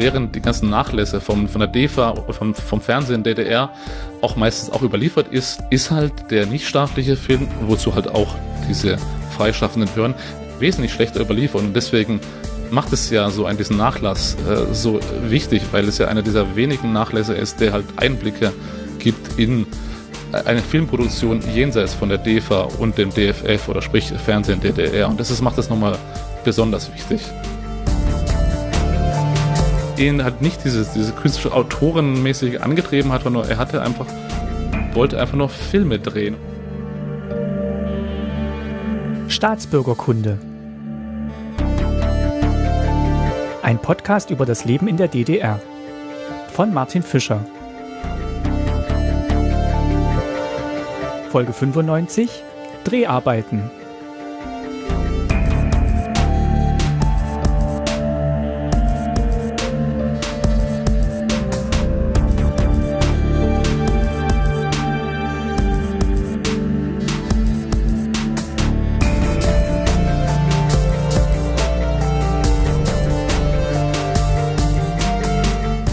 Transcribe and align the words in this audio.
während 0.00 0.34
die 0.34 0.40
ganzen 0.40 0.70
Nachlässe 0.70 1.20
vom, 1.20 1.48
von 1.48 1.60
der 1.60 1.68
DEFA, 1.68 2.14
vom, 2.30 2.54
vom 2.54 2.80
Fernsehen 2.80 3.22
DDR 3.22 3.70
auch 4.22 4.34
meistens 4.36 4.70
auch 4.70 4.82
überliefert 4.82 5.28
ist, 5.28 5.60
ist 5.70 5.90
halt 5.90 6.12
der 6.30 6.46
nichtstaatliche 6.46 7.16
Film, 7.16 7.48
wozu 7.66 7.94
halt 7.94 8.08
auch 8.08 8.34
diese 8.68 8.96
freischaffenden 9.36 9.92
Behörden 9.94 10.14
wesentlich 10.58 10.92
schlechter 10.92 11.20
überliefert 11.20 11.62
und 11.62 11.74
deswegen 11.74 12.20
macht 12.70 12.92
es 12.92 13.10
ja 13.10 13.30
so 13.30 13.46
einen 13.46 13.58
diesen 13.58 13.76
Nachlass 13.76 14.36
äh, 14.48 14.72
so 14.72 15.00
wichtig, 15.24 15.62
weil 15.72 15.86
es 15.88 15.98
ja 15.98 16.08
einer 16.08 16.22
dieser 16.22 16.56
wenigen 16.56 16.92
Nachlässe 16.92 17.34
ist, 17.34 17.60
der 17.60 17.72
halt 17.72 17.84
Einblicke 17.96 18.52
gibt 18.98 19.38
in 19.38 19.66
eine 20.32 20.62
Filmproduktion 20.62 21.42
jenseits 21.52 21.94
von 21.94 22.08
der 22.08 22.18
DEFA 22.18 22.68
und 22.78 22.96
dem 22.96 23.10
DFF 23.10 23.68
oder 23.68 23.82
sprich 23.82 24.12
Fernsehen 24.24 24.60
DDR. 24.60 25.08
Und 25.08 25.18
das 25.18 25.30
ist, 25.30 25.40
macht 25.40 25.58
das 25.58 25.68
nochmal 25.68 25.98
besonders 26.44 26.92
wichtig. 26.94 27.20
Ihn 30.00 30.24
halt 30.24 30.40
nicht 30.40 30.64
dieses, 30.64 30.94
diese 30.94 31.12
künstlerische 31.12 31.54
Autorenmäßig 31.54 32.62
angetrieben 32.62 33.12
hat, 33.12 33.24
sondern 33.24 33.46
er 33.46 33.58
hatte 33.58 33.82
einfach, 33.82 34.06
wollte 34.94 35.20
einfach 35.20 35.36
nur 35.36 35.50
Filme 35.50 35.98
drehen. 35.98 36.36
Staatsbürgerkunde. 39.28 40.38
Ein 43.62 43.78
Podcast 43.82 44.30
über 44.30 44.46
das 44.46 44.64
Leben 44.64 44.88
in 44.88 44.96
der 44.96 45.08
DDR. 45.08 45.60
Von 46.50 46.72
Martin 46.72 47.02
Fischer. 47.02 47.44
Folge 51.30 51.52
95 51.52 52.42
Dreharbeiten. 52.84 53.70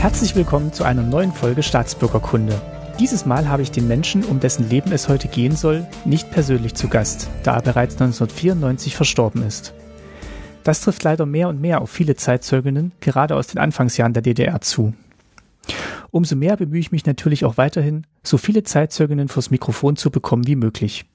Herzlich 0.07 0.37
willkommen 0.37 0.71
zu 0.71 0.85
einer 0.85 1.03
neuen 1.03 1.33
Folge 1.33 1.61
Staatsbürgerkunde. 1.61 2.61
Dieses 2.97 3.25
Mal 3.25 3.49
habe 3.49 3.61
ich 3.61 3.71
den 3.71 3.89
Menschen, 3.89 4.23
um 4.23 4.39
dessen 4.39 4.69
Leben 4.69 4.93
es 4.93 5.09
heute 5.09 5.27
gehen 5.27 5.53
soll, 5.53 5.85
nicht 6.05 6.31
persönlich 6.31 6.75
zu 6.75 6.87
Gast, 6.87 7.27
da 7.43 7.55
er 7.55 7.61
bereits 7.61 7.95
1994 7.95 8.95
verstorben 8.95 9.43
ist. 9.43 9.73
Das 10.63 10.79
trifft 10.79 11.03
leider 11.03 11.25
mehr 11.25 11.49
und 11.49 11.59
mehr 11.59 11.81
auf 11.81 11.89
viele 11.89 12.15
Zeitzeuginnen, 12.15 12.93
gerade 13.01 13.35
aus 13.35 13.47
den 13.47 13.57
Anfangsjahren 13.57 14.13
der 14.13 14.21
DDR 14.21 14.61
zu. 14.61 14.93
Umso 16.09 16.37
mehr 16.37 16.55
bemühe 16.55 16.79
ich 16.79 16.93
mich 16.93 17.05
natürlich 17.05 17.43
auch 17.43 17.57
weiterhin, 17.57 18.07
so 18.23 18.37
viele 18.37 18.63
Zeitzeuginnen 18.63 19.27
vors 19.27 19.51
Mikrofon 19.51 19.97
zu 19.97 20.09
bekommen 20.09 20.47
wie 20.47 20.55
möglich. 20.55 21.05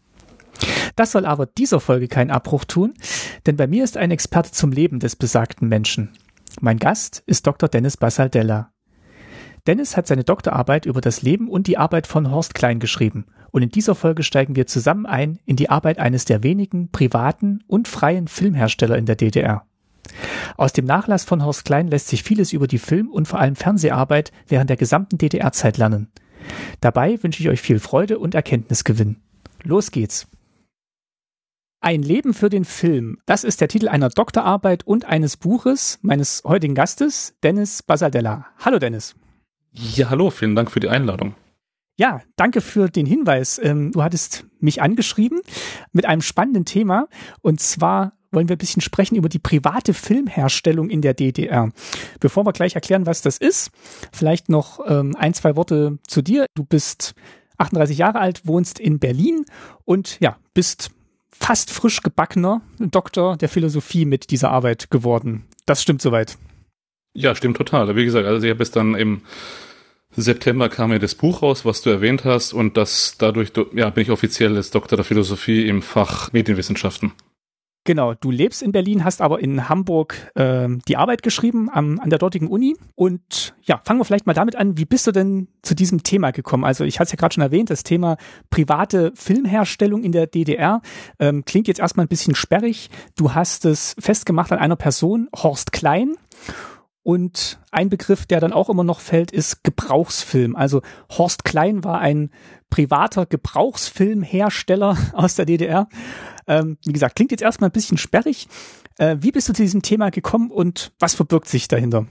Das 0.97 1.13
soll 1.13 1.25
aber 1.25 1.47
dieser 1.47 1.81
Folge 1.81 2.09
keinen 2.09 2.31
Abbruch 2.31 2.67
tun, 2.67 2.93
denn 3.47 3.57
bei 3.57 3.67
mir 3.67 3.85
ist 3.85 3.97
ein 3.97 4.11
Experte 4.11 4.53
zum 4.53 4.71
Leben 4.71 5.01
des 5.01 5.17
besagten 5.17 5.67
Menschen. 5.67 6.11
Mein 6.61 6.79
Gast 6.79 7.23
ist 7.25 7.47
Dr. 7.47 7.71
Dennis 7.71 7.97
Basaldella. 7.97 8.72
Dennis 9.67 9.97
hat 9.97 10.09
seine 10.09 10.25
Doktorarbeit 10.25 10.87
über 10.87 11.01
das 11.01 11.23
Leben 11.23 11.49
und 11.49 11.69
die 11.69 11.79
Arbeit 11.79 12.09
von 12.09 12.31
Horst 12.31 12.55
Klein 12.55 12.81
geschrieben 12.81 13.27
und 13.53 13.63
in 13.63 13.69
dieser 13.69 13.95
Folge 13.95 14.25
steigen 14.25 14.57
wir 14.57 14.67
zusammen 14.67 15.07
ein 15.07 15.39
in 15.47 15.57
die 15.57 15.71
Arbeit 15.71 15.99
eines 15.99 16.25
der 16.25 16.43
wenigen 16.43 16.91
privaten 16.91 17.63
und 17.69 17.87
freien 17.87 18.27
Filmhersteller 18.27 18.99
in 18.99 19.07
der 19.07 19.15
DDR. 19.15 19.65
Aus 20.57 20.73
dem 20.73 20.85
Nachlass 20.85 21.25
von 21.25 21.45
Horst 21.45 21.65
Klein 21.65 21.87
lässt 21.87 22.09
sich 22.09 22.25
vieles 22.25 22.53
über 22.53 22.67
die 22.67 22.79
Film- 22.79 23.11
und 23.11 23.29
vor 23.29 23.39
allem 23.39 23.55
Fernseharbeit 23.55 24.33
während 24.49 24.69
der 24.69 24.77
gesamten 24.77 25.19
DDR-Zeit 25.19 25.79
lernen. 25.79 26.09
Dabei 26.81 27.23
wünsche 27.23 27.41
ich 27.41 27.49
euch 27.49 27.61
viel 27.61 27.79
Freude 27.79 28.19
und 28.19 28.35
Erkenntnisgewinn. 28.35 29.21
Los 29.63 29.93
geht's! 29.93 30.27
Ein 31.81 32.03
Leben 32.03 32.35
für 32.35 32.49
den 32.49 32.65
Film. 32.65 33.19
Das 33.27 33.45
ist 33.45 33.61
der 33.61 33.69
Titel 33.69 33.89
einer 33.89 34.09
Doktorarbeit 34.09 34.87
und 34.87 35.05
eines 35.05 35.37
Buches 35.37 35.99
meines 36.03 36.43
heutigen 36.45 36.75
Gastes, 36.75 37.35
Dennis 37.43 37.83
Basaldella. 37.83 38.47
Hallo 38.59 38.79
Dennis. 38.79 39.17
Ja, 39.73 40.11
hallo, 40.11 40.31
vielen 40.31 40.55
Dank 40.55 40.71
für 40.71 40.81
die 40.81 40.89
Einladung. 40.89 41.35
Ja, 41.97 42.21
danke 42.37 42.61
für 42.61 42.89
den 42.89 43.07
Hinweis. 43.07 43.61
Ähm, 43.63 43.93
du 43.93 44.03
hattest 44.03 44.47
mich 44.61 44.83
angeschrieben 44.83 45.41
mit 45.93 46.07
einem 46.07 46.23
spannenden 46.23 46.65
Thema 46.65 47.09
und 47.41 47.61
zwar 47.61 48.13
wollen 48.31 48.49
wir 48.49 48.57
ein 48.57 48.59
bisschen 48.59 48.83
sprechen 48.83 49.17
über 49.17 49.29
die 49.29 49.39
private 49.39 49.93
Filmherstellung 49.93 50.89
in 50.89 51.03
der 51.03 51.15
DDR. 51.15 51.71
Bevor 52.19 52.47
wir 52.47 52.53
gleich 52.53 52.75
erklären, 52.75 53.07
was 53.07 53.21
das 53.21 53.37
ist, 53.37 53.71
vielleicht 54.13 54.49
noch 54.49 54.81
ähm, 54.87 55.15
ein, 55.17 55.35
zwei 55.35 55.55
Worte 55.55 55.99
zu 56.07 56.23
dir. 56.23 56.47
Du 56.55 56.65
bist 56.65 57.15
38 57.59 57.99
Jahre 57.99 58.21
alt, 58.21 58.47
wohnst 58.47 58.79
in 58.79 58.99
Berlin 58.99 59.45
und 59.85 60.19
ja, 60.21 60.39
bist 60.55 60.91
fast 61.31 61.71
frisch 61.71 62.01
gebackener 62.01 62.63
Doktor 62.79 63.37
der 63.37 63.49
Philosophie 63.49 64.07
mit 64.07 64.31
dieser 64.31 64.51
Arbeit 64.51 64.91
geworden. 64.91 65.45
Das 65.67 65.83
stimmt 65.83 66.01
soweit. 66.01 66.39
Ja, 67.15 67.35
stimmt 67.35 67.57
total. 67.57 67.95
Wie 67.95 68.05
gesagt, 68.05 68.27
also 68.27 68.45
ich 68.47 68.51
habe 68.51 68.63
es 68.63 68.71
dann 68.71 68.95
im 68.95 69.23
September 70.15 70.69
kam 70.69 70.93
ja 70.93 70.99
das 70.99 71.15
Buch 71.15 71.43
raus, 71.43 71.65
was 71.65 71.83
du 71.83 71.91
erwähnt 71.91 72.25
hast, 72.25 72.53
und 72.53 72.77
das 72.77 73.17
dadurch 73.19 73.53
ja, 73.73 73.89
bin 73.91 74.03
ich 74.03 74.11
offiziell 74.11 74.57
als 74.57 74.71
Doktor 74.71 74.97
der 74.97 75.05
Philosophie 75.05 75.67
im 75.67 75.83
Fach 75.83 76.33
Medienwissenschaften. 76.33 77.13
Genau, 77.85 78.15
du 78.15 78.31
lebst 78.31 78.63
in 78.63 78.71
Berlin, 78.71 79.03
hast 79.03 79.21
aber 79.21 79.41
in 79.41 79.69
Hamburg 79.69 80.31
äh, 80.37 80.69
die 80.87 80.97
Arbeit 80.97 81.25
geschrieben 81.25 81.69
am, 81.69 81.99
an 81.99 82.11
der 82.11 82.21
dortigen 82.21 82.47
Uni. 82.47 82.77
Und 82.95 83.57
ja, 83.63 83.81
fangen 83.85 83.99
wir 83.99 84.05
vielleicht 84.05 84.27
mal 84.27 84.35
damit 84.35 84.55
an, 84.55 84.79
wie 84.79 84.85
bist 84.85 85.09
du 85.09 85.11
denn 85.11 85.49
zu 85.63 85.75
diesem 85.75 86.05
Thema 86.05 86.31
gekommen? 86.31 86.63
Also 86.63 86.85
ich 86.85 87.01
hatte 87.01 87.07
es 87.07 87.13
ja 87.13 87.17
gerade 87.17 87.35
schon 87.35 87.43
erwähnt, 87.43 87.71
das 87.71 87.83
Thema 87.83 88.19
private 88.51 89.11
Filmherstellung 89.17 90.05
in 90.05 90.13
der 90.13 90.29
DDR 90.29 90.81
ähm, 91.19 91.45
klingt 91.45 91.67
jetzt 91.67 91.81
erstmal 91.81 92.07
ein 92.07 92.09
bisschen 92.09 92.37
sperrig. 92.37 92.89
Du 93.17 93.35
hast 93.35 93.65
es 93.65 93.97
festgemacht 93.99 94.53
an 94.53 94.59
einer 94.59 94.77
Person, 94.77 95.29
Horst 95.35 95.73
Klein. 95.73 96.15
Und 97.05 97.59
ein 97.73 97.89
Begriff, 97.89 98.27
der 98.27 98.41
dann 98.41 98.53
auch 98.53 98.71
immer 98.71 98.85
noch 98.85 99.01
fällt, 99.01 99.33
ist 99.33 99.65
Gebrauchsfilm. 99.65 100.55
Also 100.55 100.83
Horst 101.11 101.45
Klein 101.45 101.83
war 101.83 101.99
ein 101.99 102.31
privater 102.71 103.27
Gebrauchsfilmhersteller 103.27 104.97
aus 105.13 105.35
der 105.35 105.47
DDR. 105.47 105.89
Ähm, 106.47 106.79
wie 106.85 106.93
gesagt, 106.93 107.17
klingt 107.17 107.33
jetzt 107.33 107.43
erstmal 107.43 107.71
ein 107.71 107.73
bisschen 107.73 107.99
sperrig. 107.99 108.47
Äh, 108.99 109.17
wie 109.21 109.33
bist 109.33 109.49
du 109.49 109.53
zu 109.53 109.63
diesem 109.63 109.83
Thema 109.83 110.11
gekommen 110.11 110.51
und 110.51 110.93
was 111.01 111.15
verbirgt 111.15 111.49
sich 111.49 111.67
dahinter? 111.67 112.07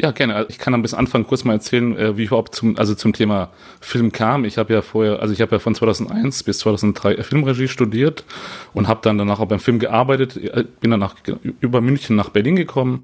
Ja, 0.00 0.12
gerne. 0.12 0.36
Also 0.36 0.50
ich 0.50 0.58
kann 0.58 0.74
am 0.74 0.82
bis 0.82 0.94
Anfang 0.94 1.26
kurz 1.26 1.42
mal 1.42 1.54
erzählen, 1.54 1.96
äh, 1.96 2.16
wie 2.16 2.22
ich 2.22 2.28
überhaupt 2.28 2.54
zum, 2.54 2.78
also 2.78 2.94
zum 2.94 3.12
Thema 3.12 3.50
Film 3.80 4.12
kam. 4.12 4.44
Ich 4.44 4.56
habe 4.58 4.72
ja 4.72 4.80
vorher, 4.80 5.20
also 5.20 5.34
ich 5.34 5.40
habe 5.40 5.56
ja 5.56 5.58
von 5.58 5.74
2001 5.74 6.44
bis 6.44 6.60
2003 6.60 7.20
Filmregie 7.24 7.66
studiert 7.66 8.24
und 8.74 8.86
habe 8.86 9.00
dann 9.02 9.18
danach 9.18 9.40
auch 9.40 9.46
beim 9.46 9.58
Film 9.58 9.80
gearbeitet. 9.80 10.36
Äh, 10.36 10.66
bin 10.78 10.92
dann 10.92 11.10
über 11.60 11.80
München 11.80 12.14
nach 12.14 12.28
Berlin 12.28 12.54
gekommen 12.54 13.02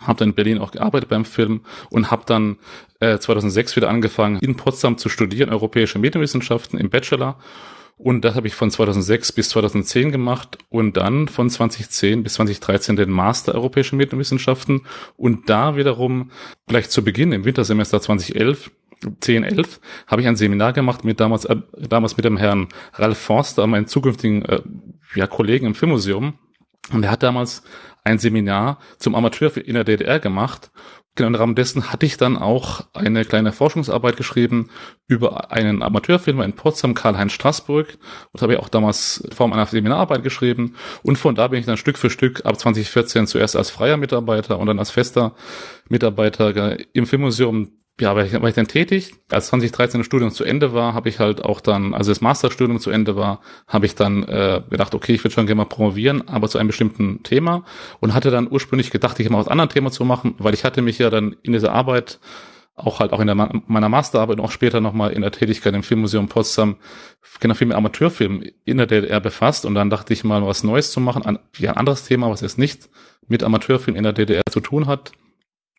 habe 0.00 0.18
dann 0.18 0.30
in 0.30 0.34
Berlin 0.34 0.58
auch 0.58 0.72
gearbeitet 0.72 1.08
beim 1.08 1.24
Film 1.24 1.60
und 1.90 2.10
habe 2.10 2.22
dann 2.26 2.56
äh, 3.00 3.18
2006 3.18 3.76
wieder 3.76 3.88
angefangen, 3.88 4.38
in 4.40 4.56
Potsdam 4.56 4.98
zu 4.98 5.08
studieren, 5.08 5.50
europäische 5.50 5.98
Medienwissenschaften 5.98 6.78
im 6.78 6.90
Bachelor. 6.90 7.38
Und 7.96 8.24
das 8.24 8.34
habe 8.34 8.46
ich 8.46 8.54
von 8.54 8.70
2006 8.70 9.32
bis 9.32 9.50
2010 9.50 10.10
gemacht 10.10 10.56
und 10.70 10.96
dann 10.96 11.28
von 11.28 11.50
2010 11.50 12.22
bis 12.22 12.34
2013 12.34 12.96
den 12.96 13.10
Master 13.10 13.54
Europäische 13.54 13.94
Medienwissenschaften. 13.94 14.86
Und 15.18 15.50
da 15.50 15.76
wiederum 15.76 16.30
gleich 16.66 16.88
zu 16.88 17.04
Beginn 17.04 17.32
im 17.32 17.44
Wintersemester 17.44 18.00
2011 18.00 18.70
10, 19.20 19.44
11 19.44 19.80
habe 20.06 20.20
ich 20.20 20.28
ein 20.28 20.36
Seminar 20.36 20.72
gemacht 20.72 21.04
mit 21.04 21.20
damals, 21.20 21.46
äh, 21.46 21.56
damals 21.88 22.16
mit 22.16 22.24
dem 22.24 22.36
Herrn 22.36 22.68
Ralf 22.94 23.18
Forster, 23.18 23.66
meinem 23.66 23.86
zukünftigen 23.86 24.44
äh, 24.44 24.60
ja, 25.14 25.26
Kollegen 25.26 25.66
im 25.66 25.74
Filmmuseum. 25.74 26.34
Und 26.92 27.04
er 27.04 27.10
hat 27.10 27.22
damals 27.22 27.62
ein 28.04 28.18
Seminar 28.18 28.78
zum 28.98 29.14
Amateurfilm 29.14 29.66
in 29.66 29.74
der 29.74 29.84
DDR 29.84 30.18
gemacht. 30.20 30.70
Genau 31.16 31.28
im 31.28 31.34
Rahmen 31.34 31.54
dessen 31.56 31.92
hatte 31.92 32.06
ich 32.06 32.16
dann 32.16 32.38
auch 32.38 32.82
eine 32.94 33.24
kleine 33.24 33.52
Forschungsarbeit 33.52 34.16
geschrieben 34.16 34.70
über 35.08 35.50
einen 35.50 35.82
Amateurfilmer 35.82 36.44
in 36.44 36.52
Potsdam, 36.52 36.94
Karl-Heinz 36.94 37.32
Straßburg. 37.32 37.98
Das 38.32 38.42
habe 38.42 38.54
ich 38.54 38.58
auch 38.60 38.68
damals 38.68 39.18
in 39.18 39.32
Form 39.32 39.52
einer 39.52 39.66
Seminararbeit 39.66 40.22
geschrieben. 40.22 40.76
Und 41.02 41.16
von 41.16 41.34
da 41.34 41.48
bin 41.48 41.58
ich 41.58 41.66
dann 41.66 41.76
Stück 41.76 41.98
für 41.98 42.10
Stück 42.10 42.46
ab 42.46 42.58
2014 42.58 43.26
zuerst 43.26 43.56
als 43.56 43.70
freier 43.70 43.96
Mitarbeiter 43.96 44.58
und 44.58 44.66
dann 44.66 44.78
als 44.78 44.90
fester 44.90 45.34
Mitarbeiter 45.88 46.76
im 46.94 47.06
Filmmuseum 47.06 47.72
ja, 48.00 48.16
war 48.16 48.24
ich, 48.24 48.32
war 48.32 48.48
ich 48.48 48.54
dann 48.54 48.66
tätig. 48.66 49.14
Als 49.30 49.48
2013 49.48 50.00
das 50.00 50.06
Studium 50.06 50.30
zu 50.30 50.44
Ende 50.44 50.72
war, 50.72 50.94
habe 50.94 51.08
ich 51.08 51.18
halt 51.18 51.44
auch 51.44 51.60
dann, 51.60 51.94
also 51.94 52.10
das 52.10 52.20
Masterstudium 52.20 52.80
zu 52.80 52.90
Ende 52.90 53.16
war, 53.16 53.40
habe 53.66 53.86
ich 53.86 53.94
dann 53.94 54.22
äh, 54.24 54.62
gedacht, 54.68 54.94
okay, 54.94 55.12
ich 55.12 55.22
würde 55.22 55.34
schon 55.34 55.46
gerne 55.46 55.58
mal 55.62 55.66
promovieren, 55.66 56.26
aber 56.28 56.48
zu 56.48 56.58
einem 56.58 56.68
bestimmten 56.68 57.22
Thema 57.22 57.64
und 58.00 58.14
hatte 58.14 58.30
dann 58.30 58.48
ursprünglich 58.50 58.90
gedacht, 58.90 59.20
ich 59.20 59.28
mal 59.28 59.38
was 59.38 59.48
anderes 59.48 59.72
Thema 59.72 59.90
zu 59.90 60.04
machen, 60.04 60.34
weil 60.38 60.54
ich 60.54 60.64
hatte 60.64 60.82
mich 60.82 60.98
ja 60.98 61.10
dann 61.10 61.36
in 61.42 61.52
dieser 61.52 61.72
Arbeit 61.72 62.20
auch 62.76 63.00
halt 63.00 63.12
auch 63.12 63.20
in 63.20 63.26
der, 63.26 63.34
meiner 63.34 63.88
Masterarbeit 63.88 64.38
und 64.38 64.44
auch 64.44 64.50
später 64.50 64.80
nochmal 64.80 65.12
in 65.12 65.20
der 65.20 65.32
Tätigkeit 65.32 65.74
im 65.74 65.82
Filmmuseum 65.82 66.28
Potsdam 66.28 66.76
genau 67.38 67.54
viel 67.54 67.66
mit 67.66 67.76
Amateurfilm 67.76 68.42
in 68.64 68.76
der 68.78 68.86
DDR 68.86 69.20
befasst 69.20 69.66
und 69.66 69.74
dann 69.74 69.90
dachte 69.90 70.12
ich 70.12 70.24
mal 70.24 70.46
was 70.46 70.64
Neues 70.64 70.90
zu 70.90 71.00
machen, 71.00 71.24
ein, 71.24 71.38
ja, 71.58 71.72
ein 71.72 71.76
anderes 71.76 72.04
Thema, 72.04 72.30
was 72.30 72.40
jetzt 72.40 72.58
nicht 72.58 72.88
mit 73.28 73.42
Amateurfilm 73.42 73.96
in 73.96 74.04
der 74.04 74.14
DDR 74.14 74.42
zu 74.50 74.60
tun 74.60 74.86
hat 74.86 75.12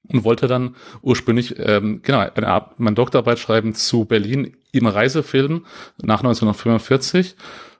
und 0.07 0.23
wollte 0.23 0.47
dann 0.47 0.75
ursprünglich 1.01 1.55
ähm, 1.57 2.01
genau 2.01 2.19
eine, 2.19 2.65
meine 2.77 2.95
Doktorarbeit 2.95 3.39
schreiben 3.39 3.73
zu 3.73 4.05
Berlin 4.05 4.57
im 4.71 4.87
Reisefilm 4.87 5.65
nach 6.01 6.19
1945 6.19 7.35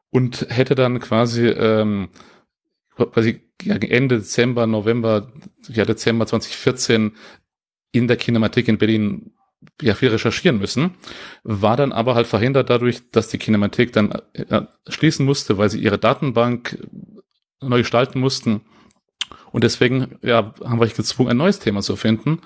und 0.09 0.47
hätte 0.50 0.75
dann 0.75 1.00
quasi 1.00 1.47
ähm, 1.47 2.09
quasi 2.95 3.41
Ende 3.65 4.18
Dezember, 4.18 4.68
November, 4.68 5.31
ja 5.68 5.85
Dezember 5.85 6.25
2014 6.25 7.13
in 7.91 8.07
der 8.07 8.18
Kinematik 8.18 8.68
in 8.68 8.77
Berlin 8.77 9.33
ja 9.81 9.94
viel 9.94 10.09
recherchieren 10.09 10.57
müssen, 10.57 10.95
war 11.44 11.77
dann 11.77 11.91
aber 11.91 12.15
halt 12.15 12.27
verhindert 12.27 12.69
dadurch, 12.69 13.12
dass 13.12 13.27
die 13.27 13.38
Kinematik 13.38 13.94
dann 13.94 14.12
äh, 14.33 14.62
schließen 14.88 15.25
musste, 15.25 15.57
weil 15.57 15.69
sie 15.69 15.79
ihre 15.79 16.00
Datenbank 16.00 16.77
neu 17.62 17.79
gestalten 17.79 18.19
mussten. 18.19 18.62
Und 19.51 19.63
deswegen 19.63 20.18
ja, 20.21 20.53
haben 20.63 20.80
wir 20.80 20.88
gezwungen, 20.88 21.30
ein 21.30 21.38
neues 21.38 21.59
Thema 21.59 21.81
zu 21.81 21.95
finden. 21.95 22.39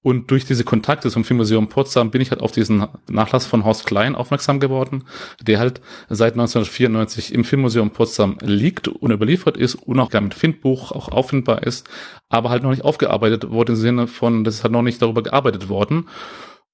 Und 0.00 0.30
durch 0.30 0.44
diese 0.44 0.62
Kontakte 0.62 1.10
zum 1.10 1.24
Filmmuseum 1.24 1.68
Potsdam 1.68 2.12
bin 2.12 2.20
ich 2.20 2.30
halt 2.30 2.40
auf 2.40 2.52
diesen 2.52 2.86
Nachlass 3.10 3.46
von 3.46 3.64
Horst 3.64 3.84
Klein 3.84 4.14
aufmerksam 4.14 4.60
geworden, 4.60 5.04
der 5.42 5.58
halt 5.58 5.80
seit 6.08 6.34
1994 6.34 7.34
im 7.34 7.42
Filmmuseum 7.42 7.90
Potsdam 7.90 8.38
liegt 8.40 8.86
und 8.86 9.10
überliefert 9.10 9.56
ist 9.56 9.74
und 9.74 9.98
auch 9.98 10.10
gar 10.10 10.20
mit 10.20 10.34
Findbuch 10.34 10.92
auch 10.92 11.08
auffindbar 11.08 11.64
ist, 11.64 11.88
aber 12.28 12.50
halt 12.50 12.62
noch 12.62 12.70
nicht 12.70 12.84
aufgearbeitet 12.84 13.50
wurde 13.50 13.72
im 13.72 13.78
Sinne 13.78 14.06
von, 14.06 14.44
das 14.44 14.56
ist 14.56 14.62
halt 14.62 14.72
noch 14.72 14.82
nicht 14.82 15.02
darüber 15.02 15.22
gearbeitet 15.22 15.68
worden. 15.68 16.08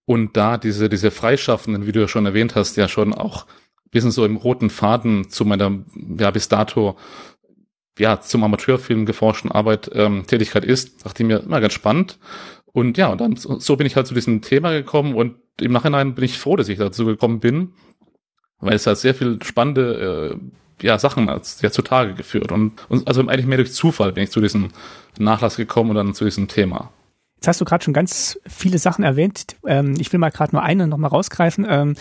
Und 0.04 0.36
da 0.36 0.58
diese, 0.58 0.90
diese 0.90 1.10
Freischaffenden, 1.10 1.86
wie 1.86 1.92
du 1.92 2.00
ja 2.00 2.08
schon 2.08 2.26
erwähnt 2.26 2.54
hast, 2.54 2.76
ja 2.76 2.88
schon 2.88 3.14
auch 3.14 3.46
bisschen 3.94 4.10
so 4.10 4.26
im 4.26 4.36
roten 4.36 4.68
Faden 4.68 5.30
zu 5.30 5.46
meiner, 5.46 5.84
ja, 6.18 6.30
bis 6.30 6.48
dato 6.48 6.96
ja, 7.98 8.20
zum 8.20 8.44
Amateurfilm 8.44 9.06
geforschten 9.06 9.52
Arbeit 9.52 9.90
ähm, 9.94 10.26
Tätigkeit 10.26 10.64
ist, 10.64 11.04
dachte 11.04 11.22
ich 11.22 11.26
mir, 11.26 11.40
immer 11.40 11.60
ganz 11.60 11.72
spannend. 11.72 12.18
Und 12.66 12.98
ja, 12.98 13.08
und 13.08 13.20
dann 13.20 13.36
so 13.36 13.76
bin 13.76 13.86
ich 13.86 13.94
halt 13.94 14.06
zu 14.06 14.14
diesem 14.14 14.42
Thema 14.42 14.72
gekommen 14.72 15.14
und 15.14 15.36
im 15.60 15.72
Nachhinein 15.72 16.14
bin 16.14 16.24
ich 16.24 16.38
froh, 16.38 16.56
dass 16.56 16.68
ich 16.68 16.78
dazu 16.78 17.04
gekommen 17.04 17.38
bin, 17.38 17.72
weil 18.58 18.74
es 18.74 18.86
halt 18.86 18.98
sehr 18.98 19.14
viel 19.14 19.40
spannende 19.44 20.34
äh, 20.34 20.84
ja, 20.84 20.98
Sachen 20.98 21.28
als 21.28 21.62
ja 21.62 21.70
zutage 21.70 22.14
geführt 22.14 22.50
und, 22.50 22.72
und 22.88 23.06
also 23.06 23.20
eigentlich 23.20 23.46
mehr 23.46 23.58
durch 23.58 23.72
Zufall 23.72 24.12
bin 24.12 24.24
ich 24.24 24.30
zu 24.30 24.40
diesem 24.40 24.70
Nachlass 25.18 25.56
gekommen 25.56 25.90
und 25.90 25.96
dann 25.96 26.14
zu 26.14 26.24
diesem 26.24 26.48
Thema. 26.48 26.90
Jetzt 27.36 27.46
hast 27.46 27.60
du 27.60 27.64
gerade 27.64 27.84
schon 27.84 27.94
ganz 27.94 28.40
viele 28.46 28.78
Sachen 28.78 29.04
erwähnt. 29.04 29.56
Ähm, 29.66 29.94
ich 30.00 30.12
will 30.12 30.18
mal 30.18 30.30
gerade 30.30 30.52
nur 30.52 30.62
eine 30.62 30.88
nochmal 30.88 31.10
rausgreifen. 31.10 31.66
Ähm, 31.68 31.94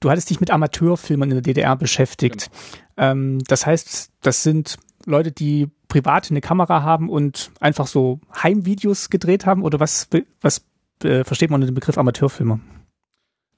du 0.00 0.10
hattest 0.10 0.28
dich 0.28 0.40
mit 0.40 0.50
Amateurfilmen 0.50 1.30
in 1.30 1.36
der 1.36 1.42
DDR 1.42 1.76
beschäftigt. 1.76 2.50
Genau. 2.96 3.12
Ähm, 3.12 3.38
das 3.46 3.64
heißt, 3.64 4.10
das 4.20 4.42
sind 4.42 4.76
Leute, 5.06 5.32
die 5.32 5.68
privat 5.88 6.30
eine 6.30 6.40
Kamera 6.40 6.82
haben 6.82 7.08
und 7.08 7.50
einfach 7.60 7.86
so 7.86 8.20
Heimvideos 8.42 9.10
gedreht 9.10 9.46
haben? 9.46 9.62
Oder 9.62 9.80
was, 9.80 10.08
was 10.40 10.64
äh, 11.02 11.24
versteht 11.24 11.50
man 11.50 11.60
unter 11.60 11.72
dem 11.72 11.74
Begriff 11.74 11.98
Amateurfilmer? 11.98 12.60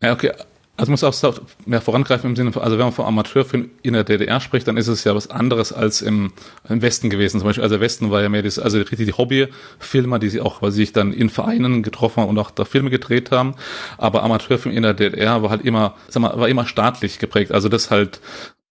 Ja, 0.02 0.12
okay. 0.12 0.32
Also 0.74 0.90
muss 0.90 1.04
auch 1.04 1.40
mehr 1.66 1.82
vorangreifen 1.82 2.30
im 2.30 2.34
Sinne 2.34 2.50
von, 2.50 2.62
also 2.62 2.78
wenn 2.78 2.86
man 2.86 2.94
von 2.94 3.04
Amateurfilm 3.04 3.70
in 3.82 3.92
der 3.92 4.04
DDR 4.04 4.40
spricht, 4.40 4.66
dann 4.66 4.78
ist 4.78 4.88
es 4.88 5.04
ja 5.04 5.14
was 5.14 5.28
anderes 5.30 5.72
als 5.72 6.00
im, 6.00 6.32
im 6.66 6.80
Westen 6.80 7.10
gewesen. 7.10 7.38
Zum 7.38 7.46
Beispiel, 7.46 7.62
also 7.62 7.74
der 7.74 7.82
Westen 7.82 8.10
war 8.10 8.22
ja 8.22 8.30
mehr 8.30 8.42
das, 8.42 8.58
also 8.58 8.78
richtig 8.78 9.06
die 9.06 9.12
Hobbyfilmer, 9.12 10.18
die 10.18 10.30
sie 10.30 10.40
auch, 10.40 10.62
weil 10.62 10.72
sie 10.72 10.78
sich 10.78 10.92
dann 10.94 11.12
in 11.12 11.28
Vereinen 11.28 11.82
getroffen 11.82 12.22
haben 12.22 12.30
und 12.30 12.38
auch 12.38 12.50
da 12.50 12.64
Filme 12.64 12.88
gedreht 12.88 13.30
haben. 13.30 13.54
Aber 13.98 14.22
Amateurfilm 14.22 14.74
in 14.74 14.82
der 14.82 14.94
DDR 14.94 15.42
war 15.42 15.50
halt 15.50 15.62
immer, 15.62 15.94
sag 16.08 16.22
mal, 16.22 16.40
war 16.40 16.48
immer 16.48 16.66
staatlich 16.66 17.18
geprägt. 17.18 17.52
Also 17.52 17.68
das 17.68 17.90
halt 17.90 18.22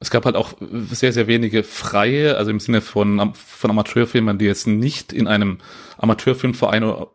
es 0.01 0.09
gab 0.09 0.25
halt 0.25 0.35
auch 0.35 0.53
sehr, 0.89 1.13
sehr 1.13 1.27
wenige 1.27 1.61
freie, 1.61 2.35
also 2.35 2.49
im 2.49 2.59
Sinne 2.59 2.81
von, 2.81 3.33
von 3.35 3.69
Amateurfilmern, 3.69 4.39
die 4.39 4.45
jetzt 4.45 4.65
nicht 4.65 5.13
in 5.13 5.27
einem 5.27 5.59
Amateurfilmverein 5.99 6.83
oder 6.83 7.11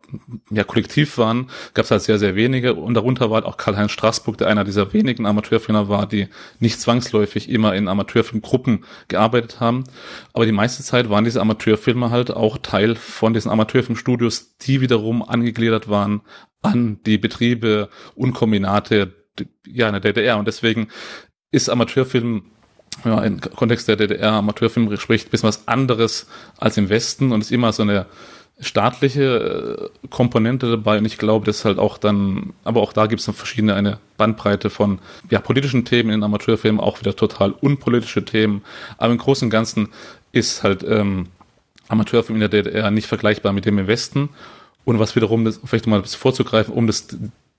ja, 0.49 0.63
Kollektiv 0.63 1.17
waren, 1.17 1.49
gab 1.73 1.83
es 1.83 1.91
halt 1.91 2.03
sehr, 2.03 2.17
sehr 2.17 2.35
wenige. 2.35 2.75
Und 2.75 2.93
darunter 2.93 3.29
war 3.29 3.35
halt 3.35 3.45
auch 3.45 3.57
Karl-Heinz 3.57 3.91
Straßburg, 3.91 4.37
der 4.37 4.47
einer 4.47 4.63
dieser 4.63 4.93
wenigen 4.93 5.25
Amateurfilmer 5.25 5.89
war, 5.89 6.07
die 6.07 6.29
nicht 6.61 6.79
zwangsläufig 6.79 7.49
immer 7.49 7.75
in 7.75 7.89
Amateurfilmgruppen 7.89 8.85
gearbeitet 9.09 9.59
haben. 9.59 9.83
Aber 10.31 10.45
die 10.45 10.53
meiste 10.53 10.81
Zeit 10.81 11.09
waren 11.09 11.25
diese 11.25 11.41
Amateurfilmer 11.41 12.09
halt 12.09 12.31
auch 12.31 12.57
Teil 12.57 12.95
von 12.95 13.33
diesen 13.33 13.51
Amateurfilmstudios, 13.51 14.55
die 14.59 14.79
wiederum 14.79 15.27
angegliedert 15.27 15.89
waren 15.89 16.21
an 16.61 17.01
die 17.05 17.17
Betriebe 17.17 17.89
und 18.15 18.31
Kombinate 18.31 19.13
ja, 19.65 19.87
in 19.87 19.93
der 19.93 19.99
DDR. 19.99 20.37
Und 20.37 20.47
deswegen 20.47 20.87
ist 21.51 21.69
Amateurfilm 21.69 22.51
wenn 23.03 23.13
man 23.13 23.23
im 23.23 23.41
Kontext 23.41 23.87
der 23.87 23.95
DDR 23.95 24.33
Amateurfilm 24.33 24.95
spricht, 24.97 25.31
bisschen 25.31 25.47
was 25.47 25.67
anderes 25.67 26.27
als 26.57 26.77
im 26.77 26.89
Westen 26.89 27.31
und 27.31 27.41
ist 27.41 27.51
immer 27.51 27.71
so 27.73 27.83
eine 27.83 28.07
staatliche 28.59 29.89
äh, 30.03 30.07
Komponente 30.09 30.69
dabei. 30.69 30.97
Und 30.97 31.05
ich 31.05 31.17
glaube, 31.17 31.45
das 31.45 31.57
ist 31.57 31.65
halt 31.65 31.77
auch 31.77 31.97
dann, 31.97 32.53
aber 32.63 32.81
auch 32.81 32.93
da 32.93 33.05
gibt 33.05 33.21
es 33.21 33.35
verschiedene, 33.35 33.75
eine 33.75 33.99
Bandbreite 34.17 34.69
von 34.69 34.99
ja, 35.29 35.39
politischen 35.39 35.85
Themen 35.85 36.09
in 36.09 36.23
Amateurfilmen, 36.23 36.81
auch 36.81 36.99
wieder 36.99 37.15
total 37.15 37.51
unpolitische 37.51 38.25
Themen, 38.25 38.63
aber 38.97 39.13
im 39.13 39.19
Großen 39.19 39.45
und 39.45 39.49
Ganzen 39.51 39.89
ist 40.31 40.63
halt 40.63 40.83
ähm, 40.83 41.27
Amateurfilm 41.87 42.41
in 42.41 42.49
der 42.49 42.63
DDR 42.63 42.91
nicht 42.91 43.07
vergleichbar 43.07 43.53
mit 43.53 43.65
dem 43.65 43.77
im 43.77 43.87
Westen. 43.87 44.29
Und 44.85 44.99
was 44.99 45.15
wiederum, 45.15 45.45
das, 45.45 45.59
vielleicht 45.63 45.87
mal 45.87 46.03
vorzugreifen, 46.03 46.73
um 46.73 46.87
das 46.87 47.07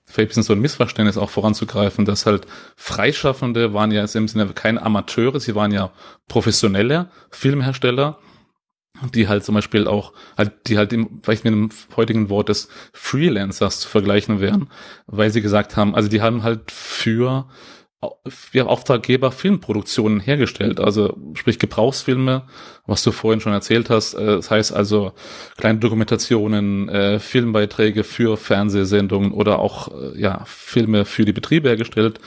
vielleicht 0.09 0.19
ein 0.19 0.27
bisschen 0.29 0.43
so 0.43 0.53
ein 0.53 0.59
Missverständnis 0.59 1.17
auch 1.17 1.29
voranzugreifen, 1.29 2.03
dass 2.03 2.25
halt 2.25 2.47
Freischaffende 2.75 3.73
waren 3.73 3.91
ja 3.91 4.01
im 4.01 4.27
Sinne 4.27 4.47
keine 4.47 4.81
Amateure, 4.81 5.39
sie 5.39 5.55
waren 5.55 5.71
ja 5.71 5.91
professionelle 6.27 7.09
Filmhersteller, 7.29 8.17
die 9.13 9.27
halt 9.27 9.45
zum 9.45 9.55
Beispiel 9.55 9.87
auch, 9.87 10.13
halt, 10.35 10.67
die 10.67 10.77
halt 10.77 10.91
im, 10.93 11.21
vielleicht 11.21 11.45
mit 11.45 11.53
dem 11.53 11.69
heutigen 11.95 12.29
Wort 12.29 12.49
des 12.49 12.69
Freelancers 12.91 13.81
zu 13.81 13.87
vergleichen 13.87 14.41
wären, 14.41 14.69
weil 15.05 15.29
sie 15.29 15.41
gesagt 15.41 15.77
haben, 15.77 15.93
also 15.93 16.09
die 16.09 16.21
haben 16.21 16.41
halt 16.41 16.71
für 16.71 17.47
wir 18.51 18.61
haben 18.61 18.69
Auftraggeber 18.69 19.31
Filmproduktionen 19.31 20.21
hergestellt, 20.21 20.79
also 20.79 21.17
sprich 21.33 21.59
Gebrauchsfilme, 21.59 22.47
was 22.85 23.03
du 23.03 23.11
vorhin 23.11 23.41
schon 23.41 23.51
erzählt 23.51 23.89
hast. 23.89 24.13
Äh, 24.13 24.25
das 24.25 24.49
heißt 24.49 24.73
also 24.73 25.13
kleine 25.57 25.79
Dokumentationen, 25.79 26.87
äh, 26.87 27.19
Filmbeiträge 27.19 28.03
für 28.03 28.37
Fernsehsendungen 28.37 29.31
oder 29.31 29.59
auch 29.59 29.89
äh, 29.89 30.19
ja 30.19 30.43
Filme 30.45 31.03
für 31.03 31.25
die 31.25 31.33
Betriebe 31.33 31.67
hergestellt. 31.67 32.19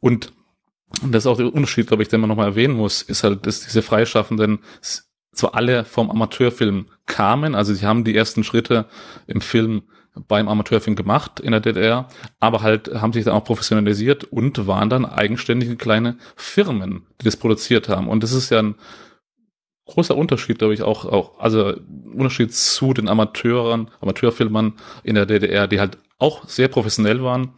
Und 0.00 0.32
das 1.02 1.24
ist 1.24 1.26
auch 1.26 1.36
der 1.36 1.52
Unterschied, 1.52 1.88
glaube 1.88 2.04
ich, 2.04 2.08
den 2.08 2.20
man 2.20 2.28
nochmal 2.28 2.48
erwähnen 2.48 2.74
muss, 2.74 3.02
ist 3.02 3.24
halt, 3.24 3.46
dass 3.46 3.60
diese 3.60 3.82
Freischaffenden 3.82 4.60
zwar 5.32 5.54
alle 5.54 5.84
vom 5.84 6.10
Amateurfilm 6.10 6.86
kamen, 7.04 7.54
also 7.54 7.74
sie 7.74 7.84
haben 7.84 8.04
die 8.04 8.16
ersten 8.16 8.44
Schritte 8.44 8.86
im 9.26 9.40
Film 9.40 9.82
beim 10.28 10.48
Amateurfilm 10.48 10.96
gemacht 10.96 11.40
in 11.40 11.52
der 11.52 11.60
DDR, 11.60 12.08
aber 12.40 12.62
halt 12.62 12.94
haben 12.94 13.12
sich 13.12 13.24
dann 13.24 13.34
auch 13.34 13.44
professionalisiert 13.44 14.24
und 14.24 14.66
waren 14.66 14.90
dann 14.90 15.04
eigenständige 15.04 15.76
kleine 15.76 16.16
Firmen, 16.36 17.06
die 17.20 17.24
das 17.24 17.36
produziert 17.36 17.88
haben. 17.88 18.08
Und 18.08 18.22
das 18.22 18.32
ist 18.32 18.50
ja 18.50 18.60
ein 18.60 18.76
großer 19.86 20.16
Unterschied, 20.16 20.58
glaube 20.58 20.74
ich, 20.74 20.82
auch, 20.82 21.04
auch, 21.04 21.38
also 21.38 21.74
Unterschied 22.12 22.52
zu 22.52 22.92
den 22.92 23.08
Amateuren, 23.08 23.90
Amateurfilmern 24.00 24.74
in 25.04 25.14
der 25.14 25.26
DDR, 25.26 25.68
die 25.68 25.80
halt 25.80 25.98
auch 26.18 26.48
sehr 26.48 26.68
professionell 26.68 27.22
waren, 27.22 27.52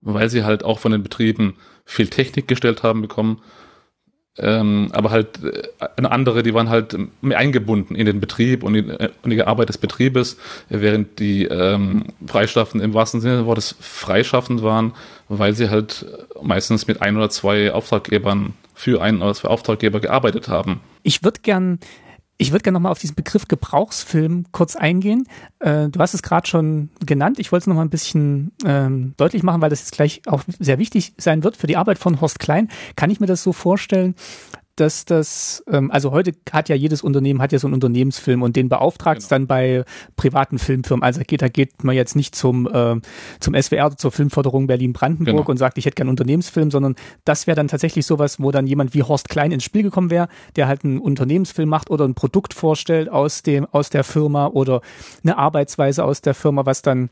weil 0.00 0.28
sie 0.28 0.44
halt 0.44 0.62
auch 0.64 0.78
von 0.78 0.92
den 0.92 1.02
Betrieben 1.02 1.56
viel 1.84 2.08
Technik 2.08 2.48
gestellt 2.48 2.82
haben 2.82 3.02
bekommen 3.02 3.42
ähm, 4.38 4.88
aber 4.92 5.10
halt 5.10 5.42
äh, 5.42 5.62
eine 5.96 6.10
andere, 6.10 6.42
die 6.42 6.52
waren 6.52 6.68
halt 6.68 6.96
mehr 7.22 7.38
eingebunden 7.38 7.94
in 7.94 8.06
den 8.06 8.20
Betrieb 8.20 8.62
und 8.62 8.74
in, 8.74 8.90
äh, 8.90 9.10
in 9.24 9.30
die 9.30 9.42
Arbeit 9.42 9.68
des 9.68 9.78
Betriebes, 9.78 10.36
während 10.68 11.18
die 11.18 11.44
ähm, 11.44 12.04
Freischaffenden 12.26 12.88
im 12.88 12.94
wahrsten 12.94 13.20
Sinne 13.20 13.38
des 13.38 13.46
Wortes 13.46 13.76
freischaffend 13.80 14.62
waren, 14.62 14.92
weil 15.28 15.54
sie 15.54 15.70
halt 15.70 16.06
meistens 16.42 16.86
mit 16.86 17.02
ein 17.02 17.16
oder 17.16 17.30
zwei 17.30 17.72
Auftraggebern 17.72 18.54
für 18.74 19.00
einen 19.00 19.22
oder 19.22 19.34
zwei 19.34 19.48
Auftraggeber 19.48 20.00
gearbeitet 20.00 20.48
haben. 20.48 20.80
Ich 21.02 21.24
würde 21.24 21.40
gern 21.42 21.78
ich 22.38 22.52
würde 22.52 22.62
gerne 22.62 22.74
nochmal 22.74 22.92
auf 22.92 22.98
diesen 22.98 23.14
Begriff 23.14 23.48
Gebrauchsfilm 23.48 24.46
kurz 24.52 24.76
eingehen. 24.76 25.26
Äh, 25.58 25.88
du 25.88 25.98
hast 25.98 26.14
es 26.14 26.22
gerade 26.22 26.46
schon 26.46 26.90
genannt. 27.04 27.38
Ich 27.38 27.50
wollte 27.50 27.62
es 27.62 27.66
nochmal 27.66 27.84
ein 27.84 27.90
bisschen 27.90 28.52
ähm, 28.64 29.14
deutlich 29.16 29.42
machen, 29.42 29.62
weil 29.62 29.70
das 29.70 29.80
jetzt 29.80 29.92
gleich 29.92 30.22
auch 30.26 30.42
sehr 30.58 30.78
wichtig 30.78 31.14
sein 31.16 31.44
wird 31.44 31.56
für 31.56 31.66
die 31.66 31.76
Arbeit 31.76 31.98
von 31.98 32.20
Horst 32.20 32.38
Klein. 32.38 32.68
Kann 32.94 33.10
ich 33.10 33.20
mir 33.20 33.26
das 33.26 33.42
so 33.42 33.52
vorstellen, 33.52 34.14
dass 34.76 35.04
das, 35.04 35.64
ähm, 35.68 35.90
also 35.90 36.12
heute 36.12 36.32
hat 36.52 36.68
ja 36.68 36.76
jedes 36.76 37.02
Unternehmen, 37.02 37.40
hat 37.40 37.52
ja 37.52 37.58
so 37.58 37.66
einen 37.66 37.74
Unternehmensfilm 37.74 38.42
und 38.42 38.56
den 38.56 38.68
beauftragt 38.68 39.20
genau. 39.20 39.28
dann 39.30 39.46
bei 39.46 39.84
privaten 40.16 40.58
Filmfirmen. 40.58 41.02
Also 41.02 41.22
geht, 41.26 41.42
da 41.42 41.48
geht 41.48 41.82
man 41.82 41.96
jetzt 41.96 42.14
nicht 42.14 42.34
zum, 42.34 42.66
äh, 42.66 43.00
zum 43.40 43.54
SWR, 43.54 43.96
zur 43.96 44.12
Filmförderung 44.12 44.66
Berlin-Brandenburg 44.66 45.36
genau. 45.36 45.50
und 45.50 45.56
sagt, 45.56 45.78
ich 45.78 45.86
hätte 45.86 45.94
gerne 45.94 46.10
einen 46.10 46.18
Unternehmensfilm, 46.18 46.70
sondern 46.70 46.94
das 47.24 47.46
wäre 47.46 47.56
dann 47.56 47.68
tatsächlich 47.68 48.06
sowas, 48.06 48.38
wo 48.40 48.50
dann 48.50 48.66
jemand 48.66 48.94
wie 48.94 49.02
Horst 49.02 49.28
Klein 49.28 49.52
ins 49.52 49.64
Spiel 49.64 49.82
gekommen 49.82 50.10
wäre, 50.10 50.28
der 50.56 50.68
halt 50.68 50.84
einen 50.84 50.98
Unternehmensfilm 50.98 51.68
macht 51.68 51.90
oder 51.90 52.04
ein 52.04 52.14
Produkt 52.14 52.54
vorstellt 52.54 53.08
aus 53.08 53.42
dem, 53.42 53.66
aus 53.66 53.90
der 53.90 54.04
Firma 54.04 54.46
oder 54.46 54.82
eine 55.22 55.38
Arbeitsweise 55.38 56.04
aus 56.04 56.20
der 56.20 56.34
Firma, 56.34 56.66
was 56.66 56.82
dann 56.82 57.10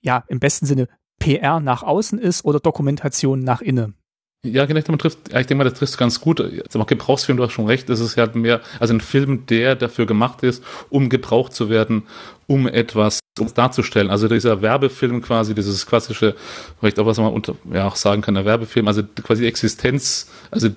ja 0.00 0.24
im 0.28 0.38
besten 0.38 0.66
Sinne 0.66 0.88
PR 1.18 1.60
nach 1.60 1.82
außen 1.82 2.18
ist 2.18 2.44
oder 2.44 2.60
Dokumentation 2.60 3.40
nach 3.40 3.60
innen. 3.60 3.96
Ja, 4.44 4.66
genau, 4.66 4.80
man 4.88 4.98
trifft, 4.98 5.28
ich 5.28 5.32
denke 5.32 5.54
mal, 5.54 5.64
das 5.64 5.78
trifft 5.78 5.96
ganz 5.96 6.20
gut. 6.20 6.38
Jetzt 6.38 6.76
auch 6.76 6.86
Gebrauchsfilm, 6.86 7.38
du 7.38 7.44
hast 7.44 7.52
schon 7.52 7.66
recht, 7.66 7.88
es 7.88 7.98
ist 7.98 8.18
halt 8.18 8.34
mehr, 8.34 8.60
also 8.78 8.92
ein 8.92 9.00
Film, 9.00 9.46
der 9.46 9.74
dafür 9.74 10.04
gemacht 10.04 10.42
ist, 10.42 10.62
um 10.90 11.08
gebraucht 11.08 11.54
zu 11.54 11.70
werden, 11.70 12.02
um 12.46 12.68
etwas 12.68 13.20
um 13.40 13.52
darzustellen. 13.54 14.10
Also 14.10 14.28
dieser 14.28 14.60
Werbefilm 14.60 15.22
quasi, 15.22 15.54
dieses 15.54 15.86
klassische, 15.86 16.34
vielleicht 16.78 16.98
auch 16.98 17.06
was 17.06 17.16
man 17.16 17.32
unter, 17.32 17.56
ja 17.72 17.86
auch 17.88 17.96
sagen 17.96 18.20
kann, 18.20 18.34
der 18.34 18.44
Werbefilm, 18.44 18.86
also 18.86 19.02
quasi 19.22 19.46
Existenz, 19.46 20.30
also 20.50 20.68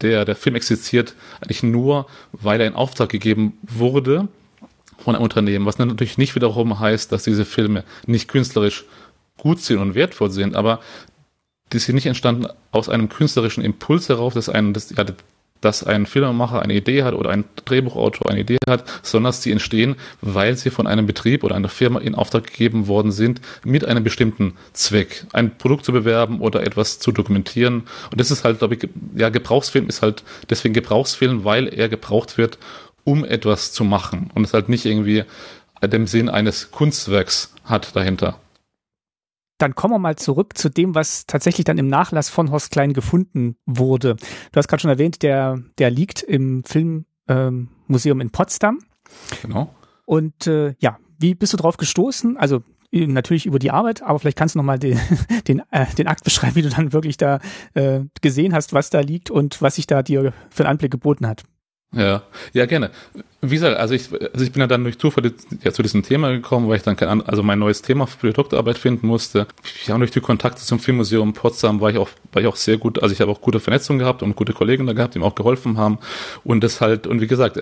der, 0.00 0.24
der 0.24 0.36
Film 0.36 0.54
existiert 0.54 1.14
eigentlich 1.40 1.64
nur, 1.64 2.06
weil 2.30 2.60
er 2.60 2.68
in 2.68 2.74
Auftrag 2.74 3.08
gegeben 3.08 3.58
wurde 3.62 4.28
von 4.98 5.16
einem 5.16 5.24
Unternehmen, 5.24 5.66
was 5.66 5.78
natürlich 5.78 6.18
nicht 6.18 6.36
wiederum 6.36 6.78
heißt, 6.78 7.10
dass 7.10 7.24
diese 7.24 7.44
Filme 7.44 7.82
nicht 8.06 8.28
künstlerisch 8.28 8.84
gut 9.38 9.60
sind 9.60 9.78
und 9.78 9.96
wertvoll 9.96 10.30
sind, 10.30 10.54
aber 10.54 10.78
die 11.72 11.78
sind 11.78 11.94
nicht 11.94 12.06
entstanden 12.06 12.46
aus 12.70 12.88
einem 12.88 13.08
künstlerischen 13.08 13.64
Impuls 13.64 14.08
heraus, 14.08 14.34
dass 14.34 14.48
ein, 14.48 14.72
das, 14.72 14.90
ja, 14.90 15.04
dass 15.60 15.84
ein 15.84 16.06
Filmemacher 16.06 16.60
eine 16.60 16.74
Idee 16.74 17.04
hat 17.04 17.14
oder 17.14 17.30
ein 17.30 17.44
Drehbuchautor 17.64 18.30
eine 18.30 18.40
Idee 18.40 18.58
hat, 18.68 18.84
sondern 19.02 19.32
sie 19.32 19.52
entstehen, 19.52 19.96
weil 20.20 20.56
sie 20.56 20.70
von 20.70 20.86
einem 20.86 21.06
Betrieb 21.06 21.44
oder 21.44 21.54
einer 21.54 21.68
Firma 21.68 22.00
in 22.00 22.14
Auftrag 22.14 22.44
gegeben 22.44 22.88
worden 22.88 23.12
sind, 23.12 23.40
mit 23.64 23.84
einem 23.84 24.04
bestimmten 24.04 24.54
Zweck, 24.72 25.24
ein 25.32 25.56
Produkt 25.56 25.84
zu 25.84 25.92
bewerben 25.92 26.40
oder 26.40 26.64
etwas 26.64 26.98
zu 26.98 27.12
dokumentieren. 27.12 27.84
Und 28.10 28.20
das 28.20 28.30
ist 28.30 28.44
halt, 28.44 28.58
glaube 28.58 28.74
ich, 28.74 28.88
ja, 29.14 29.30
Gebrauchsfilm 29.30 29.88
ist 29.88 30.02
halt 30.02 30.24
deswegen 30.50 30.74
Gebrauchsfilm, 30.74 31.44
weil 31.44 31.68
er 31.68 31.88
gebraucht 31.88 32.36
wird, 32.38 32.58
um 33.04 33.24
etwas 33.24 33.72
zu 33.72 33.84
machen 33.84 34.30
und 34.34 34.44
es 34.44 34.54
halt 34.54 34.68
nicht 34.68 34.84
irgendwie 34.84 35.24
den 35.82 36.06
Sinn 36.06 36.28
eines 36.28 36.70
Kunstwerks 36.70 37.54
hat 37.64 37.96
dahinter 37.96 38.38
dann 39.62 39.76
kommen 39.76 39.94
wir 39.94 39.98
mal 39.98 40.16
zurück 40.16 40.58
zu 40.58 40.68
dem, 40.68 40.94
was 40.94 41.26
tatsächlich 41.26 41.64
dann 41.64 41.78
im 41.78 41.86
Nachlass 41.86 42.28
von 42.28 42.50
Horst 42.50 42.72
Klein 42.72 42.92
gefunden 42.92 43.56
wurde. 43.64 44.16
Du 44.16 44.56
hast 44.56 44.66
gerade 44.66 44.80
schon 44.80 44.90
erwähnt, 44.90 45.22
der, 45.22 45.62
der 45.78 45.90
liegt 45.90 46.22
im 46.22 46.64
Filmmuseum 46.64 47.06
ähm, 47.28 48.20
in 48.20 48.30
Potsdam. 48.30 48.80
Genau. 49.40 49.72
Und 50.04 50.48
äh, 50.48 50.74
ja, 50.80 50.98
wie 51.18 51.34
bist 51.36 51.52
du 51.52 51.56
drauf 51.56 51.76
gestoßen? 51.76 52.36
Also 52.36 52.62
natürlich 52.90 53.46
über 53.46 53.58
die 53.58 53.70
Arbeit, 53.70 54.02
aber 54.02 54.18
vielleicht 54.18 54.36
kannst 54.36 54.54
du 54.54 54.58
nochmal 54.58 54.80
den, 54.80 54.98
den, 55.48 55.62
äh, 55.70 55.86
den 55.96 56.08
Akt 56.08 56.24
beschreiben, 56.24 56.56
wie 56.56 56.62
du 56.62 56.68
dann 56.68 56.92
wirklich 56.92 57.16
da 57.16 57.38
äh, 57.74 58.00
gesehen 58.20 58.54
hast, 58.54 58.72
was 58.72 58.90
da 58.90 59.00
liegt 59.00 59.30
und 59.30 59.62
was 59.62 59.76
sich 59.76 59.86
da 59.86 60.02
dir 60.02 60.32
für 60.50 60.64
einen 60.64 60.72
Anblick 60.72 60.90
geboten 60.90 61.26
hat. 61.26 61.44
Ja, 61.94 62.22
ja, 62.52 62.66
gerne. 62.66 62.90
Wie 63.44 63.56
gesagt, 63.56 63.76
also 63.76 63.92
ich, 63.92 64.12
also 64.12 64.44
ich 64.44 64.52
bin 64.52 64.60
ja 64.60 64.68
dann 64.68 64.84
durch 64.84 64.98
Zufall 64.98 65.32
ja, 65.64 65.72
zu 65.72 65.82
diesem 65.82 66.04
Thema 66.04 66.30
gekommen, 66.30 66.68
weil 66.68 66.76
ich 66.76 66.84
dann 66.84 66.94
kein, 66.94 67.22
also 67.22 67.42
mein 67.42 67.58
neues 67.58 67.82
Thema 67.82 68.06
für 68.06 68.28
die 68.28 68.32
Doktorarbeit 68.32 68.78
finden 68.78 69.08
musste. 69.08 69.48
Ja, 69.84 69.94
und 69.94 70.00
durch 70.00 70.12
die 70.12 70.20
Kontakte 70.20 70.62
zum 70.62 70.78
Filmmuseum 70.78 71.32
Potsdam 71.32 71.80
war 71.80 71.90
ich 71.90 71.98
auch, 71.98 72.08
war 72.32 72.40
ich 72.40 72.46
auch 72.46 72.54
sehr 72.54 72.76
gut, 72.78 73.02
also 73.02 73.12
ich 73.12 73.20
habe 73.20 73.32
auch 73.32 73.40
gute 73.40 73.58
Vernetzung 73.58 73.98
gehabt 73.98 74.22
und 74.22 74.36
gute 74.36 74.52
Kollegen 74.52 74.86
da 74.86 74.92
gehabt, 74.92 75.16
die 75.16 75.18
mir 75.18 75.24
auch 75.24 75.34
geholfen 75.34 75.76
haben. 75.76 75.98
Und 76.44 76.62
das 76.62 76.80
halt, 76.80 77.08
und 77.08 77.20
wie 77.20 77.26
gesagt, 77.26 77.58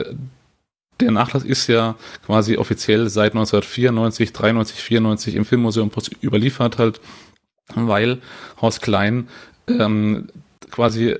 der 1.01 1.11
Nachlass 1.11 1.45
ist 1.45 1.67
ja 1.67 1.97
quasi 2.27 2.59
offiziell 2.59 3.09
seit 3.09 3.33
1994, 3.33 4.35
93, 4.35 4.83
94 4.83 5.35
im 5.35 5.47
Filmmuseum 5.47 5.91
überliefert 6.23 6.77
halt, 6.77 7.01
weil 7.75 8.19
Horst 8.61 8.83
Klein 8.83 9.29
ähm, 9.67 10.29
quasi 10.71 11.17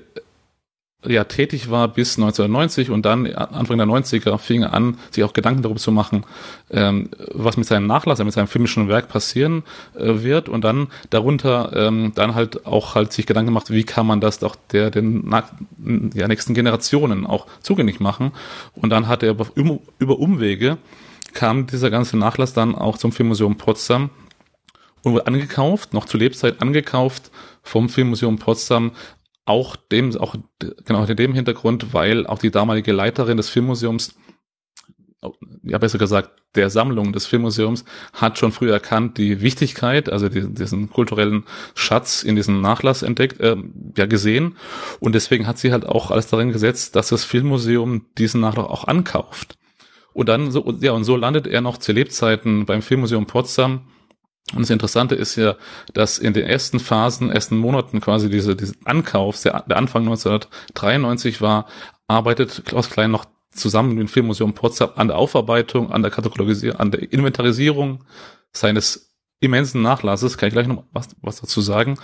ja 1.05 1.23
tätig 1.23 1.71
war 1.71 1.87
bis 1.87 2.17
1990 2.17 2.91
und 2.91 3.05
dann 3.05 3.25
Anfang 3.33 3.77
der 3.77 3.87
90er 3.87 4.37
fing 4.37 4.63
er 4.63 4.73
an, 4.73 4.97
sich 5.09 5.23
auch 5.23 5.33
Gedanken 5.33 5.63
darüber 5.63 5.79
zu 5.79 5.91
machen, 5.91 6.25
ähm, 6.69 7.09
was 7.33 7.57
mit 7.57 7.67
seinem 7.67 7.87
Nachlass, 7.87 8.23
mit 8.23 8.33
seinem 8.33 8.47
filmischen 8.47 8.87
Werk 8.87 9.09
passieren 9.09 9.63
äh, 9.95 10.23
wird. 10.23 10.47
Und 10.47 10.63
dann 10.63 10.87
darunter 11.09 11.71
ähm, 11.75 12.11
dann 12.13 12.35
halt 12.35 12.65
auch 12.65 12.95
halt 12.95 13.13
sich 13.13 13.25
Gedanken 13.25 13.47
gemacht, 13.47 13.71
wie 13.71 13.83
kann 13.83 14.05
man 14.05 14.21
das 14.21 14.39
doch 14.39 14.55
der 14.71 14.91
den 14.91 15.29
ja, 16.13 16.27
nächsten 16.27 16.53
Generationen 16.53 17.25
auch 17.25 17.47
zugänglich 17.61 17.99
machen. 17.99 18.31
Und 18.75 18.91
dann 18.91 19.07
hat 19.07 19.23
er 19.23 19.31
über, 19.31 19.79
über 19.99 20.19
Umwege 20.19 20.77
kam 21.33 21.65
dieser 21.65 21.89
ganze 21.89 22.17
Nachlass 22.17 22.53
dann 22.53 22.75
auch 22.75 22.97
zum 22.97 23.11
Filmmuseum 23.11 23.57
Potsdam 23.57 24.09
und 25.03 25.13
wurde 25.13 25.27
angekauft, 25.27 25.93
noch 25.93 26.05
zu 26.05 26.17
Lebzeit 26.17 26.61
angekauft 26.61 27.31
vom 27.63 27.89
Filmmuseum 27.89 28.37
Potsdam 28.37 28.91
auch 29.45 29.75
dem, 29.75 30.15
auch 30.17 30.35
genau 30.85 31.03
in 31.03 31.15
dem 31.15 31.33
Hintergrund, 31.33 31.93
weil 31.93 32.27
auch 32.27 32.39
die 32.39 32.51
damalige 32.51 32.91
Leiterin 32.91 33.37
des 33.37 33.49
Filmmuseums, 33.49 34.15
ja 35.63 35.77
besser 35.77 35.97
gesagt, 35.97 36.31
der 36.55 36.69
Sammlung 36.69 37.13
des 37.13 37.27
Filmmuseums, 37.27 37.85
hat 38.13 38.37
schon 38.37 38.51
früh 38.51 38.71
erkannt 38.71 39.17
die 39.17 39.41
Wichtigkeit, 39.41 40.09
also 40.09 40.29
die, 40.29 40.53
diesen 40.53 40.89
kulturellen 40.89 41.45
Schatz 41.75 42.23
in 42.23 42.35
diesem 42.35 42.61
Nachlass 42.61 43.03
entdeckt, 43.03 43.39
äh, 43.39 43.55
ja 43.97 44.05
gesehen. 44.05 44.57
Und 44.99 45.15
deswegen 45.15 45.47
hat 45.47 45.57
sie 45.57 45.71
halt 45.71 45.85
auch 45.85 46.11
alles 46.11 46.27
darin 46.27 46.51
gesetzt, 46.51 46.95
dass 46.95 47.09
das 47.09 47.23
Filmmuseum 47.23 48.07
diesen 48.17 48.41
Nachlass 48.41 48.65
auch 48.65 48.85
ankauft. 48.85 49.57
Und 50.13 50.27
dann 50.27 50.51
so, 50.51 50.77
ja, 50.81 50.91
und 50.91 51.05
so 51.05 51.15
landet 51.15 51.47
er 51.47 51.61
noch 51.61 51.77
zu 51.77 51.93
Lebzeiten 51.93 52.65
beim 52.65 52.81
Filmmuseum 52.81 53.27
Potsdam 53.27 53.87
und 54.53 54.61
das 54.61 54.69
Interessante 54.69 55.15
ist 55.15 55.35
ja, 55.37 55.55
dass 55.93 56.17
in 56.17 56.33
den 56.33 56.45
ersten 56.45 56.79
Phasen, 56.79 57.31
ersten 57.31 57.57
Monaten 57.57 58.01
quasi 58.01 58.29
diese, 58.29 58.55
diese 58.55 58.75
Ankaufs, 58.83 59.43
der, 59.43 59.63
der 59.67 59.77
Anfang 59.77 60.03
1993 60.03 61.41
war, 61.41 61.67
arbeitet 62.07 62.63
Klaus 62.65 62.89
Klein 62.89 63.11
noch 63.11 63.25
zusammen 63.51 63.89
mit 63.89 63.99
dem 63.99 64.07
Filmmuseum 64.07 64.53
Potsdam 64.53 64.91
an 64.95 65.07
der 65.07 65.17
Aufarbeitung, 65.17 65.91
an 65.91 66.01
der 66.01 66.11
Katalogisierung, 66.11 66.79
an 66.79 66.91
der 66.91 67.11
Inventarisierung 67.11 68.03
seines 68.51 69.15
immensen 69.39 69.81
Nachlasses, 69.81 70.37
kann 70.37 70.47
ich 70.47 70.53
gleich 70.53 70.67
noch 70.67 70.83
was, 70.91 71.09
was 71.21 71.41
dazu 71.41 71.61
sagen. 71.61 71.97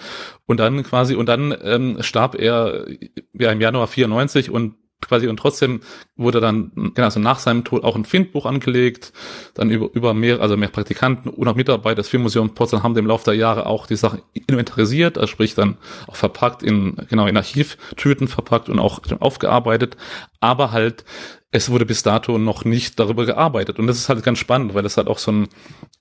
Und 0.45 0.59
dann 0.59 0.83
quasi, 0.83 1.15
und 1.15 1.27
dann 1.27 1.55
ähm, 1.61 1.97
starb 2.01 2.35
er 2.35 2.87
ja 3.33 3.51
im 3.51 3.61
Januar 3.61 3.87
94 3.87 4.49
und 4.49 4.75
quasi 5.01 5.27
und 5.27 5.37
trotzdem 5.37 5.81
wurde 6.15 6.41
dann 6.41 6.71
genau 6.73 7.05
also 7.05 7.19
nach 7.19 7.39
seinem 7.39 7.63
Tod 7.63 7.83
auch 7.83 7.95
ein 7.95 8.05
Findbuch 8.05 8.45
angelegt, 8.45 9.13
dann 9.53 9.69
über 9.69 9.89
über 9.93 10.13
mehr 10.13 10.41
also 10.41 10.57
mehr 10.57 10.69
Praktikanten 10.69 11.29
und 11.29 11.47
auch 11.47 11.55
Mitarbeiter 11.55 11.97
des 11.97 12.09
Filmmuseums 12.09 12.53
Potsdam 12.53 12.83
haben 12.83 12.97
im 12.97 13.05
Laufe 13.05 13.25
der 13.25 13.35
Jahre 13.35 13.65
auch 13.67 13.87
die 13.87 13.95
Sachen 13.95 14.21
inventarisiert, 14.33 15.17
also 15.17 15.27
sprich 15.27 15.55
dann 15.55 15.77
auch 16.07 16.15
verpackt 16.15 16.63
in 16.63 16.95
genau 17.09 17.27
in 17.27 17.37
Archivtüten 17.37 18.27
verpackt 18.27 18.69
und 18.69 18.79
auch 18.79 18.99
aufgearbeitet, 19.19 19.97
aber 20.39 20.71
halt 20.71 21.05
es 21.51 21.69
wurde 21.69 21.85
bis 21.85 22.03
dato 22.03 22.37
noch 22.37 22.65
nicht 22.65 22.99
darüber 22.99 23.25
gearbeitet. 23.25 23.79
Und 23.79 23.87
das 23.87 23.97
ist 23.97 24.09
halt 24.09 24.21
ganz 24.23 24.37
spannend, 24.37 24.73
weil 24.73 24.83
das 24.83 24.97
halt 24.97 25.07
auch 25.07 25.17
so 25.17 25.31
ein 25.31 25.47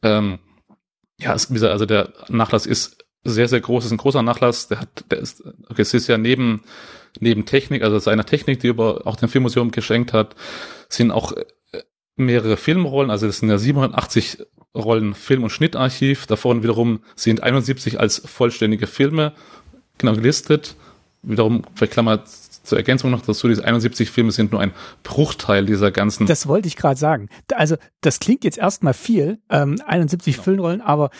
ähm, 0.02 0.38
ja, 1.18 1.32
also 1.32 1.86
der 1.86 2.12
Nachlass 2.28 2.66
ist 2.66 2.98
sehr, 3.26 3.48
sehr 3.48 3.60
groß, 3.60 3.86
ist 3.86 3.92
ein 3.92 3.96
großer 3.98 4.22
Nachlass, 4.22 4.68
der 4.68 4.80
hat, 4.80 5.04
der 5.10 5.18
ist, 5.18 5.42
okay, 5.68 5.82
es 5.82 5.94
ist 5.94 6.06
ja 6.06 6.18
neben 6.18 6.62
neben 7.20 7.44
Technik, 7.46 7.82
also 7.82 7.98
seiner 7.98 8.24
Technik, 8.24 8.60
die 8.60 8.68
über 8.68 9.06
auch 9.06 9.16
dem 9.16 9.28
Filmmuseum 9.28 9.70
geschenkt 9.70 10.12
hat, 10.12 10.34
sind 10.88 11.10
auch 11.10 11.32
äh, 11.32 11.44
mehrere 12.16 12.56
Filmrollen, 12.56 13.10
also 13.10 13.26
das 13.26 13.38
sind 13.38 13.48
ja 13.48 13.58
780 13.58 14.38
Rollen 14.76 15.14
Film- 15.14 15.42
und 15.42 15.50
Schnittarchiv. 15.50 16.26
Davon 16.26 16.62
wiederum 16.62 17.00
sind 17.14 17.42
71 17.42 17.98
als 17.98 18.22
vollständige 18.24 18.86
Filme 18.86 19.32
genau 19.98 20.12
gelistet. 20.14 20.76
Wiederum, 21.22 21.62
vielleicht 21.74 21.94
Klammer 21.94 22.24
zur 22.66 22.78
Ergänzung 22.78 23.10
noch 23.10 23.22
dazu, 23.22 23.48
diese 23.48 23.64
71 23.64 24.10
Filme 24.10 24.32
sind 24.32 24.52
nur 24.52 24.60
ein 24.60 24.72
Bruchteil 25.02 25.64
dieser 25.64 25.90
ganzen. 25.90 26.26
Das 26.26 26.46
wollte 26.46 26.68
ich 26.68 26.76
gerade 26.76 26.98
sagen. 26.98 27.28
Also 27.54 27.76
das 28.00 28.20
klingt 28.20 28.44
jetzt 28.44 28.58
erstmal 28.58 28.94
viel, 28.94 29.38
ähm, 29.50 29.80
71 29.86 30.34
genau. 30.34 30.44
Filmrollen, 30.44 30.80
aber 30.80 31.10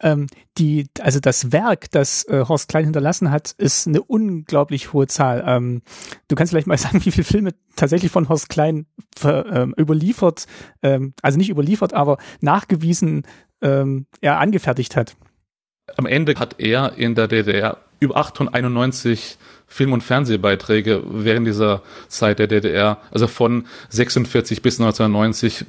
ähm, 0.00 0.26
die, 0.58 0.86
also 1.00 1.20
das 1.20 1.52
Werk, 1.52 1.90
das 1.90 2.24
äh, 2.28 2.44
Horst 2.48 2.68
Klein 2.68 2.84
hinterlassen 2.84 3.30
hat, 3.30 3.52
ist 3.58 3.86
eine 3.86 4.02
unglaublich 4.02 4.92
hohe 4.92 5.06
Zahl. 5.06 5.44
Ähm, 5.46 5.82
du 6.28 6.36
kannst 6.36 6.52
vielleicht 6.52 6.66
mal 6.66 6.78
sagen, 6.78 7.04
wie 7.04 7.10
viele 7.10 7.24
Filme 7.24 7.54
tatsächlich 7.76 8.10
von 8.12 8.28
Horst 8.28 8.48
Klein 8.48 8.86
ähm, 9.24 9.74
überliefert, 9.78 10.46
ähm, 10.82 11.14
also 11.22 11.38
nicht 11.38 11.50
überliefert, 11.50 11.94
aber 11.94 12.18
nachgewiesen 12.40 13.24
ähm, 13.60 14.06
er 14.20 14.38
angefertigt 14.38 14.96
hat. 14.96 15.16
Am 15.96 16.06
Ende 16.06 16.34
hat 16.34 16.56
er 16.58 16.94
in 16.96 17.14
der 17.14 17.28
DDR 17.28 17.78
über 18.00 18.16
891 18.16 19.38
Film- 19.66 19.92
und 19.92 20.02
Fernsehbeiträge 20.02 21.02
während 21.06 21.46
dieser 21.46 21.82
Zeit 22.08 22.38
der 22.38 22.46
DDR, 22.46 22.98
also 23.10 23.26
von 23.26 23.66
46 23.90 24.62
bis 24.62 24.80
1990, 24.80 25.64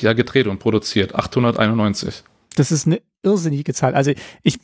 ja, 0.00 0.12
gedreht 0.12 0.46
und 0.46 0.58
produziert. 0.58 1.14
891. 1.14 2.22
Das 2.56 2.72
ist 2.72 2.86
eine 2.86 3.00
irrsinnige 3.22 3.74
Zahl. 3.74 3.94
Also 3.94 4.12
ich, 4.42 4.58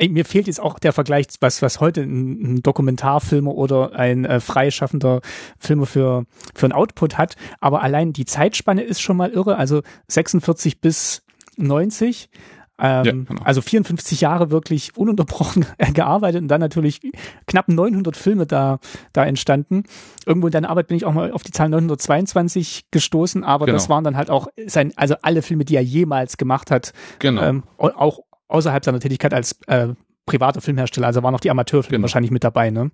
mir 0.00 0.24
fehlt 0.24 0.46
jetzt 0.46 0.60
auch 0.60 0.78
der 0.78 0.92
Vergleich, 0.92 1.26
was, 1.40 1.62
was 1.62 1.80
heute 1.80 2.02
ein, 2.02 2.56
ein 2.56 2.62
Dokumentarfilmer 2.62 3.54
oder 3.54 3.94
ein 3.94 4.24
äh, 4.24 4.40
freischaffender 4.40 5.20
Filmer 5.58 5.86
für, 5.86 6.24
für 6.54 6.66
ein 6.66 6.72
Output 6.72 7.18
hat. 7.18 7.36
Aber 7.60 7.82
allein 7.82 8.12
die 8.12 8.24
Zeitspanne 8.24 8.82
ist 8.82 9.00
schon 9.00 9.16
mal 9.16 9.30
irre. 9.30 9.56
Also 9.56 9.82
46 10.08 10.80
bis 10.80 11.22
90. 11.56 12.28
Ähm, 12.76 13.04
ja, 13.04 13.12
genau. 13.12 13.42
Also 13.44 13.62
54 13.62 14.20
Jahre 14.20 14.50
wirklich 14.50 14.96
ununterbrochen 14.96 15.64
gearbeitet 15.94 16.42
und 16.42 16.48
dann 16.48 16.60
natürlich 16.60 17.00
knapp 17.46 17.68
900 17.68 18.16
Filme 18.16 18.46
da, 18.46 18.78
da 19.12 19.24
entstanden. 19.24 19.84
Irgendwo 20.26 20.48
in 20.48 20.52
deiner 20.52 20.70
Arbeit 20.70 20.88
bin 20.88 20.96
ich 20.96 21.04
auch 21.04 21.12
mal 21.12 21.30
auf 21.30 21.44
die 21.44 21.52
Zahl 21.52 21.68
922 21.68 22.86
gestoßen, 22.90 23.44
aber 23.44 23.66
genau. 23.66 23.76
das 23.76 23.88
waren 23.88 24.02
dann 24.02 24.16
halt 24.16 24.30
auch 24.30 24.48
sein, 24.66 24.92
also 24.96 25.14
alle 25.22 25.42
Filme, 25.42 25.64
die 25.64 25.76
er 25.76 25.82
jemals 25.82 26.36
gemacht 26.36 26.70
hat. 26.70 26.92
Genau. 27.20 27.42
Ähm, 27.42 27.62
auch 27.78 28.20
außerhalb 28.48 28.84
seiner 28.84 29.00
Tätigkeit 29.00 29.32
als 29.32 29.60
äh, 29.68 29.88
privater 30.26 30.60
Filmhersteller, 30.60 31.06
also 31.06 31.22
waren 31.22 31.34
auch 31.34 31.40
die 31.40 31.50
Amateurfilme 31.50 31.98
genau. 31.98 32.02
wahrscheinlich 32.02 32.30
mit 32.30 32.44
dabei, 32.44 32.70
ne? 32.70 32.90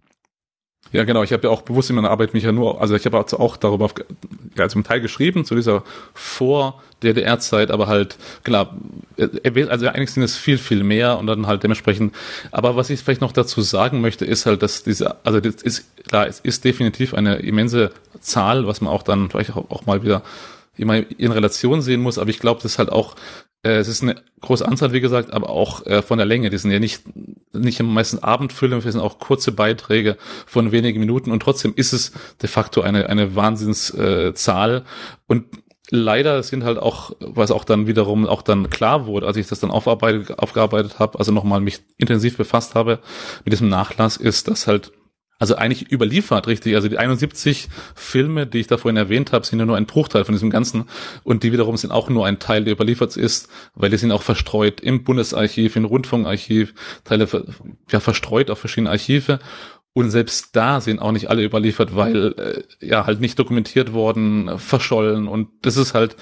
Ja, 0.92 1.04
genau. 1.04 1.22
Ich 1.22 1.32
habe 1.32 1.44
ja 1.44 1.50
auch 1.50 1.62
bewusst 1.62 1.88
in 1.90 1.96
meiner 1.96 2.10
Arbeit 2.10 2.34
mich 2.34 2.42
ja 2.42 2.50
nur, 2.50 2.80
also 2.80 2.96
ich 2.96 3.06
habe 3.06 3.18
auch 3.18 3.56
darüber, 3.56 3.90
ja, 4.56 4.68
zum 4.68 4.82
Teil 4.82 5.00
geschrieben, 5.00 5.44
zu 5.44 5.54
dieser 5.54 5.84
Vor-DDR-Zeit, 6.14 7.70
aber 7.70 7.86
halt, 7.86 8.16
klar, 8.42 8.76
also 9.16 9.86
eigentlich 9.86 10.10
sind 10.10 10.24
es 10.24 10.36
viel, 10.36 10.58
viel 10.58 10.82
mehr 10.82 11.18
und 11.18 11.28
dann 11.28 11.46
halt 11.46 11.62
dementsprechend, 11.62 12.12
aber 12.50 12.74
was 12.74 12.90
ich 12.90 13.00
vielleicht 13.00 13.20
noch 13.20 13.30
dazu 13.30 13.60
sagen 13.60 14.00
möchte, 14.00 14.24
ist 14.24 14.46
halt, 14.46 14.62
dass 14.64 14.82
diese, 14.82 15.24
also 15.24 15.38
das 15.38 15.62
ist, 15.62 15.84
klar, 16.08 16.26
es 16.26 16.40
ist 16.40 16.64
definitiv 16.64 17.14
eine 17.14 17.36
immense 17.36 17.92
Zahl, 18.20 18.66
was 18.66 18.80
man 18.80 18.92
auch 18.92 19.04
dann 19.04 19.30
vielleicht 19.30 19.52
auch, 19.52 19.70
auch 19.70 19.86
mal 19.86 20.02
wieder 20.02 20.22
immer 20.80 20.96
in 21.18 21.32
Relation 21.32 21.82
sehen 21.82 22.00
muss, 22.00 22.18
aber 22.18 22.30
ich 22.30 22.38
glaube, 22.38 22.60
das 22.62 22.72
ist 22.72 22.78
halt 22.78 22.90
auch 22.90 23.14
äh, 23.62 23.76
es 23.76 23.88
ist 23.88 24.02
eine 24.02 24.16
große 24.40 24.66
Anzahl, 24.66 24.92
wie 24.92 25.00
gesagt, 25.00 25.32
aber 25.32 25.50
auch 25.50 25.84
äh, 25.86 26.02
von 26.02 26.18
der 26.18 26.26
Länge. 26.26 26.50
Die 26.50 26.58
sind 26.58 26.70
ja 26.70 26.78
nicht, 26.78 27.02
nicht 27.52 27.80
im 27.80 27.92
meisten 27.92 28.18
Abendfilme, 28.18 28.82
wir 28.82 28.92
sind 28.92 29.00
auch 29.00 29.18
kurze 29.18 29.52
Beiträge 29.52 30.16
von 30.46 30.72
wenigen 30.72 31.00
Minuten 31.00 31.30
und 31.30 31.42
trotzdem 31.42 31.74
ist 31.76 31.92
es 31.92 32.12
de 32.40 32.48
facto 32.48 32.80
eine, 32.80 33.08
eine 33.08 33.36
Wahnsinnszahl. 33.36 34.76
Äh, 34.76 34.82
und 35.26 35.44
leider 35.90 36.42
sind 36.42 36.64
halt 36.64 36.78
auch, 36.78 37.12
was 37.20 37.50
auch 37.50 37.64
dann 37.64 37.86
wiederum 37.86 38.26
auch 38.26 38.42
dann 38.42 38.70
klar 38.70 39.06
wurde, 39.06 39.26
als 39.26 39.36
ich 39.36 39.48
das 39.48 39.60
dann 39.60 39.70
aufarbeitet, 39.70 40.38
aufgearbeitet 40.38 40.98
habe, 40.98 41.18
also 41.18 41.32
nochmal 41.32 41.60
mich 41.60 41.80
intensiv 41.98 42.36
befasst 42.36 42.74
habe 42.74 43.00
mit 43.44 43.52
diesem 43.52 43.68
Nachlass, 43.68 44.16
ist, 44.16 44.48
dass 44.48 44.66
halt 44.66 44.92
also 45.40 45.56
eigentlich 45.56 45.90
überliefert, 45.90 46.46
richtig. 46.46 46.74
Also 46.74 46.88
die 46.88 46.98
71 46.98 47.68
Filme, 47.94 48.46
die 48.46 48.58
ich 48.58 48.66
da 48.66 48.76
vorhin 48.76 48.98
erwähnt 48.98 49.32
habe, 49.32 49.46
sind 49.46 49.58
ja 49.58 49.64
nur 49.64 49.78
ein 49.78 49.86
Bruchteil 49.86 50.26
von 50.26 50.34
diesem 50.34 50.50
Ganzen. 50.50 50.84
Und 51.24 51.42
die 51.42 51.52
wiederum 51.52 51.78
sind 51.78 51.92
auch 51.92 52.10
nur 52.10 52.26
ein 52.26 52.38
Teil, 52.38 52.64
der 52.64 52.74
überliefert 52.74 53.16
ist, 53.16 53.48
weil 53.74 53.88
die 53.88 53.96
sind 53.96 54.12
auch 54.12 54.20
verstreut 54.20 54.82
im 54.82 55.02
Bundesarchiv, 55.02 55.76
im 55.76 55.86
Rundfunkarchiv, 55.86 56.74
Teile 57.04 57.26
ja, 57.90 58.00
verstreut 58.00 58.50
auf 58.50 58.58
verschiedene 58.58 58.90
Archive. 58.90 59.38
Und 59.92 60.10
selbst 60.10 60.54
da 60.54 60.80
sind 60.80 61.00
auch 61.00 61.10
nicht 61.10 61.30
alle 61.30 61.42
überliefert, 61.42 61.96
weil 61.96 62.34
äh, 62.38 62.86
ja 62.86 63.06
halt 63.06 63.20
nicht 63.20 63.38
dokumentiert 63.38 63.92
worden, 63.92 64.56
verschollen. 64.56 65.26
Und 65.26 65.48
das 65.62 65.76
ist 65.76 65.94
halt, 65.94 66.14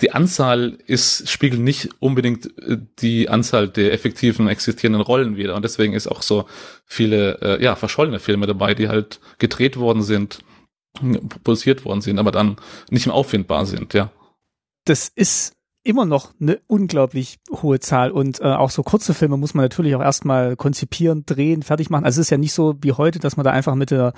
die 0.00 0.12
Anzahl 0.12 0.78
ist, 0.86 1.28
spiegelt 1.28 1.60
nicht 1.60 1.90
unbedingt 1.98 2.46
äh, 2.58 2.78
die 3.00 3.28
Anzahl 3.28 3.68
der 3.68 3.92
effektiven 3.92 4.48
existierenden 4.48 5.02
Rollen 5.02 5.36
wieder. 5.36 5.56
Und 5.56 5.64
deswegen 5.64 5.92
ist 5.92 6.06
auch 6.06 6.22
so 6.22 6.46
viele 6.86 7.38
äh, 7.42 7.62
ja, 7.62 7.76
verschollene 7.76 8.18
Filme 8.18 8.46
dabei, 8.46 8.74
die 8.74 8.88
halt 8.88 9.20
gedreht 9.38 9.76
worden 9.76 10.02
sind, 10.02 10.38
produziert 11.44 11.84
worden 11.84 12.00
sind, 12.00 12.18
aber 12.18 12.30
dann 12.30 12.56
nicht 12.90 13.06
mehr 13.06 13.14
auffindbar 13.14 13.66
sind, 13.66 13.92
ja. 13.92 14.10
Das 14.86 15.10
ist 15.14 15.55
immer 15.86 16.04
noch 16.04 16.32
eine 16.40 16.58
unglaublich 16.66 17.38
hohe 17.62 17.78
Zahl 17.80 18.10
und 18.10 18.40
äh, 18.40 18.44
auch 18.44 18.70
so 18.70 18.82
kurze 18.82 19.14
Filme 19.14 19.36
muss 19.36 19.54
man 19.54 19.64
natürlich 19.64 19.94
auch 19.94 20.02
erstmal 20.02 20.56
konzipieren, 20.56 21.24
drehen, 21.26 21.62
fertig 21.62 21.90
machen. 21.90 22.04
Also 22.04 22.20
es 22.20 22.26
ist 22.26 22.30
ja 22.30 22.38
nicht 22.38 22.52
so 22.52 22.74
wie 22.80 22.92
heute, 22.92 23.18
dass 23.18 23.36
man 23.36 23.44
da 23.44 23.52
einfach 23.52 23.74
mit 23.74 23.90
der 23.90 24.12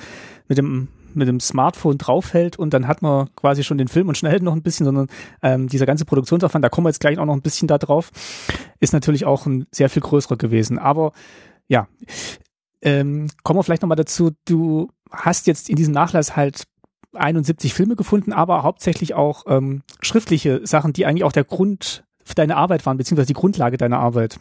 mit 0.48 0.58
dem 0.58 0.88
mit 1.14 1.28
dem 1.28 1.40
Smartphone 1.40 1.98
draufhält 1.98 2.58
und 2.58 2.74
dann 2.74 2.86
hat 2.86 3.02
man 3.02 3.34
quasi 3.34 3.64
schon 3.64 3.78
den 3.78 3.88
Film 3.88 4.08
und 4.08 4.16
schnell 4.16 4.40
noch 4.40 4.52
ein 4.52 4.62
bisschen, 4.62 4.84
sondern 4.84 5.08
ähm, 5.42 5.68
dieser 5.68 5.86
ganze 5.86 6.04
Produktionsaufwand, 6.04 6.64
da 6.64 6.68
kommen 6.68 6.86
wir 6.86 6.90
jetzt 6.90 7.00
gleich 7.00 7.18
auch 7.18 7.24
noch 7.24 7.34
ein 7.34 7.42
bisschen 7.42 7.68
da 7.68 7.78
drauf, 7.78 8.10
ist 8.80 8.92
natürlich 8.92 9.24
auch 9.24 9.46
ein 9.46 9.66
sehr 9.72 9.88
viel 9.88 10.02
größerer 10.02 10.36
gewesen. 10.36 10.78
Aber 10.78 11.12
ja, 11.66 11.88
ähm, 12.82 13.28
kommen 13.42 13.58
wir 13.58 13.64
vielleicht 13.64 13.82
nochmal 13.82 13.96
dazu, 13.96 14.30
du 14.44 14.90
hast 15.10 15.46
jetzt 15.46 15.68
in 15.68 15.76
diesem 15.76 15.94
Nachlass 15.94 16.36
halt 16.36 16.64
71 17.18 17.74
Filme 17.74 17.96
gefunden, 17.96 18.32
aber 18.32 18.62
hauptsächlich 18.62 19.14
auch 19.14 19.44
ähm, 19.46 19.82
schriftliche 20.00 20.66
Sachen, 20.66 20.92
die 20.92 21.06
eigentlich 21.06 21.24
auch 21.24 21.32
der 21.32 21.44
Grund 21.44 22.04
für 22.24 22.34
deine 22.34 22.56
Arbeit 22.56 22.84
waren, 22.86 22.96
beziehungsweise 22.96 23.28
die 23.28 23.34
Grundlage 23.34 23.76
deiner 23.76 23.98
Arbeit. 23.98 24.38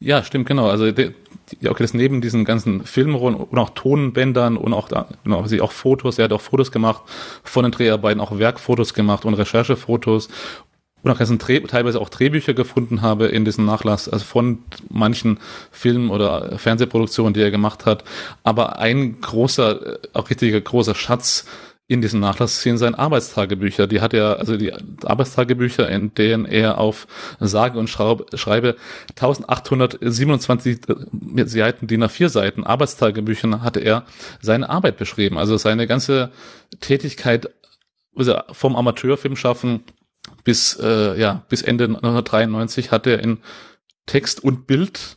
Ja, 0.00 0.22
stimmt, 0.22 0.46
genau. 0.46 0.68
Also 0.68 0.90
die, 0.90 1.14
okay, 1.66 1.82
das 1.82 1.94
neben 1.94 2.20
diesen 2.20 2.44
ganzen 2.44 2.84
Filmrollen 2.84 3.36
und 3.36 3.58
auch 3.58 3.70
Tonbändern 3.70 4.56
und 4.56 4.72
auch 4.74 4.88
genau, 5.22 5.40
also 5.40 5.62
auch 5.62 5.72
Fotos, 5.72 6.18
er 6.18 6.24
hat 6.24 6.32
auch 6.32 6.40
Fotos 6.40 6.72
gemacht 6.72 7.02
von 7.42 7.62
den 7.62 7.72
Dreharbeiten, 7.72 8.20
auch 8.20 8.38
Werkfotos 8.38 8.92
gemacht 8.92 9.24
und 9.24 9.34
Recherchefotos 9.34 10.28
und 11.04 11.10
auch 11.10 11.68
teilweise 11.68 12.00
auch 12.00 12.08
Drehbücher 12.08 12.54
gefunden 12.54 13.02
habe 13.02 13.26
in 13.26 13.44
diesem 13.44 13.66
Nachlass, 13.66 14.08
also 14.08 14.24
von 14.24 14.60
manchen 14.88 15.38
Filmen 15.70 16.10
oder 16.10 16.58
Fernsehproduktionen, 16.58 17.34
die 17.34 17.42
er 17.42 17.50
gemacht 17.50 17.84
hat. 17.86 18.04
Aber 18.42 18.78
ein 18.78 19.20
großer, 19.20 19.98
auch 20.14 20.30
richtiger 20.30 20.60
großer 20.60 20.94
Schatz 20.94 21.46
in 21.86 22.00
diesem 22.00 22.20
Nachlass 22.20 22.62
sind 22.62 22.78
seine 22.78 22.98
Arbeitstagebücher. 22.98 23.86
Die 23.86 24.00
hat 24.00 24.14
er, 24.14 24.38
also 24.38 24.56
die 24.56 24.72
Arbeitstagebücher, 25.04 25.86
in 25.90 26.14
denen 26.14 26.46
er 26.46 26.78
auf 26.78 27.06
sage 27.38 27.78
und 27.78 27.88
schreibe 27.88 28.76
1827 29.10 30.78
Seiten, 31.44 31.86
DIN 31.86 32.04
A4 32.04 32.30
Seiten 32.30 32.64
Arbeitstagebüchern 32.64 33.62
hatte 33.62 33.80
er 33.80 34.04
seine 34.40 34.70
Arbeit 34.70 34.96
beschrieben. 34.96 35.36
Also 35.36 35.58
seine 35.58 35.86
ganze 35.86 36.32
Tätigkeit 36.80 37.50
also 38.16 38.38
vom 38.52 38.76
Amateurfilm 38.76 39.36
schaffen 39.36 39.84
bis, 40.44 40.78
äh, 40.80 41.18
ja, 41.18 41.44
bis 41.48 41.62
Ende 41.62 41.84
1993 41.84 42.90
hat 42.90 43.06
er 43.06 43.20
in 43.20 43.38
Text 44.06 44.44
und 44.44 44.66
Bild 44.66 45.16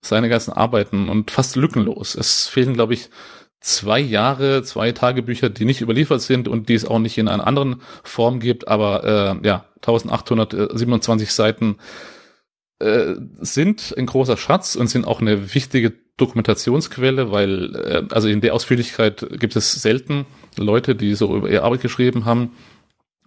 seine 0.00 0.28
ganzen 0.28 0.52
Arbeiten 0.52 1.08
und 1.08 1.30
fast 1.30 1.56
lückenlos. 1.56 2.14
Es 2.14 2.46
fehlen, 2.46 2.74
glaube 2.74 2.94
ich, 2.94 3.10
zwei 3.60 3.98
Jahre, 3.98 4.62
zwei 4.62 4.92
Tagebücher, 4.92 5.50
die 5.50 5.64
nicht 5.64 5.80
überliefert 5.80 6.22
sind 6.22 6.46
und 6.46 6.68
die 6.68 6.74
es 6.74 6.84
auch 6.84 7.00
nicht 7.00 7.18
in 7.18 7.28
einer 7.28 7.46
anderen 7.46 7.82
Form 8.04 8.38
gibt, 8.38 8.68
aber 8.68 9.40
äh, 9.42 9.46
ja, 9.46 9.66
1827 9.76 11.32
Seiten 11.32 11.76
äh, 12.78 13.14
sind 13.40 13.94
ein 13.96 14.06
großer 14.06 14.36
Schatz 14.36 14.76
und 14.76 14.88
sind 14.88 15.06
auch 15.06 15.20
eine 15.20 15.54
wichtige 15.54 15.94
Dokumentationsquelle, 16.16 17.32
weil 17.32 17.74
äh, 17.74 18.14
also 18.14 18.28
in 18.28 18.40
der 18.40 18.54
Ausführlichkeit 18.54 19.26
gibt 19.38 19.56
es 19.56 19.72
selten 19.82 20.26
Leute, 20.56 20.94
die 20.94 21.14
so 21.14 21.34
über 21.36 21.50
ihre 21.50 21.64
Arbeit 21.64 21.80
geschrieben 21.80 22.24
haben. 22.24 22.52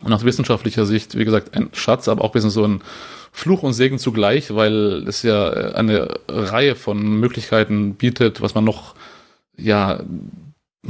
Und 0.04 0.14
aus 0.14 0.26
wissenschaftlicher 0.26 0.86
Sicht, 0.86 1.18
wie 1.18 1.26
gesagt, 1.26 1.56
ein 1.56 1.70
Schatz, 1.74 2.08
aber 2.08 2.24
auch 2.24 2.30
ein 2.30 2.34
bisschen 2.34 2.50
so 2.50 2.66
ein 2.66 2.82
Fluch 3.32 3.64
und 3.64 3.74
Segen 3.74 3.98
zugleich, 3.98 4.54
weil 4.54 5.06
es 5.08 5.24
ja 5.24 5.50
eine 5.50 6.20
Reihe 6.28 6.76
von 6.76 7.20
Möglichkeiten 7.20 7.96
bietet, 7.96 8.42
was 8.42 8.56
man 8.56 8.64
noch 8.64 8.96
ja, 9.58 10.02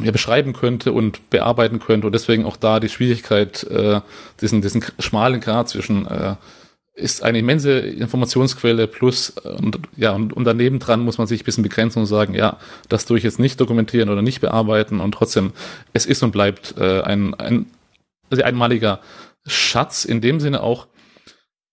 ja 0.02 0.12
beschreiben 0.12 0.54
könnte 0.54 0.92
und 0.94 1.30
bearbeiten 1.30 1.80
könnte. 1.80 2.08
Und 2.08 2.14
deswegen 2.14 2.46
auch 2.46 2.58
da 2.58 2.80
die 2.80 2.90
Schwierigkeit, 2.90 3.64
äh, 3.66 4.02
diesen, 4.40 4.62
diesen 4.62 4.84
schmalen 5.00 5.42
Grad 5.42 5.70
zwischen 5.70 6.08
äh, 6.08 6.36
ist 6.94 7.24
eine 7.24 7.40
immense 7.40 7.80
Informationsquelle 7.80 8.88
plus 8.88 9.30
und 9.30 9.80
ja 9.96 10.12
und, 10.12 10.34
und 10.34 10.44
daneben 10.44 10.80
dran 10.80 11.02
muss 11.02 11.18
man 11.18 11.26
sich 11.26 11.42
ein 11.42 11.46
bisschen 11.46 11.64
begrenzen 11.64 12.00
und 12.00 12.06
sagen, 12.06 12.34
ja, 12.34 12.58
das 12.90 13.06
tue 13.06 13.18
ich 13.18 13.24
jetzt 13.24 13.40
nicht 13.40 13.60
dokumentieren 13.62 14.10
oder 14.10 14.22
nicht 14.22 14.42
bearbeiten 14.42 15.00
und 15.00 15.14
trotzdem 15.14 15.54
es 15.94 16.06
ist 16.06 16.22
und 16.22 16.32
bleibt 16.32 16.76
äh, 16.78 17.02
ein, 17.02 17.34
ein 17.36 17.66
sehr 18.36 18.46
einmaliger 18.46 19.02
Schatz, 19.46 20.06
in 20.06 20.22
dem 20.22 20.40
Sinne 20.40 20.62
auch, 20.62 20.88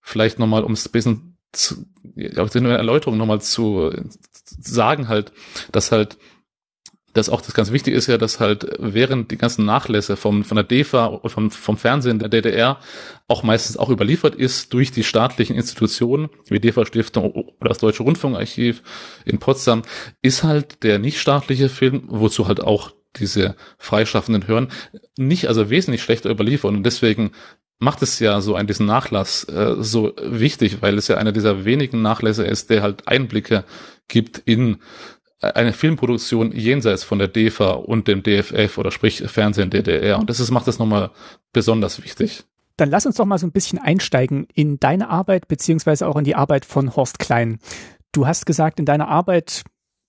vielleicht 0.01 0.39
nochmal, 0.39 0.65
um 0.65 0.73
es 0.73 0.87
ein 0.87 0.93
bisschen 0.93 1.39
zu, 1.53 1.87
ja, 2.15 2.45
eine 2.45 2.77
Erläuterung 2.77 3.17
nochmal 3.17 3.41
zu, 3.41 3.91
zu 3.91 4.57
sagen 4.61 5.09
halt, 5.09 5.33
dass 5.73 5.93
halt 5.93 6.19
das 7.15 7.29
auch 7.29 7.41
das 7.41 7.55
ganz 7.55 7.73
Wichtige 7.73 7.97
ist 7.97 8.07
ja, 8.07 8.19
dass 8.19 8.39
halt 8.39 8.67
während 8.79 9.31
die 9.31 9.39
ganzen 9.39 9.65
Nachlässe 9.65 10.17
vom, 10.17 10.45
von 10.45 10.57
der 10.57 10.65
DEFA, 10.65 11.21
vom, 11.25 11.51
vom 11.51 11.77
Fernsehen 11.77 12.19
der 12.19 12.29
DDR 12.29 12.79
auch 13.27 13.43
meistens 13.43 13.77
auch 13.77 13.89
überliefert 13.89 14.35
ist 14.35 14.73
durch 14.73 14.93
die 14.93 15.05
staatlichen 15.05 15.57
Institutionen, 15.57 16.29
wie 16.49 16.61
DEFA 16.61 16.87
Stiftung 16.87 17.33
oder 17.33 17.69
das 17.69 17.79
Deutsche 17.79 18.03
Rundfunkarchiv 18.03 18.83
in 19.25 19.39
Potsdam, 19.39 19.83
ist 20.23 20.45
halt 20.45 20.83
der 20.83 20.99
nichtstaatliche 20.99 21.69
Film, 21.69 22.05
wozu 22.09 22.47
halt 22.47 22.63
auch 22.63 22.93
diese 23.17 23.57
freischaffenden 23.79 24.47
hören, 24.47 24.69
nicht 25.17 25.49
also 25.49 25.71
wesentlich 25.71 26.03
schlechter 26.03 26.31
überliefern 26.31 26.77
und 26.77 26.85
deswegen 26.85 27.33
macht 27.79 28.03
es 28.03 28.19
ja 28.19 28.41
so 28.41 28.55
ein 28.55 28.67
diesen 28.67 28.87
Nachlass 28.87 29.45
äh, 29.45 29.77
so 29.79 30.13
wichtig, 30.21 30.83
weil 30.83 30.99
es 30.99 31.09
ja 31.09 31.17
einer 31.17 31.33
dieser 31.33 31.65
wenigen 31.65 32.03
Nachlässe 32.03 32.45
ist, 32.45 32.71
der 32.71 32.83
halt 32.83 33.07
Einblicke 33.07 33.65
gibt 34.09 34.39
in 34.39 34.79
eine 35.41 35.73
Filmproduktion 35.73 36.53
jenseits 36.53 37.05
von 37.05 37.19
der 37.19 37.29
DEFA 37.29 37.71
und 37.71 38.09
dem 38.09 38.23
DFF 38.23 38.77
oder 38.77 38.91
sprich 38.91 39.23
Fernsehen 39.27 39.71
DDR. 39.71 40.19
Und 40.19 40.29
das 40.31 40.41
ist, 40.41 40.51
macht 40.51 40.67
das 40.67 40.79
nochmal 40.79 41.11
besonders 41.53 42.03
wichtig. 42.03 42.45
Dann 42.77 42.91
lass 42.91 43.07
uns 43.07 43.17
doch 43.17 43.25
mal 43.25 43.39
so 43.39 43.47
ein 43.47 43.53
bisschen 43.53 43.79
einsteigen 43.79 44.49
in 44.55 44.79
deine 44.81 45.09
Arbeit 45.11 45.49
beziehungsweise 45.49 46.07
auch 46.07 46.17
in 46.17 46.25
die 46.25 46.35
Arbeit 46.35 46.65
von 46.65 46.95
Horst 46.97 47.19
Klein. 47.19 47.59
Du 48.13 48.27
hast 48.27 48.47
gesagt, 48.47 48.81
in 48.81 48.87
deiner 48.87 49.09
Arbeit 49.09 49.63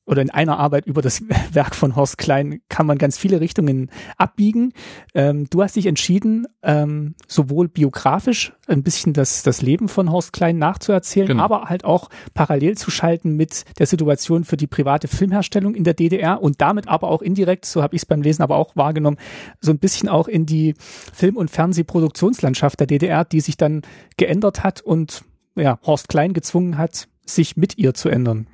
oder 0.09 0.23
in 0.23 0.31
einer 0.31 0.57
Arbeit 0.57 0.87
über 0.87 1.03
das 1.03 1.21
Werk 1.53 1.75
von 1.75 1.95
Horst 1.95 2.17
Klein 2.17 2.61
kann 2.67 2.87
man 2.87 2.97
ganz 2.97 3.17
viele 3.17 3.39
Richtungen 3.39 3.91
abbiegen. 4.17 4.73
Ähm, 5.13 5.47
du 5.51 5.61
hast 5.61 5.75
dich 5.75 5.85
entschieden, 5.85 6.47
ähm, 6.63 7.13
sowohl 7.27 7.67
biografisch 7.67 8.53
ein 8.67 8.81
bisschen 8.81 9.13
das, 9.13 9.43
das 9.43 9.61
Leben 9.61 9.87
von 9.87 10.11
Horst 10.11 10.33
Klein 10.33 10.57
nachzuerzählen, 10.57 11.27
genau. 11.27 11.43
aber 11.43 11.69
halt 11.69 11.85
auch 11.85 12.09
parallel 12.33 12.75
zu 12.75 12.89
schalten 12.89 13.35
mit 13.35 13.65
der 13.77 13.85
Situation 13.85 14.45
für 14.45 14.57
die 14.57 14.65
private 14.65 15.07
Filmherstellung 15.07 15.75
in 15.75 15.83
der 15.83 15.93
DDR 15.93 16.41
und 16.41 16.59
damit 16.59 16.87
aber 16.87 17.09
auch 17.09 17.21
indirekt, 17.21 17.65
so 17.65 17.83
habe 17.83 17.95
ich 17.95 18.01
es 18.01 18.05
beim 18.07 18.23
Lesen 18.23 18.41
aber 18.41 18.55
auch 18.55 18.75
wahrgenommen, 18.75 19.17
so 19.61 19.71
ein 19.71 19.77
bisschen 19.77 20.09
auch 20.09 20.27
in 20.27 20.47
die 20.47 20.73
Film- 21.13 21.37
und 21.37 21.51
Fernsehproduktionslandschaft 21.51 22.79
der 22.79 22.87
DDR, 22.87 23.25
die 23.25 23.41
sich 23.41 23.57
dann 23.57 23.83
geändert 24.17 24.63
hat 24.63 24.81
und 24.81 25.23
ja, 25.55 25.77
Horst 25.85 26.09
Klein 26.09 26.33
gezwungen 26.33 26.79
hat, 26.79 27.07
sich 27.25 27.57
mit 27.57 27.77
ihr 27.77 27.93
zu 27.93 28.09
ändern. 28.09 28.47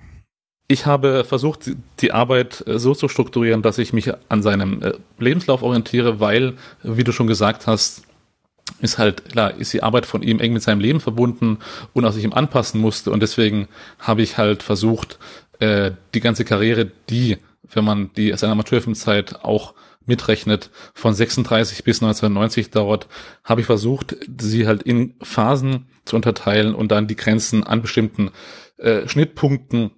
Ich 0.68 0.86
habe 0.86 1.24
versucht, 1.24 1.72
die 2.00 2.12
Arbeit 2.12 2.64
äh, 2.68 2.80
so 2.80 2.96
zu 2.96 3.08
strukturieren, 3.08 3.62
dass 3.62 3.78
ich 3.78 3.94
mich 3.94 4.12
an 4.30 4.42
seinem 4.42 4.82
äh, 4.82 4.94
Lebenslauf 5.20 5.62
orientiere, 5.62 6.20
weil, 6.20 6.54
wie 6.84 7.04
du 7.04 7.12
schon 7.12 7.28
gesagt 7.28 7.68
hast, 7.68 8.04
ist 8.80 8.98
halt, 8.98 9.30
klar, 9.30 9.56
ist 9.56 9.74
die 9.74 9.84
Arbeit 9.84 10.08
von 10.08 10.24
ihm 10.24 10.40
eng 10.40 10.54
mit 10.54 10.64
seinem 10.64 10.80
Leben 10.80 11.00
verbunden 11.00 11.60
und 11.94 12.04
auch 12.04 12.12
sich 12.12 12.24
ihm 12.24 12.34
anpassen 12.34 12.82
musste. 12.82 13.12
Und 13.12 13.22
deswegen 13.22 13.68
habe 14.00 14.24
ich 14.24 14.38
halt 14.38 14.64
versucht, 14.64 15.20
äh, 15.60 15.92
die 16.14 16.20
ganze 16.20 16.46
Karriere, 16.46 16.92
die, 17.10 17.38
wenn 17.72 17.86
man 17.86 18.12
die 18.14 18.34
seine 18.36 18.54
Amateurfilmzeit 18.54 19.44
auch 19.44 19.76
mitrechnet, 20.08 20.72
von 20.94 21.14
36 21.14 21.84
bis 21.84 22.02
1990 22.02 22.72
dauert, 22.72 23.08
habe 23.44 23.62
ich 23.62 23.68
versucht, 23.68 24.16
sie 24.40 24.68
halt 24.68 24.84
in 24.84 25.14
Phasen 25.22 25.88
zu 26.06 26.16
unterteilen 26.16 26.74
und 26.76 26.92
dann 26.92 27.08
die 27.08 27.16
Grenzen 27.16 27.64
an 27.64 27.82
bestimmten 27.82 28.32
äh, 28.78 29.08
Schnittpunkten 29.08 29.92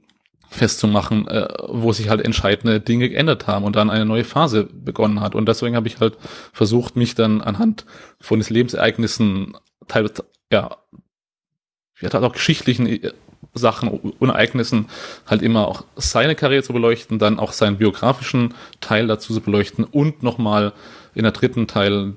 festzumachen, 0.49 1.27
äh, 1.27 1.47
wo 1.67 1.91
sich 1.91 2.10
halt 2.10 2.23
entscheidende 2.23 2.79
Dinge 2.79 3.10
geändert 3.10 3.47
haben 3.47 3.65
und 3.65 3.75
dann 3.75 3.89
eine 3.89 4.05
neue 4.05 4.23
Phase 4.23 4.65
begonnen 4.65 5.21
hat. 5.21 5.36
Und 5.36 5.47
deswegen 5.47 5.75
habe 5.75 5.88
ich 5.88 5.99
halt 5.99 6.17
versucht, 6.53 6.95
mich 6.95 7.15
dann 7.15 7.41
anhand 7.41 7.86
von 8.19 8.39
den 8.39 8.53
Lebensereignissen, 8.53 9.57
teilweise, 9.88 10.25
ja, 10.51 10.77
ja, 11.99 12.13
halt 12.13 12.23
auch 12.23 12.33
geschichtlichen 12.33 12.88
äh, 12.88 13.12
Sachen 13.53 13.89
und 13.89 14.29
Ereignissen 14.29 14.88
halt 15.25 15.41
immer 15.41 15.67
auch 15.67 15.83
seine 15.95 16.36
Karriere 16.36 16.63
zu 16.63 16.73
beleuchten, 16.73 17.19
dann 17.19 17.39
auch 17.39 17.51
seinen 17.51 17.77
biografischen 17.77 18.53
Teil 18.81 19.07
dazu 19.07 19.33
zu 19.33 19.41
beleuchten 19.41 19.83
und 19.83 20.23
nochmal 20.23 20.73
in 21.15 21.23
der 21.23 21.31
dritten 21.31 21.67
Teil 21.67 22.13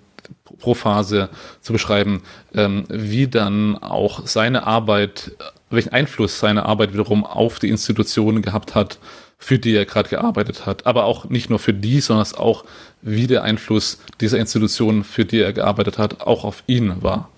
pro 0.58 0.74
Phase 0.74 1.30
zu 1.60 1.72
beschreiben, 1.72 2.22
ähm, 2.54 2.84
wie 2.88 3.28
dann 3.28 3.76
auch 3.76 4.26
seine 4.26 4.66
Arbeit 4.66 5.32
welchen 5.70 5.92
Einfluss 5.92 6.40
seine 6.40 6.66
Arbeit 6.66 6.92
wiederum 6.92 7.24
auf 7.24 7.58
die 7.58 7.70
Institutionen 7.70 8.42
gehabt 8.42 8.74
hat, 8.74 8.98
für 9.38 9.58
die 9.58 9.74
er 9.74 9.86
gerade 9.86 10.10
gearbeitet 10.10 10.66
hat. 10.66 10.86
Aber 10.86 11.04
auch 11.04 11.28
nicht 11.28 11.48
nur 11.48 11.58
für 11.58 11.72
die, 11.72 12.00
sondern 12.00 12.26
auch 12.36 12.64
wie 13.02 13.26
der 13.26 13.42
Einfluss 13.42 13.98
dieser 14.20 14.38
Institutionen, 14.38 15.04
für 15.04 15.24
die 15.24 15.40
er 15.40 15.52
gearbeitet 15.52 15.98
hat, 15.98 16.20
auch 16.20 16.44
auf 16.44 16.62
ihn 16.66 17.02
war. 17.02 17.30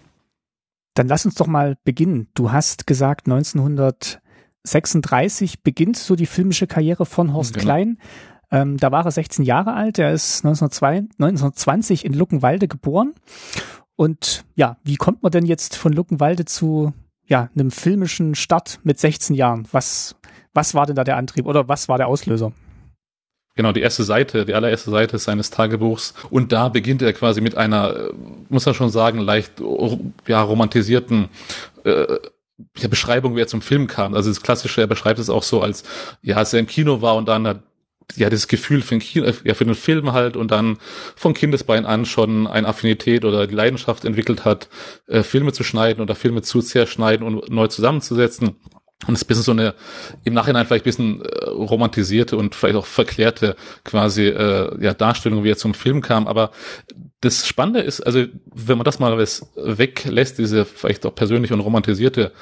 Dann 0.94 1.08
lass 1.08 1.24
uns 1.24 1.36
doch 1.36 1.46
mal 1.46 1.78
beginnen. 1.84 2.28
Du 2.34 2.52
hast 2.52 2.86
gesagt, 2.86 3.26
1936 3.26 5.62
beginnt 5.62 5.96
so 5.96 6.16
die 6.16 6.26
filmische 6.26 6.66
Karriere 6.66 7.06
von 7.06 7.32
Horst 7.32 7.54
genau. 7.54 7.64
Klein. 7.64 7.96
Ähm, 8.50 8.76
da 8.76 8.92
war 8.92 9.06
er 9.06 9.10
16 9.10 9.42
Jahre 9.44 9.72
alt. 9.72 9.98
Er 9.98 10.12
ist 10.12 10.44
1920 10.44 12.04
in 12.04 12.12
Luckenwalde 12.12 12.68
geboren. 12.68 13.14
Und 13.96 14.44
ja, 14.54 14.76
wie 14.84 14.96
kommt 14.96 15.22
man 15.22 15.32
denn 15.32 15.46
jetzt 15.46 15.76
von 15.76 15.92
Luckenwalde 15.92 16.44
zu 16.44 16.92
ja, 17.32 17.48
einem 17.54 17.70
filmischen 17.70 18.34
Start 18.34 18.78
mit 18.84 19.00
16 19.00 19.34
Jahren. 19.34 19.66
Was, 19.72 20.16
was 20.52 20.74
war 20.74 20.84
denn 20.84 20.96
da 20.96 21.02
der 21.02 21.16
Antrieb 21.16 21.46
oder 21.46 21.66
was 21.66 21.88
war 21.88 21.96
der 21.96 22.06
Auslöser? 22.06 22.52
Genau, 23.54 23.72
die 23.72 23.80
erste 23.80 24.04
Seite, 24.04 24.44
die 24.44 24.52
allererste 24.52 24.90
Seite 24.90 25.16
seines 25.16 25.48
Tagebuchs. 25.48 26.12
Und 26.28 26.52
da 26.52 26.68
beginnt 26.68 27.00
er 27.00 27.14
quasi 27.14 27.40
mit 27.40 27.56
einer, 27.56 27.96
äh, 27.96 28.12
muss 28.50 28.66
man 28.66 28.74
schon 28.74 28.90
sagen, 28.90 29.18
leicht 29.18 29.62
ja, 30.26 30.42
romantisierten 30.42 31.30
äh, 31.84 32.18
Beschreibung, 32.90 33.34
wie 33.34 33.40
er 33.40 33.48
zum 33.48 33.62
Film 33.62 33.86
kam. 33.86 34.12
Also 34.12 34.28
das 34.28 34.42
Klassische, 34.42 34.82
er 34.82 34.86
beschreibt 34.86 35.18
es 35.18 35.30
auch 35.30 35.42
so 35.42 35.62
als, 35.62 35.84
ja, 36.20 36.36
als 36.36 36.52
er 36.52 36.60
im 36.60 36.66
Kino 36.66 37.00
war 37.00 37.16
und 37.16 37.28
dann 37.28 37.46
hat 37.46 37.62
ja, 38.16 38.30
das 38.30 38.48
Gefühl 38.48 38.82
für 38.82 38.94
den, 38.94 39.00
Kino, 39.00 39.26
ja, 39.44 39.54
für 39.54 39.64
den 39.64 39.74
Film 39.74 40.12
halt 40.12 40.36
und 40.36 40.50
dann 40.50 40.78
von 41.16 41.34
Kindesbein 41.34 41.86
an 41.86 42.04
schon 42.04 42.46
eine 42.46 42.68
Affinität 42.68 43.24
oder 43.24 43.46
die 43.46 43.54
Leidenschaft 43.54 44.04
entwickelt 44.04 44.44
hat, 44.44 44.68
äh, 45.06 45.22
Filme 45.22 45.52
zu 45.52 45.64
schneiden 45.64 46.02
oder 46.02 46.14
Filme 46.14 46.42
zu 46.42 46.60
zerschneiden 46.60 47.26
und 47.26 47.50
neu 47.50 47.68
zusammenzusetzen. 47.68 48.56
Und 49.06 49.14
es 49.14 49.22
ist 49.22 49.24
ein 49.24 49.28
bisschen 49.28 49.42
so 49.42 49.52
eine, 49.52 49.74
im 50.22 50.34
Nachhinein 50.34 50.64
vielleicht 50.66 50.84
ein 50.84 50.90
bisschen 50.90 51.22
äh, 51.22 51.48
romantisierte 51.48 52.36
und 52.36 52.54
vielleicht 52.54 52.76
auch 52.76 52.86
verklärte 52.86 53.56
quasi 53.84 54.26
äh, 54.26 54.82
ja, 54.82 54.94
Darstellung, 54.94 55.42
wie 55.42 55.50
er 55.50 55.56
zum 55.56 55.74
Film 55.74 56.02
kam. 56.02 56.28
Aber 56.28 56.52
das 57.20 57.46
Spannende 57.46 57.80
ist, 57.80 58.00
also 58.00 58.24
wenn 58.54 58.78
man 58.78 58.84
das 58.84 59.00
mal 59.00 59.18
weglässt, 59.18 60.38
diese 60.38 60.64
vielleicht 60.64 61.04
auch 61.04 61.14
persönliche 61.14 61.54
und 61.54 61.60
romantisierte 61.60 62.32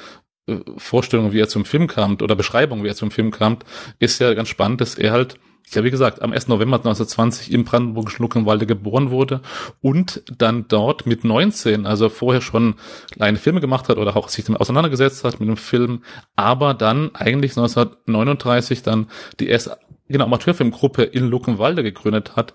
äh, 0.47 0.57
Vorstellung, 0.77 1.31
wie 1.33 1.39
er 1.39 1.49
zum 1.49 1.65
Film 1.65 1.87
kam 1.87 2.17
oder 2.21 2.35
Beschreibung, 2.35 2.83
wie 2.83 2.89
er 2.89 2.95
zum 2.95 3.09
Film 3.09 3.31
kam, 3.31 3.57
ist 3.97 4.19
ja 4.19 4.33
ganz 4.35 4.49
spannend, 4.49 4.81
dass 4.81 4.95
er 4.95 5.13
halt 5.13 5.39
ja, 5.73 5.83
wie 5.83 5.91
gesagt, 5.91 6.21
am 6.21 6.33
1. 6.33 6.47
November 6.47 6.77
1920 6.77 7.51
im 7.51 7.63
brandenburgischen 7.63 8.23
Luckenwalde 8.23 8.65
geboren 8.65 9.09
wurde 9.11 9.41
und 9.81 10.23
dann 10.37 10.67
dort 10.67 11.05
mit 11.05 11.23
19, 11.23 11.85
also 11.85 12.09
vorher 12.09 12.41
schon 12.41 12.75
kleine 13.11 13.37
Filme 13.37 13.61
gemacht 13.61 13.89
hat 13.89 13.97
oder 13.97 14.15
auch 14.17 14.29
sich 14.29 14.45
damit 14.45 14.61
auseinandergesetzt 14.61 15.23
hat 15.23 15.39
mit 15.39 15.47
dem 15.47 15.57
Film, 15.57 16.03
aber 16.35 16.73
dann 16.73 17.15
eigentlich 17.15 17.51
1939 17.51 18.83
dann 18.83 19.07
die 19.39 19.47
erste 19.47 19.77
genau, 20.07 20.25
Amateurfilmgruppe 20.25 21.03
in 21.03 21.27
Luckenwalde 21.27 21.83
gegründet 21.83 22.35
hat, 22.35 22.53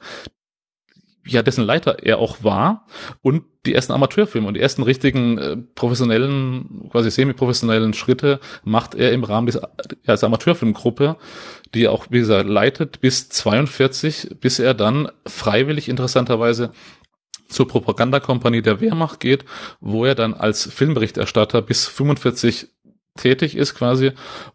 ja, 1.27 1.43
dessen 1.43 1.65
Leiter 1.65 1.99
er 2.03 2.19
auch 2.19 2.45
war 2.45 2.87
und 3.21 3.43
die 3.67 3.75
ersten 3.75 3.93
Amateurfilme 3.93 4.47
und 4.47 4.55
die 4.55 4.61
ersten 4.61 4.83
richtigen 4.83 5.39
äh, 5.39 5.57
professionellen, 5.57 6.89
quasi 6.91 7.11
semi-professionellen 7.11 7.95
Schritte 7.95 8.39
macht 8.63 8.95
er 8.95 9.13
im 9.13 9.25
Rahmen 9.25 9.47
dieser, 9.47 9.71
dieser 10.07 10.27
Amateurfilmgruppe, 10.27 11.17
die 11.75 11.89
auch, 11.89 12.07
wie 12.11 12.21
gesagt, 12.21 12.49
leitet 12.49 13.01
bis 13.01 13.29
42, 13.29 14.37
bis 14.41 14.59
er 14.59 14.75
dann 14.75 15.09
freiwillig 15.27 15.89
interessanterweise 15.89 16.73
zur 17.49 17.69
Propagandakompanie 17.69 18.63
der 18.63 18.81
Wehrmacht 18.81 19.21
geht, 19.21 19.45
wo 19.81 20.05
er 20.05 20.15
dann 20.15 20.35
als 20.35 20.65
Filmberichterstatter 20.73 21.63
bis 21.63 21.87
45 21.87 22.69
tätig 23.17 23.57
ist 23.57 23.75
quasi. 23.75 24.09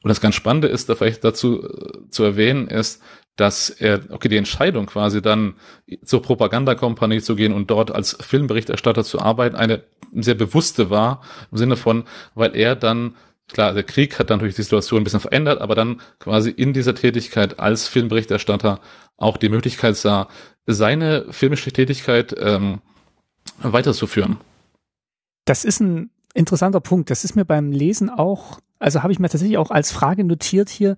Und 0.04 0.10
das 0.10 0.22
ganz 0.22 0.36
Spannende 0.36 0.68
ist, 0.68 0.90
da 0.90 0.96
vielleicht 0.96 1.24
dazu 1.24 1.64
äh, 1.64 2.10
zu 2.10 2.24
erwähnen 2.24 2.68
ist, 2.68 3.02
dass 3.36 3.70
er, 3.70 4.02
okay, 4.10 4.28
die 4.28 4.38
Entscheidung 4.38 4.86
quasi 4.86 5.22
dann 5.22 5.56
zur 6.04 6.22
Propagandakompanie 6.22 7.22
zu 7.22 7.36
gehen 7.36 7.54
und 7.54 7.72
dort 7.72 7.92
als 7.92 8.18
Filmberichterstatter 8.20 9.04
zu 9.04 9.20
arbeiten, 9.20 9.56
eine 9.56 9.84
sehr 10.14 10.36
bewusste 10.36 10.90
war, 10.90 11.22
im 11.52 11.58
Sinne 11.58 11.78
von, 11.78 12.04
weil 12.36 12.56
er 12.56 12.76
dann, 12.76 13.16
klar, 13.52 13.74
der 13.74 13.84
Krieg 13.84 14.18
hat 14.20 14.30
natürlich 14.30 14.56
die 14.56 14.64
Situation 14.64 15.02
ein 15.02 15.04
bisschen 15.04 15.20
verändert, 15.20 15.62
aber 15.62 15.76
dann 15.76 16.02
quasi 16.20 16.50
in 16.50 16.74
dieser 16.74 16.96
Tätigkeit 16.96 17.60
als 17.60 17.88
Filmberichterstatter 17.88 18.80
auch 19.18 19.38
die 19.38 19.50
Möglichkeit 19.50 19.96
sah, 19.96 20.28
seine 20.66 21.26
filmische 21.32 21.72
Tätigkeit 21.72 22.36
ähm, 22.40 22.80
weiterzuführen. 23.62 24.38
Das 25.46 25.66
ist 25.66 25.80
ein 25.80 26.12
interessanter 26.34 26.80
Punkt. 26.80 27.10
Das 27.10 27.24
ist 27.24 27.36
mir 27.36 27.46
beim 27.46 27.72
Lesen 27.72 28.10
auch, 28.10 28.60
also 28.80 29.04
habe 29.04 29.14
ich 29.14 29.20
mir 29.20 29.30
tatsächlich 29.30 29.58
auch 29.58 29.72
als 29.72 29.92
Frage 29.92 30.24
notiert 30.24 30.70
hier. 30.70 30.96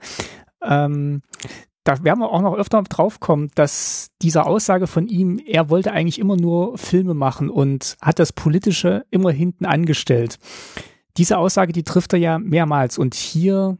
Ähm, 0.62 1.22
da 1.84 2.02
werden 2.04 2.20
wir 2.20 2.30
auch 2.30 2.42
noch 2.42 2.56
öfter 2.56 2.82
drauf 2.84 3.20
kommen, 3.20 3.52
dass 3.56 4.08
diese 4.22 4.46
Aussage 4.46 4.88
von 4.88 5.08
ihm, 5.08 5.39
er 5.46 5.70
wollte 5.70 5.92
eigentlich 5.92 6.20
immer 6.20 6.38
nur 6.38 6.78
Filme 6.78 7.13
machen 7.13 7.50
und 7.50 7.98
hat 8.02 8.20
das 8.20 8.32
Politische 8.32 9.06
immer 9.12 9.32
hinten 9.32 9.66
angestellt. 9.66 10.39
Diese 11.17 11.38
Aussage, 11.38 11.73
die 11.73 11.84
trifft 11.84 12.13
er 12.13 12.19
ja 12.19 12.39
mehrmals 12.39 12.97
und 12.97 13.13
hier 13.13 13.78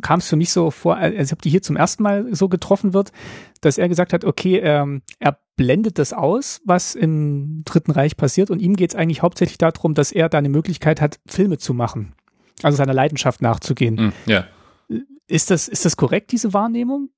kam 0.00 0.20
es 0.20 0.28
für 0.28 0.36
mich 0.36 0.50
so 0.50 0.70
vor, 0.70 0.96
als 0.96 1.32
ob 1.32 1.42
die 1.42 1.50
hier 1.50 1.62
zum 1.62 1.76
ersten 1.76 2.02
Mal 2.02 2.34
so 2.34 2.48
getroffen 2.48 2.94
wird, 2.94 3.12
dass 3.60 3.76
er 3.76 3.88
gesagt 3.88 4.12
hat, 4.12 4.24
okay, 4.24 4.58
ähm, 4.58 5.02
er 5.18 5.38
blendet 5.56 5.98
das 5.98 6.12
aus, 6.12 6.60
was 6.64 6.94
im 6.94 7.62
Dritten 7.64 7.90
Reich 7.90 8.16
passiert 8.16 8.50
und 8.50 8.60
ihm 8.60 8.76
geht 8.76 8.90
es 8.90 8.96
eigentlich 8.96 9.22
hauptsächlich 9.22 9.58
darum, 9.58 9.94
dass 9.94 10.10
er 10.10 10.28
da 10.28 10.38
eine 10.38 10.48
Möglichkeit 10.48 11.00
hat, 11.00 11.20
Filme 11.26 11.58
zu 11.58 11.74
machen, 11.74 12.14
also 12.62 12.76
seiner 12.76 12.94
Leidenschaft 12.94 13.42
nachzugehen. 13.42 13.94
Mm, 13.94 14.12
ja. 14.30 14.46
Ist 15.26 15.50
das, 15.50 15.68
ist 15.68 15.84
das 15.84 15.96
korrekt, 15.96 16.32
diese 16.32 16.54
Wahrnehmung? 16.54 17.10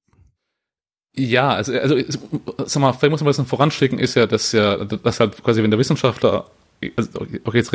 Ja, 1.16 1.50
also, 1.50 1.72
also 1.72 1.96
sag 2.66 2.80
mal, 2.80 2.92
vielleicht 2.92 3.10
muss 3.12 3.20
man 3.20 3.28
ein 3.28 3.30
bisschen 3.30 3.46
voranschicken, 3.46 4.00
ist 4.00 4.16
ja, 4.16 4.26
dass 4.26 4.50
ja, 4.50 4.84
dass 4.84 5.20
halt 5.20 5.42
quasi, 5.44 5.62
wenn 5.62 5.70
der 5.70 5.78
Wissenschaftler 5.78 6.50
also, 6.96 7.20
okay, 7.44 7.58
jetzt 7.58 7.72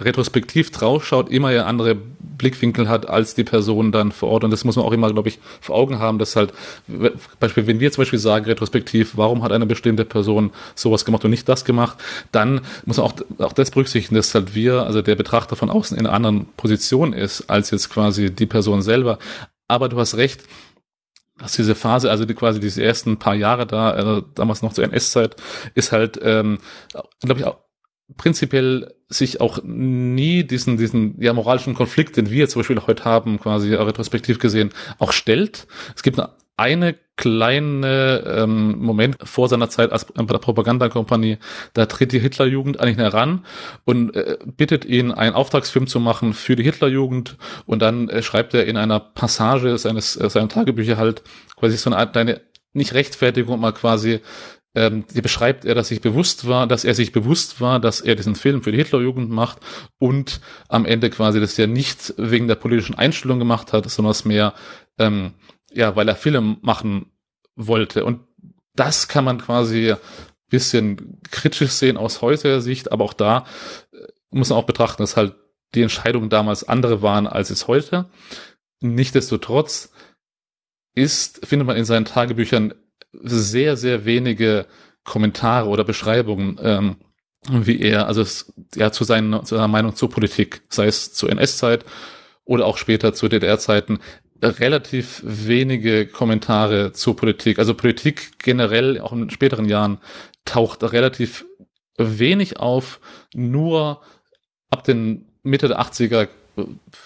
retrospektiv 0.00 0.70
draufschaut, 0.70 1.30
immer 1.30 1.50
ja 1.50 1.66
andere 1.66 1.94
Blickwinkel 1.94 2.88
hat 2.88 3.08
als 3.08 3.34
die 3.34 3.44
Person 3.44 3.92
dann 3.92 4.12
vor 4.12 4.30
Ort. 4.30 4.44
Und 4.44 4.50
das 4.50 4.64
muss 4.64 4.76
man 4.76 4.84
auch 4.84 4.92
immer, 4.92 5.12
glaube 5.12 5.28
ich, 5.28 5.38
vor 5.60 5.76
Augen 5.76 5.98
haben, 5.98 6.18
dass 6.18 6.36
halt, 6.36 6.52
Beispiel, 7.40 7.66
wenn 7.66 7.80
wir 7.80 7.92
zum 7.92 8.02
Beispiel 8.02 8.18
sagen, 8.18 8.46
retrospektiv, 8.46 9.12
warum 9.16 9.42
hat 9.42 9.52
eine 9.52 9.66
bestimmte 9.66 10.04
Person 10.04 10.52
sowas 10.74 11.04
gemacht 11.04 11.24
und 11.24 11.30
nicht 11.30 11.48
das 11.48 11.64
gemacht, 11.64 11.98
dann 12.32 12.60
muss 12.86 12.96
man 12.96 13.06
auch, 13.06 13.14
auch 13.38 13.52
das 13.52 13.70
berücksichtigen, 13.70 14.14
dass 14.14 14.34
halt 14.34 14.54
wir, 14.54 14.84
also 14.84 15.02
der 15.02 15.16
Betrachter 15.16 15.56
von 15.56 15.70
außen 15.70 15.98
in 15.98 16.06
einer 16.06 16.14
anderen 16.14 16.46
Position 16.56 17.12
ist, 17.12 17.50
als 17.50 17.70
jetzt 17.70 17.90
quasi 17.90 18.30
die 18.30 18.46
Person 18.46 18.82
selber. 18.82 19.18
Aber 19.66 19.88
du 19.88 19.98
hast 19.98 20.16
recht, 20.16 20.42
dass 21.38 21.52
diese 21.52 21.74
Phase, 21.74 22.10
also 22.10 22.24
die 22.24 22.34
quasi 22.34 22.60
diese 22.60 22.82
ersten 22.82 23.18
paar 23.18 23.34
Jahre 23.34 23.66
da, 23.66 24.18
äh, 24.18 24.22
damals 24.34 24.62
noch 24.62 24.72
zur 24.72 24.84
NS-Zeit, 24.84 25.36
ist 25.74 25.92
halt, 25.92 26.18
ähm, 26.22 26.58
glaube 27.22 27.40
ich, 27.40 27.46
auch 27.46 27.58
prinzipiell 28.16 28.94
sich 29.08 29.40
auch 29.40 29.60
nie 29.62 30.44
diesen, 30.44 30.76
diesen 30.76 31.20
ja, 31.20 31.32
moralischen 31.32 31.74
Konflikt, 31.74 32.16
den 32.16 32.30
wir 32.30 32.48
zum 32.48 32.60
Beispiel 32.60 32.80
heute 32.86 33.04
haben, 33.04 33.38
quasi 33.38 33.74
retrospektiv 33.74 34.38
gesehen, 34.38 34.70
auch 34.98 35.12
stellt. 35.12 35.66
Es 35.94 36.02
gibt 36.02 36.18
eine 36.18 36.30
eine 36.58 36.96
kleine 37.16 38.24
ähm, 38.26 38.78
Moment 38.78 39.16
vor 39.22 39.48
seiner 39.48 39.70
Zeit 39.70 39.92
als 39.92 40.06
der 40.06 40.38
Propagandakompanie, 40.38 41.38
da 41.72 41.86
tritt 41.86 42.12
die 42.12 42.18
Hitlerjugend 42.18 42.80
eigentlich 42.80 42.98
heran 42.98 43.44
und 43.84 44.14
äh, 44.14 44.38
bittet 44.44 44.84
ihn, 44.84 45.12
einen 45.12 45.34
Auftragsfilm 45.34 45.86
zu 45.86 46.00
machen 46.00 46.34
für 46.34 46.56
die 46.56 46.64
Hitlerjugend 46.64 47.36
und 47.66 47.80
dann 47.80 48.08
äh, 48.08 48.22
schreibt 48.22 48.54
er 48.54 48.66
in 48.66 48.76
einer 48.76 48.98
Passage 48.98 49.78
seines 49.78 50.16
äh, 50.16 50.28
seiner 50.28 50.48
Tagebücher 50.48 50.96
halt 50.96 51.22
quasi 51.56 51.76
so 51.76 51.90
eine 51.90 51.96
Art 51.96 52.16
eine 52.16 52.40
nicht 52.72 52.92
Rechtfertigung, 52.92 53.60
mal 53.60 53.72
quasi 53.72 54.20
ähm, 54.78 55.04
die 55.12 55.20
beschreibt 55.20 55.64
er, 55.64 55.74
dass 55.74 55.88
sich 55.88 56.00
bewusst 56.00 56.46
war, 56.46 56.68
dass 56.68 56.84
er 56.84 56.94
sich 56.94 57.10
bewusst 57.10 57.60
war, 57.60 57.80
dass 57.80 58.00
er 58.00 58.14
diesen 58.14 58.36
Film 58.36 58.62
für 58.62 58.70
die 58.70 58.78
Hitlerjugend 58.78 59.28
macht 59.28 59.58
und 59.98 60.40
am 60.68 60.86
Ende 60.86 61.10
quasi 61.10 61.40
das 61.40 61.56
ja 61.56 61.66
nicht 61.66 62.14
wegen 62.16 62.46
der 62.46 62.54
politischen 62.54 62.94
Einstellung 62.94 63.40
gemacht 63.40 63.72
hat, 63.72 63.90
sondern 63.90 64.12
es 64.12 64.24
mehr 64.24 64.54
ähm, 64.98 65.34
ja, 65.72 65.96
weil 65.96 66.08
er 66.08 66.16
Film 66.16 66.58
machen 66.62 67.06
wollte. 67.56 68.04
Und 68.04 68.20
das 68.74 69.08
kann 69.08 69.24
man 69.24 69.38
quasi 69.38 69.94
bisschen 70.48 71.20
kritisch 71.30 71.72
sehen 71.72 71.96
aus 71.96 72.22
heutiger 72.22 72.60
Sicht, 72.60 72.92
aber 72.92 73.04
auch 73.04 73.12
da 73.12 73.44
äh, 73.92 74.06
muss 74.30 74.50
man 74.50 74.58
auch 74.58 74.66
betrachten, 74.66 75.02
dass 75.02 75.16
halt 75.16 75.34
die 75.74 75.82
Entscheidungen 75.82 76.30
damals 76.30 76.64
andere 76.64 77.02
waren 77.02 77.26
als 77.26 77.50
es 77.50 77.66
heute. 77.66 78.08
Nichtsdestotrotz 78.80 79.92
ist, 80.94 81.44
findet 81.46 81.66
man 81.66 81.76
in 81.76 81.84
seinen 81.84 82.06
Tagebüchern 82.06 82.72
sehr, 83.12 83.76
sehr 83.76 84.04
wenige 84.04 84.66
Kommentare 85.04 85.68
oder 85.68 85.84
Beschreibungen, 85.84 86.58
ähm, 86.62 86.96
wie 87.48 87.80
er, 87.80 88.06
also 88.06 88.20
es, 88.20 88.52
ja, 88.74 88.92
zu, 88.92 89.04
seinen, 89.04 89.44
zu 89.44 89.54
seiner 89.54 89.68
Meinung 89.68 89.96
zur 89.96 90.10
Politik, 90.10 90.62
sei 90.68 90.86
es 90.86 91.14
zur 91.14 91.30
NS-Zeit 91.30 91.84
oder 92.44 92.66
auch 92.66 92.76
später 92.76 93.14
zu 93.14 93.28
DDR-Zeiten, 93.28 94.00
relativ 94.42 95.22
wenige 95.24 96.06
Kommentare 96.06 96.92
zur 96.92 97.16
Politik. 97.16 97.58
Also 97.58 97.74
Politik 97.74 98.38
generell, 98.38 99.00
auch 99.00 99.12
in 99.12 99.30
späteren 99.30 99.68
Jahren, 99.68 99.98
taucht 100.44 100.82
relativ 100.92 101.44
wenig 101.96 102.58
auf. 102.58 103.00
Nur 103.34 104.00
ab 104.70 104.84
den 104.84 105.26
Mitte 105.42 105.68
der 105.68 105.80
80er 105.80 106.28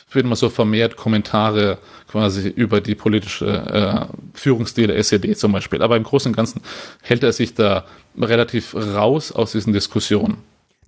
finden 0.06 0.28
wir 0.28 0.36
so 0.36 0.48
vermehrt 0.48 0.96
Kommentare 0.96 1.78
quasi 2.08 2.48
über 2.48 2.80
die 2.80 2.94
politische 2.94 3.46
äh, 3.46 4.14
Führungsstil 4.34 4.88
der 4.88 4.98
SED 4.98 5.36
zum 5.36 5.52
Beispiel. 5.52 5.82
Aber 5.82 5.96
im 5.96 6.02
Großen 6.02 6.30
und 6.30 6.36
Ganzen 6.36 6.60
hält 7.02 7.22
er 7.22 7.32
sich 7.32 7.54
da 7.54 7.84
relativ 8.18 8.74
raus 8.74 9.32
aus 9.32 9.52
diesen 9.52 9.72
Diskussionen. 9.72 10.38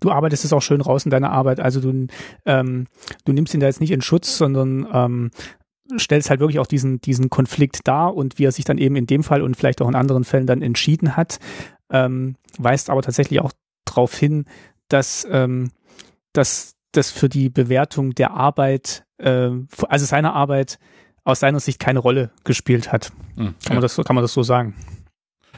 Du 0.00 0.10
arbeitest 0.10 0.44
es 0.44 0.52
auch 0.52 0.60
schön 0.60 0.80
raus 0.80 1.04
in 1.04 1.10
deiner 1.10 1.30
Arbeit. 1.30 1.60
Also 1.60 1.80
du, 1.80 2.06
ähm, 2.44 2.86
du 3.24 3.32
nimmst 3.32 3.54
ihn 3.54 3.60
da 3.60 3.66
jetzt 3.66 3.80
nicht 3.80 3.90
in 3.90 4.02
Schutz, 4.02 4.36
sondern 4.36 4.86
ähm, 4.92 5.30
stellst 5.98 6.30
halt 6.30 6.40
wirklich 6.40 6.58
auch 6.58 6.66
diesen, 6.66 7.00
diesen 7.00 7.30
Konflikt 7.30 7.86
dar 7.86 8.14
und 8.14 8.38
wie 8.38 8.44
er 8.44 8.52
sich 8.52 8.64
dann 8.64 8.78
eben 8.78 8.96
in 8.96 9.06
dem 9.06 9.22
Fall 9.22 9.42
und 9.42 9.56
vielleicht 9.56 9.80
auch 9.80 9.88
in 9.88 9.94
anderen 9.94 10.24
Fällen 10.24 10.46
dann 10.46 10.62
entschieden 10.62 11.16
hat, 11.16 11.38
ähm, 11.90 12.36
weist 12.58 12.90
aber 12.90 13.02
tatsächlich 13.02 13.40
auch 13.40 13.52
darauf 13.84 14.14
hin, 14.14 14.46
dass, 14.88 15.26
ähm, 15.30 15.70
dass 16.32 16.73
das 16.96 17.10
für 17.10 17.28
die 17.28 17.48
Bewertung 17.48 18.14
der 18.14 18.32
Arbeit, 18.32 19.04
äh, 19.18 19.50
also 19.88 20.06
seiner 20.06 20.34
Arbeit 20.34 20.78
aus 21.24 21.40
seiner 21.40 21.60
Sicht 21.60 21.78
keine 21.78 21.98
Rolle 21.98 22.30
gespielt 22.44 22.92
hat. 22.92 23.12
Mhm, 23.36 23.44
kann, 23.44 23.54
ja. 23.68 23.72
man 23.74 23.82
das, 23.82 23.96
kann 23.96 24.14
man 24.14 24.22
das 24.22 24.32
so 24.32 24.42
sagen? 24.42 24.74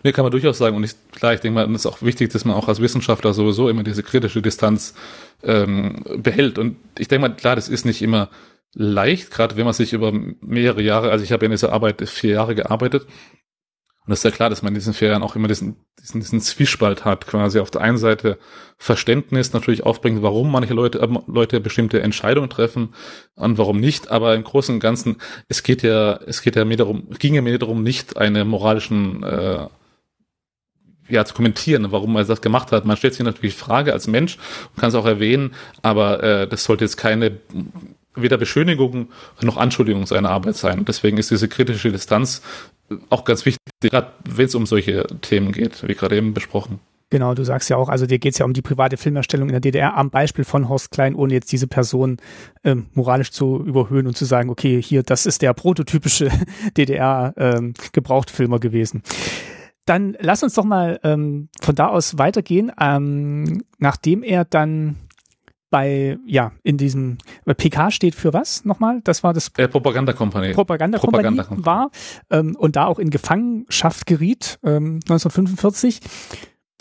Nee, 0.02 0.12
kann 0.12 0.24
man 0.24 0.30
durchaus 0.30 0.58
sagen. 0.58 0.76
Und 0.76 0.84
ich, 0.84 0.92
klar, 1.10 1.34
ich 1.34 1.40
denke 1.40 1.54
mal, 1.54 1.68
es 1.74 1.80
ist 1.80 1.86
auch 1.86 2.02
wichtig, 2.02 2.30
dass 2.30 2.44
man 2.44 2.54
auch 2.54 2.68
als 2.68 2.80
Wissenschaftler 2.80 3.34
sowieso 3.34 3.68
immer 3.68 3.82
diese 3.82 4.02
kritische 4.02 4.42
Distanz 4.42 4.94
ähm, 5.42 6.04
behält. 6.18 6.58
Und 6.58 6.76
ich 6.98 7.08
denke 7.08 7.28
mal, 7.28 7.34
klar, 7.34 7.56
das 7.56 7.68
ist 7.68 7.84
nicht 7.84 8.02
immer 8.02 8.30
leicht, 8.74 9.30
gerade 9.30 9.56
wenn 9.56 9.64
man 9.64 9.74
sich 9.74 9.94
über 9.94 10.12
mehrere 10.12 10.82
Jahre, 10.82 11.10
also 11.10 11.24
ich 11.24 11.32
habe 11.32 11.46
in 11.46 11.50
dieser 11.50 11.72
Arbeit 11.72 12.06
vier 12.08 12.32
Jahre 12.32 12.54
gearbeitet, 12.54 13.06
und 14.06 14.12
es 14.12 14.20
ist 14.20 14.24
ja 14.24 14.30
klar, 14.30 14.50
dass 14.50 14.62
man 14.62 14.72
in 14.72 14.78
diesen 14.78 14.94
Jahren 14.94 15.24
auch 15.24 15.34
immer 15.34 15.48
diesen, 15.48 15.76
diesen, 16.00 16.20
diesen 16.20 16.40
Zwiespalt 16.40 17.04
hat, 17.04 17.26
quasi 17.26 17.58
auf 17.58 17.72
der 17.72 17.80
einen 17.80 17.98
Seite 17.98 18.38
Verständnis 18.78 19.52
natürlich 19.52 19.82
aufbringt, 19.82 20.22
warum 20.22 20.52
manche 20.52 20.74
Leute, 20.74 21.00
äh, 21.00 21.08
Leute 21.26 21.58
bestimmte 21.60 22.00
Entscheidungen 22.00 22.48
treffen 22.48 22.94
und 23.34 23.58
warum 23.58 23.80
nicht, 23.80 24.08
aber 24.08 24.36
im 24.36 24.44
Großen 24.44 24.76
und 24.76 24.80
Ganzen, 24.80 25.16
es 25.48 25.64
geht 25.64 25.82
ja, 25.82 26.20
es 26.24 26.42
geht 26.42 26.54
ja 26.54 26.64
mir 26.64 26.76
darum, 26.76 27.10
ging 27.18 27.34
ja 27.34 27.42
mir 27.42 27.58
darum, 27.58 27.82
nicht 27.82 28.16
eine 28.16 28.44
moralischen 28.44 29.24
äh, 29.24 29.66
ja, 31.08 31.24
zu 31.24 31.34
kommentieren, 31.34 31.90
warum 31.90 32.14
er 32.16 32.24
das 32.24 32.40
gemacht 32.40 32.70
hat. 32.70 32.84
Man 32.84 32.96
stellt 32.96 33.14
sich 33.14 33.24
natürlich 33.24 33.56
Frage 33.56 33.92
als 33.92 34.06
Mensch 34.06 34.38
und 34.70 34.80
kann 34.80 34.90
es 34.90 34.94
auch 34.94 35.06
erwähnen, 35.06 35.54
aber 35.82 36.22
äh, 36.22 36.48
das 36.48 36.62
sollte 36.62 36.84
jetzt 36.84 36.96
keine 36.96 37.38
weder 38.14 38.38
Beschönigung 38.38 39.10
noch 39.42 39.56
Anschuldigung 39.56 40.06
seiner 40.06 40.30
Arbeit 40.30 40.56
sein. 40.56 40.84
deswegen 40.84 41.18
ist 41.18 41.30
diese 41.30 41.48
kritische 41.48 41.92
Distanz 41.92 42.42
auch 43.10 43.24
ganz 43.24 43.44
wichtig, 43.46 43.62
gerade 43.80 44.12
wenn 44.24 44.46
es 44.46 44.54
um 44.54 44.66
solche 44.66 45.06
Themen 45.20 45.52
geht, 45.52 45.86
wie 45.86 45.94
gerade 45.94 46.16
eben 46.16 46.34
besprochen. 46.34 46.80
Genau, 47.08 47.34
du 47.34 47.44
sagst 47.44 47.70
ja 47.70 47.76
auch, 47.76 47.88
also 47.88 48.04
dir 48.04 48.18
geht 48.18 48.32
es 48.32 48.38
ja 48.38 48.44
um 48.44 48.52
die 48.52 48.62
private 48.62 48.96
Filmerstellung 48.96 49.48
in 49.48 49.52
der 49.52 49.60
DDR 49.60 49.96
am 49.96 50.10
Beispiel 50.10 50.44
von 50.44 50.68
Horst 50.68 50.90
Klein, 50.90 51.14
ohne 51.14 51.34
jetzt 51.34 51.52
diese 51.52 51.68
Person 51.68 52.16
ähm, 52.64 52.86
moralisch 52.94 53.30
zu 53.30 53.62
überhöhen 53.64 54.08
und 54.08 54.16
zu 54.16 54.24
sagen, 54.24 54.50
okay, 54.50 54.82
hier, 54.82 55.04
das 55.04 55.24
ist 55.24 55.40
der 55.40 55.54
prototypische 55.54 56.30
DDR-Gebrauchtfilmer 56.76 58.56
ähm, 58.56 58.60
gewesen. 58.60 59.02
Dann 59.84 60.16
lass 60.18 60.42
uns 60.42 60.54
doch 60.54 60.64
mal 60.64 60.98
ähm, 61.04 61.48
von 61.60 61.76
da 61.76 61.86
aus 61.86 62.18
weitergehen. 62.18 62.72
Ähm, 62.80 63.62
nachdem 63.78 64.24
er 64.24 64.44
dann 64.44 64.96
bei, 65.70 66.18
ja, 66.26 66.52
in 66.62 66.76
diesem, 66.76 67.18
PK 67.44 67.90
steht 67.90 68.14
für 68.14 68.32
was 68.32 68.64
nochmal? 68.64 69.00
Das 69.02 69.22
war 69.22 69.32
das 69.32 69.50
äh, 69.56 69.68
Propagandakompanie. 69.68 70.52
Propagandakompanie 70.52 71.36
Propaganda 71.36 71.66
war 71.66 71.90
ähm, 72.30 72.56
und 72.56 72.76
da 72.76 72.86
auch 72.86 72.98
in 72.98 73.10
Gefangenschaft 73.10 74.06
geriet, 74.06 74.58
ähm, 74.62 75.00
1945, 75.04 76.00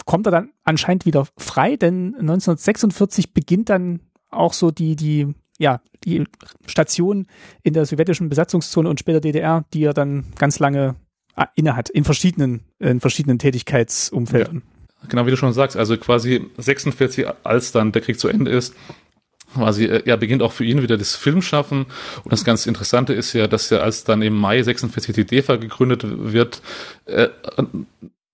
kommt 0.05 0.27
er 0.27 0.31
dann 0.31 0.51
anscheinend 0.63 1.05
wieder 1.05 1.27
frei, 1.37 1.77
denn 1.77 2.15
1946 2.15 3.33
beginnt 3.33 3.69
dann 3.69 4.01
auch 4.29 4.53
so 4.53 4.71
die, 4.71 4.95
die, 4.95 5.33
ja, 5.57 5.81
die 6.03 6.23
Station 6.67 7.27
in 7.63 7.73
der 7.73 7.85
sowjetischen 7.85 8.29
Besatzungszone 8.29 8.89
und 8.89 8.99
später 8.99 9.19
DDR, 9.19 9.65
die 9.73 9.83
er 9.83 9.93
dann 9.93 10.25
ganz 10.37 10.59
lange 10.59 10.95
äh, 11.35 11.45
innehat, 11.55 11.89
in 11.89 12.03
verschiedenen, 12.03 12.61
in 12.79 12.99
verschiedenen 12.99 13.39
Tätigkeitsumfeldern. 13.39 14.57
Ja. 14.57 14.74
Genau 15.09 15.25
wie 15.25 15.31
du 15.31 15.37
schon 15.37 15.53
sagst, 15.53 15.77
also 15.77 15.97
quasi 15.97 16.49
46, 16.57 17.27
als 17.43 17.71
dann 17.71 17.91
der 17.91 18.01
Krieg 18.01 18.19
zu 18.19 18.27
Ende 18.27 18.51
ist, 18.51 18.75
quasi, 19.53 19.85
äh, 19.85 20.03
ja, 20.05 20.15
beginnt 20.15 20.41
auch 20.41 20.51
für 20.51 20.65
ihn 20.65 20.81
wieder 20.81 20.97
das 20.97 21.15
Filmschaffen. 21.15 21.85
Und 22.23 22.31
das 22.31 22.43
ganz 22.43 22.65
Interessante 22.65 23.13
ist 23.13 23.33
ja, 23.33 23.47
dass 23.47 23.69
ja, 23.69 23.79
als 23.79 24.03
dann 24.03 24.21
im 24.21 24.35
Mai 24.35 24.61
46 24.61 25.15
die 25.15 25.25
DEFA 25.25 25.55
gegründet 25.55 26.03
wird, 26.05 26.61
äh, 27.05 27.29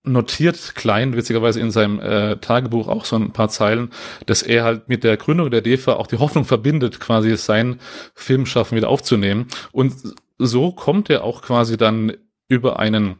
notiert 0.04 0.74
Klein 0.74 1.16
witzigerweise 1.16 1.60
in 1.60 1.70
seinem 1.70 2.00
äh, 2.00 2.36
Tagebuch 2.36 2.88
auch 2.88 3.04
so 3.04 3.16
ein 3.16 3.32
paar 3.32 3.48
Zeilen, 3.48 3.90
dass 4.26 4.42
er 4.42 4.64
halt 4.64 4.88
mit 4.88 5.04
der 5.04 5.16
Gründung 5.16 5.50
der 5.50 5.60
DEFA 5.60 5.94
auch 5.94 6.08
die 6.08 6.18
Hoffnung 6.18 6.44
verbindet, 6.44 6.98
quasi 6.98 7.36
sein 7.36 7.78
Filmschaffen 8.14 8.76
wieder 8.76 8.88
aufzunehmen. 8.88 9.46
Und 9.70 9.94
so 10.38 10.72
kommt 10.72 11.08
er 11.08 11.22
auch 11.22 11.42
quasi 11.42 11.76
dann 11.76 12.14
über 12.48 12.80
einen 12.80 13.14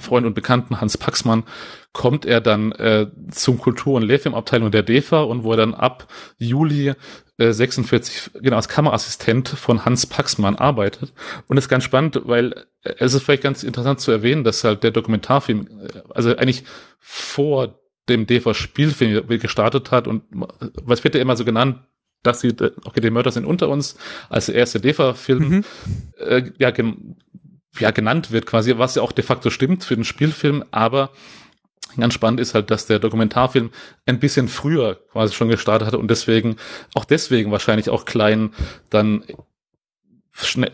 Freund 0.00 0.26
und 0.26 0.34
Bekannten 0.34 0.80
Hans 0.80 0.98
Paxmann 0.98 1.44
kommt 1.92 2.26
er 2.26 2.40
dann 2.40 2.72
äh, 2.72 3.06
zum 3.30 3.58
Kultur- 3.58 3.94
und 3.94 4.02
Lehrfilmabteilung 4.02 4.70
der 4.70 4.82
DEFA 4.82 5.22
und 5.22 5.44
wo 5.44 5.52
er 5.52 5.56
dann 5.56 5.74
ab 5.74 6.08
Juli 6.38 6.92
äh, 7.38 7.52
46 7.52 8.30
genau 8.42 8.56
als 8.56 8.68
Kameraassistent 8.68 9.48
von 9.48 9.84
Hans 9.84 10.06
Paxmann 10.06 10.56
arbeitet. 10.56 11.12
Und 11.46 11.56
das 11.56 11.66
ist 11.66 11.68
ganz 11.68 11.84
spannend, 11.84 12.20
weil 12.24 12.52
äh, 12.82 12.94
es 12.98 13.14
ist 13.14 13.22
vielleicht 13.22 13.42
ganz 13.42 13.62
interessant 13.62 14.00
zu 14.00 14.10
erwähnen, 14.10 14.44
dass 14.44 14.64
halt 14.64 14.82
der 14.82 14.90
Dokumentarfilm, 14.90 15.68
äh, 15.82 16.00
also 16.14 16.36
eigentlich 16.36 16.64
vor 16.98 17.80
dem 18.08 18.26
DEFA-Spielfilm 18.26 19.26
gestartet 19.40 19.90
hat 19.90 20.06
und 20.06 20.22
was 20.82 21.02
wird 21.02 21.14
ja 21.14 21.20
immer 21.20 21.36
so 21.36 21.44
genannt, 21.44 21.80
dass 22.22 22.40
sie, 22.40 22.48
äh, 22.48 22.72
okay, 22.84 23.00
die 23.00 23.10
Mörder 23.10 23.30
sind 23.30 23.44
unter 23.44 23.68
uns, 23.68 23.96
als 24.28 24.46
der 24.46 24.56
erste 24.56 24.80
DEFA-Film, 24.80 25.48
mhm. 25.48 25.64
äh, 26.18 26.50
ja, 26.58 26.70
ja, 27.78 27.90
genannt 27.90 28.30
wird 28.30 28.46
quasi, 28.46 28.76
was 28.76 28.94
ja 28.94 29.02
auch 29.02 29.12
de 29.12 29.24
facto 29.24 29.50
stimmt 29.50 29.84
für 29.84 29.94
den 29.94 30.04
Spielfilm, 30.04 30.64
aber 30.70 31.10
ganz 31.96 32.14
spannend 32.14 32.40
ist 32.40 32.54
halt, 32.54 32.70
dass 32.70 32.86
der 32.86 32.98
Dokumentarfilm 32.98 33.70
ein 34.06 34.20
bisschen 34.20 34.48
früher 34.48 34.96
quasi 35.12 35.34
schon 35.34 35.48
gestartet 35.48 35.88
hat 35.88 35.94
und 35.94 36.10
deswegen, 36.10 36.56
auch 36.94 37.04
deswegen 37.04 37.50
wahrscheinlich 37.50 37.88
auch 37.90 38.04
klein 38.04 38.50
dann 38.90 39.24
schnell, 40.32 40.70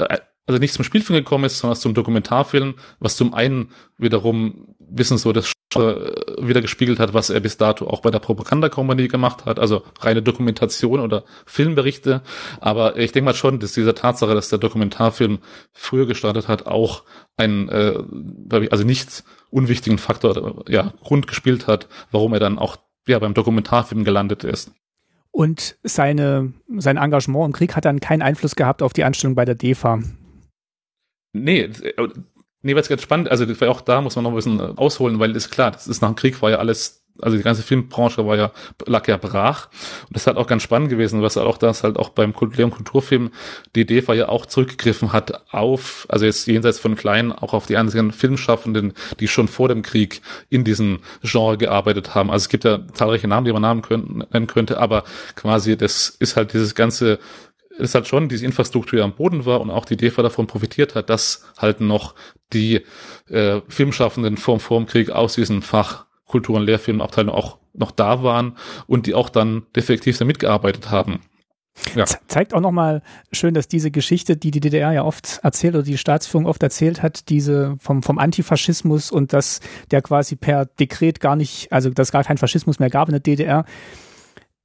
also 0.47 0.59
nicht 0.59 0.75
zum 0.75 0.85
Spielfilm 0.85 1.19
gekommen 1.19 1.45
ist, 1.45 1.59
sondern 1.59 1.79
zum 1.79 1.95
Dokumentarfilm, 1.95 2.75
was 2.99 3.17
zum 3.17 3.35
einen 3.35 3.71
wiederum 3.97 4.75
wissen 4.79 5.19
so 5.19 5.33
das 5.33 5.53
wieder 5.81 6.61
gespiegelt 6.61 6.99
hat, 6.99 7.15
was 7.15 7.31
er 7.31 7.41
bis 7.41 7.57
dato 7.57 7.87
auch 7.87 8.01
bei 8.01 8.11
der 8.11 8.19
Propagandakompanie 8.19 9.09
gemacht 9.09 9.45
hat, 9.45 9.59
also 9.59 9.83
reine 10.01 10.23
Dokumentation 10.23 11.01
oder 11.01 11.25
Filmberichte. 11.47 12.23
Aber 12.61 12.99
ich 12.99 13.13
denke 13.13 13.27
mal 13.27 13.35
schon, 13.35 13.59
dass 13.61 13.73
diese 13.73 13.95
Tatsache, 13.95 14.35
dass 14.35 14.49
der 14.49 14.59
Dokumentarfilm 14.59 15.39
früher 15.73 16.07
gestartet 16.07 16.49
hat, 16.49 16.67
auch 16.67 17.05
einen, 17.37 17.69
äh, 17.69 17.95
also 18.71 18.85
nicht 18.85 19.25
unwichtigen 19.51 19.99
Faktor, 19.99 20.65
ja, 20.69 20.93
Grund 21.03 21.27
gespielt 21.27 21.67
hat, 21.67 21.89
warum 22.11 22.33
er 22.33 22.41
dann 22.41 22.59
auch 22.59 22.77
ja, 23.07 23.19
beim 23.19 23.35
Dokumentarfilm 23.35 24.05
gelandet 24.05 24.45
ist. 24.45 24.73
Und 25.31 25.77
seine, 25.83 26.53
sein 26.77 26.99
Engagement 26.99 27.47
im 27.47 27.53
Krieg 27.53 27.75
hat 27.75 27.87
dann 27.87 28.01
keinen 28.01 28.23
Einfluss 28.23 28.55
gehabt 28.55 28.83
auf 28.83 28.93
die 28.93 29.05
Anstellung 29.05 29.35
bei 29.35 29.47
der 29.47 29.55
DEFA. 29.55 30.01
Nee, 31.33 31.61
äh, 31.63 32.09
Nee, 32.63 32.75
weil 32.75 32.83
es 32.83 32.89
ganz 32.89 33.03
spannend, 33.03 33.29
also 33.29 33.45
auch 33.67 33.81
da 33.81 34.01
muss 34.01 34.17
man 34.17 34.25
noch 34.25 34.31
ein 34.31 34.37
bisschen 34.37 34.79
ausholen, 34.79 35.19
weil 35.19 35.35
ist 35.35 35.51
klar, 35.51 35.73
das 35.73 35.89
ist 35.89 36.01
nach 36.01 36.11
dem 36.11 36.17
Krieg 36.17 36.41
war 36.43 36.51
ja 36.51 36.59
alles 36.59 37.03
also 37.21 37.37
die 37.37 37.43
ganze 37.43 37.63
Filmbranche 37.63 38.27
war 38.27 38.37
ja, 38.37 38.53
lag 38.87 39.07
ja 39.07 39.17
brach. 39.17 39.69
Und 40.09 40.17
das 40.17 40.27
halt 40.27 40.37
auch 40.37 40.47
ganz 40.47 40.63
spannend 40.63 40.89
gewesen, 40.89 41.23
was 41.23 41.37
halt 41.37 41.47
auch 41.47 41.59
das 41.59 41.85
halt 41.85 41.99
auch 41.99 42.11
beim 42.11 42.35
Leon 42.55 42.71
Kulturfilm 42.71 43.31
die 43.77 44.09
war 44.09 44.15
ja 44.15 44.29
auch 44.29 44.47
zurückgegriffen 44.47 45.13
hat 45.13 45.53
auf, 45.53 46.07
also 46.09 46.25
jetzt 46.25 46.47
jenseits 46.47 46.79
von 46.79 46.97
kleinen, 46.97 47.33
auch 47.33 47.53
auf 47.53 47.67
die 47.67 47.77
einzigen 47.77 48.13
Filmschaffenden, 48.13 48.95
die 49.21 49.29
schon 49.29 49.49
vor 49.49 49.69
dem 49.69 49.83
Krieg 49.83 50.23
in 50.49 50.65
diesem 50.65 51.01
Genre 51.23 51.59
gearbeitet 51.59 52.15
haben. 52.15 52.31
Also 52.31 52.45
es 52.45 52.49
gibt 52.49 52.65
ja 52.65 52.81
zahlreiche 52.93 53.29
Namen, 53.29 53.45
die 53.45 53.53
man 53.53 53.63
Namen 53.63 53.83
können, 53.83 54.25
nennen 54.33 54.47
könnte, 54.47 54.79
aber 54.79 55.05
quasi 55.35 55.77
das 55.77 56.09
ist 56.09 56.37
halt 56.37 56.53
dieses 56.53 56.75
ganze 56.75 57.19
ist 57.79 57.95
halt 57.95 58.07
schon 58.07 58.29
diese 58.29 58.45
Infrastruktur 58.45 59.03
am 59.03 59.15
Boden 59.15 59.47
war 59.47 59.61
und 59.61 59.71
auch 59.71 59.85
die 59.85 59.97
DEFA 59.97 60.23
davon 60.23 60.47
profitiert 60.47 60.95
hat, 60.95 61.11
dass 61.11 61.45
halt 61.59 61.81
noch 61.81 62.15
die 62.53 62.83
äh, 63.29 63.61
Filmschaffenden 63.69 64.37
vorm, 64.37 64.61
vorm 64.61 64.87
Krieg 64.87 65.11
aus 65.11 65.35
diesem 65.35 65.63
Fach 65.63 66.07
Kultur- 66.27 66.57
und 66.57 66.65
Lehrfilmabteilung 66.65 67.35
auch 67.35 67.59
noch 67.75 67.91
da 67.91 68.23
waren 68.23 68.57
und 68.87 69.07
die 69.07 69.15
auch 69.15 69.29
dann 69.29 69.67
defektiv 69.75 70.19
damit 70.19 70.39
gearbeitet 70.39 70.91
haben. 70.91 71.21
Ja. 71.95 72.05
Zeigt 72.27 72.53
auch 72.53 72.61
nochmal 72.61 73.03
schön, 73.33 73.55
dass 73.55 73.67
diese 73.67 73.91
Geschichte, 73.91 74.37
die 74.37 74.51
die 74.51 74.61
DDR 74.61 74.93
ja 74.93 75.05
oft 75.05 75.41
erzählt 75.43 75.75
oder 75.75 75.83
die 75.83 75.97
Staatsführung 75.97 76.47
oft 76.47 76.63
erzählt 76.63 77.03
hat, 77.03 77.31
diese 77.31 77.77
vom, 77.81 78.03
vom 78.03 78.19
Antifaschismus 78.19 79.11
und 79.11 79.33
dass 79.33 79.61
der 79.91 80.03
quasi 80.03 80.37
per 80.37 80.67
Dekret 80.67 81.21
gar 81.21 81.35
nicht, 81.35 81.73
also 81.73 81.89
dass 81.89 82.13
gar 82.13 82.25
kein 82.25 82.37
Faschismus 82.37 82.79
mehr 82.79 82.91
gab 82.91 83.09
in 83.09 83.13
der 83.13 83.21
DDR, 83.21 83.65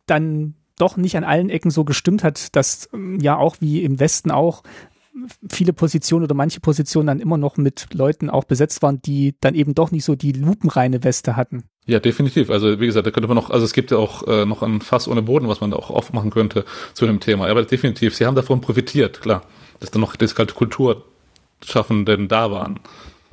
dann 0.05 0.55
doch 0.77 0.97
nicht 0.97 1.17
an 1.17 1.23
allen 1.23 1.49
Ecken 1.49 1.71
so 1.71 1.83
gestimmt 1.83 2.23
hat, 2.23 2.55
dass 2.55 2.89
ja 3.19 3.37
auch 3.37 3.57
wie 3.59 3.83
im 3.83 3.99
Westen 3.99 4.31
auch 4.31 4.63
viele 5.49 5.73
Positionen 5.73 6.25
oder 6.25 6.35
manche 6.35 6.59
Positionen 6.59 7.07
dann 7.07 7.19
immer 7.19 7.37
noch 7.37 7.57
mit 7.57 7.93
Leuten 7.93 8.29
auch 8.29 8.43
besetzt 8.43 8.81
waren, 8.81 9.01
die 9.01 9.35
dann 9.41 9.55
eben 9.55 9.73
doch 9.73 9.91
nicht 9.91 10.05
so 10.05 10.15
die 10.15 10.31
lupenreine 10.31 11.03
Weste 11.03 11.35
hatten. 11.35 11.63
Ja, 11.85 11.99
definitiv. 11.99 12.49
Also 12.49 12.79
wie 12.79 12.85
gesagt, 12.85 13.07
da 13.07 13.11
könnte 13.11 13.27
man 13.27 13.35
noch, 13.35 13.49
also 13.49 13.65
es 13.65 13.73
gibt 13.73 13.91
ja 13.91 13.97
auch 13.97 14.27
äh, 14.27 14.45
noch 14.45 14.61
ein 14.61 14.81
Fass 14.81 15.07
ohne 15.07 15.21
Boden, 15.21 15.47
was 15.47 15.61
man 15.61 15.71
da 15.71 15.77
auch 15.77 15.89
aufmachen 15.89 16.29
könnte 16.29 16.65
zu 16.93 17.05
dem 17.05 17.19
Thema. 17.19 17.47
Aber 17.47 17.63
definitiv, 17.63 18.15
sie 18.15 18.25
haben 18.25 18.35
davon 18.35 18.61
profitiert, 18.61 19.21
klar, 19.21 19.43
dass 19.79 19.91
dann 19.91 20.01
noch 20.01 20.15
das 20.15 20.35
kalte 20.35 20.53
Kulturschaffenden 20.53 22.27
da 22.27 22.51
waren. 22.51 22.79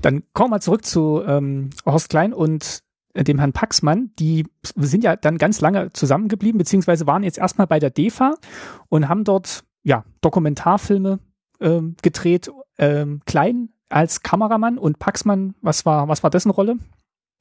Dann 0.01 0.23
kommen 0.33 0.53
wir 0.53 0.61
zurück 0.61 0.85
zu 0.85 1.23
ähm, 1.27 1.71
Horst 1.85 2.09
Klein 2.09 2.33
und 2.33 2.81
dem 3.15 3.39
Herrn 3.39 3.53
Paxmann, 3.53 4.11
die 4.19 4.47
sind 4.77 5.05
ja 5.05 5.15
dann 5.17 5.39
ganz 5.39 5.61
lange 5.61 5.93
zusammengeblieben, 5.93 6.59
beziehungsweise 6.59 7.07
waren 7.07 7.23
jetzt 7.23 7.39
erstmal 7.39 7.67
bei 7.67 7.79
der 7.79 7.91
DEFA 7.91 8.35
und 8.89 9.09
haben 9.09 9.25
dort 9.25 9.65
ja 9.85 10.05
Dokumentarfilme 10.21 11.21
ähm, 11.61 11.97
gedreht, 12.03 12.51
ähm, 12.79 13.21
Klein 13.27 13.69
als 13.89 14.23
Kameramann 14.23 14.79
und 14.79 14.99
Paxmann, 14.99 15.55
was 15.63 15.87
war, 15.87 16.09
was 16.09 16.23
war 16.23 16.31
dessen 16.31 16.51
Rolle? 16.51 16.77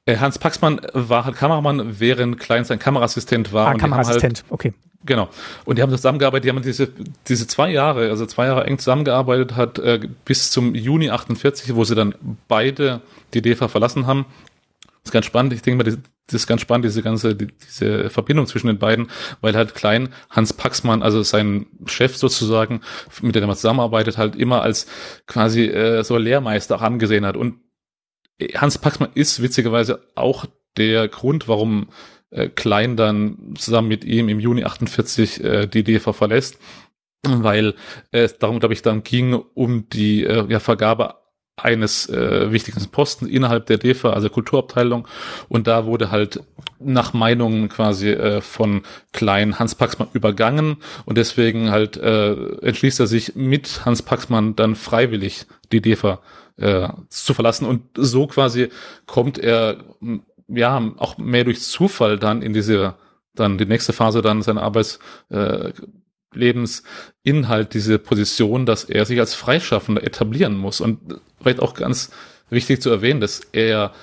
Äh, 0.05 0.17
Hans 0.17 0.38
Paxmann 0.38 0.81
war 0.93 1.25
halt 1.25 1.36
Kameramann, 1.36 1.99
während 1.99 2.38
Klein 2.38 2.65
sein 2.65 2.77
Kameraassistent 2.77 3.53
war. 3.53 3.69
Ah, 3.69 3.73
Kameraassistent, 3.75 4.43
halt, 4.43 4.51
okay. 4.51 4.73
Genau. 5.05 5.29
Und 5.65 5.77
die 5.77 5.81
haben 5.81 5.89
zusammengearbeitet, 5.89 6.45
die 6.45 6.49
haben 6.49 6.62
diese, 6.62 6.89
diese 7.27 7.47
zwei 7.47 7.71
Jahre, 7.71 8.09
also 8.09 8.25
zwei 8.25 8.45
Jahre 8.45 8.65
eng 8.65 8.79
zusammengearbeitet 8.79 9.55
hat, 9.55 9.79
äh, 9.79 9.99
bis 10.25 10.51
zum 10.51 10.75
Juni 10.75 11.09
48, 11.09 11.75
wo 11.75 11.83
sie 11.83 11.95
dann 11.95 12.15
beide 12.47 13.01
die 13.33 13.41
DEFA 13.41 13.67
verlassen 13.67 14.07
haben. 14.07 14.25
Das 15.04 15.10
ist 15.10 15.13
ganz 15.13 15.26
spannend. 15.26 15.52
Ich 15.52 15.62
denke 15.62 15.84
mal, 15.84 15.98
das 16.28 16.34
ist 16.34 16.48
ganz 16.48 16.62
spannend, 16.62 16.86
diese 16.86 17.04
ganze, 17.04 17.36
diese 17.36 18.10
Verbindung 18.10 18.48
zwischen 18.48 18.68
den 18.68 18.80
beiden, 18.80 19.10
weil 19.42 19.54
halt 19.54 19.76
Klein 19.76 20.10
Hans 20.30 20.54
Paxmann, 20.54 21.04
also 21.04 21.22
sein 21.24 21.66
Chef 21.86 22.16
sozusagen, 22.16 22.82
mit 23.22 23.36
dem 23.36 23.50
er 23.50 23.56
zusammenarbeitet, 23.56 24.18
halt 24.18 24.38
immer 24.38 24.62
als 24.62 24.88
quasi 25.28 25.66
äh, 25.66 26.04
so 26.04 26.18
Lehrmeister 26.18 26.78
auch 26.78 26.82
angesehen 26.82 27.26
hat. 27.26 27.36
Und 27.36 27.60
Hans 28.56 28.78
Paxmann 28.78 29.12
ist 29.13 29.42
witzigerweise 29.42 30.08
auch 30.16 30.46
der 30.78 31.10
Grund, 31.10 31.50
warum 31.50 31.89
äh, 32.30 32.48
Klein 32.48 32.96
dann 32.96 33.56
zusammen 33.58 33.89
mit 33.89 34.06
ihm 34.06 34.30
im 34.30 34.39
Juni 34.39 34.63
48 34.63 35.44
äh, 35.44 35.68
die 35.68 35.84
DEFA 35.84 36.13
verlässt, 36.13 36.58
weil 37.28 37.76
es 38.12 38.38
darum, 38.38 38.60
glaube 38.60 38.74
ich, 38.74 38.82
dann 38.82 39.04
ging 39.04 39.34
um 39.34 39.89
die 39.89 40.24
äh, 40.24 40.46
ja, 40.50 40.62
Vergabe 40.62 41.16
eines 41.56 42.10
äh, 42.10 42.52
wichtigen 42.52 42.84
Posten 42.92 43.28
innerhalb 43.28 43.68
der 43.68 43.78
DEFA, 43.78 44.12
also 44.12 44.30
Kulturabteilung. 44.30 45.08
Und 45.50 45.68
da 45.68 45.86
wurde 45.86 46.10
halt 46.10 46.42
nach 46.80 47.13
Meinungen 47.13 47.70
quasi 47.70 48.10
äh, 48.10 48.42
von 48.42 48.82
Klein 49.12 49.60
Hans 49.60 49.76
Paxmann 49.76 50.10
übergangen. 50.13 50.78
Und 51.06 51.18
deswegen 51.18 51.70
halt 51.72 51.98
äh, 51.98 52.34
entschließt 52.62 53.00
er 53.00 53.08
sich 53.08 53.36
mit 53.36 53.86
Hans 53.86 54.02
Paxmann 54.02 54.56
dann 54.56 54.76
freiwillig 54.76 55.46
die 55.72 55.82
DEFA 55.82 56.22
äh, 56.58 56.89
zu 57.10 57.34
verlassen. 57.34 57.66
Und 57.66 57.84
so 57.96 58.28
quasi 58.28 58.70
kommt 59.06 59.38
er 59.38 59.78
ja 60.48 60.82
auch 60.98 61.18
mehr 61.18 61.44
durch 61.44 61.62
Zufall 61.62 62.18
dann 62.18 62.42
in 62.42 62.54
diese 62.54 62.96
dann 63.36 63.58
die 63.58 63.66
nächste 63.66 63.94
Phase 63.94 64.22
dann 64.22 64.44
seiner 64.44 64.62
Arbeits 64.62 65.00
äh, 65.30 65.72
Lebensinhalt 66.36 67.74
diese 67.74 68.00
Position, 68.00 68.66
dass 68.66 68.84
er 68.84 69.06
sich 69.06 69.20
als 69.20 69.34
Freischaffender 69.34 70.04
etablieren 70.04 70.56
muss. 70.56 70.82
Und 70.82 71.20
vielleicht 71.43 71.60
auch 71.60 71.73
ganz 71.73 72.12
wichtig 72.49 72.82
zu 72.82 72.89
erwähnen, 72.89 73.21
dass 73.21 73.41
er 73.51 73.93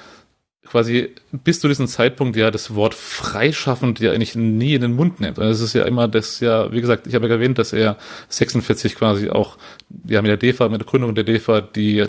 quasi 0.70 1.14
bis 1.32 1.60
zu 1.60 1.66
diesem 1.66 1.88
Zeitpunkt 1.88 2.36
ja 2.36 2.50
das 2.50 2.74
Wort 2.74 2.94
freischaffend 2.94 3.98
ja 3.98 4.12
eigentlich 4.12 4.36
nie 4.36 4.74
in 4.74 4.82
den 4.82 4.94
Mund 4.94 5.20
nimmt. 5.20 5.38
Und 5.38 5.46
es 5.46 5.60
ist 5.60 5.72
ja 5.72 5.84
immer 5.84 6.06
das 6.06 6.38
ja, 6.40 6.70
wie 6.70 6.80
gesagt, 6.80 7.06
ich 7.06 7.14
habe 7.14 7.26
ja 7.26 7.34
erwähnt, 7.34 7.58
dass 7.58 7.72
er 7.72 7.96
46 8.28 8.94
quasi 8.94 9.30
auch 9.30 9.58
ja 10.06 10.22
mit 10.22 10.30
der 10.30 10.36
DEFA, 10.36 10.68
mit 10.68 10.80
der 10.80 10.86
Gründung 10.86 11.14
der 11.14 11.24
DEFA 11.24 11.60
die 11.60 12.06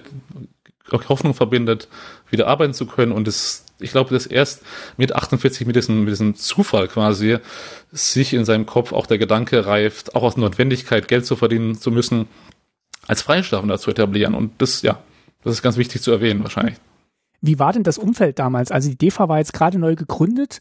Hoffnung 0.91 1.33
verbindet, 1.33 1.87
wieder 2.29 2.47
arbeiten 2.47 2.73
zu 2.73 2.85
können 2.85 3.11
und 3.11 3.27
es 3.27 3.65
ich 3.81 3.91
glaube, 3.91 4.13
dass 4.13 4.27
erst 4.27 4.61
mit 4.97 5.15
48, 5.15 5.65
mit 5.65 5.75
diesem, 5.75 6.01
mit 6.01 6.11
diesem 6.11 6.35
Zufall 6.35 6.87
quasi, 6.87 7.37
sich 7.91 8.33
in 8.33 8.45
seinem 8.45 8.65
Kopf 8.65 8.93
auch 8.93 9.07
der 9.07 9.17
Gedanke 9.17 9.65
reift, 9.65 10.15
auch 10.15 10.23
aus 10.23 10.37
Notwendigkeit 10.37 11.07
Geld 11.07 11.25
zu 11.25 11.35
verdienen 11.35 11.75
zu 11.75 11.91
müssen, 11.91 12.27
als 13.07 13.23
Freischaffender 13.23 13.79
zu 13.79 13.89
etablieren. 13.91 14.35
Und 14.35 14.61
das, 14.61 14.83
ja, 14.83 14.99
das 15.43 15.53
ist 15.53 15.61
ganz 15.61 15.77
wichtig 15.77 16.01
zu 16.01 16.11
erwähnen 16.11 16.43
wahrscheinlich. 16.43 16.75
Wie 17.41 17.57
war 17.57 17.73
denn 17.73 17.83
das 17.83 17.97
Umfeld 17.97 18.37
damals? 18.37 18.71
Also 18.71 18.89
die 18.89 18.97
DEFA 18.97 19.27
war 19.27 19.39
jetzt 19.39 19.53
gerade 19.53 19.79
neu 19.79 19.95
gegründet 19.95 20.59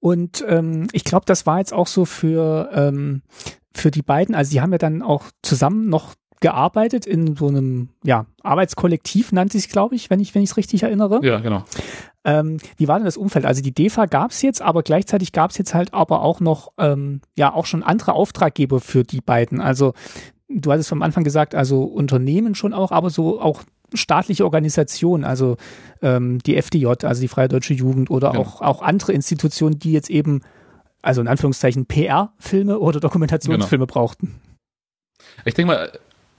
und 0.00 0.44
ähm, 0.48 0.86
ich 0.92 1.04
glaube, 1.04 1.26
das 1.26 1.46
war 1.46 1.58
jetzt 1.58 1.74
auch 1.74 1.86
so 1.86 2.06
für, 2.06 2.70
ähm, 2.72 3.22
für 3.74 3.90
die 3.90 4.02
beiden, 4.02 4.34
also 4.34 4.50
die 4.50 4.60
haben 4.60 4.72
ja 4.72 4.78
dann 4.78 5.02
auch 5.02 5.24
zusammen 5.42 5.88
noch 5.88 6.14
gearbeitet 6.40 7.06
in 7.06 7.36
so 7.36 7.48
einem 7.48 7.88
ja, 8.04 8.26
Arbeitskollektiv, 8.42 9.32
nannte 9.32 9.58
sich 9.58 9.68
glaube 9.68 9.94
ich, 9.94 10.10
wenn 10.10 10.20
ich 10.20 10.34
wenn 10.34 10.42
ich 10.42 10.50
es 10.50 10.56
richtig 10.56 10.82
erinnere. 10.82 11.20
Ja, 11.22 11.40
genau. 11.40 11.64
Ähm, 12.24 12.58
wie 12.76 12.88
war 12.88 12.98
denn 12.98 13.04
das 13.04 13.18
Umfeld? 13.18 13.44
Also 13.44 13.62
die 13.62 13.72
DEFA 13.72 14.06
gab 14.06 14.30
es 14.30 14.40
jetzt, 14.42 14.62
aber 14.62 14.82
gleichzeitig 14.82 15.32
gab 15.32 15.50
es 15.50 15.58
jetzt 15.58 15.74
halt 15.74 15.92
aber 15.92 16.22
auch 16.22 16.40
noch, 16.40 16.72
ähm, 16.78 17.20
ja, 17.36 17.52
auch 17.52 17.66
schon 17.66 17.82
andere 17.82 18.14
Auftraggeber 18.14 18.80
für 18.80 19.04
die 19.04 19.20
beiden. 19.20 19.60
Also 19.60 19.92
du 20.48 20.72
hattest 20.72 20.88
vom 20.88 21.02
Anfang 21.02 21.24
gesagt, 21.24 21.54
also 21.54 21.84
Unternehmen 21.84 22.54
schon 22.54 22.72
auch, 22.72 22.92
aber 22.92 23.10
so 23.10 23.40
auch 23.40 23.62
staatliche 23.94 24.44
Organisationen, 24.44 25.24
also 25.24 25.56
ähm, 26.02 26.38
die 26.40 26.56
FDJ, 26.56 26.86
also 27.02 27.20
die 27.20 27.28
Freie 27.28 27.48
Deutsche 27.48 27.74
Jugend 27.74 28.10
oder 28.10 28.34
ja. 28.34 28.38
auch, 28.38 28.60
auch 28.60 28.82
andere 28.82 29.12
Institutionen, 29.12 29.78
die 29.78 29.92
jetzt 29.92 30.10
eben, 30.10 30.42
also 31.02 31.20
in 31.20 31.28
Anführungszeichen 31.28 31.86
PR-Filme 31.86 32.78
oder 32.78 33.00
Dokumentationsfilme 33.00 33.86
genau. 33.86 33.92
brauchten. 33.92 34.40
Ich 35.44 35.54
denke 35.54 35.72
mal, 35.72 35.92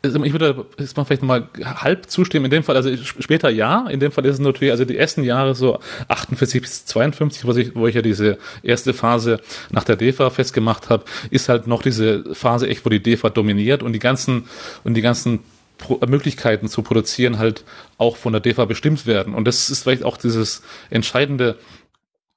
ich 0.03 0.33
würde 0.33 0.65
jetzt 0.77 0.95
mal 0.97 1.05
vielleicht 1.05 1.23
mal 1.23 1.49
halb 1.63 2.09
zustimmen. 2.09 2.45
In 2.45 2.51
dem 2.51 2.63
Fall, 2.63 2.75
also 2.75 2.95
später 2.95 3.49
ja. 3.49 3.87
In 3.87 3.99
dem 3.99 4.11
Fall 4.11 4.25
ist 4.25 4.35
es 4.35 4.39
natürlich, 4.39 4.71
also 4.71 4.85
die 4.85 4.97
ersten 4.97 5.23
Jahre 5.23 5.55
so 5.55 5.79
48 6.07 6.61
bis 6.61 6.85
52, 6.85 7.45
wo 7.45 7.51
ich, 7.53 7.75
wo 7.75 7.87
ich 7.87 7.95
ja 7.95 8.01
diese 8.01 8.37
erste 8.61 8.93
Phase 8.93 9.39
nach 9.71 9.83
der 9.83 9.95
DEFA 9.95 10.29
festgemacht 10.29 10.89
habe, 10.89 11.05
ist 11.29 11.49
halt 11.49 11.67
noch 11.67 11.81
diese 11.81 12.35
Phase 12.35 12.67
echt, 12.67 12.85
wo 12.85 12.89
die 12.89 13.01
DEFA 13.01 13.29
dominiert 13.29 13.83
und 13.83 13.93
die 13.93 13.99
ganzen 13.99 14.45
und 14.83 14.93
die 14.93 15.01
ganzen 15.01 15.39
Pro 15.77 15.99
Möglichkeiten 16.07 16.67
zu 16.67 16.81
produzieren 16.81 17.37
halt 17.37 17.63
auch 17.97 18.17
von 18.17 18.33
der 18.33 18.41
DEFA 18.41 18.65
bestimmt 18.65 19.05
werden. 19.05 19.33
Und 19.33 19.45
das 19.45 19.69
ist 19.69 19.83
vielleicht 19.83 20.03
auch 20.03 20.17
dieses 20.17 20.61
entscheidende 20.89 21.57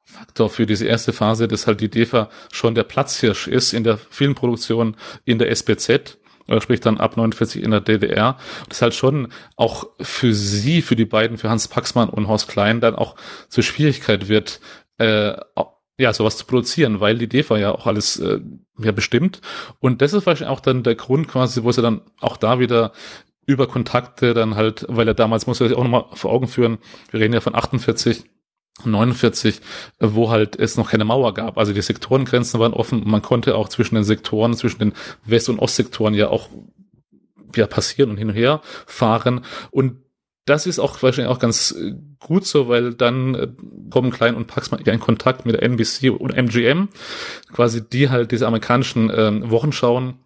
Faktor 0.04 0.48
für 0.48 0.66
diese 0.66 0.86
erste 0.86 1.12
Phase, 1.12 1.48
dass 1.48 1.66
halt 1.66 1.80
die 1.80 1.90
DEFA 1.90 2.30
schon 2.50 2.74
der 2.74 2.84
Platzhirsch 2.84 3.46
ist 3.46 3.72
in 3.72 3.84
der 3.84 3.98
Filmproduktion 3.98 4.96
in 5.24 5.38
der 5.38 5.50
SPZ 5.50 6.18
oder 6.48 6.60
sprich 6.60 6.80
dann 6.80 6.98
ab 6.98 7.16
49 7.16 7.62
in 7.62 7.70
der 7.70 7.80
DDR. 7.80 8.38
Das 8.68 8.82
halt 8.82 8.94
schon 8.94 9.28
auch 9.56 9.86
für 10.00 10.32
sie, 10.34 10.82
für 10.82 10.96
die 10.96 11.04
beiden, 11.04 11.36
für 11.36 11.50
Hans 11.50 11.68
Paxmann 11.68 12.08
und 12.08 12.26
Horst 12.26 12.48
Klein 12.48 12.80
dann 12.80 12.94
auch 12.94 13.16
zur 13.48 13.62
Schwierigkeit 13.62 14.28
wird, 14.28 14.60
äh, 14.96 15.34
ja, 16.00 16.12
sowas 16.12 16.36
zu 16.36 16.46
produzieren, 16.46 17.00
weil 17.00 17.18
die 17.18 17.28
DEFA 17.28 17.58
ja 17.58 17.72
auch 17.72 17.86
alles 17.86 18.18
äh, 18.18 18.40
ja 18.78 18.92
bestimmt. 18.92 19.40
Und 19.80 20.00
das 20.00 20.12
ist 20.12 20.26
wahrscheinlich 20.26 20.56
auch 20.56 20.60
dann 20.60 20.84
der 20.84 20.94
Grund 20.94 21.28
quasi, 21.28 21.64
wo 21.64 21.72
sie 21.72 21.82
dann 21.82 22.02
auch 22.20 22.36
da 22.36 22.60
wieder 22.60 22.92
über 23.48 23.66
Kontakte 23.66 24.34
dann 24.34 24.56
halt, 24.56 24.84
weil 24.88 25.08
er 25.08 25.14
damals, 25.14 25.46
muss 25.46 25.60
er 25.60 25.68
sich 25.68 25.76
auch 25.76 25.82
nochmal 25.82 26.04
vor 26.12 26.30
Augen 26.30 26.48
führen, 26.48 26.76
wir 27.10 27.18
reden 27.18 27.32
ja 27.32 27.40
von 27.40 27.54
48, 27.54 28.24
49, 28.84 29.62
wo 29.98 30.30
halt 30.30 30.54
es 30.54 30.76
noch 30.76 30.90
keine 30.90 31.06
Mauer 31.06 31.32
gab. 31.32 31.56
Also 31.56 31.72
die 31.72 31.80
Sektorengrenzen 31.80 32.60
waren 32.60 32.74
offen 32.74 33.02
und 33.02 33.08
man 33.08 33.22
konnte 33.22 33.56
auch 33.56 33.70
zwischen 33.70 33.94
den 33.94 34.04
Sektoren, 34.04 34.54
zwischen 34.54 34.80
den 34.80 34.92
West- 35.24 35.48
und 35.48 35.60
Ostsektoren 35.60 36.12
ja 36.12 36.28
auch 36.28 36.50
ja 37.56 37.66
passieren 37.66 38.10
und 38.10 38.18
hin 38.18 38.28
und 38.28 38.34
her 38.34 38.60
fahren. 38.86 39.40
Und 39.70 40.02
das 40.44 40.66
ist 40.66 40.78
auch 40.78 41.02
wahrscheinlich 41.02 41.34
auch 41.34 41.40
ganz 41.40 41.72
äh, 41.72 41.94
gut 42.20 42.46
so, 42.46 42.68
weil 42.68 42.92
dann 42.92 43.34
äh, 43.34 43.48
kommen 43.88 44.10
Klein 44.10 44.34
und 44.34 44.46
Paxman 44.46 44.80
in 44.80 45.00
Kontakt 45.00 45.46
mit 45.46 45.54
der 45.54 45.62
NBC 45.62 46.10
und 46.10 46.34
MGM, 46.36 46.88
quasi 47.50 47.82
die 47.82 48.10
halt 48.10 48.30
diese 48.30 48.46
amerikanischen 48.46 49.10
ähm, 49.14 49.50
Wochenschauen 49.50 50.18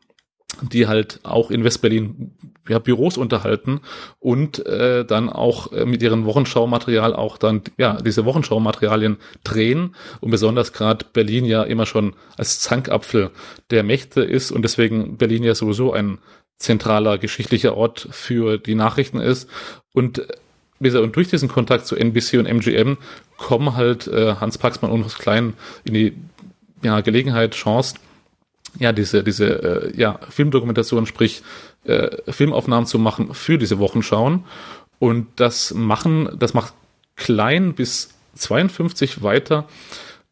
die 0.60 0.86
halt 0.86 1.20
auch 1.22 1.50
in 1.50 1.64
Westberlin 1.64 2.32
ja, 2.68 2.78
Büros 2.78 3.16
unterhalten 3.16 3.80
und 4.20 4.64
äh, 4.66 5.04
dann 5.04 5.28
auch 5.28 5.72
äh, 5.72 5.84
mit 5.84 6.02
ihrem 6.02 6.24
Wochenschaumaterial 6.24 7.14
auch 7.14 7.38
dann 7.38 7.62
ja 7.76 7.98
diese 8.00 8.24
Wochenschaumaterialien 8.24 9.16
drehen. 9.42 9.96
Und 10.20 10.30
besonders 10.30 10.72
gerade 10.72 11.04
Berlin 11.12 11.44
ja 11.44 11.62
immer 11.64 11.86
schon 11.86 12.14
als 12.36 12.60
Zankapfel 12.60 13.30
der 13.70 13.82
Mächte 13.82 14.22
ist 14.22 14.52
und 14.52 14.62
deswegen 14.62 15.16
Berlin 15.16 15.42
ja 15.42 15.54
sowieso 15.54 15.92
ein 15.92 16.18
zentraler 16.56 17.18
geschichtlicher 17.18 17.76
Ort 17.76 18.06
für 18.10 18.58
die 18.58 18.76
Nachrichten 18.76 19.18
ist. 19.18 19.48
Und 19.92 20.18
äh, 20.18 20.36
und 20.80 21.14
durch 21.14 21.28
diesen 21.28 21.48
Kontakt 21.48 21.86
zu 21.86 21.94
NBC 21.94 22.38
und 22.38 22.46
MGM 22.46 22.96
kommen 23.36 23.76
halt 23.76 24.08
äh, 24.08 24.34
Hans 24.40 24.58
Paxmann 24.58 24.90
und 24.90 25.02
Hans 25.02 25.16
Klein 25.16 25.54
in 25.84 25.94
die 25.94 26.12
ja, 26.82 27.00
Gelegenheit, 27.02 27.54
Chance, 27.54 27.94
ja, 28.78 28.92
diese, 28.92 29.22
diese 29.22 29.92
äh, 29.92 29.96
ja, 29.96 30.18
Filmdokumentation, 30.28 31.06
sprich 31.06 31.42
äh, 31.84 32.08
Filmaufnahmen 32.30 32.86
zu 32.86 32.98
machen 32.98 33.34
für 33.34 33.58
diese 33.58 33.78
Wochenschauen. 33.78 34.44
Und 34.98 35.26
das 35.36 35.74
machen, 35.74 36.28
das 36.38 36.54
macht 36.54 36.74
Klein 37.16 37.74
bis 37.74 38.10
52 38.36 39.22
weiter. 39.22 39.66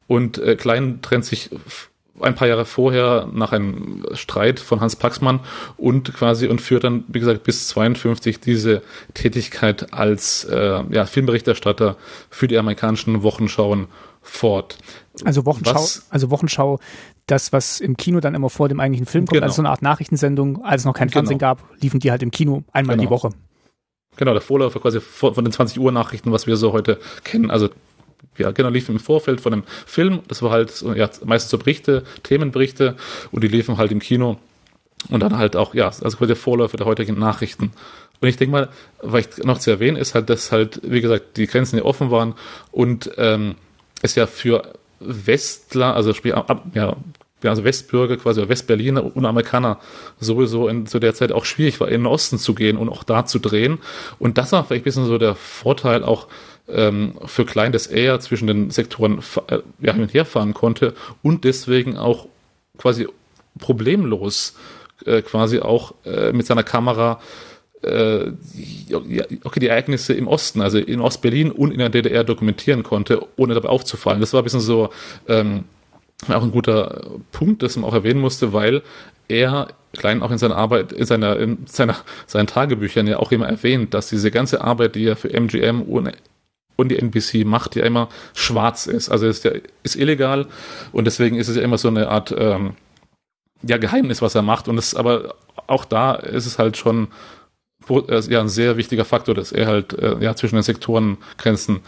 Und 0.07 0.39
äh, 0.39 0.57
Klein 0.57 1.03
trennt 1.03 1.25
sich 1.25 1.51
ein 2.21 2.35
paar 2.35 2.49
Jahre 2.49 2.65
vorher 2.65 3.29
nach 3.33 3.53
einem 3.53 4.05
Streit 4.13 4.61
von 4.61 4.81
Hans 4.81 4.97
Paxmann 4.97 5.41
und 5.77 6.13
quasi 6.15 6.47
und 6.49 6.61
führt 6.61 6.85
dann, 6.85 7.05
wie 7.09 7.21
gesagt, 7.21 7.45
bis 7.45 7.69
52 7.69 8.41
diese 8.41 8.83
Tätigkeit 9.15 9.93
als 9.93 10.45
äh, 10.45 10.83
ja, 10.91 11.07
Filmberichterstatter 11.07 11.97
für 12.29 12.49
die 12.49 12.59
amerikanischen 12.59 13.23
Wochenschauen 13.23 13.87
fort. 14.23 14.79
Also 15.25 15.47
Wochenschau, 15.47 15.75
was, 15.75 16.07
also 16.11 16.31
Wochenschau, 16.31 16.79
das, 17.27 17.53
was 17.53 17.81
im 17.81 17.97
Kino 17.97 18.21
dann 18.21 18.35
immer 18.35 18.51
vor 18.51 18.69
dem 18.69 18.81
eigentlichen 18.81 19.07
Film 19.07 19.27
kommt, 19.27 19.35
genau. 19.35 19.47
also 19.47 19.57
so 19.57 19.63
eine 19.63 19.71
Art 19.71 19.83
Nachrichtensendung, 19.83 20.65
als 20.65 20.83
es 20.83 20.87
noch 20.87 20.95
kein 20.95 21.09
genau. 21.09 21.19
Fernsehen 21.19 21.39
gab, 21.39 21.63
liefen 21.81 22.01
die 22.01 22.11
halt 22.11 22.23
im 22.23 22.31
Kino 22.31 22.65
einmal 22.73 22.97
genau. 22.97 23.09
die 23.09 23.11
Woche. 23.11 23.31
Genau, 24.17 24.33
der 24.33 24.41
Vorläufer 24.41 24.81
quasi 24.81 25.01
von 25.01 25.45
den 25.45 25.53
20 25.53 25.79
Uhr 25.79 25.93
Nachrichten, 25.93 26.33
was 26.33 26.47
wir 26.47 26.57
so 26.57 26.73
heute 26.73 26.99
kennen. 27.25 27.51
Also 27.51 27.71
ja, 28.37 28.51
genau, 28.51 28.69
liefen 28.69 28.93
im 28.93 29.01
Vorfeld 29.01 29.41
von 29.41 29.53
einem 29.53 29.63
Film. 29.87 30.21
Das 30.29 30.43
war 30.43 30.51
halt 30.51 30.83
ja, 30.95 31.09
meistens 31.25 31.51
so 31.51 31.59
Berichte, 31.59 32.05
Themenberichte 32.23 32.97
und 33.31 33.45
die 33.45 33.49
liefen 33.49 33.77
halt 33.77 33.93
im 33.93 34.01
Kino. 34.01 34.39
Und 35.09 35.21
dann 35.21 35.39
halt 35.39 35.57
auch, 35.57 35.75
ja, 35.75 35.87
also 35.87 36.17
quasi 36.17 36.27
der 36.27 36.37
Vorläufer 36.37 36.77
der 36.77 36.87
heutigen 36.87 37.19
Nachrichten. 37.19 37.73
Und 38.21 38.29
ich 38.29 38.37
denke 38.37 38.53
mal, 38.53 38.69
was 39.01 39.27
ich 39.27 39.45
noch 39.45 39.59
zu 39.59 39.71
erwähnen 39.71 39.97
ist 39.97 40.15
halt, 40.15 40.29
dass 40.29 40.53
halt, 40.53 40.81
wie 40.85 41.01
gesagt, 41.01 41.39
die 41.39 41.47
Grenzen 41.47 41.79
ja 41.79 41.85
offen 41.85 42.11
waren 42.11 42.35
und 42.71 43.11
ähm, 43.17 43.55
es 44.03 44.15
ja 44.15 44.27
für 44.27 44.75
Westler, 45.01 45.95
also 45.95 46.13
sprich, 46.13 46.35
ja, 46.75 46.97
also 47.43 47.65
Westbürger, 47.65 48.17
quasi 48.19 48.47
Westberliner 48.47 49.17
und 49.17 49.25
Amerikaner 49.25 49.79
sowieso 50.19 50.69
in, 50.69 50.87
zu 50.87 50.99
der 50.99 51.15
Zeit 51.15 51.33
auch 51.33 51.45
schwierig 51.45 51.81
war, 51.81 51.89
in 51.89 52.03
den 52.03 52.07
Osten 52.07 52.39
zu 52.39 52.55
gehen 52.55 52.77
und 52.77 52.89
auch 52.91 53.03
da 53.03 53.25
zu 53.25 53.39
drehen. 53.39 53.79
Und 54.19 54.37
das 54.37 54.53
war 54.53 54.65
vielleicht 54.65 54.83
ein 54.83 54.85
bisschen 54.85 55.07
so 55.07 55.17
der 55.17 55.35
Vorteil 55.35 56.05
auch 56.05 56.27
ähm, 56.69 57.15
für 57.25 57.47
Klein, 57.47 57.73
dass 57.73 57.87
er 57.87 58.21
zwischen 58.21 58.47
den 58.47 58.71
Sektoren 58.71 59.21
äh, 59.49 59.61
ja, 59.81 59.95
hin 59.95 60.03
und 60.03 60.15
her 60.15 60.25
fahren 60.25 60.55
konnte 60.55 60.95
und 61.23 61.45
deswegen 61.45 61.97
auch 61.97 62.27
quasi 62.77 63.09
problemlos 63.59 64.55
äh, 65.07 65.23
quasi 65.23 65.61
auch 65.61 65.95
äh, 66.05 66.33
mit 66.33 66.47
seiner 66.47 66.63
Kamera 66.63 67.21
äh, 67.83 68.33
okay, 69.45 69.61
die 69.61 69.69
Ereignisse 69.69 70.13
im 70.13 70.29
Osten, 70.29 70.61
also 70.61 70.79
in 70.79 71.01
Ostberlin 71.01 71.51
und 71.51 71.73
in 71.73 71.79
der 71.79 71.89
DDR 71.89 72.25
dokumentieren 72.25 72.83
konnte, 72.83 73.27
ohne 73.37 73.55
dabei 73.55 73.69
aufzufallen. 73.69 74.21
Das 74.21 74.33
war 74.33 74.41
ein 74.41 74.45
bisschen 74.45 74.61
so 74.61 74.91
ähm, 75.29 75.65
auch 76.29 76.43
ein 76.43 76.53
guter 76.53 77.03
Punkt, 77.33 77.63
das 77.63 77.77
man 77.77 77.89
auch 77.89 77.95
erwähnen 77.95 78.21
musste, 78.21 78.53
weil 78.53 78.83
er 79.29 79.69
Klein 79.93 80.23
auch 80.23 80.31
in 80.31 80.39
seiner 80.39 80.57
Arbeit, 80.57 80.93
in 80.93 81.05
seiner, 81.05 81.37
in 81.37 81.67
seiner, 81.67 81.97
seinen 82.27 82.47
Tagebüchern 82.47 83.09
ja 83.09 83.19
auch 83.19 83.33
immer 83.33 83.49
erwähnt, 83.49 83.93
dass 83.93 84.09
diese 84.09 84.31
ganze 84.31 84.61
Arbeit, 84.61 84.95
die 84.95 85.05
er 85.05 85.17
für 85.17 85.33
MGM 85.33 85.83
und, 85.83 86.13
und 86.77 86.89
die 86.91 86.99
NBC 86.99 87.45
macht, 87.45 87.75
ja 87.75 87.85
immer 87.85 88.09
schwarz 88.35 88.87
ist. 88.87 89.09
Also 89.09 89.27
ist 89.27 89.45
ja 89.45 89.51
ist 89.83 89.97
illegal 89.97 90.47
und 90.93 91.07
deswegen 91.07 91.37
ist 91.37 91.49
es 91.49 91.57
ja 91.57 91.63
immer 91.63 91.77
so 91.77 91.89
eine 91.89 92.09
Art 92.09 92.33
ähm, 92.37 92.75
ja 93.63 93.79
Geheimnis, 93.79 94.23
was 94.23 94.37
er 94.37 94.43
macht. 94.43 94.69
Und 94.69 94.79
es 94.79 94.95
aber 94.95 95.35
auch 95.67 95.85
da 95.85 96.15
ist 96.15 96.47
es 96.47 96.61
halt 96.61 96.77
schon 96.77 97.09
ja 97.89 98.41
ein 98.41 98.49
sehr 98.49 98.77
wichtiger 98.77 99.05
Faktor, 99.05 99.35
dass 99.35 99.53
er 99.53 99.67
halt 99.67 99.93
äh, 99.95 100.17
ja 100.21 100.35
zwischen 100.37 100.57
den 100.57 100.63
Sektorengrenzen 100.63 101.81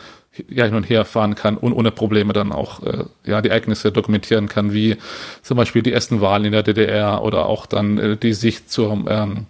ja 0.48 0.64
hin 0.64 0.74
und 0.74 0.84
her 0.84 1.04
fahren 1.04 1.34
kann 1.34 1.56
und 1.56 1.72
ohne 1.72 1.90
Probleme 1.90 2.32
dann 2.32 2.52
auch 2.52 2.82
äh, 2.82 3.04
ja 3.24 3.42
die 3.42 3.50
Ereignisse 3.50 3.92
dokumentieren 3.92 4.48
kann, 4.48 4.72
wie 4.72 4.96
zum 5.42 5.56
Beispiel 5.56 5.82
die 5.82 5.92
ersten 5.92 6.20
Wahlen 6.20 6.46
in 6.46 6.52
der 6.52 6.62
DDR 6.62 7.22
oder 7.22 7.46
auch 7.46 7.66
dann 7.66 7.98
äh, 7.98 8.16
die 8.16 8.32
Sicht 8.32 8.70
zur 8.70 9.04
ähm, 9.08 9.46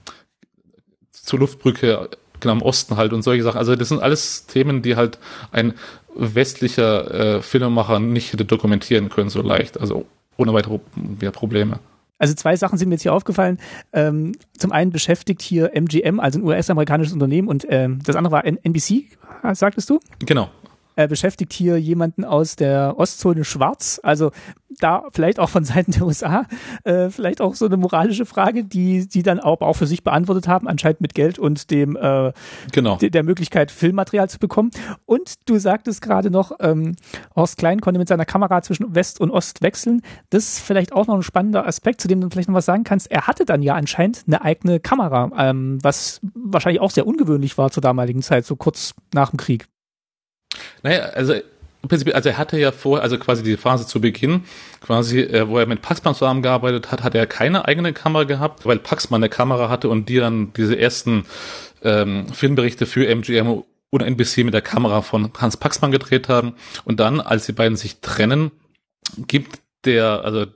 zur 1.11 1.39
Luftbrücke 1.39 2.11
genau 2.41 2.55
im 2.55 2.63
Osten 2.63 2.97
halt 2.97 3.13
und 3.13 3.23
solche 3.23 3.45
Sachen. 3.45 3.59
Also 3.59 3.77
das 3.77 3.89
sind 3.89 4.03
alles 4.03 4.47
Themen, 4.47 4.83
die 4.83 4.97
halt 4.97 5.19
ein 5.53 5.75
westlicher 6.15 7.37
äh, 7.39 7.43
Filmemacher 7.43 8.01
nicht 8.01 8.33
hätte 8.33 8.45
dokumentieren 8.45 9.09
können 9.09 9.31
so 9.31 9.41
leicht, 9.41 9.81
also 9.81 10.05
ohne 10.37 10.53
weitere 10.53 10.81
ja, 11.21 11.31
Probleme. 11.31 11.79
Also 12.23 12.35
zwei 12.35 12.55
Sachen 12.55 12.79
sind 12.79 12.89
mir 12.89 12.95
jetzt 12.95 13.03
hier 13.03 13.13
aufgefallen. 13.13 13.59
Ähm, 13.93 14.37
zum 14.57 14.71
einen 14.71 14.93
beschäftigt 14.93 15.43
hier 15.43 15.75
MGM, 15.75 16.21
also 16.21 16.39
ein 16.39 16.45
US-amerikanisches 16.45 17.13
Unternehmen, 17.13 17.49
und 17.49 17.67
ähm, 17.69 17.99
das 18.07 18.15
andere 18.15 18.31
war 18.31 18.45
NBC, 18.45 19.07
sagtest 19.55 19.91
du? 19.91 19.99
Genau 20.21 20.49
äh, 20.97 21.09
beschäftigt 21.09 21.53
hier 21.53 21.79
jemanden 21.79 22.25
aus 22.25 22.57
der 22.57 22.95
Ostzone 22.99 23.45
Schwarz. 23.45 24.01
Also 24.03 24.31
da 24.81 25.05
vielleicht 25.13 25.39
auch 25.39 25.49
von 25.49 25.65
Seiten 25.73 25.93
der 25.93 26.03
USA, 26.03 26.47
äh, 26.85 27.11
vielleicht 27.11 27.41
auch 27.41 27.55
so 27.55 27.67
eine 27.67 27.77
moralische 27.77 28.27
Frage, 28.27 28.65
die 28.65 29.07
die 29.07 29.23
dann 29.23 29.41
auch, 29.41 29.61
auch 29.61 29.75
für 29.75 29.87
sich 29.87 30.05
beantwortet 30.05 30.49
haben, 30.49 30.69
anscheinend 30.69 31.01
mit 31.01 31.15
Geld 31.15 31.39
und 31.39 31.71
dem 31.71 31.97
äh, 31.97 32.33
genau. 32.73 32.97
de 32.97 33.11
der 33.11 33.23
Möglichkeit, 33.23 33.71
Filmmaterial 33.71 34.29
zu 34.29 34.39
bekommen. 34.39 34.71
Und 35.07 35.49
du 35.49 35.59
sagtest 35.59 36.03
gerade 36.03 36.31
noch, 36.31 36.53
ähm, 36.61 36.97
Horst 37.37 37.59
Klein 37.59 37.81
konnte 37.81 37.99
mit 37.99 38.09
seiner 38.09 38.25
Kamera 38.25 38.63
zwischen 38.63 38.95
West 38.95 39.21
und 39.21 39.31
Ost 39.31 39.63
wechseln. 39.63 40.03
Das 40.31 40.45
ist 40.45 40.61
vielleicht 40.61 40.93
auch 40.93 41.07
noch 41.07 41.15
ein 41.15 41.23
spannender 41.23 41.67
Aspekt, 41.67 42.01
zu 42.01 42.09
dem 42.09 42.21
du 42.21 42.29
vielleicht 42.31 42.49
noch 42.49 42.57
was 42.57 42.67
sagen 42.67 42.85
kannst. 42.85 43.11
Er 43.11 43.27
hatte 43.27 43.45
dann 43.45 43.63
ja 43.63 43.75
anscheinend 43.75 44.25
eine 44.27 44.43
eigene 44.43 44.81
Kamera, 44.81 45.31
ähm, 45.37 45.79
was 45.83 46.21
wahrscheinlich 46.35 46.81
auch 46.81 46.91
sehr 46.91 47.07
ungewöhnlich 47.07 47.59
war 47.59 47.71
zur 47.71 47.81
damaligen 47.81 48.23
Zeit, 48.23 48.45
so 48.45 48.57
kurz 48.57 48.95
nach 49.13 49.31
dem 49.31 49.39
Krieg. 49.39 49.67
Naja, 50.83 51.01
also 51.15 51.35
im 51.35 51.89
Prinzip, 51.89 52.15
also 52.15 52.29
er 52.29 52.39
hatte 52.39 52.59
ja 52.59 52.71
vorher, 52.71 53.03
also 53.03 53.19
quasi 53.19 53.43
die 53.43 53.57
Phase 53.57 53.87
zu 53.87 54.01
Beginn, 54.01 54.45
quasi, 54.81 55.21
äh, 55.21 55.49
wo 55.49 55.59
er 55.59 55.67
mit 55.67 55.83
Paxman 55.83 56.15
zusammengearbeitet 56.15 56.93
hat, 56.93 57.03
hat 57.03 57.15
er 57.15 57.27
keine 57.27 57.67
eigene 57.67 57.93
Kamera 57.93 58.25
gehabt, 58.25 58.65
weil 58.65 58.79
Paxman 58.79 59.21
eine 59.21 59.29
Kamera 59.29 59.69
hatte 59.69 59.89
und 59.89 60.09
die 60.09 60.19
dann 60.19 60.53
diese 60.53 60.79
ersten 60.79 61.25
ähm, 61.83 62.29
Filmberichte 62.33 62.87
für 62.87 63.07
MGM 63.09 63.65
oder 63.91 64.07
NBC 64.07 64.45
mit 64.45 64.55
der 64.55 64.63
Kamera 64.63 65.03
von 65.03 65.31
Hans 65.39 65.57
Paxman 65.57 65.91
gedreht 65.91 66.29
haben. 66.29 66.55
Und 66.85 67.01
dann, 67.01 67.21
als 67.21 67.47
die 67.47 67.53
beiden 67.53 67.77
sich 67.77 68.01
trennen, 68.01 68.53
gibt 69.27 69.61
der, 69.85 70.25
also 70.25 70.47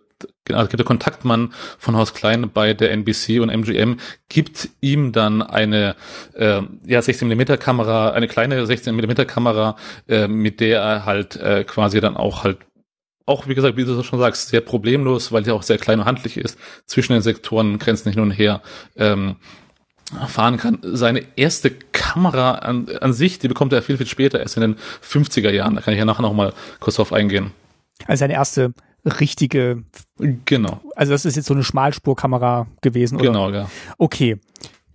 also 0.53 0.77
der 0.77 0.85
Kontaktmann 0.85 1.53
von 1.79 1.97
Haus 1.97 2.15
Klein 2.15 2.51
bei 2.53 2.75
der 2.75 2.93
NBC 2.93 3.41
und 3.41 3.51
MGM 3.51 3.99
gibt 4.29 4.69
ihm 4.81 5.13
dann 5.13 5.43
eine 5.43 5.97
äh, 6.35 6.63
ja 6.87 7.03
16 7.03 7.29
mm 7.29 7.59
Kamera, 7.59 8.11
eine 8.11 8.29
kleine 8.29 8.65
16 8.67 8.95
mm 8.95 9.27
Kamera, 9.27 9.77
äh, 10.09 10.29
mit 10.29 10.61
der 10.61 10.81
er 10.81 11.05
halt 11.05 11.37
äh, 11.37 11.65
quasi 11.65 12.01
dann 12.01 12.17
auch 12.17 12.45
halt 12.45 12.59
auch, 13.27 13.49
wie 13.49 13.57
gesagt, 13.57 13.77
wie 13.77 13.85
du 13.85 14.03
schon 14.05 14.21
sagst, 14.21 14.49
sehr 14.49 14.61
problemlos, 14.61 15.33
weil 15.33 15.43
die 15.43 15.51
auch 15.51 15.65
sehr 15.65 15.79
klein 15.79 15.99
und 15.99 16.07
handlich 16.07 16.37
ist, 16.37 16.57
zwischen 16.87 17.13
den 17.13 17.23
Sektoren 17.23 17.79
Grenzen 17.81 18.13
hin 18.13 18.21
und 18.21 18.31
her 18.31 18.63
ähm, 18.97 19.35
fahren 20.29 20.57
kann. 20.59 20.79
Seine 20.83 21.25
erste 21.35 21.71
Kamera 21.71 22.53
an, 22.53 22.89
an 23.01 23.13
sich, 23.13 23.41
die 23.41 23.49
bekommt 23.49 23.73
er 23.73 23.83
viel, 23.83 23.97
viel 23.97 24.07
später, 24.07 24.39
erst 24.39 24.57
in 24.57 24.61
den 24.61 24.77
50er 25.03 25.51
Jahren. 25.51 25.75
Da 25.75 25.81
kann 25.81 25.93
ich 25.93 25.99
ja 25.99 26.05
nachher 26.05 26.23
noch 26.23 26.33
mal 26.33 26.53
kurz 26.79 26.97
drauf 26.97 27.13
eingehen. 27.13 27.51
Also 28.07 28.21
seine 28.21 28.35
erste 28.35 28.73
richtige. 29.07 29.85
Genau. 30.19 30.81
Also 30.95 31.13
das 31.13 31.25
ist 31.25 31.37
jetzt 31.37 31.47
so 31.47 31.55
eine 31.55 31.65
Schmalspurkamera 31.65 32.67
gewesen, 32.83 33.17
oder? 33.17 33.25
Genau, 33.25 33.51
ja. 33.51 33.71
Okay. 33.99 34.39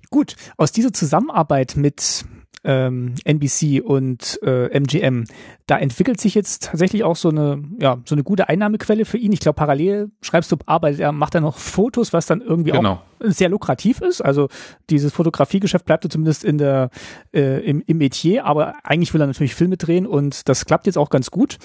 Gut. 0.10 0.36
Aus 0.58 0.72
dieser 0.72 0.92
Zusammenarbeit 0.92 1.76
mit 1.78 2.26
ähm, 2.64 3.16
NBC 3.24 3.82
und 3.84 4.40
äh, 4.44 4.68
MGM, 4.78 5.26
da 5.66 5.78
entwickelt 5.78 6.20
sich 6.20 6.36
jetzt 6.36 6.66
tatsächlich 6.66 7.04
auch 7.04 7.16
so 7.16 7.30
eine, 7.30 7.64
ja, 7.80 7.98
so 8.06 8.14
eine 8.14 8.24
gute 8.24 8.50
Einnahmequelle 8.50 9.06
für 9.06 9.18
ihn. 9.18 9.32
Ich 9.32 9.40
glaube, 9.40 9.56
parallel 9.56 10.12
schreibst 10.22 10.52
du, 10.52 10.58
arbeitet 10.66 11.00
er, 11.00 11.12
macht 11.12 11.34
er 11.34 11.42
noch 11.42 11.58
Fotos, 11.58 12.14
was 12.14 12.28
dann 12.28 12.42
irgendwie 12.42 12.72
genau. 12.72 12.94
auch 12.94 13.02
sehr 13.20 13.50
lukrativ 13.50 14.02
ist. 14.02 14.22
Also 14.22 14.50
dieses 14.90 15.14
Fotografiegeschäft 15.14 15.86
bleibt 15.86 16.12
zumindest 16.12 16.44
in 16.44 16.58
der, 16.58 16.90
äh, 17.34 17.64
im, 17.66 17.82
im 17.86 17.98
Metier, 17.98 18.46
aber 18.46 18.76
eigentlich 18.84 19.14
will 19.14 19.22
er 19.22 19.28
natürlich 19.28 19.56
Filme 19.56 19.78
drehen 19.78 20.06
und 20.06 20.48
das 20.48 20.66
klappt 20.66 20.86
jetzt 20.86 20.98
auch 20.98 21.10
ganz 21.10 21.32
gut. 21.32 21.58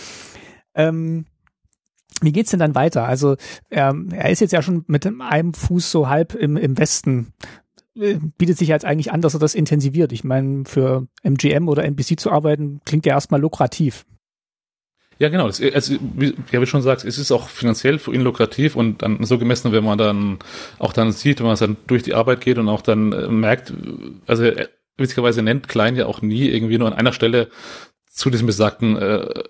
Ähm, 0.75 1.27
wie 2.23 2.33
geht's 2.33 2.51
denn 2.51 2.61
dann 2.61 2.75
weiter? 2.75 3.05
Also 3.05 3.37
ähm, 3.71 4.09
er 4.11 4.31
ist 4.31 4.41
jetzt 4.41 4.53
ja 4.53 4.63
schon 4.63 4.85
mit 4.87 5.07
einem 5.07 5.55
Fuß 5.55 5.91
so 5.91 6.09
halb 6.09 6.35
im, 6.35 6.57
im 6.57 6.79
Westen 6.79 7.33
äh, 7.99 8.19
bietet 8.39 8.59
sich 8.59 8.69
jetzt 8.69 8.85
eigentlich 8.85 9.13
an, 9.13 9.21
dass 9.21 9.35
er 9.35 9.41
das 9.41 9.55
intensiviert. 9.55 10.13
Ich 10.13 10.25
meine, 10.25 10.65
für 10.67 11.07
MGM 11.23 11.69
oder 11.69 11.85
NBC 11.85 12.19
zu 12.19 12.31
arbeiten, 12.31 12.81
klingt 12.85 13.07
ja 13.07 13.15
erstmal 13.15 13.41
lukrativ. 13.41 14.05
Ja, 15.19 15.31
genau. 15.31 15.47
Das, 15.47 15.63
also, 15.63 15.95
wie, 16.15 16.35
wie 16.51 16.57
ich 16.57 16.69
schon 16.69 16.81
gesagt, 16.81 17.05
es 17.05 17.17
ist 17.17 17.33
auch 17.33 17.49
finanziell 17.49 17.99
für 17.99 18.15
ihn 18.15 18.21
lukrativ 18.21 18.77
und 18.77 19.03
dann 19.03 19.25
so 19.25 19.39
gemessen, 19.39 19.73
wenn 19.73 19.85
man 19.85 19.97
dann 19.97 20.39
auch 20.79 20.93
dann 20.93 21.13
sieht, 21.13 21.39
wenn 21.41 21.47
man 21.47 21.57
dann 21.57 21.77
durch 21.87 22.03
die 22.03 22.15
Arbeit 22.15 22.43
geht 22.43 22.59
und 22.59 22.69
auch 22.69 22.83
dann 22.83 23.13
äh, 23.13 23.29
merkt, 23.29 23.73
also 24.27 24.45
äh, 24.45 24.69
witzigerweise 24.99 25.43
nennt 25.43 25.69
Klein 25.69 25.97
ja 25.97 26.07
auch 26.07 26.21
nie 26.21 26.49
irgendwie 26.49 26.79
nur 26.79 26.89
an 26.89 26.95
einer 26.95 27.13
Stelle 27.13 27.49
zu 28.11 28.29
diesem 28.29 28.47
besagten 28.47 28.97
äh, 28.97 29.43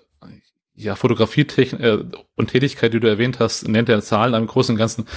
ja, 0.77 0.95
Fotografietechnik 0.95 1.81
äh, 1.81 1.97
und 2.35 2.51
Tätigkeit, 2.51 2.93
die 2.93 2.99
du 2.99 3.07
erwähnt 3.07 3.39
hast, 3.39 3.67
nennt 3.67 3.89
er 3.89 4.01
Zahlen, 4.01 4.35
am 4.35 4.47
Großen 4.47 4.73
und 4.73 4.79
Ganzen 4.79 5.07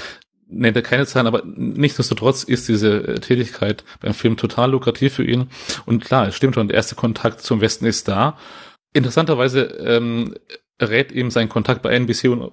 nennt 0.48 0.76
er 0.76 0.82
keine 0.82 1.06
Zahlen, 1.06 1.28
aber 1.28 1.42
nichtsdestotrotz 1.44 2.42
ist 2.42 2.66
diese 2.68 3.06
äh, 3.06 3.20
Tätigkeit 3.20 3.84
beim 4.00 4.14
Film 4.14 4.36
total 4.36 4.72
lukrativ 4.72 5.14
für 5.14 5.24
ihn. 5.24 5.48
Und 5.86 6.04
klar, 6.04 6.26
es 6.26 6.34
stimmt 6.34 6.54
schon, 6.54 6.68
der 6.68 6.76
erste 6.76 6.96
Kontakt 6.96 7.42
zum 7.42 7.60
Westen 7.60 7.84
ist 7.84 8.08
da. 8.08 8.36
Interessanterweise 8.92 9.62
ähm, 9.62 10.34
rät 10.80 11.12
ihm 11.12 11.30
sein 11.30 11.48
Kontakt 11.48 11.82
bei 11.82 11.92
NBC 11.92 12.28
und, 12.28 12.52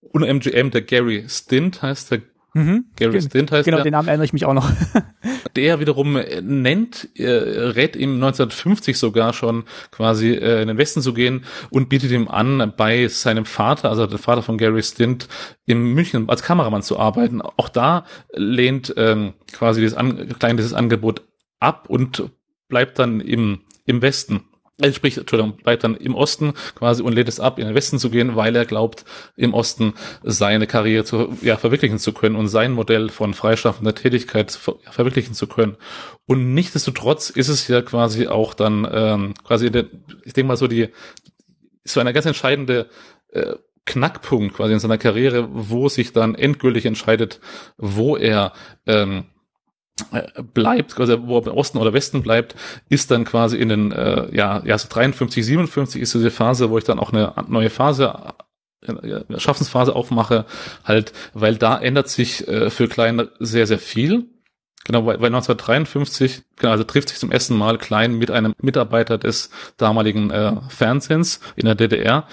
und 0.00 0.24
MGM, 0.24 0.70
der 0.70 0.82
Gary 0.82 1.26
Stint 1.28 1.82
heißt 1.82 2.10
der 2.10 2.22
Mhm. 2.54 2.84
Gary 2.96 3.12
Gen 3.12 3.22
Stint 3.22 3.52
heißt 3.52 3.64
Genau, 3.64 3.78
der. 3.78 3.84
den 3.84 3.92
Namen 3.92 4.08
erinnere 4.08 4.26
ich 4.26 4.32
mich 4.32 4.44
auch 4.44 4.52
noch. 4.52 4.70
der 5.56 5.80
wiederum 5.80 6.16
äh, 6.16 6.40
nennt, 6.42 7.08
äh, 7.14 7.26
rät 7.26 7.96
ihm 7.96 8.14
1950 8.14 8.98
sogar 8.98 9.32
schon 9.32 9.64
quasi 9.90 10.32
äh, 10.32 10.62
in 10.62 10.68
den 10.68 10.78
Westen 10.78 11.00
zu 11.00 11.14
gehen 11.14 11.44
und 11.70 11.88
bietet 11.88 12.10
ihm 12.10 12.28
an, 12.28 12.72
bei 12.76 13.08
seinem 13.08 13.46
Vater, 13.46 13.88
also 13.88 14.06
der 14.06 14.18
Vater 14.18 14.42
von 14.42 14.58
Gary 14.58 14.82
Stint, 14.82 15.28
in 15.64 15.94
München 15.94 16.28
als 16.28 16.42
Kameramann 16.42 16.82
zu 16.82 16.98
arbeiten. 16.98 17.40
Auch 17.40 17.68
da 17.68 18.04
lehnt 18.32 18.92
ähm, 18.96 19.32
quasi 19.52 19.80
dieses, 19.80 19.96
an, 19.96 20.34
dieses 20.56 20.74
Angebot 20.74 21.22
ab 21.58 21.86
und 21.88 22.30
bleibt 22.68 22.98
dann 22.98 23.20
im, 23.20 23.60
im 23.86 24.02
Westen. 24.02 24.44
Er 24.82 24.92
spricht, 24.92 25.18
Entschuldigung, 25.18 25.56
bleibt 25.56 25.84
dann 25.84 25.96
im 25.96 26.14
Osten 26.14 26.54
quasi 26.74 27.02
und 27.02 27.12
lädt 27.12 27.28
es 27.28 27.40
ab, 27.40 27.58
in 27.58 27.66
den 27.66 27.74
Westen 27.74 27.98
zu 27.98 28.10
gehen, 28.10 28.36
weil 28.36 28.56
er 28.56 28.64
glaubt, 28.64 29.04
im 29.36 29.54
Osten 29.54 29.94
seine 30.22 30.66
Karriere 30.66 31.04
zu, 31.04 31.36
ja, 31.40 31.56
verwirklichen 31.56 31.98
zu 31.98 32.12
können 32.12 32.36
und 32.36 32.48
sein 32.48 32.72
Modell 32.72 33.08
von 33.08 33.32
freischaffender 33.32 33.94
Tätigkeit 33.94 34.50
ver 34.50 34.76
verwirklichen 34.90 35.34
zu 35.34 35.46
können. 35.46 35.76
Und 36.26 36.54
nichtsdestotrotz 36.54 37.30
ist 37.30 37.48
es 37.48 37.68
ja 37.68 37.82
quasi 37.82 38.26
auch 38.26 38.54
dann 38.54 38.86
ähm, 38.90 39.34
quasi, 39.44 39.70
der, 39.70 39.86
ich 40.24 40.32
denke 40.32 40.48
mal 40.48 40.56
so 40.56 40.66
die, 40.66 40.88
so 41.84 42.00
eine 42.00 42.12
ganz 42.12 42.26
entscheidende 42.26 42.88
äh, 43.30 43.54
Knackpunkt 43.84 44.54
quasi 44.54 44.72
in 44.72 44.78
seiner 44.78 44.98
Karriere, 44.98 45.48
wo 45.50 45.88
sich 45.88 46.12
dann 46.12 46.34
endgültig 46.34 46.86
entscheidet, 46.86 47.40
wo 47.76 48.16
er 48.16 48.52
ähm, 48.86 49.18
äh, 49.18 49.31
bleibt, 50.54 50.98
also 50.98 51.26
wo 51.26 51.38
er 51.38 51.46
im 51.46 51.52
Osten 51.52 51.78
oder 51.78 51.92
Westen 51.92 52.22
bleibt, 52.22 52.54
ist 52.88 53.10
dann 53.10 53.24
quasi 53.24 53.58
in 53.58 53.68
den, 53.68 53.92
äh, 53.92 54.34
ja, 54.34 54.62
ja, 54.64 54.78
so 54.78 54.88
53, 54.88 55.44
57 55.44 56.00
ist 56.02 56.14
diese 56.14 56.30
Phase, 56.30 56.70
wo 56.70 56.78
ich 56.78 56.84
dann 56.84 56.98
auch 56.98 57.12
eine 57.12 57.34
neue 57.48 57.70
Phase 57.70 58.34
äh, 58.86 59.38
Schaffensphase 59.38 59.94
aufmache, 59.94 60.44
halt, 60.84 61.12
weil 61.34 61.56
da 61.56 61.78
ändert 61.78 62.08
sich 62.08 62.46
äh, 62.48 62.70
für 62.70 62.88
Klein 62.88 63.28
sehr, 63.38 63.66
sehr 63.66 63.78
viel. 63.78 64.26
Genau, 64.84 65.06
weil, 65.06 65.20
weil 65.20 65.26
1953, 65.26 66.42
genau, 66.56 66.72
also 66.72 66.82
trifft 66.82 67.10
sich 67.10 67.18
zum 67.18 67.30
ersten 67.30 67.56
Mal 67.56 67.78
Klein 67.78 68.18
mit 68.18 68.32
einem 68.32 68.54
Mitarbeiter 68.60 69.18
des 69.18 69.50
damaligen 69.76 70.30
äh, 70.30 70.56
Fernsehens 70.68 71.40
in 71.54 71.66
der 71.66 71.76
DDR, 71.76 72.26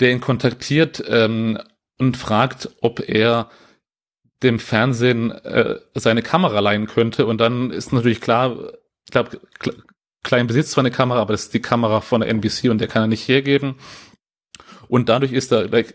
der 0.00 0.10
ihn 0.10 0.20
kontaktiert 0.20 1.02
ähm, 1.08 1.58
und 1.98 2.18
fragt, 2.18 2.68
ob 2.82 3.00
er 3.08 3.48
dem 4.42 4.58
Fernsehen 4.58 5.30
äh, 5.30 5.76
seine 5.94 6.22
Kamera 6.22 6.60
leihen 6.60 6.86
könnte. 6.86 7.26
Und 7.26 7.40
dann 7.40 7.70
ist 7.70 7.92
natürlich 7.92 8.20
klar, 8.20 8.56
ich 9.04 9.12
glaube, 9.12 9.40
Klein 10.24 10.46
besitzt 10.46 10.72
zwar 10.72 10.82
eine 10.82 10.90
Kamera, 10.90 11.20
aber 11.20 11.32
das 11.32 11.44
ist 11.44 11.54
die 11.54 11.62
Kamera 11.62 12.00
von 12.00 12.20
der 12.20 12.30
NBC 12.30 12.70
und 12.70 12.78
der 12.78 12.88
kann 12.88 13.02
er 13.02 13.08
nicht 13.08 13.28
hergeben. 13.28 13.76
Und 14.88 15.08
dadurch 15.08 15.32
ist 15.32 15.52
er 15.52 15.68
gleich, 15.68 15.86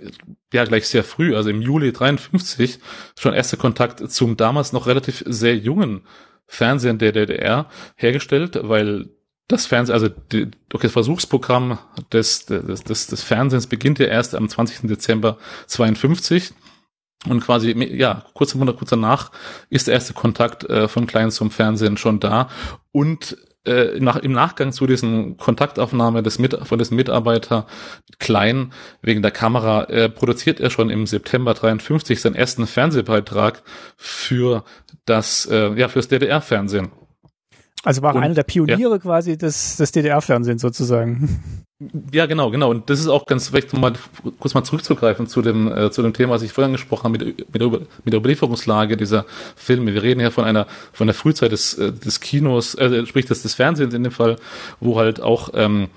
ja 0.54 0.66
gleich 0.66 0.88
sehr 0.88 1.04
früh, 1.04 1.36
also 1.36 1.50
im 1.50 1.62
Juli 1.62 1.92
53, 1.92 2.80
schon 3.20 3.34
erster 3.34 3.58
Kontakt 3.58 4.12
zum 4.12 4.38
damals 4.38 4.72
noch 4.72 4.88
relativ 4.88 5.24
sehr 5.26 5.58
jungen 5.58 6.02
Fernsehen 6.46 7.00
der 7.00 7.12
DDR 7.12 7.68
hergestellt, 7.96 8.60
weil 8.62 9.10
das 9.48 9.66
Fernsehen, 9.66 9.94
also 9.94 10.10
die, 10.10 10.50
durch 10.70 10.84
das 10.84 10.92
Versuchsprogramm 10.92 11.80
des, 12.12 12.46
des, 12.46 12.84
des, 12.84 13.08
des 13.08 13.24
Fernsehens 13.24 13.68
beginnt 13.68 14.00
ja 14.00 14.06
erst 14.06 14.36
am 14.36 14.48
20. 14.48 14.88
Dezember 14.88 15.38
52 15.68 16.54
und 17.30 17.42
quasi, 17.42 17.72
ja, 17.96 18.24
kurz, 18.34 18.58
kurz 18.58 18.90
danach 18.90 19.32
ist 19.70 19.88
der 19.88 19.94
erste 19.94 20.14
Kontakt 20.14 20.64
äh, 20.66 20.88
von 20.88 21.08
Klein 21.08 21.32
zum 21.32 21.52
Fernsehen 21.52 21.98
schon 21.98 22.20
da. 22.20 22.50
Und 22.92 23.38
äh, 23.66 24.00
nach, 24.00 24.18
im 24.18 24.34
Nachgang 24.34 24.74
zu 24.74 24.88
diesen 24.88 25.38
Kontaktaufnahme 25.38 26.22
des 26.22 26.38
Mit 26.38 26.58
von 26.68 26.78
diesem 26.78 26.98
Mitarbeiter 26.98 27.66
Klein 28.20 28.74
wegen 29.02 29.22
der 29.22 29.32
Kamera 29.32 29.86
äh, 29.86 30.10
produziert 30.10 30.60
er 30.60 30.70
schon 30.70 30.90
im 30.90 31.08
September 31.08 31.54
53 31.54 32.20
seinen 32.20 32.36
ersten 32.36 32.68
Fernsehbeitrag 32.68 33.64
für 33.96 34.66
das, 35.06 35.46
äh, 35.46 35.74
ja, 35.76 35.88
fürs 35.88 36.10
DDR-Fernsehen. 36.10 36.92
Also 37.84 38.02
war 38.02 38.16
und, 38.16 38.24
einer 38.24 38.34
der 38.34 38.44
Pioniere 38.44 38.94
ja. 38.94 38.98
quasi 38.98 39.38
des, 39.38 39.78
des 39.78 39.92
DDR-Fernsehens 39.92 40.62
sozusagen. 40.62 41.42
Ja, 42.14 42.28
genau, 42.28 42.50
genau. 42.50 42.70
Und 42.70 42.90
das 42.90 43.02
ist 43.02 43.08
auch 43.08 43.26
ganz 43.26 43.52
recht, 43.52 43.74
um 43.74 43.82
mal 43.82 43.92
kurz 44.40 44.54
mal 44.54 44.64
zurückzugreifen 44.64 45.28
zu 45.28 45.42
dem, 45.42 45.70
äh, 45.70 45.92
zu 45.92 46.02
dem 46.02 46.14
Thema, 46.14 46.36
was 46.36 46.42
ich 46.42 46.54
vorhin 46.54 46.70
angesprochen 46.70 47.04
habe, 47.04 47.18
mit, 47.18 47.52
mit, 47.52 47.62
der, 47.62 47.68
mit 47.68 48.14
der 48.14 48.20
Überlieferungslage 48.20 48.96
dieser 48.96 49.26
Filme. 49.58 49.94
Wir 49.94 50.02
reden 50.02 50.22
ja 50.22 50.30
von 50.30 50.46
einer, 50.46 50.66
von 50.94 51.08
der 51.08 51.14
Frühzeit 51.14 51.52
des, 51.52 51.74
äh, 51.74 51.92
des 51.92 52.22
Kinos, 52.22 52.76
äh, 52.76 53.06
sprich 53.06 53.26
des, 53.26 53.42
des 53.42 53.56
Fernsehens 53.56 53.94
in 53.94 54.04
dem 54.04 54.14
Fall, 54.14 54.38
wo 54.80 54.98
halt 54.98 55.22
auch 55.22 55.50
ähm, 55.56 55.90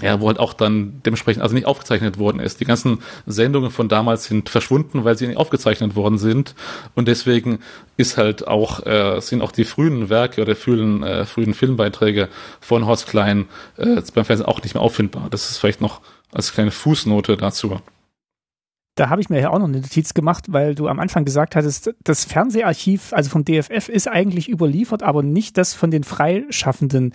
ja, 0.00 0.20
wo 0.20 0.28
halt 0.28 0.38
auch 0.38 0.54
dann 0.54 1.02
dementsprechend 1.04 1.42
also 1.42 1.54
nicht 1.54 1.66
aufgezeichnet 1.66 2.18
worden 2.18 2.40
ist. 2.40 2.60
Die 2.60 2.64
ganzen 2.64 3.02
Sendungen 3.26 3.70
von 3.70 3.88
damals 3.88 4.24
sind 4.24 4.48
verschwunden, 4.48 5.04
weil 5.04 5.18
sie 5.18 5.26
nicht 5.26 5.36
aufgezeichnet 5.36 5.94
worden 5.94 6.18
sind 6.18 6.54
und 6.94 7.08
deswegen 7.08 7.58
ist 7.98 8.16
halt 8.16 8.48
auch 8.48 8.86
äh, 8.86 9.20
sind 9.20 9.42
auch 9.42 9.52
die 9.52 9.64
frühen 9.64 10.08
Werke 10.08 10.40
oder 10.40 10.56
frühen 10.56 11.02
äh, 11.02 11.26
frühen 11.26 11.52
Filmbeiträge 11.52 12.28
von 12.60 12.86
Horst 12.86 13.06
Klein 13.06 13.46
äh, 13.76 14.00
beim 14.14 14.24
Fernsehen 14.24 14.46
auch 14.46 14.62
nicht 14.62 14.74
mehr 14.74 14.82
auffindbar. 14.82 15.28
Das 15.30 15.50
ist 15.50 15.58
vielleicht 15.58 15.82
noch 15.82 16.00
als 16.32 16.52
kleine 16.52 16.70
Fußnote 16.70 17.36
dazu. 17.36 17.80
Da 18.94 19.08
habe 19.08 19.20
ich 19.22 19.30
mir 19.30 19.40
ja 19.40 19.50
auch 19.50 19.58
noch 19.58 19.68
eine 19.68 19.80
Notiz 19.80 20.12
gemacht, 20.12 20.46
weil 20.48 20.74
du 20.74 20.86
am 20.88 21.00
Anfang 21.00 21.24
gesagt 21.24 21.56
hattest, 21.56 21.94
das 22.04 22.26
Fernseharchiv, 22.26 23.14
also 23.14 23.30
vom 23.30 23.44
DFF, 23.44 23.88
ist 23.88 24.06
eigentlich 24.06 24.50
überliefert, 24.50 25.02
aber 25.02 25.22
nicht 25.22 25.56
das 25.56 25.72
von 25.72 25.90
den 25.90 26.04
Freischaffenden. 26.04 27.14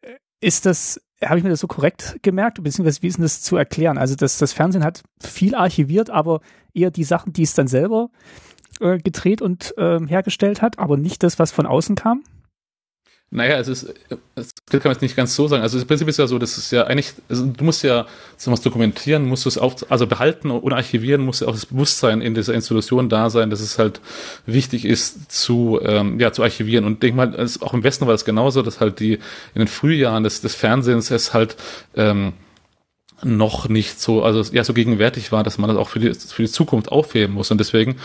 Äh, 0.00 0.14
ist 0.40 0.64
das 0.64 1.00
habe 1.24 1.38
ich 1.38 1.44
mir 1.44 1.50
das 1.50 1.60
so 1.60 1.66
korrekt 1.66 2.18
gemerkt, 2.22 2.62
beziehungsweise 2.62 3.02
wie 3.02 3.08
ist 3.08 3.16
denn 3.16 3.24
das 3.24 3.42
zu 3.42 3.56
erklären? 3.56 3.98
Also 3.98 4.14
das, 4.14 4.38
das 4.38 4.52
Fernsehen 4.52 4.84
hat 4.84 5.02
viel 5.20 5.54
archiviert, 5.54 6.10
aber 6.10 6.40
eher 6.74 6.90
die 6.90 7.04
Sachen, 7.04 7.32
die 7.32 7.42
es 7.42 7.54
dann 7.54 7.66
selber 7.66 8.10
äh, 8.80 8.98
gedreht 8.98 9.42
und 9.42 9.76
äh, 9.76 9.98
hergestellt 10.06 10.62
hat, 10.62 10.78
aber 10.78 10.96
nicht 10.96 11.22
das, 11.22 11.38
was 11.38 11.50
von 11.50 11.66
außen 11.66 11.96
kam? 11.96 12.22
Naja, 13.30 13.58
es 13.58 13.68
ist, 13.68 13.94
das 14.38 14.54
kann 14.70 14.80
man 14.84 14.92
jetzt 14.92 15.02
nicht 15.02 15.14
ganz 15.14 15.36
so 15.36 15.48
sagen. 15.48 15.62
Also 15.62 15.76
das 15.76 15.86
Prinzip 15.86 16.08
ist 16.08 16.18
ja 16.18 16.26
so, 16.26 16.38
das 16.38 16.56
ist 16.56 16.70
ja 16.70 16.84
eigentlich, 16.84 17.12
also 17.28 17.44
du 17.44 17.62
musst 17.62 17.84
ja 17.84 18.06
so 18.38 18.50
was 18.50 18.62
dokumentieren, 18.62 19.26
musst 19.26 19.44
du 19.44 19.50
es 19.50 19.58
auf, 19.58 19.90
also 19.90 20.06
behalten 20.06 20.50
und 20.50 20.72
archivieren, 20.72 21.20
muss 21.20 21.40
ja 21.40 21.48
auch 21.48 21.52
das 21.52 21.66
Bewusstsein 21.66 22.22
in 22.22 22.34
dieser 22.34 22.54
Institution 22.54 23.10
da 23.10 23.28
sein, 23.28 23.50
dass 23.50 23.60
es 23.60 23.78
halt 23.78 24.00
wichtig 24.46 24.86
ist 24.86 25.30
zu, 25.30 25.78
ähm, 25.82 26.18
ja, 26.18 26.32
zu 26.32 26.42
archivieren. 26.42 26.86
Und 26.86 27.02
denk 27.02 27.16
mal, 27.16 27.46
auch 27.60 27.74
im 27.74 27.84
Westen 27.84 28.06
war 28.06 28.14
das 28.14 28.24
genauso, 28.24 28.62
dass 28.62 28.80
halt 28.80 28.98
die 28.98 29.14
in 29.14 29.58
den 29.58 29.68
Frühjahren 29.68 30.24
des, 30.24 30.40
des 30.40 30.54
Fernsehens 30.54 31.10
es 31.10 31.34
halt 31.34 31.56
ähm, 31.96 32.32
noch 33.24 33.68
nicht 33.68 34.00
so, 34.00 34.22
also 34.22 34.42
ja, 34.54 34.62
so 34.64 34.72
gegenwärtig 34.74 35.32
war, 35.32 35.42
dass 35.42 35.58
man 35.58 35.68
das 35.68 35.76
auch 35.76 35.88
für 35.88 35.98
die, 35.98 36.14
für 36.14 36.42
die 36.42 36.50
Zukunft 36.50 36.92
aufheben 36.92 37.34
muss. 37.34 37.50
Und 37.50 37.58
deswegen 37.58 37.96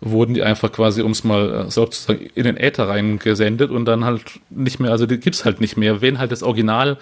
wurden 0.00 0.34
die 0.34 0.42
einfach 0.42 0.70
quasi, 0.70 1.02
um 1.02 1.12
es 1.12 1.24
mal 1.24 1.66
äh, 1.66 1.70
sozusagen 1.70 2.30
in 2.34 2.44
den 2.44 2.56
Äther 2.56 2.88
reingesendet 2.88 3.70
und 3.70 3.84
dann 3.84 4.04
halt 4.04 4.22
nicht 4.48 4.78
mehr, 4.80 4.92
also 4.92 5.06
die 5.06 5.18
gibt's 5.18 5.44
halt 5.44 5.60
nicht 5.60 5.76
mehr. 5.76 6.00
Wenn 6.00 6.18
halt 6.18 6.32
das 6.32 6.42
Original 6.42 6.98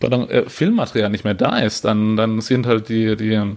pardon, 0.00 0.28
äh, 0.30 0.48
Filmmaterial 0.48 1.10
nicht 1.10 1.24
mehr 1.24 1.34
da 1.34 1.58
ist, 1.58 1.84
dann, 1.84 2.16
dann 2.16 2.40
sind 2.40 2.66
halt 2.66 2.88
die, 2.88 3.16
die, 3.16 3.56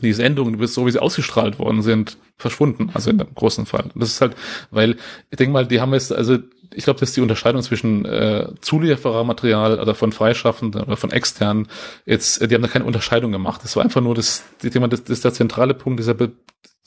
die 0.00 0.12
Sendungen, 0.12 0.66
so 0.66 0.86
wie 0.86 0.90
sie 0.90 1.02
ausgestrahlt 1.02 1.58
worden 1.58 1.82
sind, 1.82 2.16
verschwunden. 2.36 2.90
Also 2.94 3.10
in 3.10 3.18
dem 3.18 3.34
großen 3.34 3.66
Fall. 3.66 3.90
Das 3.94 4.10
ist 4.10 4.20
halt, 4.20 4.34
weil, 4.70 4.96
ich 5.30 5.36
denke 5.36 5.52
mal, 5.52 5.66
die 5.66 5.80
haben 5.80 5.92
jetzt, 5.92 6.12
also 6.12 6.38
ich 6.74 6.84
glaube, 6.84 7.00
das 7.00 7.10
ist 7.10 7.16
die 7.16 7.20
Unterscheidung 7.20 7.62
zwischen 7.62 8.04
äh, 8.04 8.48
Zulieferermaterial 8.60 9.80
oder 9.80 9.94
von 9.94 10.12
Freischaffenden 10.12 10.82
oder 10.82 10.96
von 10.96 11.10
externen. 11.10 11.68
Jetzt, 12.06 12.40
die 12.48 12.54
haben 12.54 12.62
da 12.62 12.68
keine 12.68 12.84
Unterscheidung 12.84 13.32
gemacht. 13.32 13.60
Das 13.64 13.76
war 13.76 13.82
einfach 13.82 14.00
nur 14.00 14.14
das, 14.14 14.44
das 14.62 14.70
Thema, 14.70 14.88
das, 14.88 15.04
das 15.04 15.20
der 15.20 15.32
zentrale 15.32 15.74
Punkt 15.74 15.98
dieser 15.98 16.14
Be 16.14 16.32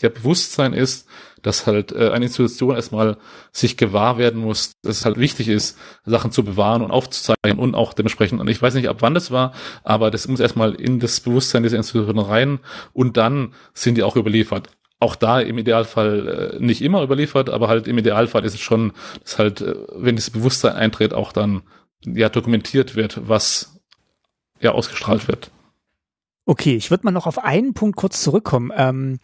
der 0.01 0.09
Bewusstsein 0.09 0.73
ist, 0.73 1.07
dass 1.43 1.67
halt 1.67 1.91
äh, 1.91 2.09
eine 2.09 2.25
Institution 2.25 2.75
erstmal 2.75 3.17
sich 3.51 3.77
gewahr 3.77 4.17
werden 4.17 4.41
muss, 4.41 4.73
dass 4.81 4.97
es 4.97 5.05
halt 5.05 5.17
wichtig 5.17 5.47
ist, 5.47 5.77
Sachen 6.03 6.31
zu 6.31 6.43
bewahren 6.43 6.81
und 6.81 6.91
aufzuzeigen 6.91 7.59
und 7.59 7.75
auch 7.75 7.93
dementsprechend, 7.93 8.41
und 8.41 8.49
ich 8.49 8.61
weiß 8.61 8.73
nicht, 8.73 8.89
ab 8.89 8.97
wann 8.99 9.13
das 9.13 9.29
war, 9.29 9.53
aber 9.83 10.09
das 10.09 10.27
muss 10.27 10.39
erstmal 10.39 10.73
in 10.73 10.99
das 10.99 11.19
Bewusstsein 11.19 11.63
dieser 11.63 11.77
Institution 11.77 12.19
rein 12.19 12.59
und 12.91 13.17
dann 13.17 13.53
sind 13.73 13.95
die 13.95 14.03
auch 14.03 14.15
überliefert 14.15 14.69
auch 15.03 15.15
da 15.15 15.39
im 15.39 15.57
Idealfall 15.57 16.55
äh, 16.57 16.63
nicht 16.63 16.81
immer 16.81 17.03
überliefert, 17.03 17.49
aber 17.49 17.67
halt 17.67 17.87
im 17.87 17.97
Idealfall 17.97 18.43
ist 18.45 18.55
es 18.55 18.61
schon, 18.61 18.93
dass 19.21 19.37
halt, 19.37 19.61
äh, 19.61 19.75
wenn 19.95 20.15
das 20.15 20.29
Bewusstsein 20.29 20.75
eintritt, 20.75 21.13
auch 21.13 21.31
dann 21.31 21.61
ja 22.05 22.29
dokumentiert 22.29 22.95
wird, 22.95 23.27
was 23.27 23.79
ja 24.59 24.71
ausgestrahlt 24.71 25.27
wird. 25.27 25.51
Okay, 26.45 26.75
ich 26.75 26.89
würde 26.89 27.05
mal 27.05 27.11
noch 27.11 27.27
auf 27.27 27.43
einen 27.43 27.73
Punkt 27.73 27.95
kurz 27.95 28.21
zurückkommen. 28.21 28.71
Ähm, 28.75 29.19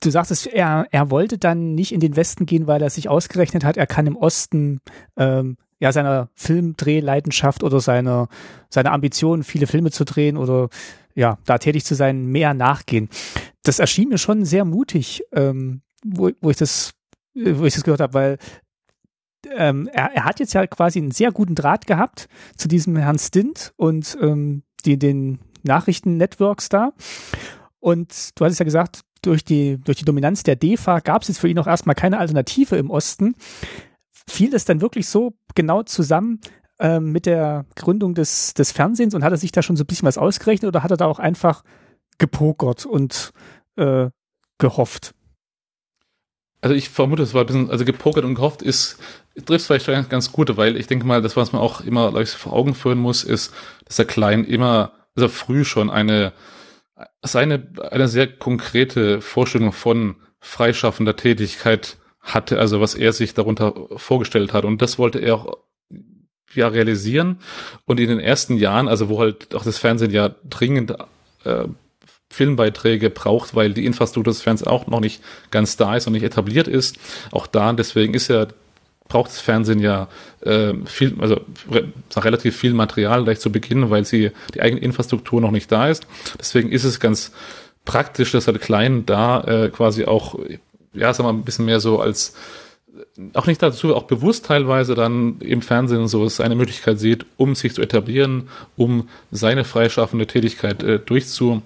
du 0.00 0.10
sagtest, 0.10 0.46
er, 0.46 0.86
er 0.90 1.10
wollte 1.10 1.38
dann 1.38 1.74
nicht 1.74 1.92
in 1.92 2.00
den 2.00 2.16
Westen 2.16 2.46
gehen, 2.46 2.66
weil 2.66 2.82
er 2.82 2.90
sich 2.90 3.08
ausgerechnet 3.08 3.64
hat, 3.64 3.76
er 3.76 3.86
kann 3.86 4.06
im 4.06 4.16
Osten 4.16 4.80
ähm, 5.16 5.56
ja 5.78 5.92
seiner 5.92 6.28
Filmdrehleidenschaft 6.34 7.62
oder 7.62 7.80
seiner 7.80 8.28
seiner 8.68 8.92
Ambition, 8.92 9.42
viele 9.42 9.66
Filme 9.66 9.90
zu 9.90 10.04
drehen 10.04 10.36
oder 10.36 10.68
ja, 11.14 11.38
da 11.44 11.58
tätig 11.58 11.84
zu 11.84 11.94
sein, 11.94 12.26
mehr 12.26 12.54
nachgehen. 12.54 13.08
Das 13.62 13.78
erschien 13.78 14.08
mir 14.08 14.18
schon 14.18 14.44
sehr 14.44 14.64
mutig, 14.64 15.22
ähm, 15.32 15.82
wo, 16.04 16.30
wo 16.40 16.50
ich 16.50 16.56
das, 16.56 16.92
wo 17.34 17.64
ich 17.64 17.74
das 17.74 17.84
gehört 17.84 18.00
habe, 18.00 18.14
weil 18.14 18.38
ähm, 19.56 19.88
er, 19.92 20.12
er 20.12 20.24
hat 20.24 20.40
jetzt 20.40 20.52
ja 20.52 20.66
quasi 20.66 20.98
einen 20.98 21.10
sehr 21.10 21.32
guten 21.32 21.54
Draht 21.54 21.86
gehabt 21.86 22.28
zu 22.56 22.68
diesem 22.68 22.96
Herrn 22.96 23.18
Stint 23.18 23.72
und 23.76 24.16
ähm, 24.20 24.62
die, 24.84 24.98
den 24.98 25.38
Nachrichtennetworks 25.62 26.68
da. 26.68 26.92
Und 27.78 28.30
du 28.34 28.44
hattest 28.44 28.60
ja 28.60 28.64
gesagt, 28.64 29.00
durch 29.22 29.44
die, 29.44 29.78
durch 29.78 29.98
die 29.98 30.04
Dominanz 30.04 30.42
der 30.42 30.56
DEFA 30.56 31.00
gab 31.00 31.22
es 31.22 31.28
jetzt 31.28 31.38
für 31.38 31.48
ihn 31.48 31.58
auch 31.58 31.66
erstmal 31.66 31.94
keine 31.94 32.18
Alternative 32.18 32.76
im 32.76 32.90
Osten. 32.90 33.34
Fiel 34.10 34.54
es 34.54 34.64
dann 34.64 34.80
wirklich 34.80 35.08
so 35.08 35.34
genau 35.54 35.82
zusammen 35.82 36.40
ähm, 36.80 37.12
mit 37.12 37.26
der 37.26 37.66
Gründung 37.76 38.14
des, 38.14 38.54
des 38.54 38.72
Fernsehens 38.72 39.14
und 39.14 39.22
hat 39.22 39.32
er 39.32 39.36
sich 39.36 39.52
da 39.52 39.62
schon 39.62 39.76
so 39.76 39.84
ein 39.84 39.86
bisschen 39.86 40.06
was 40.06 40.18
ausgerechnet 40.18 40.68
oder 40.68 40.82
hat 40.82 40.90
er 40.90 40.96
da 40.96 41.06
auch 41.06 41.18
einfach 41.18 41.62
gepokert 42.18 42.86
und 42.86 43.32
äh, 43.76 44.08
gehofft? 44.58 45.14
Also 46.62 46.74
ich 46.74 46.90
vermute, 46.90 47.22
es 47.22 47.32
war 47.32 47.42
ein 47.42 47.46
bisschen, 47.46 47.70
also 47.70 47.84
gepokert 47.84 48.24
und 48.24 48.34
gehofft 48.34 48.62
ist, 48.62 48.98
trifft 49.46 49.66
vielleicht 49.66 49.86
ganz, 49.86 50.08
ganz 50.08 50.32
gut, 50.32 50.56
weil 50.56 50.76
ich 50.76 50.86
denke 50.86 51.06
mal, 51.06 51.22
das, 51.22 51.36
was 51.36 51.52
man 51.52 51.62
auch 51.62 51.80
immer 51.80 52.14
ich, 52.16 52.30
vor 52.30 52.52
Augen 52.52 52.74
führen 52.74 52.98
muss, 52.98 53.24
ist, 53.24 53.52
dass 53.86 53.96
der 53.96 54.04
Klein 54.04 54.44
immer, 54.44 54.92
also 55.14 55.28
früh 55.28 55.64
schon 55.64 55.88
eine, 55.90 56.32
seine, 57.22 57.72
eine 57.90 58.08
sehr 58.08 58.26
konkrete 58.26 59.20
Vorstellung 59.20 59.72
von 59.72 60.16
freischaffender 60.40 61.16
Tätigkeit 61.16 61.98
hatte, 62.20 62.58
also 62.58 62.80
was 62.80 62.94
er 62.94 63.12
sich 63.12 63.32
darunter 63.32 63.74
vorgestellt 63.96 64.52
hat. 64.52 64.64
Und 64.64 64.82
das 64.82 64.98
wollte 64.98 65.18
er 65.18 65.36
auch 65.36 65.56
ja 66.54 66.68
realisieren. 66.68 67.38
Und 67.86 68.00
in 68.00 68.08
den 68.08 68.20
ersten 68.20 68.56
Jahren, 68.56 68.88
also 68.88 69.08
wo 69.08 69.20
halt 69.20 69.54
auch 69.54 69.64
das 69.64 69.78
Fernsehen 69.78 70.10
ja 70.10 70.30
dringend 70.48 70.94
äh, 71.44 71.64
Filmbeiträge 72.28 73.10
braucht, 73.10 73.54
weil 73.54 73.72
die 73.72 73.86
Infrastruktur 73.86 74.32
des 74.32 74.42
Fernsehens 74.42 74.68
auch 74.68 74.86
noch 74.86 75.00
nicht 75.00 75.22
ganz 75.50 75.76
da 75.76 75.96
ist 75.96 76.06
und 76.06 76.12
nicht 76.12 76.22
etabliert 76.22 76.68
ist. 76.68 76.96
Auch 77.32 77.46
da, 77.46 77.72
deswegen 77.72 78.14
ist 78.14 78.28
ja 78.28 78.46
braucht 79.10 79.30
das 79.30 79.40
Fernsehen 79.40 79.80
ja 79.80 80.08
äh, 80.40 80.72
viel, 80.86 81.16
also 81.20 81.40
re 81.70 81.92
relativ 82.16 82.56
viel 82.56 82.72
Material 82.72 83.24
gleich 83.24 83.40
zu 83.40 83.52
Beginn, 83.52 83.90
weil 83.90 84.06
sie 84.06 84.30
die 84.54 84.62
eigene 84.62 84.80
Infrastruktur 84.80 85.40
noch 85.42 85.50
nicht 85.50 85.70
da 85.70 85.88
ist. 85.88 86.06
Deswegen 86.38 86.72
ist 86.72 86.84
es 86.84 87.00
ganz 87.00 87.32
praktisch, 87.84 88.32
dass 88.32 88.46
halt 88.46 88.60
Klein 88.62 89.04
da 89.04 89.42
äh, 89.42 89.68
quasi 89.68 90.06
auch, 90.06 90.38
ja, 90.94 91.12
sagen 91.12 91.28
wir 91.28 91.32
mal, 91.32 91.38
ein 91.40 91.44
bisschen 91.44 91.66
mehr 91.66 91.80
so 91.80 92.00
als 92.00 92.34
auch 93.34 93.46
nicht 93.46 93.62
dazu, 93.62 93.94
auch 93.94 94.04
bewusst 94.04 94.46
teilweise 94.46 94.94
dann 94.94 95.40
im 95.40 95.62
Fernsehen 95.62 96.08
so 96.08 96.24
es 96.24 96.40
eine 96.40 96.54
Möglichkeit 96.54 96.98
sieht, 96.98 97.26
um 97.36 97.54
sich 97.54 97.74
zu 97.74 97.82
etablieren, 97.82 98.48
um 98.76 99.08
seine 99.30 99.64
freischaffende 99.64 100.26
Tätigkeit 100.26 100.82
äh, 100.82 100.98
durchzu, 100.98 101.62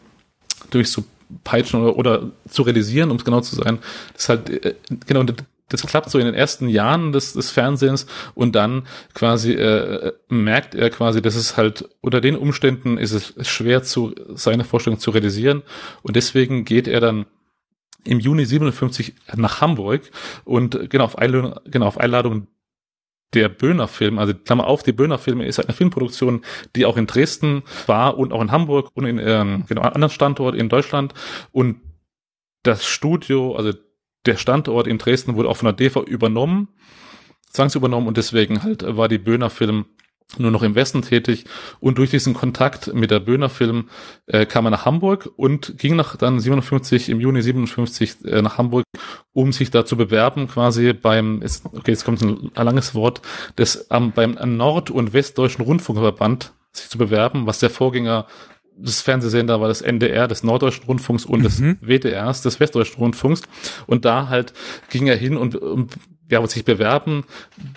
durchzupeitschen 0.71 1.83
oder, 1.83 1.97
oder 1.97 2.31
zu 2.49 2.63
realisieren, 2.63 3.11
um 3.11 3.17
es 3.17 3.25
genau 3.25 3.41
zu 3.41 3.57
sein. 3.57 3.79
Das 4.13 4.23
ist 4.23 4.29
halt, 4.29 4.51
äh, 4.51 4.75
genau, 5.07 5.25
das 5.69 5.87
klappt 5.87 6.11
so 6.11 6.19
in 6.19 6.27
den 6.27 6.35
ersten 6.35 6.69
Jahren 6.69 7.13
des, 7.13 7.33
des 7.33 7.51
Fernsehens 7.51 8.07
und 8.35 8.55
dann 8.55 8.87
quasi 9.15 9.53
äh, 9.53 10.13
merkt 10.29 10.75
er 10.75 10.91
quasi, 10.91 11.23
dass 11.23 11.35
es 11.35 11.57
halt 11.57 11.89
unter 12.01 12.21
den 12.21 12.37
Umständen 12.37 12.99
ist 12.99 13.13
es 13.13 13.49
schwer 13.49 13.83
zu 13.83 14.15
seine 14.35 14.65
Vorstellung 14.65 15.01
zu 15.01 15.11
realisieren 15.11 15.63
und 16.03 16.17
deswegen 16.17 16.65
geht 16.65 16.87
er 16.87 17.01
dann 17.01 17.27
im 18.05 18.21
Juni 18.21 18.45
57 18.45 19.15
nach 19.35 19.61
Hamburg. 19.61 20.11
Und 20.45 20.91
genau 20.91 21.05
auf 21.05 21.19
Einladung, 21.19 21.55
genau 21.65 21.87
auf 21.87 21.99
Einladung 21.99 22.47
der 23.35 23.49
Böhner 23.49 23.89
Film, 23.89 24.19
also 24.19 24.33
Klammer 24.33 24.67
auf, 24.67 24.83
die 24.83 24.93
Böhner 24.93 25.19
Filme 25.19 25.47
ist 25.47 25.59
eine 25.59 25.73
Filmproduktion, 25.73 26.45
die 26.77 26.87
auch 26.87 26.97
in 26.97 27.07
Dresden 27.07 27.63
war 27.87 28.17
und 28.17 28.33
auch 28.33 28.41
in 28.41 28.53
Hamburg 28.53 28.91
und 28.95 29.07
in 29.07 29.19
ähm, 29.19 29.65
genau 29.69 29.83
anderen 29.83 30.11
Standort 30.11 30.55
in 30.55 30.69
Deutschland. 30.69 31.15
Und 31.51 31.81
das 32.63 32.85
Studio, 32.85 33.57
also 33.57 33.73
der 34.27 34.37
Standort 34.37 34.87
in 34.87 34.99
Dresden 34.99 35.35
wurde 35.35 35.49
auch 35.49 35.57
von 35.57 35.67
der 35.67 35.75
DEFA 35.75 36.01
übernommen, 36.03 36.69
zwangsübernommen 37.51 38.09
und 38.09 38.17
deswegen 38.17 38.63
halt 38.63 38.85
war 38.97 39.09
die 39.09 39.19
Böhner 39.19 39.51
Film 39.51 39.87
nur 40.39 40.51
noch 40.51 40.63
im 40.63 40.75
Westen 40.75 41.03
tätig 41.03 41.45
und 41.81 41.99
durch 41.99 42.11
diesen 42.11 42.35
Kontakt 42.35 42.93
mit 42.93 43.11
der 43.11 43.21
Böhner 43.21 43.49
Film 43.49 43.89
äh, 44.27 44.47
kam 44.47 44.67
er 44.67 44.71
nach 44.71 44.85
Hamburg 44.85 45.31
und 45.37 45.79
ging 45.79 45.97
nach 45.97 46.17
dann 46.17 46.41
57 46.41 47.09
im 47.09 47.21
Juni 47.21 47.43
57 47.43 48.25
äh, 48.25 48.43
nach 48.43 48.59
Hamburg, 48.59 48.85
um 49.33 49.53
sich 49.53 49.71
da 49.71 49.85
zu 49.85 49.97
bewerben 49.97 50.49
quasi 50.49 50.93
beim 50.93 51.43
ist, 51.43 51.67
okay 51.67 51.93
jetzt 51.93 52.05
kommt 52.05 52.23
ein, 52.23 52.51
ein 52.55 52.67
langes 52.67 52.95
Wort 52.95 53.23
des 53.59 53.87
ähm, 53.91 54.13
beim 54.13 54.37
Nord- 54.57 54.91
und 54.91 55.13
Westdeutschen 55.13 55.65
Rundfunkverband 55.65 56.53
sich 56.73 56.89
zu 56.91 56.99
bewerben, 56.99 57.47
was 57.47 57.61
der 57.61 57.71
Vorgänger 57.71 58.27
des 58.77 59.03
Fernsehsender 59.03 59.61
war 59.61 59.69
das 59.69 59.83
NDR 59.83 60.27
des 60.27 60.43
Norddeutschen 60.43 60.85
Rundfunks 60.85 61.25
und 61.25 61.41
mhm. 61.41 61.45
des 61.45 61.61
WDRs 61.81 62.43
des 62.43 62.59
Westdeutschen 62.59 62.97
Rundfunks. 62.97 63.43
Und 63.87 64.05
da 64.05 64.29
halt 64.29 64.53
ging 64.91 65.07
er 65.07 65.17
hin 65.17 65.37
und, 65.37 65.55
und 65.55 65.93
ja, 66.31 66.47
sich 66.47 66.65
bewerben 66.65 67.25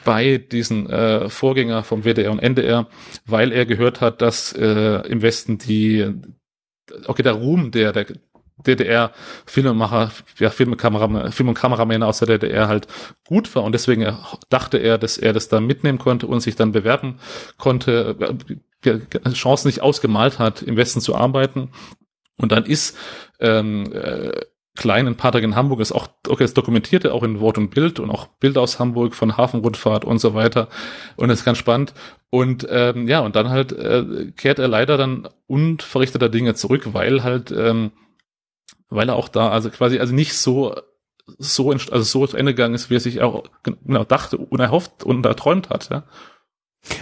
bei 0.06 0.38
diesen 0.38 0.90
äh, 0.90 1.30
Vorgänger 1.30 1.84
vom 1.84 2.04
WDR 2.04 2.32
und 2.32 2.40
NDR, 2.40 2.88
weil 3.26 3.52
er 3.52 3.66
gehört 3.66 4.02
hat, 4.02 4.22
dass 4.22 4.54
äh, 4.54 5.08
im 5.08 5.22
Westen 5.22 5.58
die 5.58 6.14
okay, 7.06 7.24
der 7.24 7.34
Ruhm 7.34 7.72
der, 7.72 7.92
der 7.92 8.06
DDR-Filmemacher, 8.66 10.12
ja, 10.40 10.50
Filmkameramann, 10.50 11.32
Film- 11.32 11.50
und 11.50 11.56
Kameramänner 11.56 12.08
aus 12.08 12.20
der 12.20 12.40
DDR 12.40 12.68
halt 12.68 12.88
gut 13.28 13.54
war 13.56 13.64
und 13.64 13.72
deswegen 13.74 14.18
dachte 14.50 14.78
er, 14.78 14.98
dass 14.98 15.18
er 15.18 15.34
das 15.34 15.48
dann 15.48 15.68
mitnehmen 15.68 16.00
konnte 16.00 16.26
und 16.28 16.40
sich 16.40 16.56
dann 16.56 16.72
bewerben 16.72 17.20
konnte, 17.58 18.16
Chancen 19.34 19.68
nicht 19.68 19.82
ausgemalt 19.82 20.40
hat, 20.40 20.62
im 20.64 20.76
Westen 20.76 21.02
zu 21.02 21.16
arbeiten. 21.16 21.70
Und 22.38 22.52
dann 22.52 22.66
ist 22.66 22.98
ähm, 23.40 23.92
äh, 23.94 24.42
Klein 24.78 25.08
ein 25.08 25.18
paar 25.18 25.32
Tage 25.32 25.46
in 25.46 25.56
Hamburg, 25.56 25.80
ist 25.80 25.92
auch, 25.92 26.08
okay, 26.28 26.44
das 26.44 26.54
dokumentierte 26.54 27.14
auch 27.14 27.24
in 27.24 27.40
Wort 27.40 27.58
und 27.58 27.70
Bild 27.72 28.00
und 28.00 28.10
auch 28.10 28.28
Bilder 28.28 28.62
aus 28.62 28.80
Hamburg 28.80 29.16
von 29.16 29.36
Hafenrundfahrt 29.36 30.06
und 30.06 30.20
so 30.20 30.34
weiter. 30.34 30.70
Und 31.16 31.30
das 31.30 31.40
ist 31.40 31.46
ganz 31.46 31.58
spannend. 31.58 31.94
Und 32.30 32.68
ähm, 32.70 33.08
ja, 33.08 33.20
und 33.20 33.36
dann 33.36 33.50
halt 33.50 33.72
äh, 33.74 34.32
kehrt 34.36 34.60
er 34.60 34.68
leider 34.68 34.98
dann 34.98 35.28
unverrichteter 35.48 36.30
Dinge 36.30 36.56
zurück, 36.56 36.94
weil 36.94 37.24
halt, 37.24 37.52
ähm, 37.52 37.92
weil 38.90 39.10
er 39.10 39.16
auch 39.16 39.28
da, 39.28 39.50
also 39.50 39.70
quasi, 39.70 40.00
also 40.00 40.14
nicht 40.14 40.34
so 40.34 40.76
so 41.38 41.72
also 41.72 42.02
so 42.02 42.26
zu 42.26 42.38
Ende 42.38 42.54
gegangen 42.54 42.76
ist, 42.76 42.90
wie 42.90 42.96
er 42.96 43.02
sich 43.02 43.22
auch 43.22 43.44
genau 43.84 44.04
dachte, 44.06 44.38
unerhofft 44.38 45.04
und 45.04 45.26
erträumt 45.26 45.70
hat, 45.70 45.90
ja. 45.90 46.04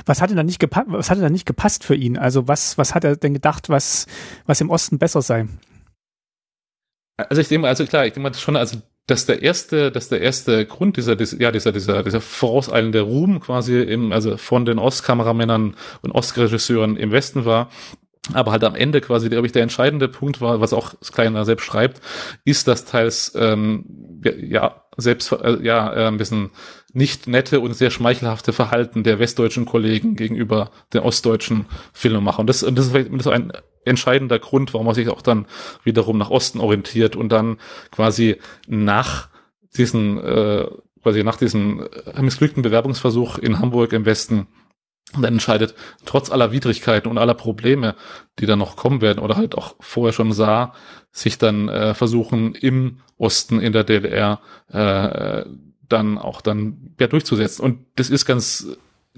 Was 0.05 0.21
hat 0.21 0.30
denn 0.30 0.38
da 0.38 0.43
nicht 0.43 0.59
gepasst, 0.59 0.88
was 0.89 1.09
hat 1.09 1.17
denn 1.17 1.23
da 1.23 1.30
nicht 1.30 1.45
gepasst 1.45 1.84
für 1.84 1.95
ihn? 1.95 2.17
Also 2.17 2.47
was, 2.47 2.78
was 2.78 2.95
hat 2.95 3.03
er 3.03 3.17
denn 3.17 3.34
gedacht, 3.34 3.69
was, 3.69 4.07
was 4.45 4.61
im 4.61 4.69
Osten 4.69 4.97
besser 4.97 5.21
sei? 5.21 5.47
Also 7.18 7.41
ich 7.41 7.47
denke, 7.47 7.68
also 7.68 7.86
klar, 7.86 8.05
ich 8.05 8.13
denke 8.13 8.30
mal 8.30 8.34
schon, 8.34 8.55
also 8.55 8.78
dass 9.07 9.26
der 9.26 9.43
erste, 9.43 9.91
dass 9.91 10.09
der 10.09 10.22
erste 10.22 10.66
Grund 10.66 10.97
dieser, 10.97 11.16
ja, 11.39 11.51
dieser, 11.51 11.72
dieser, 11.72 12.03
dieser 12.03 12.22
vorauseilende 12.22 13.01
Ruhm 13.01 13.39
quasi 13.39 13.82
im, 13.82 14.11
also 14.11 14.38
von 14.38 14.66
den 14.66 14.80
Ostkameramännern 14.80 15.76
und 16.01 16.11
Ostregisseuren 16.11 16.97
im 16.97 17.11
Westen 17.11 17.45
war, 17.45 17.70
aber 18.34 18.51
halt 18.51 18.63
am 18.63 18.76
Ende 18.76 19.01
quasi, 19.01 19.30
glaube 19.30 19.45
ich, 19.45 19.53
der 19.53 19.61
entscheidende 19.61 20.07
Punkt 20.07 20.41
war, 20.41 20.59
was 20.59 20.74
auch 20.74 20.95
Kleiner 21.13 21.45
selbst 21.45 21.66
schreibt, 21.66 22.01
ist, 22.43 22.68
dass 22.68 22.86
teils 22.86 23.34
ähm, 23.36 23.86
ja 24.24 24.84
selbst 24.98 25.32
äh, 25.32 25.58
ja 25.62 25.93
äh, 25.93 26.08
ein 26.08 26.18
bisschen 26.18 26.52
nicht 26.93 27.28
nette 27.28 27.60
und 27.60 27.74
sehr 27.74 27.91
schmeichelhafte 27.91 28.54
Verhalten 28.54 29.04
der 29.04 29.20
westdeutschen 29.20 29.66
Kollegen 29.66 30.16
gegenüber 30.16 30.72
den 30.93 31.02
ostdeutschen 31.02 31.66
Filmemachern. 31.93 32.43
Und 32.43 32.48
das, 32.48 32.64
und 32.64 32.78
das 32.78 32.86
ist 32.86 32.91
vielleicht 32.91 33.22
so 33.22 33.30
ein 33.30 33.52
entscheidender 33.84 34.39
Grund, 34.39 34.74
warum 34.74 34.88
man 34.88 34.96
sich 34.96 35.10
auch 35.10 35.22
dann 35.22 35.46
wiederum 35.84 36.18
nach 36.18 36.30
Osten 36.30 36.60
orientiert 36.60 37.16
und 37.16 37.30
dann 37.30 37.58
quasi 37.91 38.38
nach 38.68 39.30
diesen 39.78 40.18
äh, 40.24 40.66
quasi 41.04 41.24
nach 41.24 41.38
diesem 41.38 41.88
äh, 42.16 42.22
missglückten 42.22 42.64
Bewerbungsversuch 42.64 43.38
in 43.38 43.60
Hamburg 43.60 43.93
im 43.93 44.06
Westen 44.06 44.48
dann 45.14 45.34
entscheidet, 45.34 45.76
trotz 46.06 46.32
aller 46.32 46.51
Widrigkeiten 46.51 47.10
und 47.10 47.18
aller 47.18 47.36
Probleme, 47.36 47.95
die 48.39 48.45
dann 48.45 48.60
noch 48.60 48.76
kommen 48.76 49.01
werden 49.01 49.20
oder 49.20 49.38
halt 49.38 49.56
auch 49.56 49.76
vorher 49.80 50.14
schon 50.14 50.34
sah, 50.34 50.74
sich 51.12 51.38
dann 51.38 51.70
äh, 51.70 51.93
versuchen 51.93 52.56
im 52.56 52.99
Osten 53.18 53.62
in 53.62 53.72
der 53.72 53.84
DDR 53.84 54.39
äh, 54.72 55.45
dann 55.88 56.18
auch 56.18 56.41
dann 56.41 56.93
ja 56.99 57.08
durchzusetzen. 57.08 57.64
Und 57.64 57.86
das 57.95 58.10
ist 58.10 58.26
ganz 58.26 58.68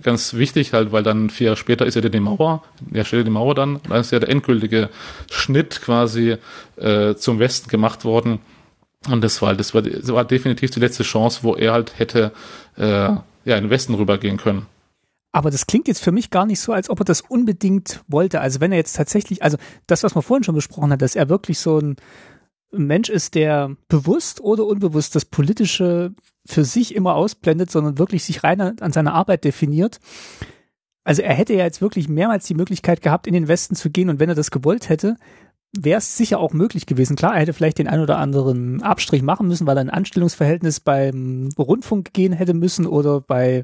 ganz 0.01 0.35
wichtig 0.35 0.73
halt, 0.73 0.91
weil 0.91 1.01
dann 1.01 1.31
vier 1.31 1.45
Jahre 1.45 1.57
später 1.57 1.85
ist 1.85 1.95
ja 1.95 2.01
die 2.01 2.19
Mauer, 2.19 2.63
ja 2.91 3.03
steht 3.03 3.25
die 3.25 3.31
Mauer 3.31 3.55
dann, 3.55 3.79
dann 3.89 4.01
ist 4.01 4.11
ja 4.11 4.19
der 4.19 4.29
endgültige 4.29 4.89
Schnitt 5.31 5.81
quasi 5.81 6.37
äh, 6.75 7.15
zum 7.15 7.39
Westen 7.39 7.69
gemacht 7.69 8.05
worden 8.05 8.39
Und 9.09 9.23
das 9.23 9.41
war, 9.41 9.55
das 9.55 9.73
war, 9.73 9.81
das 9.81 10.07
war 10.11 10.25
definitiv 10.25 10.71
die 10.71 10.79
letzte 10.79 11.03
Chance, 11.03 11.39
wo 11.43 11.55
er 11.55 11.73
halt 11.73 11.97
hätte 11.97 12.31
äh, 12.77 12.83
ja 12.83 13.23
in 13.45 13.63
den 13.65 13.69
Westen 13.69 13.93
rübergehen 13.95 14.37
können. 14.37 14.65
Aber 15.31 15.51
das 15.51 15.67
klingt 15.67 15.87
jetzt 15.87 16.03
für 16.03 16.11
mich 16.11 16.29
gar 16.29 16.45
nicht 16.45 16.59
so, 16.59 16.73
als 16.73 16.89
ob 16.89 16.99
er 16.99 17.05
das 17.05 17.21
unbedingt 17.21 18.03
wollte. 18.07 18.41
Also 18.41 18.59
wenn 18.59 18.71
er 18.71 18.77
jetzt 18.77 18.95
tatsächlich, 18.95 19.43
also 19.43 19.57
das, 19.85 20.03
was 20.03 20.15
man 20.15 20.23
vorhin 20.23 20.43
schon 20.43 20.55
besprochen 20.55 20.91
hat, 20.91 21.01
dass 21.01 21.15
er 21.15 21.29
wirklich 21.29 21.59
so 21.59 21.79
ein 21.79 21.97
Mensch 22.71 23.09
ist, 23.09 23.35
der 23.35 23.75
bewusst 23.87 24.41
oder 24.41 24.65
unbewusst 24.65 25.15
das 25.15 25.25
Politische 25.25 26.13
für 26.45 26.65
sich 26.65 26.95
immer 26.95 27.15
ausblendet, 27.15 27.71
sondern 27.71 27.97
wirklich 27.97 28.23
sich 28.23 28.43
rein 28.43 28.61
an 28.61 28.91
seiner 28.91 29.13
Arbeit 29.13 29.43
definiert. 29.43 29.99
Also 31.03 31.21
er 31.21 31.33
hätte 31.33 31.53
ja 31.53 31.63
jetzt 31.63 31.81
wirklich 31.81 32.09
mehrmals 32.09 32.47
die 32.47 32.53
Möglichkeit 32.53 33.01
gehabt, 33.01 33.27
in 33.27 33.33
den 33.33 33.47
Westen 33.47 33.75
zu 33.75 33.89
gehen 33.89 34.09
und 34.09 34.19
wenn 34.19 34.29
er 34.29 34.35
das 34.35 34.51
gewollt 34.51 34.89
hätte, 34.89 35.15
wäre 35.83 35.99
es 35.99 36.17
sicher 36.17 36.39
auch 36.39 36.53
möglich 36.53 36.85
gewesen. 36.85 37.15
Klar, 37.15 37.33
er 37.35 37.41
hätte 37.41 37.53
vielleicht 37.53 37.79
den 37.79 37.87
ein 37.87 37.99
oder 37.99 38.17
anderen 38.17 38.81
Abstrich 38.81 39.21
machen 39.21 39.47
müssen, 39.47 39.67
weil 39.67 39.77
er 39.77 39.81
ein 39.81 39.89
Anstellungsverhältnis 39.89 40.79
beim 40.79 41.49
Rundfunk 41.57 42.13
gehen 42.13 42.33
hätte 42.33 42.53
müssen 42.53 42.85
oder 42.85 43.21
bei 43.21 43.63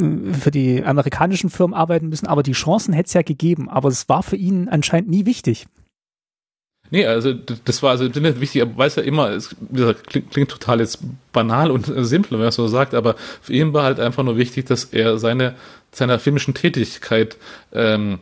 äh, 0.00 0.32
für 0.32 0.50
die 0.50 0.84
amerikanischen 0.84 1.50
Firmen 1.50 1.74
arbeiten 1.74 2.08
müssen, 2.08 2.26
aber 2.26 2.42
die 2.42 2.52
Chancen 2.52 2.94
hätte 2.94 3.08
es 3.08 3.14
ja 3.14 3.22
gegeben, 3.22 3.68
aber 3.68 3.88
es 3.88 4.08
war 4.08 4.22
für 4.22 4.36
ihn 4.36 4.68
anscheinend 4.68 5.10
nie 5.10 5.26
wichtig. 5.26 5.66
Nee, 6.90 7.06
also 7.06 7.32
das 7.32 7.82
war 7.82 7.90
also 7.90 8.04
nicht 8.04 8.40
wichtig, 8.40 8.60
er 8.60 8.76
weiß 8.76 8.96
ja 8.96 9.02
immer, 9.02 9.30
es 9.30 9.56
klingt, 10.06 10.30
klingt 10.30 10.50
total 10.50 10.80
jetzt 10.80 10.98
banal 11.32 11.70
und 11.70 11.86
simpel, 11.86 12.32
wenn 12.32 12.40
man 12.40 12.48
es 12.48 12.56
so 12.56 12.68
sagt, 12.68 12.94
aber 12.94 13.16
für 13.40 13.52
ihn 13.54 13.72
war 13.72 13.84
halt 13.84 13.98
einfach 13.98 14.22
nur 14.22 14.36
wichtig, 14.36 14.66
dass 14.66 14.84
er 14.84 15.18
seine 15.18 15.54
seiner 15.94 16.18
filmischen 16.18 16.54
Tätigkeit 16.54 17.36
ähm, 17.72 18.18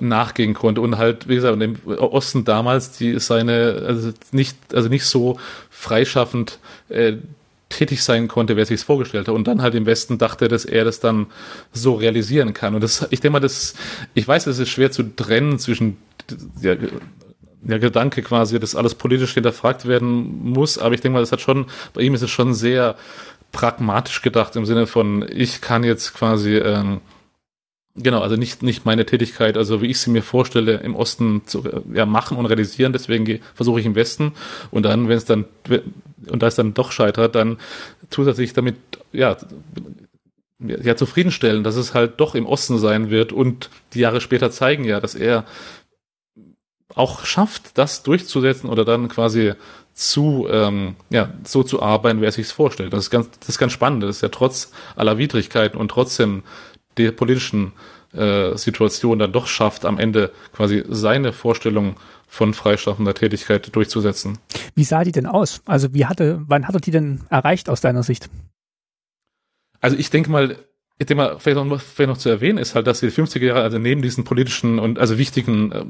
nachgehen 0.00 0.54
konnte 0.54 0.80
und 0.80 0.96
halt, 0.96 1.28
wie 1.28 1.34
gesagt, 1.34 1.60
im 1.60 1.76
Osten 1.86 2.44
damals, 2.44 2.92
die 2.92 3.18
seine, 3.20 3.84
also 3.86 4.12
nicht, 4.30 4.56
also 4.72 4.88
nicht 4.88 5.04
so 5.04 5.38
freischaffend 5.70 6.58
äh, 6.88 7.14
tätig 7.68 8.02
sein 8.02 8.28
konnte, 8.28 8.56
wer 8.56 8.66
sich's 8.66 8.82
vorgestellt 8.82 9.28
hat. 9.28 9.34
Und 9.34 9.48
dann 9.48 9.62
halt 9.62 9.74
im 9.74 9.86
Westen 9.86 10.18
dachte, 10.18 10.48
dass 10.48 10.64
er 10.64 10.84
das 10.84 11.00
dann 11.00 11.26
so 11.72 11.94
realisieren 11.94 12.54
kann. 12.54 12.74
Und 12.74 12.82
das, 12.82 13.06
ich 13.10 13.20
denke 13.20 13.32
mal, 13.32 13.40
das, 13.40 13.74
ich 14.14 14.26
weiß, 14.26 14.46
es 14.46 14.58
ist 14.58 14.68
schwer 14.68 14.90
zu 14.90 15.02
trennen 15.02 15.58
zwischen 15.58 15.96
ja, 16.60 16.76
der 17.62 17.78
Gedanke 17.78 18.22
quasi, 18.22 18.58
dass 18.58 18.74
alles 18.74 18.94
politisch 18.94 19.34
hinterfragt 19.34 19.86
werden 19.86 20.50
muss, 20.50 20.78
aber 20.78 20.94
ich 20.94 21.00
denke 21.00 21.14
mal, 21.14 21.20
das 21.20 21.32
hat 21.32 21.40
schon, 21.40 21.66
bei 21.94 22.02
ihm 22.02 22.14
ist 22.14 22.22
es 22.22 22.30
schon 22.30 22.54
sehr 22.54 22.96
pragmatisch 23.52 24.22
gedacht 24.22 24.56
im 24.56 24.66
Sinne 24.66 24.86
von, 24.86 25.24
ich 25.30 25.60
kann 25.60 25.84
jetzt 25.84 26.14
quasi 26.14 26.56
ähm, 26.56 27.00
Genau, 27.94 28.20
also 28.20 28.36
nicht, 28.36 28.62
nicht 28.62 28.86
meine 28.86 29.04
Tätigkeit, 29.04 29.58
also 29.58 29.82
wie 29.82 29.88
ich 29.88 29.98
sie 29.98 30.10
mir 30.10 30.22
vorstelle, 30.22 30.76
im 30.78 30.96
Osten 30.96 31.42
zu 31.44 31.62
ja, 31.92 32.06
machen 32.06 32.38
und 32.38 32.46
realisieren, 32.46 32.94
deswegen 32.94 33.40
versuche 33.54 33.80
ich 33.80 33.86
im 33.86 33.94
Westen 33.94 34.32
und 34.70 34.84
dann, 34.84 35.08
wenn 35.08 35.18
es 35.18 35.26
dann, 35.26 35.44
und 36.26 36.42
da 36.42 36.46
es 36.46 36.54
dann 36.54 36.72
doch 36.72 36.90
scheitert, 36.90 37.34
dann 37.34 37.58
er 38.16 38.32
sich 38.32 38.54
damit, 38.54 38.76
ja, 39.12 39.36
ja, 40.58 40.96
zufriedenstellen, 40.96 41.64
dass 41.64 41.76
es 41.76 41.92
halt 41.92 42.18
doch 42.18 42.34
im 42.34 42.46
Osten 42.46 42.78
sein 42.78 43.10
wird 43.10 43.32
und 43.32 43.68
die 43.92 44.00
Jahre 44.00 44.22
später 44.22 44.50
zeigen 44.50 44.84
ja, 44.84 44.98
dass 45.00 45.14
er 45.14 45.44
auch 46.94 47.24
schafft, 47.24 47.76
das 47.78 48.02
durchzusetzen 48.02 48.70
oder 48.70 48.84
dann 48.84 49.08
quasi 49.08 49.52
zu, 49.94 50.46
ähm, 50.50 50.96
ja, 51.10 51.30
so 51.44 51.62
zu 51.62 51.82
arbeiten, 51.82 52.20
wer 52.20 52.28
es 52.28 52.36
sich 52.36 52.46
vorstellt. 52.46 52.92
Das 52.92 53.04
ist 53.04 53.10
ganz, 53.10 53.28
das 53.40 53.50
ist 53.50 53.58
ganz 53.58 53.72
spannend. 53.72 54.02
Das 54.02 54.16
ist 54.16 54.22
ja 54.22 54.28
trotz 54.28 54.72
aller 54.96 55.18
Widrigkeiten 55.18 55.78
und 55.78 55.90
trotzdem 55.90 56.42
der 56.96 57.12
politischen 57.12 57.72
äh, 58.12 58.56
Situation 58.56 59.18
dann 59.18 59.32
doch 59.32 59.46
schafft, 59.46 59.84
am 59.84 59.98
Ende 59.98 60.32
quasi 60.52 60.84
seine 60.88 61.32
Vorstellung 61.32 61.96
von 62.28 62.54
freischaffender 62.54 63.14
Tätigkeit 63.14 63.74
durchzusetzen. 63.74 64.38
Wie 64.74 64.84
sah 64.84 65.04
die 65.04 65.12
denn 65.12 65.26
aus? 65.26 65.62
Also 65.66 65.92
wie 65.94 66.06
hatte, 66.06 66.42
wann 66.46 66.66
hat 66.66 66.74
er 66.74 66.80
die 66.80 66.90
denn 66.90 67.20
erreicht 67.30 67.68
aus 67.68 67.80
deiner 67.80 68.02
Sicht? 68.02 68.28
Also 69.80 69.96
ich 69.96 70.10
denke 70.10 70.30
mal, 70.30 70.56
ich 70.98 71.06
denke 71.06 71.22
mal, 71.22 71.38
vielleicht 71.38 71.64
noch, 71.64 71.80
vielleicht 71.80 72.08
noch 72.08 72.18
zu 72.18 72.28
erwähnen 72.28 72.58
ist 72.58 72.74
halt, 72.74 72.86
dass 72.86 73.00
die 73.00 73.10
50er 73.10 73.44
Jahre, 73.44 73.62
also 73.62 73.78
neben 73.78 74.02
diesen 74.02 74.24
politischen 74.24 74.78
und 74.78 74.98
also 74.98 75.18
wichtigen 75.18 75.72
äh, 75.72 75.84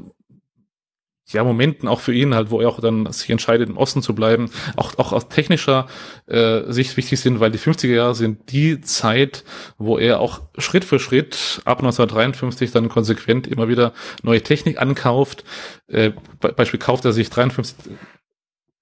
ja, 1.27 1.43
Momenten 1.43 1.87
auch 1.87 1.99
für 1.99 2.13
ihn 2.13 2.35
halt, 2.35 2.51
wo 2.51 2.59
er 2.59 2.69
auch 2.69 2.79
dann 2.79 3.11
sich 3.11 3.29
entscheidet, 3.29 3.69
im 3.69 3.77
Osten 3.77 4.01
zu 4.01 4.13
bleiben, 4.13 4.49
auch, 4.75 4.97
auch 4.97 5.13
aus 5.13 5.29
technischer 5.29 5.87
äh, 6.27 6.71
Sicht 6.71 6.97
wichtig 6.97 7.19
sind, 7.19 7.39
weil 7.39 7.51
die 7.51 7.59
50er 7.59 7.93
Jahre 7.93 8.15
sind 8.15 8.51
die 8.51 8.81
Zeit, 8.81 9.43
wo 9.77 9.97
er 9.97 10.19
auch 10.19 10.41
Schritt 10.57 10.83
für 10.85 10.99
Schritt 10.99 11.61
ab 11.65 11.79
1953 11.79 12.71
dann 12.71 12.89
konsequent 12.89 13.47
immer 13.47 13.67
wieder 13.67 13.93
neue 14.21 14.41
Technik 14.41 14.81
ankauft. 14.81 15.43
Äh, 15.87 16.11
Beispiel 16.39 16.79
kauft 16.79 17.05
er 17.05 17.13
sich 17.13 17.29
53 17.29 17.75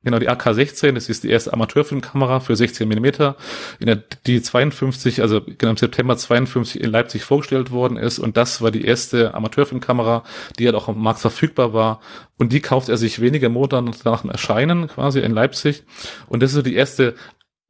Genau, 0.03 0.17
die 0.17 0.29
AK-16, 0.29 0.93
das 0.93 1.09
ist 1.09 1.23
die 1.23 1.29
erste 1.29 1.53
Amateurfilmkamera 1.53 2.39
für 2.39 2.55
16 2.55 2.87
Millimeter, 2.87 3.35
in 3.79 3.85
der 3.85 3.97
die 4.25 4.41
52, 4.41 5.21
also 5.21 5.41
genau 5.41 5.71
im 5.71 5.77
September 5.77 6.17
52 6.17 6.81
in 6.81 6.89
Leipzig 6.89 7.23
vorgestellt 7.23 7.69
worden 7.69 7.97
ist. 7.97 8.17
Und 8.17 8.35
das 8.35 8.63
war 8.63 8.71
die 8.71 8.83
erste 8.83 9.35
Amateurfilmkamera, 9.35 10.23
die 10.57 10.65
halt 10.65 10.75
auch 10.75 10.87
am 10.87 10.99
Markt 10.99 11.19
verfügbar 11.19 11.73
war. 11.73 12.01
Und 12.39 12.51
die 12.51 12.61
kauft 12.61 12.89
er 12.89 12.97
sich 12.97 13.21
wenige 13.21 13.49
Monate 13.49 13.83
nach 14.03 14.21
dem 14.21 14.31
Erscheinen 14.31 14.87
quasi 14.87 15.19
in 15.19 15.33
Leipzig. 15.33 15.83
Und 16.27 16.41
das 16.41 16.49
ist 16.49 16.55
so 16.55 16.61
die 16.63 16.75
erste 16.75 17.13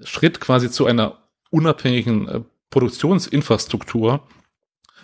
Schritt 0.01 0.39
quasi 0.39 0.71
zu 0.71 0.85
einer 0.85 1.17
unabhängigen 1.49 2.27
äh, 2.29 2.41
Produktionsinfrastruktur. 2.69 4.25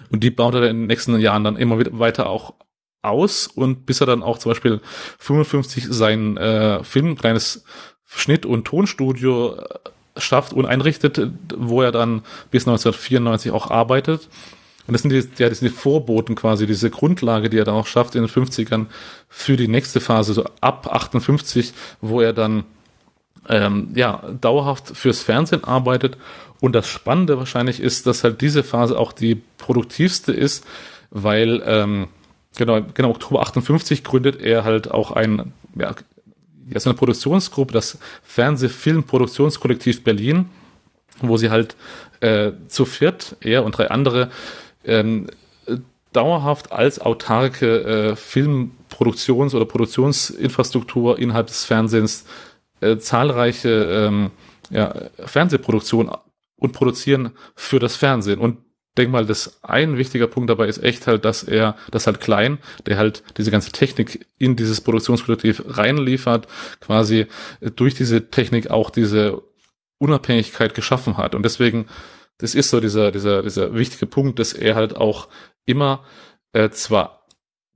Und 0.09 0.23
die 0.23 0.31
baut 0.31 0.53
er 0.53 0.69
in 0.69 0.77
den 0.77 0.87
nächsten 0.87 1.19
Jahren 1.19 1.43
dann 1.43 1.57
immer 1.57 1.77
weiter 1.99 2.29
auch 2.29 2.53
aus 3.01 3.47
und 3.47 3.85
bis 3.85 4.01
er 4.01 4.07
dann 4.07 4.23
auch 4.23 4.37
zum 4.37 4.51
Beispiel 4.51 4.81
55 5.19 5.87
sein 5.89 6.37
äh, 6.37 6.83
Film, 6.83 7.17
kleines 7.17 7.63
Schnitt- 8.05 8.45
und 8.45 8.65
Tonstudio 8.65 9.55
äh, 9.55 10.19
schafft 10.19 10.53
und 10.53 10.65
einrichtet, 10.65 11.21
wo 11.55 11.81
er 11.81 11.91
dann 11.91 12.23
bis 12.51 12.67
1994 12.67 13.51
auch 13.51 13.69
arbeitet. 13.69 14.29
Und 14.87 14.93
das 14.93 15.01
sind 15.01 15.11
die, 15.11 15.41
ja, 15.41 15.49
das 15.49 15.59
sind 15.59 15.69
die 15.69 15.75
Vorboten 15.75 16.35
quasi, 16.35 16.65
diese 16.65 16.89
Grundlage, 16.89 17.49
die 17.49 17.57
er 17.57 17.65
dann 17.65 17.75
auch 17.75 17.87
schafft 17.87 18.15
in 18.15 18.21
den 18.21 18.29
50ern 18.29 18.85
für 19.27 19.57
die 19.57 19.67
nächste 19.67 19.99
Phase, 19.99 20.33
so 20.33 20.45
ab 20.61 20.87
58, 20.89 21.73
wo 21.99 22.21
er 22.21 22.31
dann 22.33 22.63
ähm, 23.49 23.89
ja, 23.95 24.23
dauerhaft 24.39 24.95
fürs 24.95 25.21
Fernsehen 25.21 25.63
arbeitet. 25.63 26.17
Und 26.59 26.73
das 26.73 26.87
Spannende 26.87 27.37
wahrscheinlich 27.37 27.79
ist, 27.79 28.07
dass 28.07 28.23
halt 28.23 28.41
diese 28.41 28.63
Phase 28.63 28.97
auch 28.97 29.11
die 29.11 29.35
produktivste 29.57 30.31
ist, 30.31 30.65
weil 31.11 31.61
ähm, 31.65 32.07
Genau, 32.57 32.81
genau, 32.93 33.11
Oktober 33.11 33.41
58 33.41 34.03
gründet 34.03 34.41
er 34.41 34.63
halt 34.63 34.89
auch 34.89 35.11
ein, 35.11 35.53
ja, 35.75 35.93
ja, 36.69 36.79
so 36.79 36.89
eine 36.89 36.97
Produktionsgruppe, 36.97 37.71
das 37.71 37.99
Fernsehfilmproduktionskollektiv 38.23 40.03
Berlin, 40.03 40.49
wo 41.21 41.37
sie 41.37 41.51
halt 41.51 41.75
äh, 42.19 42.51
zu 42.67 42.85
viert, 42.85 43.37
er 43.41 43.63
und 43.63 43.77
drei 43.77 43.89
andere, 43.91 44.31
ähm, 44.83 45.27
dauerhaft 46.13 46.71
als 46.71 46.99
autarke 46.99 47.83
äh, 47.83 48.15
Filmproduktions- 48.15 49.55
oder 49.55 49.65
Produktionsinfrastruktur 49.65 51.19
innerhalb 51.19 51.47
des 51.47 51.63
Fernsehens 51.63 52.25
äh, 52.81 52.97
zahlreiche 52.97 53.69
ähm, 53.69 54.31
ja, 54.71 54.95
Fernsehproduktionen 55.25 56.11
und 56.55 56.71
produzieren 56.73 57.31
für 57.55 57.77
das 57.77 57.95
Fernsehen. 57.95 58.39
Und 58.39 58.57
denke 58.97 59.11
mal, 59.11 59.25
das 59.25 59.63
ein 59.63 59.97
wichtiger 59.97 60.27
Punkt 60.27 60.49
dabei 60.49 60.67
ist 60.67 60.83
echt 60.83 61.07
halt, 61.07 61.25
dass 61.25 61.43
er, 61.43 61.75
das 61.91 62.07
halt 62.07 62.19
klein, 62.19 62.59
der 62.85 62.97
halt 62.97 63.23
diese 63.37 63.51
ganze 63.51 63.71
Technik 63.71 64.25
in 64.37 64.55
dieses 64.55 64.81
Produktionskollektiv 64.81 65.63
reinliefert, 65.67 66.47
quasi 66.79 67.27
durch 67.75 67.95
diese 67.95 68.29
Technik 68.29 68.69
auch 68.69 68.89
diese 68.89 69.41
Unabhängigkeit 69.99 70.75
geschaffen 70.75 71.17
hat. 71.17 71.35
Und 71.35 71.43
deswegen, 71.43 71.87
das 72.37 72.55
ist 72.55 72.69
so 72.69 72.79
dieser, 72.79 73.11
dieser, 73.11 73.43
dieser 73.43 73.73
wichtige 73.73 74.05
Punkt, 74.05 74.39
dass 74.39 74.53
er 74.53 74.75
halt 74.75 74.95
auch 74.95 75.27
immer 75.65 76.03
äh, 76.53 76.69
zwar 76.69 77.17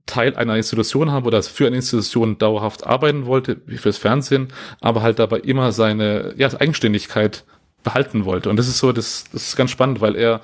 Teil 0.06 0.34
einer 0.34 0.56
Institution 0.56 1.12
haben 1.12 1.26
oder 1.26 1.42
für 1.42 1.66
eine 1.66 1.76
Institution 1.76 2.38
dauerhaft 2.38 2.86
arbeiten 2.86 3.26
wollte, 3.26 3.60
wie 3.66 3.78
fürs 3.78 3.98
Fernsehen, 3.98 4.48
aber 4.80 5.02
halt 5.02 5.18
dabei 5.18 5.38
immer 5.38 5.72
seine 5.72 6.34
ja, 6.36 6.48
Eigenständigkeit 6.58 7.44
behalten 7.82 8.24
wollte. 8.24 8.50
Und 8.50 8.56
das 8.56 8.68
ist 8.68 8.78
so, 8.78 8.92
das, 8.92 9.24
das 9.32 9.48
ist 9.48 9.56
ganz 9.56 9.70
spannend, 9.70 10.00
weil 10.00 10.16
er 10.16 10.36
äh, 10.36 10.38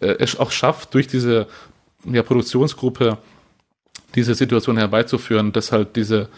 es 0.00 0.38
auch 0.38 0.50
schafft, 0.50 0.94
durch 0.94 1.06
diese 1.06 1.46
ja, 2.04 2.22
Produktionsgruppe 2.22 3.18
diese 4.14 4.34
Situation 4.34 4.76
herbeizuführen, 4.76 5.52
dass 5.52 5.72
halt 5.72 5.96
diese 5.96 6.28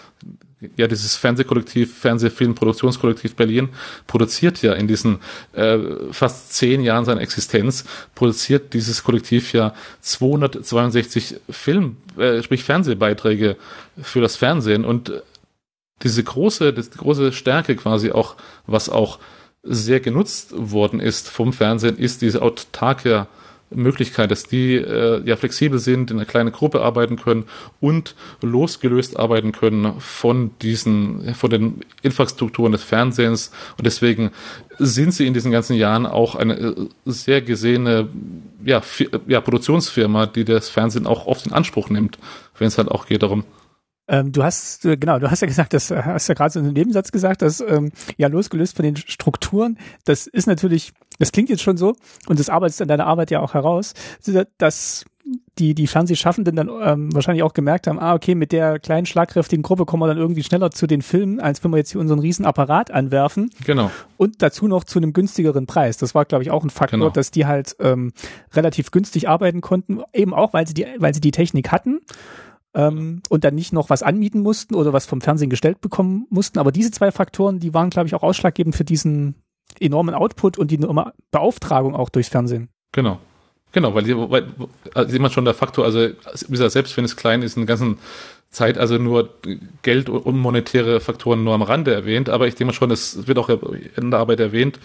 ja, 0.77 0.89
dieses 0.89 1.15
Fernsehkollektiv, 1.15 1.99
Fernsehfilmproduktionskollektiv 1.99 3.37
Berlin 3.37 3.69
produziert 4.07 4.61
ja 4.63 4.73
in 4.73 4.89
diesen 4.89 5.21
äh, 5.53 5.79
fast 6.11 6.53
zehn 6.53 6.83
Jahren 6.83 7.05
seiner 7.05 7.21
Existenz, 7.21 7.85
produziert 8.15 8.75
dieses 8.75 9.05
Kollektiv 9.05 9.53
ja 9.53 9.73
262 10.01 11.37
Film, 11.49 11.97
äh, 12.17 12.43
sprich 12.43 12.65
Fernsehbeiträge 12.65 13.57
für 14.03 14.21
das 14.21 14.37
Fernsehen. 14.37 14.85
Und 14.85 15.13
diese 16.03 16.25
große, 16.25 16.73
das 16.73 16.91
große 16.91 17.33
Stärke 17.33 17.77
quasi 17.77 18.11
auch, 18.11 18.35
was 18.67 18.89
auch 18.89 19.19
sehr 19.63 20.01
genutzt 20.01 20.53
worden 20.57 20.99
ist 20.99 21.29
vom 21.29 21.53
Fernsehen, 21.53 21.99
ist 21.99 22.23
diese 22.23 22.43
autarke 22.43 23.29
Möglichkeit, 23.71 24.31
dass 24.31 24.45
die 24.45 24.75
äh, 24.75 25.23
ja 25.25 25.37
flexibel 25.37 25.79
sind, 25.79 26.11
in 26.11 26.17
einer 26.17 26.27
kleinen 26.27 26.53
Gruppe 26.53 26.81
arbeiten 26.81 27.17
können 27.17 27.45
und 27.81 28.15
losgelöst 28.41 29.19
arbeiten 29.19 29.53
können 29.53 30.01
von 30.01 30.53
diesen, 30.63 31.35
von 31.35 31.51
den 31.51 31.81
Infrastrukturen 32.03 32.73
des 32.73 32.83
Fernsehens. 32.83 33.53
Und 33.77 33.87
deswegen 33.87 34.31
sind 34.79 35.13
sie 35.13 35.27
in 35.27 35.35
diesen 35.35 35.53
ganzen 35.53 35.77
Jahren 35.77 36.07
auch 36.07 36.35
eine 36.35 36.55
äh, 36.55 36.75
sehr 37.05 37.43
gesehene 37.43 38.09
ja, 38.65 38.83
ja, 39.27 39.41
Produktionsfirma, 39.41 40.27
die 40.27 40.45
das 40.45 40.69
Fernsehen 40.69 41.07
auch 41.07 41.27
oft 41.27 41.47
in 41.47 41.53
Anspruch 41.53 41.91
nimmt, 41.91 42.19
wenn 42.59 42.69
es 42.69 42.79
halt 42.79 42.91
auch 42.91 43.07
geht 43.07 43.23
darum, 43.23 43.45
ähm, 44.09 44.33
du 44.33 44.43
hast, 44.43 44.85
äh, 44.85 44.97
genau, 44.97 45.19
du 45.19 45.31
hast 45.31 45.41
ja 45.41 45.47
gesagt, 45.47 45.73
das 45.75 45.91
äh, 45.91 46.03
hast 46.03 46.29
ja 46.29 46.35
gerade 46.35 46.51
so 46.51 46.59
in 46.59 46.67
einem 46.67 46.75
Nebensatz 46.75 47.13
gesagt, 47.13 47.43
dass 47.43 47.61
ähm, 47.61 47.93
ja 48.17 48.29
losgelöst 48.29 48.77
von 48.77 48.85
den 48.85 48.97
Strukturen, 48.97 49.79
das 50.05 50.27
ist 50.27 50.47
natürlich, 50.47 50.93
das 51.19 51.31
klingt 51.31 51.51
jetzt 51.51 51.63
schon 51.63 51.77
so, 51.77 51.95
und 52.27 52.39
das 52.39 52.49
arbeitest 52.49 52.81
in 52.81 52.89
deiner 52.89 53.07
Arbeit 53.07 53.31
ja 53.31 53.41
auch 53.41 53.55
heraus, 53.55 53.95
dass 54.57 55.05
die, 55.59 55.75
die 55.75 55.87
Fernsehschaffenden 55.87 56.57
dann 56.57 56.71
ähm, 56.83 57.15
wahrscheinlich 57.15 57.43
auch 57.43 57.53
gemerkt 57.53 57.87
haben, 57.87 57.99
ah, 57.99 58.15
okay, 58.15 58.35
mit 58.35 58.53
der 58.53 58.79
kleinen, 58.79 59.07
schlagkräftigen 59.07 59.63
Gruppe 59.63 59.85
kommen 59.85 60.03
wir 60.03 60.07
dann 60.07 60.17
irgendwie 60.17 60.43
schneller 60.43 60.71
zu 60.71 60.87
den 60.87 61.03
Filmen, 61.03 61.41
als 61.41 61.63
wenn 61.63 61.71
wir 61.71 61.79
jetzt 61.79 61.93
hier 61.93 62.01
unseren 62.01 62.21
riesen 62.21 62.47
Apparat 62.47 62.91
anwerfen. 62.91 63.51
Genau. 63.67 63.91
Und 64.17 64.41
dazu 64.41 64.69
noch 64.69 64.85
zu 64.85 64.99
einem 64.99 65.13
günstigeren 65.13 65.67
Preis. 65.67 65.99
Das 65.99 66.15
war, 66.15 66.25
glaube 66.25 66.45
ich, 66.45 66.51
auch 66.51 66.63
ein 66.63 66.71
Faktor, 66.71 66.99
genau. 66.99 67.11
dass 67.11 67.31
die 67.31 67.45
halt 67.45 67.77
ähm, 67.81 68.13
relativ 68.55 68.91
günstig 68.91 69.29
arbeiten 69.29 69.61
konnten, 69.61 70.01
eben 70.15 70.33
auch, 70.33 70.53
weil 70.53 70.67
sie 70.67 70.75
die, 70.75 70.87
weil 70.99 71.13
sie 71.13 71.21
die 71.21 71.33
Technik 71.33 71.73
hatten 71.73 72.01
ähm, 72.75 73.23
und 73.29 73.45
dann 73.45 73.55
nicht 73.55 73.73
noch 73.73 73.91
was 73.91 74.03
anmieten 74.03 74.41
mussten 74.41 74.75
oder 74.75 74.93
was 74.93 75.07
vom 75.07 75.21
Fernsehen 75.21 75.51
gestellt 75.51 75.81
bekommen 75.81 76.27
mussten. 76.31 76.59
Aber 76.59 76.73
diese 76.73 76.91
zwei 76.91 77.11
Faktoren, 77.11 77.59
die 77.59 77.75
waren, 77.75 77.91
glaube 77.91 78.07
ich, 78.07 78.15
auch 78.15 78.23
ausschlaggebend 78.23 78.75
für 78.75 78.85
diesen 78.85 79.35
enormen 79.81 80.15
Output 80.15 80.59
und 80.59 80.71
die 80.71 80.79
Beauftragung 81.31 81.95
auch 81.95 82.09
durchs 82.09 82.29
Fernsehen. 82.29 82.69
Genau. 82.93 83.19
Genau, 83.73 83.95
weil, 83.95 84.07
weil 84.31 84.47
also 84.95 85.11
sieht 85.11 85.21
man 85.21 85.31
schon 85.31 85.45
der 85.45 85.53
Faktor, 85.53 85.85
also 85.85 86.09
selbst 86.33 86.97
wenn 86.97 87.05
es 87.05 87.17
klein 87.17 87.43
ist, 87.43 87.57
in 87.57 87.67
der 87.67 87.67
ganzen 87.67 87.99
Zeit 88.51 88.79
also 88.79 88.97
nur 88.97 89.29
Geld 89.83 90.09
und 90.09 90.39
monetäre 90.39 91.01
Faktoren 91.01 91.45
nur 91.45 91.53
am 91.53 91.61
Rande 91.61 91.93
erwähnt, 91.93 92.31
aber 92.31 92.47
ich 92.49 92.55
denke 92.55 92.73
mal 92.73 92.73
schon, 92.73 92.91
es 92.91 93.27
wird 93.27 93.39
auch 93.39 93.51
in 93.51 94.11
der 94.11 94.21
Arbeit 94.21 94.41
erwähnt, 94.41 94.81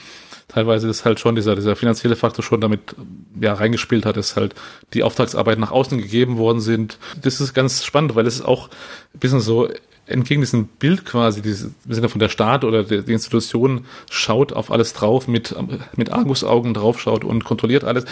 teilweise 0.47 0.89
ist 0.89 1.05
halt 1.05 1.19
schon 1.19 1.35
dieser, 1.35 1.55
dieser 1.55 1.75
finanzielle 1.75 2.15
Faktor 2.15 2.43
schon 2.43 2.61
damit 2.61 2.95
ja 3.39 3.53
reingespielt 3.53 4.05
hat, 4.05 4.17
dass 4.17 4.35
halt 4.35 4.55
die 4.93 5.03
Auftragsarbeit 5.03 5.59
nach 5.59 5.71
außen 5.71 5.97
gegeben 5.97 6.37
worden 6.37 6.61
sind. 6.61 6.97
Das 7.21 7.41
ist 7.41 7.53
ganz 7.53 7.83
spannend, 7.83 8.15
weil 8.15 8.27
es 8.27 8.35
ist 8.35 8.45
auch 8.45 8.69
ein 9.13 9.19
bisschen 9.19 9.39
so 9.39 9.69
entgegen 10.05 10.41
diesem 10.41 10.67
Bild 10.67 11.05
quasi, 11.05 11.41
dieses, 11.41 11.71
im 11.85 11.93
Sinne 11.93 12.09
von 12.09 12.19
der 12.19 12.29
Staat 12.29 12.65
oder 12.65 12.83
die, 12.83 13.03
die 13.03 13.13
Institution 13.13 13.85
schaut 14.09 14.51
auf 14.51 14.69
alles 14.69 14.93
drauf, 14.93 15.27
mit, 15.27 15.55
mit 15.95 16.11
Argusaugen 16.11 16.73
draufschaut 16.73 17.23
und 17.23 17.45
kontrolliert 17.45 17.85
alles, 17.85 18.05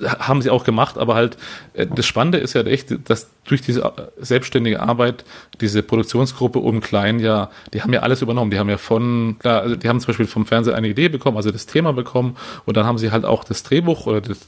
haben 0.00 0.42
sie 0.42 0.50
auch 0.50 0.64
gemacht, 0.64 0.98
aber 0.98 1.14
halt, 1.14 1.38
äh, 1.72 1.86
das 1.86 2.06
Spannende 2.06 2.38
ist 2.38 2.52
ja 2.52 2.62
echt, 2.62 3.08
dass 3.08 3.30
durch 3.44 3.62
diese 3.62 3.92
selbstständige 4.18 4.80
Arbeit 4.80 5.24
diese 5.60 5.82
Produktionsgruppe 5.82 6.58
um 6.58 6.80
Klein 6.80 7.18
ja, 7.20 7.50
die 7.72 7.82
haben 7.82 7.92
ja 7.92 8.00
alles 8.00 8.20
übernommen, 8.22 8.50
die 8.50 8.58
haben 8.58 8.68
ja 8.68 8.78
von, 8.78 9.36
klar, 9.38 9.62
also 9.62 9.76
die 9.76 9.88
haben 9.88 9.98
zum 10.00 10.08
Beispiel 10.08 10.26
vom 10.26 10.44
Fernseher 10.44 10.74
eine 10.74 10.88
Idee 10.88 11.08
bekommen, 11.08 11.38
also 11.38 11.50
das 11.50 11.66
Thema 11.66 11.92
bekommen 11.92 12.36
und 12.66 12.76
dann 12.76 12.84
haben 12.84 12.98
sie 12.98 13.10
halt 13.10 13.24
auch 13.24 13.44
das 13.44 13.62
Drehbuch 13.62 14.06
oder 14.06 14.20
das, 14.20 14.40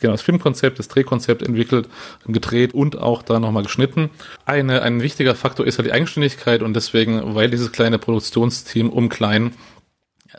genau 0.00 0.12
das 0.12 0.22
Filmkonzept, 0.22 0.78
das 0.78 0.88
Drehkonzept 0.88 1.42
entwickelt, 1.42 1.88
gedreht 2.26 2.74
und 2.74 2.98
auch 2.98 3.22
da 3.22 3.38
nochmal 3.38 3.62
geschnitten. 3.62 4.10
Eine, 4.44 4.82
ein 4.82 5.00
wichtiger 5.00 5.34
Faktor 5.34 5.66
ist 5.66 5.78
halt 5.78 5.86
die 5.86 5.92
Eigenständigkeit 5.92 6.39
und 6.62 6.74
deswegen, 6.74 7.34
weil 7.34 7.50
dieses 7.50 7.72
kleine 7.72 7.98
Produktionsteam 7.98 8.90
um 8.90 9.08
Klein 9.08 9.52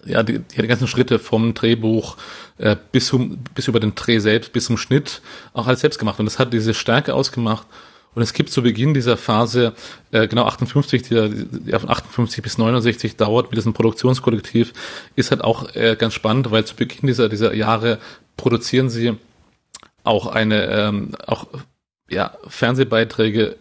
ja, 0.06 0.24
die, 0.24 0.40
die 0.40 0.68
ganzen 0.68 0.88
Schritte 0.88 1.20
vom 1.20 1.54
Drehbuch 1.54 2.18
äh, 2.58 2.76
bis, 2.92 3.08
zum, 3.08 3.38
bis 3.56 3.68
über 3.68 3.80
den 3.80 3.96
Dreh 3.96 4.20
selbst, 4.20 4.54
bis 4.54 4.66
zum 4.66 4.78
Schnitt 4.78 5.22
auch 5.54 5.68
alles 5.68 5.82
selbst 5.82 6.00
gemacht. 6.00 6.20
Und 6.20 6.26
das 6.26 6.40
hat 6.40 6.54
diese 6.54 6.74
Stärke 6.74 7.14
ausgemacht. 7.14 7.68
Und 8.14 8.22
es 8.22 8.34
gibt 8.34 8.50
zu 8.50 8.62
Beginn 8.62 8.94
dieser 8.94 9.16
Phase, 9.16 9.74
äh, 10.12 10.28
genau 10.28 10.46
58, 10.46 11.04
die, 11.04 11.48
die 11.66 11.72
von 11.72 11.90
58 11.90 12.44
bis 12.44 12.58
69 12.58 13.16
dauert 13.16 13.52
mit 13.52 13.58
diesem 13.58 13.74
Produktionskollektiv, 13.74 14.74
ist 15.16 15.32
halt 15.32 15.44
auch 15.44 15.74
äh, 15.76 15.96
ganz 15.98 16.14
spannend, 16.14 16.52
weil 16.52 16.66
zu 16.66 16.76
Beginn 16.76 17.08
dieser, 17.08 17.30
dieser 17.30 17.54
Jahre 17.54 18.00
produzieren 18.36 18.90
sie 18.90 19.14
auch 20.04 20.28
eine, 20.28 20.66
ähm, 20.66 21.16
auch 21.26 21.48
ja, 22.10 22.36
Fernsehbeiträge 22.48 23.56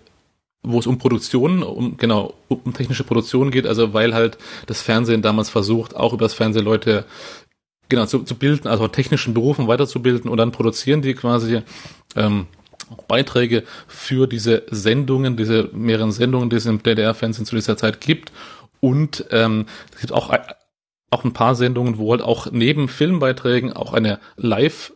wo 0.63 0.79
es 0.79 0.87
um 0.87 0.99
Produktion, 0.99 1.63
um 1.63 1.97
genau 1.97 2.35
um 2.49 2.73
technische 2.75 3.05
Produktion 3.05 3.51
geht, 3.51 3.67
also 3.67 3.95
weil 3.95 4.15
halt 4.15 4.39
das 4.67 4.83
Fernsehen 4.83 5.23
damals 5.23 5.49
versucht, 5.49 5.97
auch 5.97 6.13
über 6.13 6.25
das 6.25 6.35
Fernsehen 6.35 6.65
Leute 6.65 7.05
genau 7.89 8.07
zu, 8.07 8.21
zu 8.21 8.35
bilden, 8.35 8.69
also 8.69 8.89
technischen 8.89 9.35
Berufen 9.35 9.69
weiterzubilden 9.69 10.31
und 10.31 10.37
dann 10.37 10.53
produzieren 10.53 11.03
die 11.03 11.15
quasi 11.15 11.63
ähm, 12.15 12.47
Beiträge 13.09 13.65
für 13.87 14.27
diese 14.27 14.65
Sendungen, 14.71 15.37
diese 15.37 15.71
mehreren 15.73 16.13
Sendungen, 16.13 16.51
die 16.51 16.57
es 16.57 16.67
im 16.67 16.83
DDR-Fernsehen 16.83 17.47
zu 17.47 17.57
dieser 17.57 17.77
Zeit 17.77 18.01
gibt. 18.01 18.33
Und 18.81 19.27
ähm, 19.31 19.67
es 19.95 20.01
gibt 20.01 20.13
auch, 20.13 20.33
auch 21.11 21.25
ein 21.25 21.33
paar 21.33 21.55
Sendungen, 21.55 21.99
wo 21.99 22.11
halt 22.11 22.23
auch 22.23 22.51
neben 22.51 22.89
Filmbeiträgen 22.89 23.73
auch 23.73 23.93
eine 23.93 24.19
Live- 24.37 24.93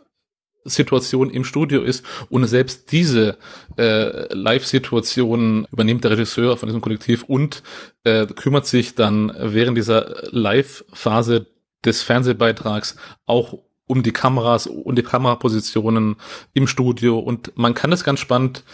Situation 0.64 1.30
im 1.30 1.44
Studio 1.44 1.82
ist 1.82 2.04
und 2.30 2.46
selbst 2.46 2.90
diese 2.92 3.36
äh, 3.76 4.32
Live-Situation 4.34 5.66
übernimmt 5.70 6.04
der 6.04 6.12
Regisseur 6.12 6.56
von 6.56 6.68
diesem 6.68 6.80
Kollektiv 6.80 7.24
und 7.24 7.62
äh, 8.04 8.26
kümmert 8.26 8.66
sich 8.66 8.94
dann 8.94 9.32
während 9.38 9.76
dieser 9.76 10.28
Live-Phase 10.30 11.46
des 11.84 12.02
Fernsehbeitrags 12.02 12.96
auch 13.26 13.58
um 13.86 14.02
die 14.02 14.12
Kameras 14.12 14.66
und 14.66 14.96
die 14.96 15.02
Kamerapositionen 15.02 16.16
im 16.54 16.66
Studio. 16.66 17.18
Und 17.18 17.56
man 17.56 17.74
kann 17.74 17.92
es 17.92 18.04
ganz 18.04 18.20
spannend 18.20 18.64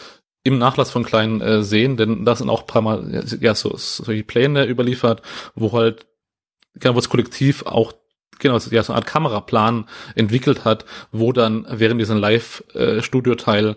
im 0.42 0.58
Nachlass 0.58 0.90
von 0.90 1.04
Klein 1.04 1.40
äh, 1.40 1.62
sehen, 1.62 1.96
denn 1.96 2.24
da 2.24 2.34
sind 2.34 2.48
auch 2.48 2.66
paar 2.66 2.82
Mal 2.82 3.24
ja 3.40 3.54
so 3.54 3.76
solche 3.76 4.24
Pläne 4.24 4.66
überliefert, 4.66 5.22
wo 5.54 5.72
halt 5.72 6.06
genau 6.74 6.94
das 6.94 7.08
Kollektiv 7.08 7.66
auch 7.66 7.92
genau, 8.40 8.58
ja, 8.58 8.82
so 8.82 8.92
eine 8.92 8.96
Art 8.96 9.06
Kameraplan 9.06 9.86
entwickelt 10.14 10.64
hat, 10.64 10.84
wo 11.12 11.32
dann 11.32 11.66
während 11.70 12.00
diesem 12.00 12.18
Live-Studio-Teil 12.18 13.76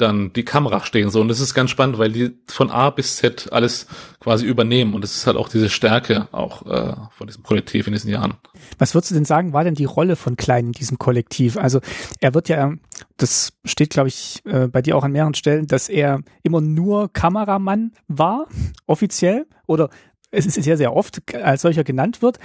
dann 0.00 0.32
die 0.32 0.44
Kamera 0.44 0.84
stehen 0.84 1.10
so 1.10 1.20
und 1.20 1.28
das 1.28 1.40
ist 1.40 1.54
ganz 1.54 1.70
spannend, 1.70 1.98
weil 1.98 2.12
die 2.12 2.30
von 2.46 2.70
A 2.70 2.90
bis 2.90 3.16
Z 3.16 3.52
alles 3.52 3.86
quasi 4.18 4.46
übernehmen 4.46 4.94
und 4.94 5.02
das 5.02 5.14
ist 5.14 5.26
halt 5.26 5.36
auch 5.36 5.48
diese 5.48 5.68
Stärke 5.68 6.28
auch 6.32 6.66
äh, 6.66 6.94
von 7.10 7.26
diesem 7.26 7.42
Kollektiv 7.42 7.86
in 7.86 7.92
diesen 7.92 8.10
Jahren. 8.10 8.34
Was 8.78 8.94
würdest 8.94 9.10
du 9.10 9.14
denn 9.14 9.24
sagen, 9.24 9.52
war 9.52 9.64
denn 9.64 9.74
die 9.74 9.84
Rolle 9.84 10.16
von 10.16 10.36
Klein 10.36 10.66
in 10.66 10.72
diesem 10.72 10.98
Kollektiv? 10.98 11.56
Also 11.56 11.80
er 12.20 12.34
wird 12.34 12.48
ja, 12.48 12.72
das 13.16 13.52
steht 13.64 13.90
glaube 13.90 14.08
ich 14.08 14.42
äh, 14.46 14.68
bei 14.68 14.82
dir 14.82 14.96
auch 14.96 15.04
an 15.04 15.12
mehreren 15.12 15.34
Stellen, 15.34 15.66
dass 15.66 15.88
er 15.88 16.20
immer 16.42 16.60
nur 16.60 17.12
Kameramann 17.12 17.92
war, 18.08 18.46
offiziell 18.86 19.46
oder 19.66 19.90
es 20.30 20.46
ist 20.46 20.62
sehr, 20.62 20.76
sehr 20.76 20.94
oft 20.94 21.34
als 21.34 21.62
solcher 21.62 21.84
genannt 21.84 22.22
wird 22.22 22.38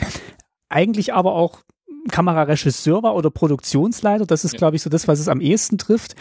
eigentlich 0.70 1.13
aber 1.13 1.34
auch 1.34 1.59
Kameraregisseur 2.11 3.03
war 3.03 3.16
oder 3.16 3.30
Produktionsleiter. 3.30 4.26
Das 4.26 4.45
ist, 4.45 4.53
ja. 4.53 4.57
glaube 4.59 4.76
ich, 4.76 4.82
so 4.82 4.89
das, 4.89 5.07
was 5.07 5.20
es 5.20 5.28
am 5.28 5.41
ehesten 5.41 5.78
trifft. 5.78 6.16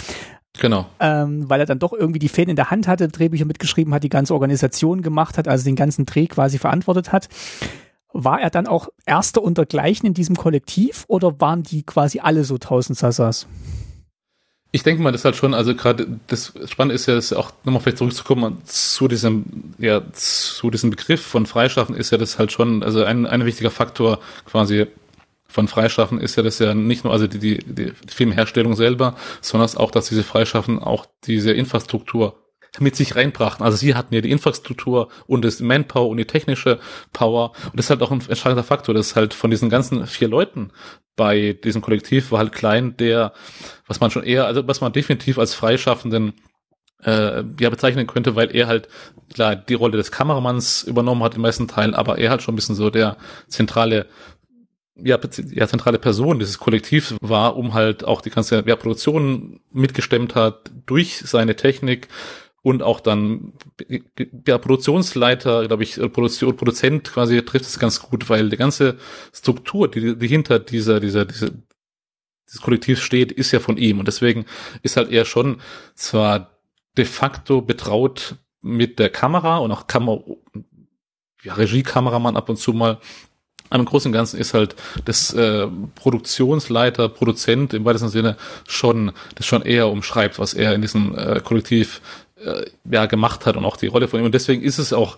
Genau. 0.58 0.86
Ähm, 1.00 1.48
weil 1.50 1.60
er 1.60 1.66
dann 1.66 1.80
doch 1.80 1.92
irgendwie 1.92 2.20
die 2.20 2.28
Fäden 2.28 2.50
in 2.50 2.56
der 2.56 2.70
Hand 2.70 2.86
hatte, 2.86 3.08
Drehbücher 3.08 3.44
mitgeschrieben 3.44 3.92
hat, 3.92 4.04
die 4.04 4.08
ganze 4.08 4.34
Organisation 4.34 5.02
gemacht 5.02 5.36
hat, 5.36 5.48
also 5.48 5.64
den 5.64 5.76
ganzen 5.76 6.06
Dreh 6.06 6.26
quasi 6.26 6.58
verantwortet 6.58 7.12
hat. 7.12 7.28
War 8.12 8.40
er 8.40 8.50
dann 8.50 8.68
auch 8.68 8.88
erster 9.04 9.42
untergleichen 9.42 10.06
in 10.06 10.14
diesem 10.14 10.36
Kollektiv 10.36 11.04
oder 11.08 11.40
waren 11.40 11.64
die 11.64 11.82
quasi 11.82 12.20
alle 12.20 12.44
so 12.44 12.58
tausend 12.58 12.96
Sassas? 12.96 13.48
Ich 14.74 14.82
denke 14.82 15.04
mal, 15.04 15.12
das 15.12 15.20
ist 15.20 15.24
halt 15.24 15.36
schon, 15.36 15.54
also 15.54 15.76
gerade 15.76 16.18
das 16.26 16.52
Spannende 16.66 16.96
ist 16.96 17.06
ja, 17.06 17.14
dass 17.14 17.32
auch 17.32 17.52
nochmal 17.62 17.80
vielleicht 17.80 17.98
zurückzukommen 17.98 18.58
zu 18.64 19.06
diesem, 19.06 19.44
ja, 19.78 20.02
zu 20.12 20.68
diesem 20.68 20.90
Begriff 20.90 21.24
von 21.24 21.46
Freischaffen 21.46 21.94
ist 21.94 22.10
ja 22.10 22.18
das 22.18 22.40
halt 22.40 22.50
schon, 22.50 22.82
also 22.82 23.04
ein, 23.04 23.24
ein 23.24 23.46
wichtiger 23.46 23.70
Faktor 23.70 24.18
quasi 24.46 24.88
von 25.46 25.68
Freischaffen 25.68 26.18
ist 26.18 26.34
ja 26.34 26.42
das 26.42 26.58
ja 26.58 26.74
nicht 26.74 27.04
nur, 27.04 27.12
also 27.12 27.28
die, 27.28 27.38
die, 27.38 27.58
die 27.58 27.92
Filmherstellung 28.08 28.74
selber, 28.74 29.14
sondern 29.40 29.70
auch, 29.76 29.92
dass 29.92 30.08
diese 30.08 30.24
Freischaffen 30.24 30.80
auch 30.80 31.06
diese 31.22 31.52
Infrastruktur 31.52 32.43
mit 32.80 32.96
sich 32.96 33.14
reinbrachten. 33.14 33.64
Also 33.64 33.76
sie 33.76 33.94
hatten 33.94 34.14
ja 34.14 34.20
die 34.20 34.30
Infrastruktur 34.30 35.08
und 35.26 35.44
das 35.44 35.60
Manpower 35.60 36.08
und 36.08 36.16
die 36.16 36.24
technische 36.24 36.78
Power. 37.12 37.52
Und 37.66 37.76
das 37.76 37.86
ist 37.86 37.90
halt 37.90 38.02
auch 38.02 38.10
ein 38.10 38.22
entscheidender 38.28 38.64
Faktor, 38.64 38.94
dass 38.94 39.16
halt 39.16 39.34
von 39.34 39.50
diesen 39.50 39.70
ganzen 39.70 40.06
vier 40.06 40.28
Leuten 40.28 40.70
bei 41.16 41.52
diesem 41.52 41.82
Kollektiv 41.82 42.32
war 42.32 42.40
halt 42.40 42.52
klein 42.52 42.96
der, 42.96 43.32
was 43.86 44.00
man 44.00 44.10
schon 44.10 44.24
eher, 44.24 44.46
also 44.46 44.66
was 44.66 44.80
man 44.80 44.92
definitiv 44.92 45.38
als 45.38 45.54
Freischaffenden 45.54 46.32
äh, 47.04 47.44
ja 47.60 47.70
bezeichnen 47.70 48.06
könnte, 48.06 48.34
weil 48.34 48.54
er 48.54 48.66
halt 48.66 48.88
klar 49.32 49.54
die 49.54 49.74
Rolle 49.74 49.96
des 49.96 50.10
Kameramanns 50.10 50.82
übernommen 50.82 51.22
hat 51.22 51.36
in 51.36 51.42
meisten 51.42 51.68
Teilen, 51.68 51.94
aber 51.94 52.18
er 52.18 52.30
halt 52.30 52.42
schon 52.42 52.54
ein 52.54 52.56
bisschen 52.56 52.74
so 52.74 52.90
der 52.90 53.16
zentrale 53.48 54.06
ja, 54.96 55.18
ja, 55.50 55.66
zentrale 55.66 55.98
Person 55.98 56.38
dieses 56.38 56.58
Kollektivs 56.58 57.16
war, 57.20 57.56
um 57.56 57.74
halt 57.74 58.04
auch 58.04 58.20
die 58.20 58.30
ganze 58.30 58.62
ja, 58.64 58.76
Produktion 58.76 59.60
mitgestemmt 59.72 60.36
hat 60.36 60.70
durch 60.86 61.18
seine 61.18 61.56
Technik 61.56 62.06
und 62.64 62.82
auch 62.82 63.00
dann 63.00 63.52
der 64.16 64.56
Produktionsleiter, 64.56 65.68
glaube 65.68 65.82
ich, 65.82 65.96
Produktion, 65.96 66.56
Produzent 66.56 67.04
quasi 67.04 67.42
trifft 67.42 67.66
es 67.66 67.78
ganz 67.78 68.00
gut, 68.00 68.30
weil 68.30 68.48
die 68.48 68.56
ganze 68.56 68.96
Struktur, 69.34 69.86
die, 69.90 70.16
die 70.16 70.26
hinter 70.26 70.60
dieser, 70.60 70.98
dieser, 70.98 71.26
diese, 71.26 71.52
das 72.46 72.62
Kollektiv 72.62 73.02
steht, 73.02 73.32
ist 73.32 73.52
ja 73.52 73.60
von 73.60 73.76
ihm. 73.76 73.98
Und 73.98 74.08
deswegen 74.08 74.46
ist 74.82 74.96
halt 74.96 75.12
er 75.12 75.26
schon 75.26 75.60
zwar 75.94 76.58
de 76.96 77.04
facto 77.04 77.60
betraut 77.60 78.36
mit 78.62 78.98
der 78.98 79.10
Kamera 79.10 79.58
und 79.58 79.70
auch 79.70 79.86
Kamera, 79.86 80.22
ja, 81.42 81.52
Regiekameramann 81.52 82.38
ab 82.38 82.48
und 82.48 82.56
zu 82.56 82.72
mal. 82.72 82.98
Aber 83.68 83.80
im 83.80 83.86
Großen 83.86 84.08
und 84.08 84.14
Ganzen 84.14 84.38
ist 84.38 84.54
halt 84.54 84.74
das 85.04 85.34
äh, 85.34 85.66
Produktionsleiter, 85.96 87.10
Produzent 87.10 87.74
im 87.74 87.84
weitesten 87.84 88.08
Sinne 88.08 88.36
schon, 88.66 89.12
das 89.34 89.44
schon 89.44 89.62
eher 89.62 89.88
umschreibt, 89.88 90.38
was 90.38 90.54
er 90.54 90.74
in 90.74 90.80
diesem 90.80 91.14
äh, 91.16 91.40
Kollektiv 91.40 92.00
äh, 92.44 92.66
ja 92.90 93.06
gemacht 93.06 93.46
hat 93.46 93.56
und 93.56 93.64
auch 93.64 93.76
die 93.76 93.86
Rolle 93.88 94.08
von 94.08 94.20
ihm. 94.20 94.26
Und 94.26 94.34
deswegen 94.34 94.62
ist 94.62 94.78
es 94.78 94.92
auch 94.92 95.16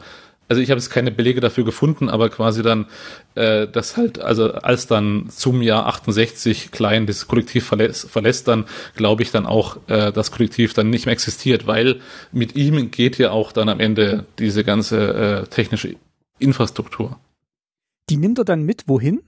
also 0.48 0.62
ich 0.62 0.70
habe 0.70 0.78
jetzt 0.78 0.90
keine 0.90 1.10
Belege 1.10 1.40
dafür 1.40 1.64
gefunden, 1.64 2.08
aber 2.08 2.28
quasi 2.28 2.62
dann, 2.62 2.86
äh, 3.34 3.66
das 3.66 3.96
halt, 3.96 4.20
also 4.20 4.52
als 4.52 4.86
dann 4.86 5.28
zum 5.28 5.60
Jahr 5.60 5.86
68 5.86 6.70
Klein 6.70 7.06
das 7.06 7.26
Kollektiv 7.26 7.66
verlässt, 7.66 8.08
verlässt 8.08 8.46
dann 8.46 8.64
glaube 8.94 9.22
ich 9.22 9.32
dann 9.32 9.46
auch, 9.46 9.78
äh, 9.88 10.12
das 10.12 10.30
Kollektiv 10.30 10.72
dann 10.72 10.90
nicht 10.90 11.06
mehr 11.06 11.12
existiert, 11.12 11.66
weil 11.66 12.00
mit 12.32 12.54
ihm 12.54 12.90
geht 12.90 13.18
ja 13.18 13.30
auch 13.32 13.52
dann 13.52 13.68
am 13.68 13.80
Ende 13.80 14.24
diese 14.38 14.62
ganze 14.62 15.14
äh, 15.14 15.46
technische 15.48 15.96
Infrastruktur. 16.38 17.18
Die 18.08 18.16
nimmt 18.16 18.38
er 18.38 18.44
dann 18.44 18.62
mit, 18.62 18.84
wohin? 18.86 19.22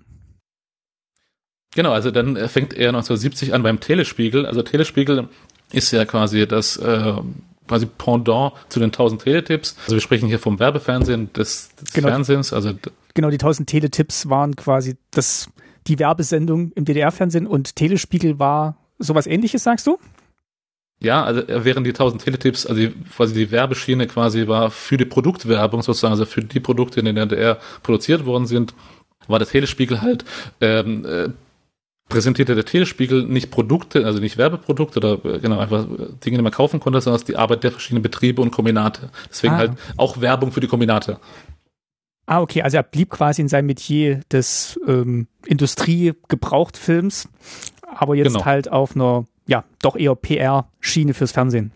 Genau, 1.74 1.92
also 1.92 2.10
dann 2.10 2.36
fängt 2.48 2.74
er 2.74 2.88
1970 2.90 3.54
an 3.54 3.62
beim 3.62 3.80
Telespiegel. 3.80 4.46
Also 4.46 4.62
Telespiegel 4.62 5.28
ist 5.72 5.90
ja 5.90 6.04
quasi 6.04 6.46
das 6.46 6.76
äh, 6.76 7.14
quasi 7.68 7.86
Pendant 7.86 8.54
zu 8.68 8.80
den 8.80 8.88
1000 8.88 9.22
Teletipps. 9.22 9.76
Also 9.82 9.96
wir 9.96 10.00
sprechen 10.00 10.28
hier 10.28 10.38
vom 10.38 10.58
Werbefernsehen 10.58 11.32
des, 11.32 11.70
des 11.80 11.92
genau. 11.92 12.08
Fernsehens. 12.08 12.52
Also 12.52 12.72
genau, 13.14 13.30
die 13.30 13.36
1000 13.36 13.68
Teletipps 13.68 14.28
waren 14.28 14.56
quasi 14.56 14.96
das, 15.10 15.48
die 15.86 15.98
Werbesendung 15.98 16.72
im 16.72 16.84
DDR-Fernsehen 16.84 17.46
und 17.46 17.76
Telespiegel 17.76 18.38
war 18.38 18.76
sowas 18.98 19.26
ähnliches, 19.26 19.62
sagst 19.62 19.86
du? 19.86 19.98
Ja, 21.00 21.22
also 21.22 21.42
während 21.46 21.86
die 21.86 21.90
1000 21.90 22.24
Teletipps, 22.24 22.66
also 22.66 22.80
die, 22.80 22.90
quasi 23.14 23.32
die 23.34 23.50
Werbeschiene 23.52 24.08
quasi 24.08 24.48
war 24.48 24.70
für 24.70 24.96
die 24.96 25.04
Produktwerbung 25.04 25.82
sozusagen, 25.82 26.12
also 26.12 26.24
für 26.24 26.42
die 26.42 26.58
Produkte, 26.58 27.02
die 27.02 27.08
in 27.08 27.14
der 27.14 27.26
DDR 27.26 27.58
produziert 27.84 28.26
worden 28.26 28.46
sind, 28.46 28.74
war 29.28 29.38
der 29.38 29.46
Telespiegel 29.46 30.02
halt 30.02 30.24
ähm, 30.60 31.04
äh, 31.04 31.28
präsentierte 32.08 32.54
der 32.54 32.64
Telespiegel 32.64 33.24
nicht 33.24 33.50
Produkte, 33.50 34.04
also 34.04 34.18
nicht 34.18 34.38
Werbeprodukte 34.38 34.98
oder 34.98 35.24
äh, 35.24 35.38
genau 35.38 35.58
einfach 35.58 35.86
Dinge, 36.24 36.38
die 36.38 36.42
man 36.42 36.52
kaufen 36.52 36.80
konnte, 36.80 37.00
sondern 37.00 37.24
die 37.26 37.36
Arbeit 37.36 37.64
der 37.64 37.72
verschiedenen 37.72 38.02
Betriebe 38.02 38.42
und 38.42 38.50
Kombinate. 38.50 39.10
Deswegen 39.28 39.54
ah. 39.54 39.58
halt 39.58 39.72
auch 39.96 40.20
Werbung 40.20 40.52
für 40.52 40.60
die 40.60 40.66
Kombinate. 40.66 41.18
Ah, 42.26 42.42
okay, 42.42 42.62
also 42.62 42.76
er 42.76 42.82
blieb 42.82 43.10
quasi 43.10 43.40
in 43.40 43.48
seinem 43.48 43.66
Metier 43.66 44.20
des 44.30 44.78
ähm, 44.86 45.28
Industriegebrauchtfilms, 45.46 47.28
aber 47.82 48.16
jetzt 48.16 48.34
genau. 48.34 48.44
halt 48.44 48.70
auf 48.70 48.94
einer, 48.94 49.24
ja, 49.46 49.64
doch 49.80 49.96
eher 49.96 50.14
PR-Schiene 50.14 51.14
fürs 51.14 51.32
Fernsehen. 51.32 51.72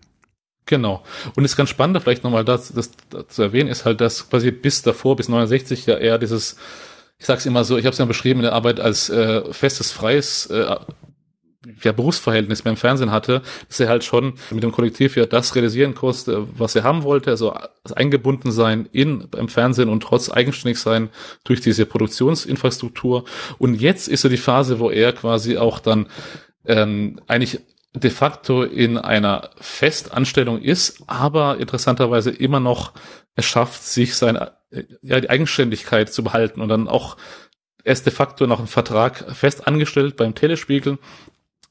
Genau. 0.65 1.03
Und 1.35 1.43
ist 1.43 1.57
ganz 1.57 1.69
spannend, 1.69 2.01
vielleicht 2.01 2.23
nochmal 2.23 2.45
das, 2.45 2.71
das, 2.71 2.91
das 3.09 3.27
zu 3.29 3.41
erwähnen, 3.41 3.67
ist 3.69 3.85
halt, 3.85 3.99
dass 3.99 4.29
quasi 4.29 4.51
bis 4.51 4.81
davor, 4.81 5.15
bis 5.15 5.27
69 5.27 5.87
ja 5.87 5.97
eher 5.97 6.17
dieses 6.19 6.55
ich 7.23 7.27
sag's 7.27 7.45
immer 7.45 7.63
so, 7.63 7.77
ich 7.77 7.85
habe 7.85 7.93
es 7.93 7.99
ja 7.99 8.03
beschrieben 8.03 8.41
in 8.41 8.43
der 8.43 8.51
Arbeit 8.51 8.81
als 8.81 9.09
äh, 9.09 9.43
festes, 9.53 9.93
freies 9.93 10.47
äh, 10.47 10.75
ja, 11.81 11.91
Berufsverhältnis 11.93 12.63
beim 12.63 12.75
Fernsehen 12.75 13.11
hatte, 13.11 13.43
dass 13.69 13.79
er 13.79 13.87
halt 13.87 14.03
schon 14.03 14.33
mit 14.51 14.61
dem 14.61 14.73
Kollektiv 14.73 15.15
ja 15.15 15.25
das 15.25 15.55
realisieren 15.55 15.95
konnte, 15.95 16.45
was 16.57 16.75
er 16.75 16.83
haben 16.83 17.03
wollte, 17.03 17.29
also 17.29 17.55
eingebunden 17.95 18.51
sein 18.51 18.89
in 18.91 19.29
beim 19.31 19.47
Fernsehen 19.47 19.87
und 19.87 20.03
trotz 20.03 20.29
eigenständig 20.29 20.79
sein 20.79 21.11
durch 21.45 21.61
diese 21.61 21.85
Produktionsinfrastruktur. 21.85 23.23
Und 23.57 23.75
jetzt 23.75 24.09
ist 24.09 24.19
so 24.19 24.27
die 24.27 24.35
Phase, 24.35 24.79
wo 24.79 24.89
er 24.89 25.13
quasi 25.13 25.57
auch 25.57 25.79
dann 25.79 26.07
ähm, 26.65 27.21
eigentlich 27.27 27.61
de 27.95 28.11
facto 28.11 28.63
in 28.63 28.97
einer 28.97 29.51
Festanstellung 29.61 30.61
ist, 30.61 31.03
aber 31.07 31.57
interessanterweise 31.57 32.31
immer 32.31 32.59
noch 32.59 32.91
es 33.35 33.45
schafft, 33.45 33.81
sich 33.83 34.15
seine 34.15 34.51
ja, 35.01 35.19
die 35.19 35.29
Eigenständigkeit 35.29 36.11
zu 36.11 36.23
behalten 36.23 36.61
und 36.61 36.69
dann 36.69 36.87
auch 36.87 37.17
erst 37.83 38.05
de 38.05 38.13
facto 38.13 38.47
noch 38.47 38.59
einen 38.59 38.67
Vertrag 38.67 39.25
fest 39.35 39.67
angestellt 39.67 40.15
beim 40.15 40.35
Telespiegel 40.35 40.97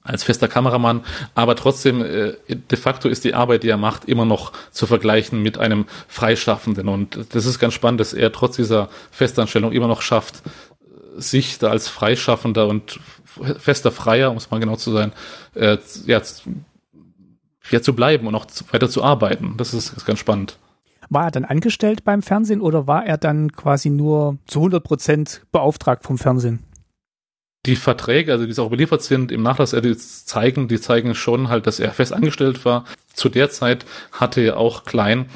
als 0.04 0.24
fester 0.24 0.48
Kameramann, 0.48 1.04
aber 1.36 1.54
trotzdem 1.54 2.02
äh, 2.02 2.34
de 2.48 2.78
facto 2.78 3.08
ist 3.08 3.22
die 3.22 3.34
Arbeit, 3.34 3.62
die 3.62 3.68
er 3.68 3.76
macht, 3.76 4.06
immer 4.06 4.24
noch 4.24 4.52
zu 4.72 4.86
vergleichen 4.86 5.40
mit 5.40 5.58
einem 5.58 5.86
Freischaffenden 6.08 6.88
und 6.88 7.34
das 7.34 7.46
ist 7.46 7.60
ganz 7.60 7.74
spannend, 7.74 8.00
dass 8.00 8.12
er 8.12 8.32
trotz 8.32 8.56
dieser 8.56 8.88
Festanstellung 9.12 9.70
immer 9.70 9.86
noch 9.86 10.02
schafft, 10.02 10.42
sich 11.16 11.58
da 11.58 11.70
als 11.70 11.88
Freischaffender 11.88 12.66
und 12.66 12.98
fester 13.58 13.92
Freier, 13.92 14.30
um 14.30 14.36
es 14.36 14.50
mal 14.50 14.58
genau 14.58 14.76
zu 14.76 14.90
sein, 14.90 15.12
äh, 15.54 15.78
ja, 16.06 16.20
ja, 17.70 17.80
zu 17.80 17.94
bleiben 17.94 18.26
und 18.26 18.34
auch 18.34 18.46
weiter 18.72 18.90
zu 18.90 19.04
arbeiten. 19.04 19.54
Das 19.56 19.72
ist, 19.72 19.96
ist 19.96 20.04
ganz 20.04 20.18
spannend. 20.18 20.58
War 21.08 21.24
er 21.24 21.30
dann 21.30 21.44
angestellt 21.44 22.04
beim 22.04 22.22
Fernsehen 22.22 22.60
oder 22.60 22.86
war 22.86 23.06
er 23.06 23.18
dann 23.18 23.52
quasi 23.52 23.90
nur 23.90 24.38
zu 24.46 24.60
100 24.60 24.82
Prozent 24.82 25.42
beauftragt 25.52 26.04
vom 26.04 26.18
Fernsehen? 26.18 26.64
Die 27.64 27.76
Verträge, 27.76 28.32
also 28.32 28.44
die 28.44 28.58
auch 28.58 28.66
überliefert 28.66 29.02
sind, 29.02 29.30
im 29.30 29.42
Nachlass 29.42 29.70
die 29.70 29.96
zeigen, 29.96 30.66
die 30.66 30.80
zeigen 30.80 31.14
schon 31.14 31.48
halt, 31.48 31.68
dass 31.68 31.78
er 31.78 31.92
fest 31.92 32.12
angestellt 32.12 32.64
war. 32.64 32.84
Zu 33.14 33.28
der 33.28 33.50
Zeit 33.50 33.86
hatte 34.10 34.40
er 34.40 34.56
auch 34.56 34.84
Klein 34.84 35.26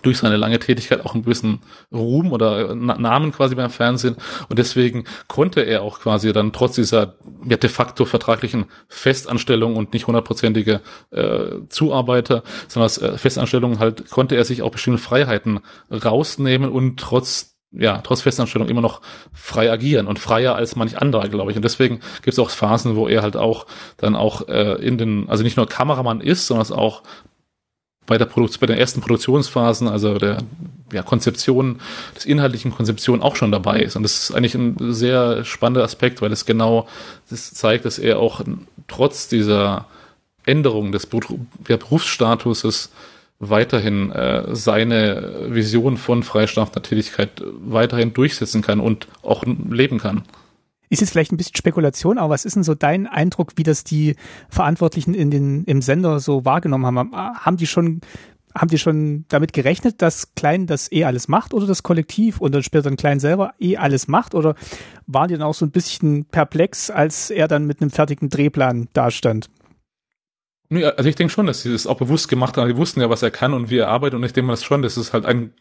durch 0.00 0.18
seine 0.18 0.36
lange 0.36 0.58
Tätigkeit 0.58 1.04
auch 1.04 1.14
einen 1.14 1.22
gewissen 1.22 1.60
Ruhm 1.92 2.32
oder 2.32 2.74
Namen 2.74 3.30
quasi 3.30 3.54
beim 3.54 3.70
Fernsehen 3.70 4.16
und 4.48 4.58
deswegen 4.58 5.04
konnte 5.28 5.60
er 5.60 5.82
auch 5.82 6.00
quasi 6.00 6.32
dann 6.32 6.52
trotz 6.52 6.76
dieser 6.76 7.16
ja, 7.46 7.58
de 7.58 7.68
facto 7.68 8.06
vertraglichen 8.06 8.66
Festanstellung 8.88 9.76
und 9.76 9.92
nicht 9.92 10.06
hundertprozentige 10.06 10.80
äh, 11.10 11.66
Zuarbeiter, 11.68 12.42
sondern 12.68 13.14
äh, 13.14 13.18
Festanstellung 13.18 13.78
halt 13.80 14.10
konnte 14.10 14.34
er 14.34 14.44
sich 14.44 14.62
auch 14.62 14.70
bestimmte 14.70 15.02
Freiheiten 15.02 15.60
rausnehmen 15.90 16.70
und 16.70 16.98
trotz 16.98 17.52
ja, 17.74 18.02
trotz 18.02 18.20
Festanstellung 18.20 18.68
immer 18.68 18.82
noch 18.82 19.00
frei 19.32 19.70
agieren 19.72 20.06
und 20.06 20.18
freier 20.18 20.54
als 20.54 20.76
manch 20.76 20.98
anderer, 20.98 21.28
glaube 21.28 21.50
ich. 21.50 21.56
Und 21.56 21.64
deswegen 21.64 22.00
gibt 22.16 22.34
es 22.34 22.38
auch 22.38 22.50
Phasen, 22.50 22.96
wo 22.96 23.08
er 23.08 23.22
halt 23.22 23.34
auch 23.34 23.66
dann 23.96 24.14
auch 24.14 24.46
äh, 24.48 24.74
in 24.74 24.98
den, 24.98 25.26
also 25.28 25.42
nicht 25.42 25.56
nur 25.56 25.66
Kameramann 25.66 26.20
ist, 26.20 26.46
sondern 26.46 26.70
auch 26.78 27.02
bei 28.06 28.18
der 28.18 28.26
Produkt 28.26 28.58
bei 28.60 28.66
den 28.66 28.78
ersten 28.78 29.00
Produktionsphasen, 29.00 29.88
also 29.88 30.18
der 30.18 30.38
ja, 30.92 31.02
Konzeption, 31.02 31.80
des 32.14 32.24
inhaltlichen 32.24 32.72
Konzeption 32.72 33.22
auch 33.22 33.36
schon 33.36 33.52
dabei 33.52 33.80
ist. 33.80 33.96
Und 33.96 34.02
das 34.02 34.24
ist 34.24 34.34
eigentlich 34.34 34.54
ein 34.54 34.76
sehr 34.92 35.44
spannender 35.44 35.84
Aspekt, 35.84 36.20
weil 36.20 36.32
es 36.32 36.44
genau 36.44 36.88
das 37.30 37.54
zeigt, 37.54 37.84
dass 37.84 37.98
er 37.98 38.18
auch 38.18 38.42
trotz 38.88 39.28
dieser 39.28 39.86
Änderung 40.44 40.92
des 40.92 41.06
Berufsstatuses 41.06 42.90
weiterhin 43.38 44.12
äh, 44.12 44.54
seine 44.54 45.48
Vision 45.48 45.96
von 45.96 46.22
freischaffender 46.22 46.82
Tätigkeit 46.82 47.42
weiterhin 47.44 48.12
durchsetzen 48.14 48.62
kann 48.62 48.78
und 48.78 49.08
auch 49.22 49.44
leben 49.44 49.98
kann. 49.98 50.22
Ist 50.92 51.00
jetzt 51.00 51.12
vielleicht 51.12 51.32
ein 51.32 51.38
bisschen 51.38 51.56
Spekulation, 51.56 52.18
aber 52.18 52.34
was 52.34 52.44
ist 52.44 52.54
denn 52.54 52.64
so 52.64 52.74
dein 52.74 53.06
Eindruck, 53.06 53.52
wie 53.56 53.62
das 53.62 53.82
die 53.82 54.14
Verantwortlichen 54.50 55.14
in 55.14 55.30
den, 55.30 55.64
im 55.64 55.80
Sender 55.80 56.20
so 56.20 56.44
wahrgenommen 56.44 56.84
haben? 56.84 57.16
Haben 57.16 57.56
die 57.56 57.66
schon, 57.66 58.02
haben 58.54 58.68
die 58.68 58.76
schon 58.76 59.24
damit 59.28 59.54
gerechnet, 59.54 60.02
dass 60.02 60.34
Klein 60.34 60.66
das 60.66 60.92
eh 60.92 61.04
alles 61.04 61.28
macht 61.28 61.54
oder 61.54 61.66
das 61.66 61.82
Kollektiv 61.82 62.42
und 62.42 62.54
dann 62.54 62.62
später 62.62 62.82
dann 62.82 62.98
Klein 62.98 63.20
selber 63.20 63.54
eh 63.58 63.78
alles 63.78 64.06
macht? 64.06 64.34
Oder 64.34 64.54
waren 65.06 65.28
die 65.28 65.34
dann 65.38 65.44
auch 65.44 65.54
so 65.54 65.64
ein 65.64 65.70
bisschen 65.70 66.26
perplex, 66.26 66.90
als 66.90 67.30
er 67.30 67.48
dann 67.48 67.66
mit 67.66 67.80
einem 67.80 67.88
fertigen 67.88 68.28
Drehplan 68.28 68.88
dastand? 68.92 69.48
Also 70.70 71.08
ich 71.08 71.16
denke 71.16 71.32
schon, 71.32 71.46
dass 71.46 71.62
sie 71.62 71.72
das 71.72 71.86
auch 71.86 71.96
bewusst 71.96 72.28
gemacht 72.28 72.58
haben. 72.58 72.68
Die 72.68 72.76
wussten 72.76 73.00
ja, 73.00 73.08
was 73.08 73.22
er 73.22 73.30
kann 73.30 73.54
und 73.54 73.70
wie 73.70 73.78
er 73.78 73.88
arbeitet 73.88 74.18
und 74.18 74.24
ich 74.24 74.34
denke 74.34 74.48
mal 74.48 74.52
das 74.52 74.64
schon, 74.64 74.82
das 74.82 74.98
ist 74.98 75.14
halt 75.14 75.24
ein 75.24 75.54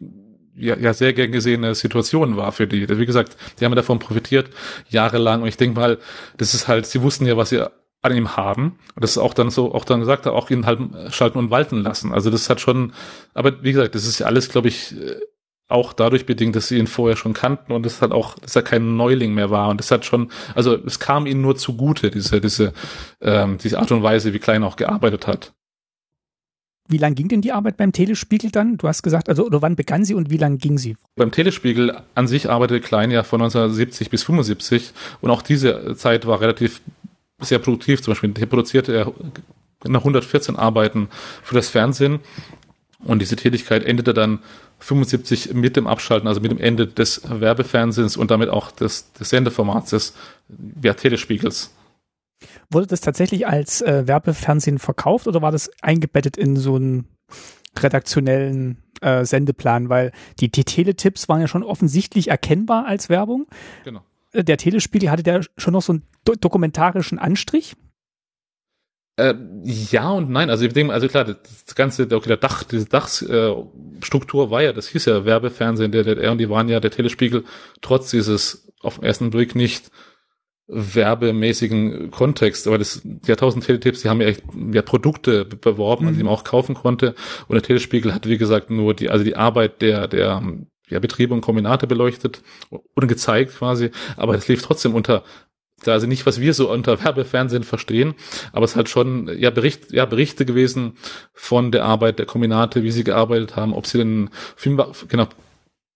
ja, 0.55 0.77
ja 0.77 0.93
sehr 0.93 1.13
gern 1.13 1.31
gesehene 1.31 1.75
Situation 1.75 2.37
war 2.37 2.51
für 2.51 2.67
die. 2.67 2.87
Wie 2.89 3.05
gesagt, 3.05 3.37
die 3.59 3.65
haben 3.65 3.75
davon 3.75 3.99
profitiert, 3.99 4.49
jahrelang. 4.89 5.41
Und 5.41 5.47
ich 5.47 5.57
denke 5.57 5.79
mal, 5.79 5.97
das 6.37 6.53
ist 6.53 6.67
halt, 6.67 6.85
sie 6.85 7.01
wussten 7.01 7.25
ja, 7.25 7.37
was 7.37 7.49
sie 7.49 7.65
an 8.01 8.15
ihm 8.15 8.35
haben. 8.35 8.79
Und 8.95 9.03
das 9.03 9.11
ist 9.11 9.17
auch 9.17 9.33
dann 9.33 9.49
so, 9.51 9.73
auch 9.73 9.85
dann 9.85 9.99
gesagt, 9.99 10.27
auch 10.27 10.49
ihn 10.49 10.65
halt 10.65 10.79
schalten 11.13 11.37
und 11.37 11.51
walten 11.51 11.77
lassen. 11.77 12.13
Also 12.13 12.29
das 12.29 12.49
hat 12.49 12.59
schon, 12.59 12.93
aber 13.33 13.63
wie 13.63 13.71
gesagt, 13.71 13.95
das 13.95 14.05
ist 14.05 14.19
ja 14.19 14.25
alles, 14.25 14.49
glaube 14.49 14.69
ich, 14.69 14.95
auch 15.71 15.93
dadurch 15.93 16.25
bedingt, 16.25 16.55
dass 16.55 16.67
sie 16.67 16.77
ihn 16.77 16.87
vorher 16.87 17.15
schon 17.15 17.33
kannten 17.33 17.71
und 17.71 17.85
es 17.85 18.01
hat 18.01 18.11
auch, 18.11 18.37
dass 18.39 18.55
er 18.55 18.61
kein 18.61 18.97
Neuling 18.97 19.33
mehr 19.33 19.49
war. 19.49 19.69
Und 19.69 19.79
das 19.79 19.89
hat 19.89 20.05
schon, 20.05 20.31
also 20.53 20.75
es 20.85 20.99
kam 20.99 21.25
ihnen 21.25 21.41
nur 21.41 21.55
zugute, 21.55 22.11
diese, 22.11 22.41
diese, 22.41 22.73
ähm, 23.21 23.57
diese 23.57 23.79
Art 23.79 23.91
und 23.91 24.03
Weise, 24.03 24.33
wie 24.33 24.39
Klein 24.39 24.63
auch 24.63 24.75
gearbeitet 24.75 25.27
hat. 25.27 25.53
Wie 26.91 26.97
lang 26.97 27.15
ging 27.15 27.29
denn 27.29 27.41
die 27.41 27.53
Arbeit 27.53 27.77
beim 27.77 27.93
Telespiegel 27.93 28.51
dann? 28.51 28.77
Du 28.77 28.87
hast 28.87 29.01
gesagt, 29.01 29.29
also 29.29 29.45
oder 29.45 29.61
wann 29.61 29.77
begann 29.77 30.03
sie 30.03 30.13
und 30.13 30.29
wie 30.29 30.37
lang 30.37 30.57
ging 30.57 30.77
sie? 30.77 30.97
Beim 31.15 31.31
Telespiegel 31.31 31.97
an 32.15 32.27
sich 32.27 32.49
arbeitete 32.49 32.81
Klein 32.81 33.11
ja 33.11 33.23
von 33.23 33.41
1970 33.41 34.09
bis 34.09 34.23
75 34.23 34.91
und 35.21 35.31
auch 35.31 35.41
diese 35.41 35.95
Zeit 35.95 36.27
war 36.27 36.41
relativ 36.41 36.81
sehr 37.39 37.59
produktiv. 37.59 38.01
Zum 38.01 38.11
Beispiel 38.11 38.31
produzierte 38.45 38.93
er 38.93 39.13
nach 39.87 40.01
114 40.01 40.57
Arbeiten 40.57 41.07
für 41.43 41.55
das 41.55 41.69
Fernsehen 41.69 42.19
und 42.99 43.19
diese 43.19 43.37
Tätigkeit 43.37 43.83
endete 43.83 44.13
dann 44.13 44.39
75 44.79 45.53
mit 45.53 45.77
dem 45.77 45.87
Abschalten, 45.87 46.27
also 46.27 46.41
mit 46.41 46.51
dem 46.51 46.59
Ende 46.59 46.87
des 46.87 47.21
Werbefernsehens 47.23 48.17
und 48.17 48.31
damit 48.31 48.49
auch 48.49 48.71
des, 48.71 49.13
des 49.13 49.29
Sendeformats 49.29 49.91
des 49.91 50.13
ja, 50.83 50.93
Telespiegels. 50.93 51.71
Wurde 52.71 52.87
das 52.87 53.01
tatsächlich 53.01 53.47
als 53.47 53.81
äh, 53.81 54.07
Werbefernsehen 54.07 54.79
verkauft 54.79 55.27
oder 55.27 55.41
war 55.41 55.51
das 55.51 55.69
eingebettet 55.81 56.37
in 56.37 56.55
so 56.55 56.75
einen 56.75 57.05
redaktionellen 57.77 58.81
äh, 59.01 59.25
Sendeplan? 59.25 59.89
Weil 59.89 60.11
die, 60.39 60.49
die 60.49 60.63
Teletipps 60.63 61.27
waren 61.27 61.41
ja 61.41 61.47
schon 61.47 61.63
offensichtlich 61.63 62.29
erkennbar 62.29 62.85
als 62.85 63.09
Werbung. 63.09 63.47
Genau. 63.83 64.01
Äh, 64.31 64.43
der 64.43 64.57
Telespiegel 64.57 65.11
hatte 65.11 65.23
der 65.23 65.41
schon 65.57 65.73
noch 65.73 65.81
so 65.81 65.93
einen 65.93 66.03
do 66.23 66.35
dokumentarischen 66.35 67.19
Anstrich. 67.19 67.75
Äh, 69.17 69.35
ja 69.63 70.09
und 70.09 70.29
nein, 70.29 70.49
also 70.49 70.65
ich 70.65 70.73
denke, 70.73 70.93
also 70.93 71.07
klar, 71.07 71.25
das 71.25 71.75
ganze, 71.75 72.03
okay, 72.03 72.29
der 72.29 72.37
Dach, 72.37 72.63
diese 72.63 72.85
Dachstruktur 72.85 74.49
war 74.49 74.63
ja, 74.63 74.71
das 74.71 74.87
hieß 74.87 75.05
ja 75.05 75.25
Werbefernsehen 75.25 75.91
der 75.91 76.03
DDR 76.03 76.31
und 76.31 76.37
die 76.37 76.49
waren 76.49 76.69
ja 76.69 76.79
der 76.79 76.91
Telespiegel 76.91 77.43
trotz 77.81 78.11
dieses 78.11 78.71
auf 78.79 78.95
den 78.95 79.03
ersten 79.03 79.29
Blick 79.29 79.53
nicht 79.55 79.91
werbemäßigen 80.67 82.11
Kontext, 82.11 82.67
aber 82.67 82.77
das, 82.77 83.01
die 83.03 83.35
tausend 83.35 83.65
Teletipps, 83.65 84.01
die 84.01 84.09
haben 84.09 84.21
ja 84.21 84.27
echt 84.27 84.43
ja, 84.71 84.81
Produkte 84.81 85.45
beworben, 85.45 86.05
mhm. 86.05 86.17
die 86.17 86.23
man 86.23 86.33
auch 86.33 86.43
kaufen 86.43 86.75
konnte 86.75 87.13
und 87.47 87.55
der 87.55 87.63
Telespiegel 87.63 88.13
hat, 88.13 88.27
wie 88.27 88.37
gesagt, 88.37 88.69
nur 88.69 88.93
die, 88.93 89.09
also 89.09 89.25
die 89.25 89.35
Arbeit 89.35 89.81
der, 89.81 90.07
der, 90.07 90.41
ja, 90.89 90.99
Betriebe 90.99 91.33
und 91.33 91.41
Kombinate 91.41 91.87
beleuchtet 91.87 92.41
und 92.69 93.07
gezeigt 93.07 93.57
quasi, 93.57 93.91
aber 94.17 94.35
es 94.35 94.47
lief 94.47 94.61
trotzdem 94.61 94.95
unter 94.95 95.23
also 95.87 96.05
nicht, 96.05 96.27
was 96.27 96.39
wir 96.39 96.53
so 96.53 96.71
unter 96.71 97.03
Werbefernsehen 97.03 97.63
verstehen, 97.63 98.13
aber 98.53 98.65
es 98.65 98.75
hat 98.75 98.87
schon 98.87 99.27
ja, 99.39 99.49
Bericht, 99.49 99.91
ja 99.91 100.05
Berichte 100.05 100.45
gewesen 100.45 100.93
von 101.33 101.71
der 101.71 101.85
Arbeit 101.85 102.19
der 102.19 102.27
Kombinate, 102.27 102.83
wie 102.83 102.91
sie 102.91 103.03
gearbeitet 103.03 103.55
haben, 103.55 103.73
ob 103.73 103.87
sie 103.87 103.97
den 103.97 104.29
Film, 104.55 104.79
genau, 105.07 105.27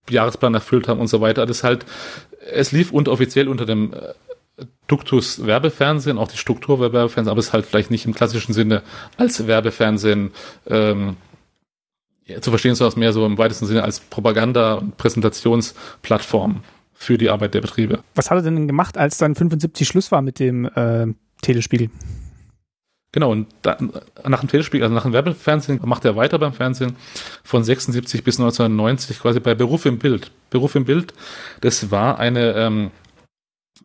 Jahresplan 0.10 0.54
erfüllt 0.54 0.88
haben 0.88 1.00
und 1.00 1.08
so 1.08 1.22
weiter. 1.22 1.46
Das 1.46 1.64
halt, 1.64 1.86
es 2.52 2.72
lief 2.72 2.92
unter, 2.92 3.12
offiziell 3.12 3.48
unter 3.48 3.66
dem 3.66 3.94
äh, 3.94 4.14
Duktus 4.88 5.46
Werbefernsehen, 5.46 6.18
auch 6.18 6.28
die 6.28 6.38
Struktur 6.38 6.80
Werbefernsehen, 6.80 7.30
aber 7.32 7.40
es 7.40 7.54
halt 7.54 7.66
vielleicht 7.66 7.92
nicht 7.92 8.06
im 8.06 8.14
klassischen 8.14 8.54
Sinne 8.54 8.84
als 9.18 9.48
Werbefernsehen 9.48 10.32
ähm, 10.68 11.18
ja, 12.26 12.42
zu 12.42 12.50
verstehen, 12.52 12.76
sondern 12.76 13.00
mehr 13.00 13.14
so 13.14 13.26
im 13.26 13.38
weitesten 13.38 13.66
Sinne 13.66 13.84
als 13.84 14.00
Propaganda- 14.00 14.76
und 14.76 14.98
Präsentationsplattform 14.98 16.64
für 16.94 17.18
die 17.18 17.30
Arbeit 17.30 17.54
der 17.54 17.62
Betriebe. 17.62 18.00
Was 18.16 18.32
hat 18.32 18.38
er 18.38 18.42
denn 18.44 18.68
gemacht, 18.68 18.98
als 18.98 19.18
dann 19.18 19.36
75 19.36 19.88
Schluss 19.88 20.12
war 20.12 20.22
mit 20.22 20.40
dem 20.40 20.66
äh, 20.66 21.08
Telespiegel? 21.42 21.90
Genau, 23.12 23.32
und 23.32 23.48
da, 23.62 23.78
nach 24.28 24.42
dem 24.42 24.50
Telespiegel, 24.50 24.84
also 24.84 24.94
nach 24.94 25.04
dem 25.04 25.14
Werbefernsehen, 25.14 25.80
macht 25.86 26.04
er 26.04 26.18
weiter 26.18 26.38
beim 26.38 26.52
Fernsehen 26.52 26.98
von 27.44 27.64
76 27.64 28.24
bis 28.24 28.40
1990 28.40 29.20
quasi 29.20 29.40
bei 29.40 29.56
Beruf 29.56 29.86
im 29.86 30.00
Bild. 30.00 30.32
Beruf 30.50 30.76
im 30.76 30.84
Bild, 30.84 31.14
das 31.62 31.92
war 31.92 32.20
eine 32.20 32.54
ähm, 32.54 32.92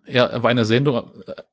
ja, 0.06 0.42
war 0.42 0.50
eine 0.50 0.64
Sendung, 0.64 0.96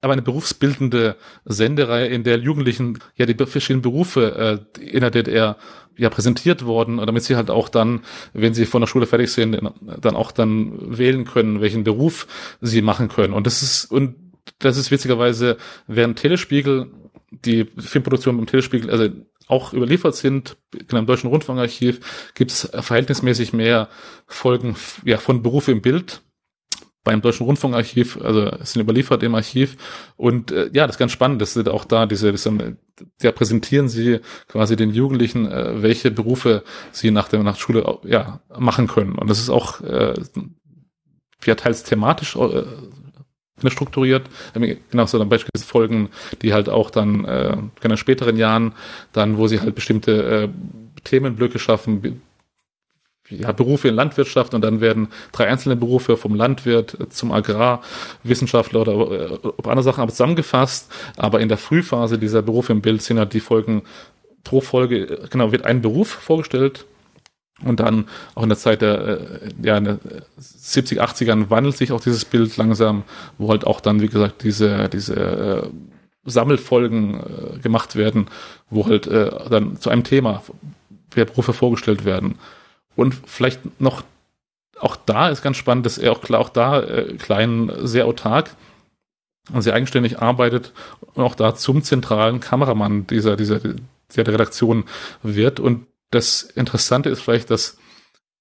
aber 0.01 0.13
eine 0.13 0.21
berufsbildende 0.21 1.15
Sendereihe, 1.45 2.07
in 2.07 2.23
der 2.23 2.39
Jugendlichen 2.39 2.99
ja 3.15 3.25
die 3.25 3.33
verschiedenen 3.45 3.81
Berufe 3.81 4.65
äh, 4.77 4.81
in 4.81 5.01
der 5.01 5.11
DDR 5.11 5.57
ja 5.97 6.09
präsentiert 6.09 6.65
worden, 6.65 6.97
damit 6.97 7.23
sie 7.23 7.35
halt 7.35 7.49
auch 7.49 7.69
dann, 7.69 8.01
wenn 8.33 8.53
sie 8.53 8.65
von 8.65 8.81
der 8.81 8.87
Schule 8.87 9.07
fertig 9.07 9.31
sind, 9.31 9.59
dann 9.81 10.15
auch 10.15 10.31
dann 10.31 10.97
wählen 10.97 11.25
können, 11.25 11.61
welchen 11.61 11.83
Beruf 11.83 12.27
sie 12.61 12.81
machen 12.81 13.09
können. 13.09 13.33
Und 13.33 13.47
das 13.47 13.63
ist 13.63 13.85
und 13.85 14.15
das 14.59 14.77
ist 14.77 14.91
witzigerweise, 14.91 15.57
während 15.87 16.19
Telespiegel 16.19 16.91
die 17.31 17.65
Filmproduktion 17.77 18.37
beim 18.37 18.45
Telespiegel 18.45 18.89
also 18.89 19.09
auch 19.47 19.73
überliefert 19.73 20.15
sind, 20.15 20.57
genau 20.71 20.99
im 20.99 21.05
Deutschen 21.05 21.29
Rundfunkarchiv 21.29 22.31
gibt 22.35 22.51
es 22.51 22.69
verhältnismäßig 22.73 23.53
mehr 23.53 23.89
Folgen 24.25 24.75
ja, 25.05 25.17
von 25.17 25.41
Berufe 25.41 25.71
im 25.71 25.81
Bild 25.81 26.21
beim 27.07 27.21
Deutschen 27.21 27.45
Rundfunkarchiv, 27.45 28.19
also 28.21 28.51
sind 28.63 28.81
überliefert 28.81 29.23
im 29.23 29.33
Archiv. 29.33 29.77
Und 30.17 30.51
äh, 30.51 30.69
ja, 30.73 30.85
das 30.85 30.97
ist 30.97 30.99
ganz 30.99 31.13
spannend, 31.13 31.41
das 31.41 31.53
sind 31.53 31.69
auch 31.69 31.85
da 31.85 32.05
diese, 32.05 32.33
diese 32.33 32.75
ja, 33.21 33.31
präsentieren 33.31 33.87
sie 33.87 34.19
quasi 34.49 34.75
den 34.75 34.91
Jugendlichen, 34.91 35.49
äh, 35.49 35.81
welche 35.81 36.11
Berufe 36.11 36.63
sie 36.91 37.11
nach 37.11 37.29
der 37.29 37.43
nach 37.43 37.57
Schule 37.57 37.99
ja, 38.03 38.41
machen 38.59 38.87
können. 38.87 39.13
Und 39.13 39.29
das 39.29 39.39
ist 39.39 39.49
auch 39.49 39.79
äh, 39.79 40.15
ja, 41.45 41.55
teils 41.55 41.83
thematisch 41.83 42.35
äh, 42.35 42.63
strukturiert. 43.69 44.23
Genau 44.53 45.05
so 45.05 45.17
dann 45.17 45.29
beispielsweise 45.29 45.65
Folgen, 45.65 46.09
die 46.41 46.53
halt 46.53 46.67
auch 46.67 46.89
dann 46.89 47.23
äh, 47.23 47.55
in 47.81 47.97
späteren 47.97 48.35
Jahren, 48.35 48.73
dann, 49.13 49.37
wo 49.37 49.47
sie 49.47 49.61
halt 49.61 49.75
bestimmte 49.75 50.23
äh, 50.23 50.49
Themenblöcke 51.05 51.57
schaffen, 51.57 52.21
ja, 53.29 53.51
Berufe 53.51 53.87
in 53.87 53.95
Landwirtschaft 53.95 54.53
und 54.53 54.61
dann 54.61 54.81
werden 54.81 55.09
drei 55.31 55.47
einzelne 55.47 55.75
Berufe 55.75 56.17
vom 56.17 56.35
Landwirt 56.35 56.97
zum 57.09 57.31
Agrarwissenschaftler 57.31 58.81
oder 58.81 58.93
äh, 58.93 59.39
ob 59.43 59.67
andere 59.67 59.83
Sachen 59.83 60.01
aber 60.01 60.11
zusammengefasst. 60.11 60.91
Aber 61.17 61.39
in 61.39 61.49
der 61.49 61.57
Frühphase 61.57 62.17
dieser 62.17 62.41
Berufe 62.41 62.71
im 62.71 62.81
Bild 62.81 63.01
sind 63.01 63.19
halt 63.19 63.33
die 63.33 63.39
Folgen 63.39 63.83
pro 64.43 64.61
Folge, 64.61 65.27
genau, 65.29 65.51
wird 65.51 65.65
ein 65.65 65.81
Beruf 65.81 66.07
vorgestellt 66.07 66.85
und 67.63 67.79
dann 67.79 68.05
auch 68.35 68.43
in 68.43 68.49
der 68.49 68.57
Zeit 68.57 68.81
der, 68.81 69.07
äh, 69.07 69.19
ja, 69.61 69.77
in 69.77 69.83
der 69.83 69.99
70, 70.37 71.01
80ern 71.01 71.49
wandelt 71.49 71.75
sich 71.75 71.91
auch 71.91 72.01
dieses 72.01 72.23
Bild 72.23 72.55
langsam, 72.57 73.03
wo 73.37 73.49
halt 73.49 73.65
auch 73.65 73.81
dann, 73.81 74.01
wie 74.01 74.07
gesagt, 74.07 74.43
diese, 74.43 74.89
diese 74.89 75.15
äh, 75.15 75.69
Sammelfolgen 76.23 77.15
äh, 77.15 77.59
gemacht 77.59 77.95
werden, 77.95 78.27
wo 78.69 78.85
halt 78.85 79.07
äh, 79.07 79.31
dann 79.49 79.77
zu 79.77 79.89
einem 79.89 80.03
Thema 80.03 80.43
Berufe 81.09 81.53
vorgestellt 81.53 82.05
werden. 82.05 82.35
Und 82.97 83.15
vielleicht 83.25 83.79
noch, 83.79 84.03
auch 84.79 84.97
da 84.97 85.29
ist 85.29 85.43
ganz 85.43 85.55
spannend, 85.55 85.85
dass 85.85 85.97
er 85.97 86.11
auch 86.11 86.19
klar, 86.19 86.41
auch 86.41 86.49
da 86.49 86.81
äh, 86.81 87.13
klein, 87.13 87.71
sehr 87.83 88.07
autark 88.07 88.55
und 89.53 89.61
sehr 89.61 89.75
eigenständig 89.75 90.19
arbeitet 90.19 90.73
und 91.13 91.23
auch 91.23 91.35
da 91.35 91.55
zum 91.55 91.83
zentralen 91.83 92.39
Kameramann 92.41 93.07
dieser, 93.07 93.37
dieser, 93.37 93.59
der 93.59 94.27
Redaktion 94.27 94.83
wird. 95.21 95.59
Und 95.59 95.85
das 96.09 96.41
Interessante 96.41 97.09
ist 97.09 97.21
vielleicht, 97.21 97.51
dass 97.51 97.77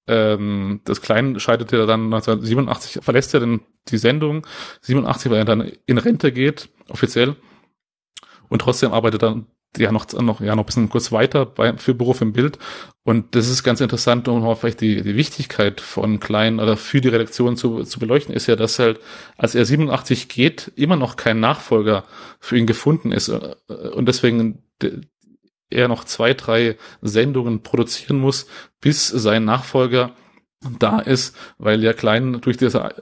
ähm, 0.07 0.81
das 0.85 1.01
Klein 1.01 1.39
scheidet 1.39 1.71
ja 1.71 1.85
dann 1.85 2.05
1987, 2.05 3.03
verlässt 3.03 3.35
er 3.35 3.41
dann 3.41 3.61
die 3.89 3.97
Sendung, 3.99 4.47
87, 4.81 5.31
weil 5.31 5.39
er 5.39 5.45
dann 5.45 5.71
in 5.85 5.99
Rente 5.99 6.31
geht, 6.31 6.69
offiziell. 6.89 7.35
Und 8.49 8.59
trotzdem 8.59 8.91
arbeitet 8.91 9.21
dann 9.21 9.45
ja 9.77 9.91
noch, 9.91 10.11
noch, 10.13 10.41
ja, 10.41 10.55
noch 10.55 10.63
ein 10.63 10.65
bisschen 10.65 10.89
kurz 10.89 11.11
weiter 11.11 11.45
bei, 11.45 11.75
für 11.77 11.93
Beruf 11.93 12.21
im 12.21 12.33
Bild. 12.33 12.57
Und 13.03 13.35
das 13.35 13.47
ist 13.49 13.63
ganz 13.63 13.81
interessant, 13.81 14.27
um 14.27 14.55
vielleicht 14.55 14.81
die, 14.81 15.01
die 15.01 15.15
Wichtigkeit 15.15 15.81
von 15.81 16.19
Klein 16.19 16.59
oder 16.59 16.77
für 16.77 17.01
die 17.01 17.09
Redaktion 17.09 17.57
zu, 17.57 17.83
zu 17.83 17.99
beleuchten, 17.99 18.33
ist 18.33 18.47
ja, 18.47 18.55
dass 18.55 18.79
halt, 18.79 18.99
als 19.37 19.55
er 19.55 19.65
87 19.65 20.29
geht, 20.29 20.71
immer 20.75 20.95
noch 20.95 21.15
kein 21.15 21.39
Nachfolger 21.39 22.03
für 22.39 22.57
ihn 22.57 22.67
gefunden 22.67 23.11
ist. 23.11 23.29
Und 23.29 24.07
deswegen 24.07 24.63
er 25.69 25.87
noch 25.87 26.05
zwei, 26.05 26.33
drei 26.33 26.77
Sendungen 27.01 27.61
produzieren 27.61 28.19
muss, 28.19 28.47
bis 28.79 29.07
sein 29.07 29.45
Nachfolger 29.45 30.11
da 30.79 30.99
ist, 30.99 31.35
weil 31.57 31.83
ja 31.83 31.93
Klein 31.93 32.39
durch 32.41 32.57
diese 32.57 32.93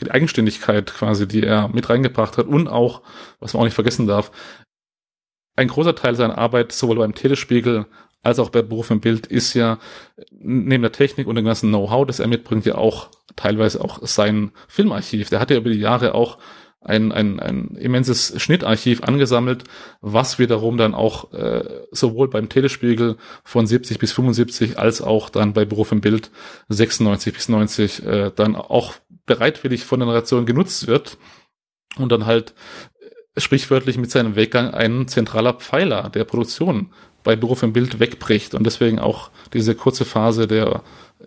die 0.00 0.10
Eigenständigkeit 0.10 0.92
quasi, 0.92 1.28
die 1.28 1.42
er 1.42 1.68
mit 1.68 1.88
reingebracht 1.88 2.38
hat 2.38 2.46
und 2.46 2.68
auch, 2.68 3.02
was 3.38 3.54
man 3.54 3.60
auch 3.60 3.64
nicht 3.64 3.74
vergessen 3.74 4.06
darf, 4.06 4.32
ein 5.56 5.68
großer 5.68 5.94
Teil 5.94 6.14
seiner 6.14 6.38
Arbeit, 6.38 6.72
sowohl 6.72 6.96
beim 6.96 7.14
Telespiegel 7.14 7.86
als 8.22 8.38
auch 8.38 8.50
bei 8.50 8.62
Beruf 8.62 8.90
im 8.90 9.00
Bild, 9.00 9.26
ist 9.26 9.54
ja 9.54 9.78
neben 10.30 10.82
der 10.82 10.92
Technik 10.92 11.26
und 11.26 11.36
dem 11.36 11.44
ganzen 11.44 11.70
Know-how, 11.70 12.06
das 12.06 12.18
er 12.18 12.26
mitbringt, 12.26 12.66
ja 12.66 12.74
auch 12.74 13.08
teilweise 13.36 13.82
auch 13.82 14.00
sein 14.02 14.52
Filmarchiv. 14.68 15.30
Der 15.30 15.40
hat 15.40 15.50
ja 15.50 15.56
über 15.56 15.70
die 15.70 15.78
Jahre 15.78 16.14
auch 16.14 16.38
ein, 16.80 17.10
ein, 17.12 17.40
ein 17.40 17.76
immenses 17.76 18.40
Schnittarchiv 18.40 19.02
angesammelt, 19.02 19.64
was 20.00 20.38
wiederum 20.38 20.76
dann 20.76 20.94
auch 20.94 21.32
äh, 21.32 21.64
sowohl 21.90 22.28
beim 22.28 22.48
Telespiegel 22.48 23.16
von 23.44 23.66
70 23.66 23.98
bis 23.98 24.12
75 24.12 24.78
als 24.78 25.02
auch 25.02 25.28
dann 25.28 25.52
bei 25.52 25.64
Beruf 25.64 25.90
im 25.92 26.00
Bild 26.00 26.30
96 26.68 27.34
bis 27.34 27.48
90 27.48 28.06
äh, 28.06 28.32
dann 28.34 28.56
auch 28.56 28.94
bereitwillig 29.26 29.84
von 29.84 29.98
der 29.98 30.06
Generation 30.06 30.46
genutzt 30.46 30.86
wird 30.86 31.18
und 31.98 32.12
dann 32.12 32.26
halt 32.26 32.54
sprichwörtlich 33.36 33.98
mit 33.98 34.10
seinem 34.10 34.36
Weggang 34.36 34.72
ein 34.72 35.08
zentraler 35.08 35.54
Pfeiler 35.54 36.08
der 36.10 36.24
Produktion 36.24 36.90
bei 37.22 37.36
Beruf 37.36 37.62
im 37.62 37.72
Bild 37.72 37.98
wegbricht 37.98 38.54
und 38.54 38.64
deswegen 38.64 38.98
auch 38.98 39.30
diese 39.52 39.74
kurze 39.74 40.04
Phase 40.04 40.46
der, 40.46 40.82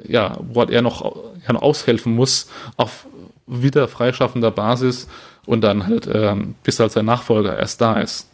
ja, 0.07 0.38
wo 0.41 0.61
er 0.64 0.81
noch, 0.81 1.15
ja, 1.45 1.53
noch 1.53 1.61
aushelfen 1.61 2.15
muss 2.15 2.49
auf 2.77 3.06
wieder 3.48 3.88
freischaffender 3.88 4.52
Basis 4.52 5.07
und 5.45 5.61
dann 5.61 5.88
halt, 5.88 6.10
ähm, 6.11 6.56
bis 6.64 6.80
halt 6.80 6.91
sein 6.91 7.06
Nachfolger 7.06 7.57
erst 7.57 7.81
da 7.81 7.99
ist. 7.99 8.28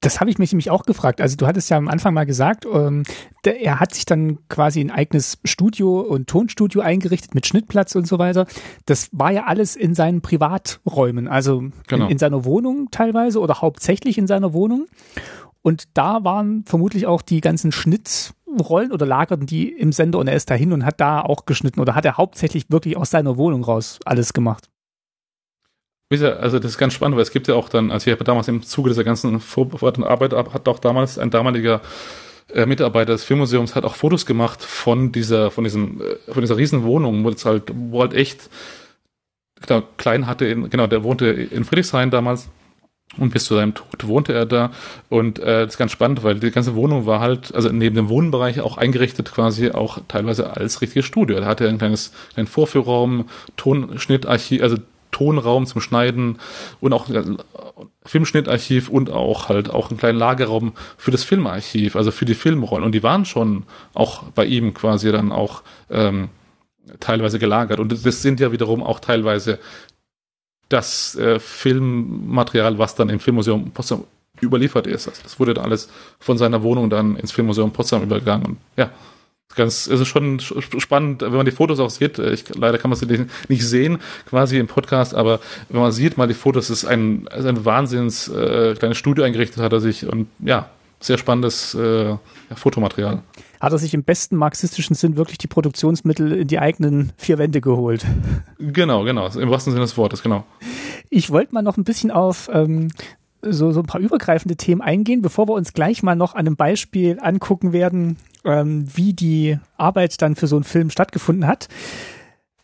Das 0.00 0.20
habe 0.20 0.28
ich 0.30 0.38
mich 0.38 0.52
nämlich 0.52 0.70
auch 0.70 0.82
gefragt. 0.82 1.20
Also 1.20 1.36
du 1.36 1.46
hattest 1.46 1.70
ja 1.70 1.78
am 1.78 1.88
Anfang 1.88 2.12
mal 2.12 2.26
gesagt, 2.26 2.66
ähm, 2.70 3.04
der, 3.44 3.60
er 3.62 3.80
hat 3.80 3.94
sich 3.94 4.04
dann 4.04 4.46
quasi 4.48 4.80
ein 4.80 4.90
eigenes 4.90 5.38
Studio 5.44 6.00
und 6.00 6.28
Tonstudio 6.28 6.82
eingerichtet 6.82 7.34
mit 7.34 7.46
Schnittplatz 7.46 7.94
und 7.94 8.06
so 8.06 8.18
weiter. 8.18 8.46
Das 8.84 9.08
war 9.12 9.32
ja 9.32 9.44
alles 9.44 9.76
in 9.76 9.94
seinen 9.94 10.20
Privaträumen, 10.20 11.26
also 11.26 11.64
genau. 11.86 12.04
in, 12.04 12.12
in 12.12 12.18
seiner 12.18 12.44
Wohnung 12.44 12.88
teilweise 12.90 13.40
oder 13.40 13.62
hauptsächlich 13.62 14.18
in 14.18 14.26
seiner 14.26 14.52
Wohnung. 14.52 14.86
Und 15.62 15.84
da 15.94 16.22
waren 16.24 16.64
vermutlich 16.66 17.06
auch 17.06 17.22
die 17.22 17.40
ganzen 17.40 17.72
Schnittrollen 17.72 18.92
oder 18.92 19.06
lagerten 19.06 19.46
die 19.46 19.70
im 19.70 19.92
Sender 19.92 20.18
und 20.18 20.28
er 20.28 20.36
ist 20.36 20.50
dahin 20.50 20.74
und 20.74 20.84
hat 20.84 21.00
da 21.00 21.22
auch 21.22 21.46
geschnitten 21.46 21.80
oder 21.80 21.94
hat 21.94 22.04
er 22.04 22.18
hauptsächlich 22.18 22.66
wirklich 22.68 22.98
aus 22.98 23.10
seiner 23.10 23.38
Wohnung 23.38 23.64
raus 23.64 23.98
alles 24.04 24.34
gemacht? 24.34 24.68
Also 26.22 26.58
das 26.58 26.72
ist 26.72 26.78
ganz 26.78 26.94
spannend, 26.94 27.16
weil 27.16 27.22
es 27.22 27.30
gibt 27.30 27.48
ja 27.48 27.54
auch 27.54 27.68
dann, 27.68 27.90
also 27.90 28.06
ich 28.06 28.12
habe 28.14 28.24
damals 28.24 28.48
im 28.48 28.62
Zuge 28.62 28.90
dieser 28.90 29.04
ganzen 29.04 29.40
vorbereitenden 29.40 30.10
Arbeit, 30.10 30.32
hat 30.32 30.68
auch 30.68 30.78
damals 30.78 31.18
ein 31.18 31.30
damaliger 31.30 31.80
äh, 32.52 32.66
Mitarbeiter 32.66 33.12
des 33.12 33.24
Filmmuseums 33.24 33.74
hat 33.74 33.84
auch 33.84 33.94
Fotos 33.94 34.26
gemacht 34.26 34.62
von 34.62 35.12
dieser, 35.12 35.50
von 35.50 35.64
diesem, 35.64 36.00
äh, 36.00 36.32
von 36.32 36.42
dieser 36.42 36.56
riesen 36.56 36.84
Wohnung, 36.84 37.24
wo 37.24 37.30
es 37.30 37.44
halt, 37.44 37.64
wo 37.74 38.00
halt 38.00 38.14
echt, 38.14 38.50
genau, 39.66 39.82
Klein 39.96 40.26
hatte, 40.26 40.46
in, 40.46 40.68
genau, 40.70 40.86
der 40.86 41.02
wohnte 41.04 41.26
in 41.26 41.64
Friedrichshain 41.64 42.10
damals 42.10 42.48
und 43.18 43.32
bis 43.32 43.44
zu 43.44 43.54
seinem 43.54 43.74
Tod 43.74 44.06
wohnte 44.06 44.32
er 44.32 44.46
da. 44.46 44.72
Und 45.08 45.38
äh, 45.38 45.64
das 45.64 45.74
ist 45.74 45.78
ganz 45.78 45.92
spannend, 45.92 46.22
weil 46.22 46.38
die 46.40 46.50
ganze 46.50 46.74
Wohnung 46.74 47.06
war 47.06 47.20
halt, 47.20 47.54
also 47.54 47.70
neben 47.70 47.96
dem 47.96 48.08
Wohnbereich 48.08 48.60
auch 48.60 48.76
eingerichtet 48.76 49.32
quasi 49.32 49.70
auch 49.70 49.98
teilweise 50.08 50.56
als 50.56 50.80
richtiges 50.80 51.06
Studio. 51.06 51.40
Da 51.40 51.46
hatte 51.46 51.64
er 51.64 51.70
ein 51.70 51.78
kleines 51.78 52.12
einen 52.36 52.46
Vorführraum, 52.46 53.26
Tonschnittarchiv, 53.56 54.62
also 54.62 54.76
Tonraum 55.14 55.66
zum 55.66 55.80
Schneiden 55.80 56.38
und 56.80 56.92
auch 56.92 57.08
äh, 57.08 57.22
Filmschnittarchiv 58.04 58.88
und 58.88 59.10
auch 59.10 59.48
halt 59.48 59.70
auch 59.70 59.90
einen 59.90 59.98
kleinen 59.98 60.18
Lagerraum 60.18 60.72
für 60.96 61.12
das 61.12 61.22
Filmarchiv, 61.22 61.94
also 61.94 62.10
für 62.10 62.24
die 62.24 62.34
Filmrollen. 62.34 62.84
Und 62.84 62.92
die 62.92 63.02
waren 63.02 63.24
schon 63.24 63.62
auch 63.94 64.24
bei 64.34 64.44
ihm 64.44 64.74
quasi 64.74 65.12
dann 65.12 65.30
auch 65.30 65.62
ähm, 65.88 66.28
teilweise 66.98 67.38
gelagert. 67.38 67.78
Und 67.78 68.04
das 68.04 68.22
sind 68.22 68.40
ja 68.40 68.50
wiederum 68.50 68.82
auch 68.82 68.98
teilweise 68.98 69.60
das 70.68 71.14
äh, 71.14 71.38
Filmmaterial, 71.38 72.78
was 72.78 72.96
dann 72.96 73.08
im 73.08 73.20
Filmmuseum 73.20 73.70
Potsdam 73.70 74.04
überliefert 74.42 74.88
ist. 74.88 75.06
Also 75.06 75.22
das 75.22 75.38
wurde 75.38 75.54
dann 75.54 75.64
alles 75.64 75.88
von 76.18 76.38
seiner 76.38 76.62
Wohnung 76.64 76.90
dann 76.90 77.16
ins 77.16 77.30
Filmmuseum 77.30 77.72
Potsdam 77.72 78.02
übergegangen. 78.02 78.46
Und 78.46 78.56
ja, 78.76 78.90
ganz, 79.54 79.86
es 79.86 80.00
ist 80.00 80.08
schon 80.08 80.40
spannend, 80.40 81.22
wenn 81.22 81.32
man 81.32 81.46
die 81.46 81.52
Fotos 81.52 81.80
auch 81.80 81.90
sieht. 81.90 82.18
Äh, 82.18 82.32
ich, 82.32 82.44
leider 82.54 82.78
kann 82.78 82.90
man 82.90 82.98
sie 82.98 83.26
nicht 83.48 83.66
sehen, 83.66 83.98
quasi 84.26 84.58
im 84.58 84.66
Podcast, 84.66 85.14
aber 85.14 85.40
wenn 85.68 85.80
man 85.80 85.92
sieht 85.92 86.16
mal 86.16 86.28
die 86.28 86.34
Fotos, 86.34 86.70
ist 86.70 86.84
ein, 86.84 87.28
ist 87.36 87.46
ein 87.46 87.64
Wahnsinns 87.64 88.28
äh, 88.28 88.74
kleines 88.74 88.98
Studio 88.98 89.24
eingerichtet 89.24 89.62
hat 89.62 89.72
er 89.72 89.80
sich 89.80 90.06
und 90.06 90.28
ja, 90.40 90.68
sehr 91.00 91.18
spannendes 91.18 91.74
äh, 91.74 92.16
Fotomaterial. 92.54 93.22
Hat 93.60 93.72
er 93.72 93.78
sich 93.78 93.94
im 93.94 94.02
besten 94.04 94.36
marxistischen 94.36 94.96
Sinn 94.96 95.16
wirklich 95.16 95.38
die 95.38 95.46
Produktionsmittel 95.46 96.32
in 96.32 96.48
die 96.48 96.58
eigenen 96.58 97.12
vier 97.16 97.38
Wände 97.38 97.60
geholt? 97.60 98.04
Genau, 98.58 99.04
genau, 99.04 99.26
im 99.28 99.50
wahrsten 99.50 99.72
Sinne 99.72 99.84
des 99.84 99.96
Wortes, 99.96 100.22
genau. 100.22 100.44
Ich 101.10 101.30
wollte 101.30 101.54
mal 101.54 101.62
noch 101.62 101.76
ein 101.76 101.84
bisschen 101.84 102.10
auf 102.10 102.48
ähm, 102.52 102.88
so, 103.42 103.72
so 103.72 103.80
ein 103.80 103.86
paar 103.86 104.00
übergreifende 104.00 104.56
Themen 104.56 104.80
eingehen, 104.80 105.22
bevor 105.22 105.48
wir 105.48 105.54
uns 105.54 105.72
gleich 105.72 106.02
mal 106.02 106.16
noch 106.16 106.34
an 106.34 106.46
einem 106.46 106.56
Beispiel 106.56 107.18
angucken 107.20 107.72
werden, 107.72 108.16
ähm, 108.44 108.84
wie 108.94 109.12
die 109.12 109.58
Arbeit 109.76 110.20
dann 110.22 110.36
für 110.36 110.46
so 110.46 110.56
einen 110.56 110.64
Film 110.64 110.90
stattgefunden 110.90 111.46
hat. 111.46 111.68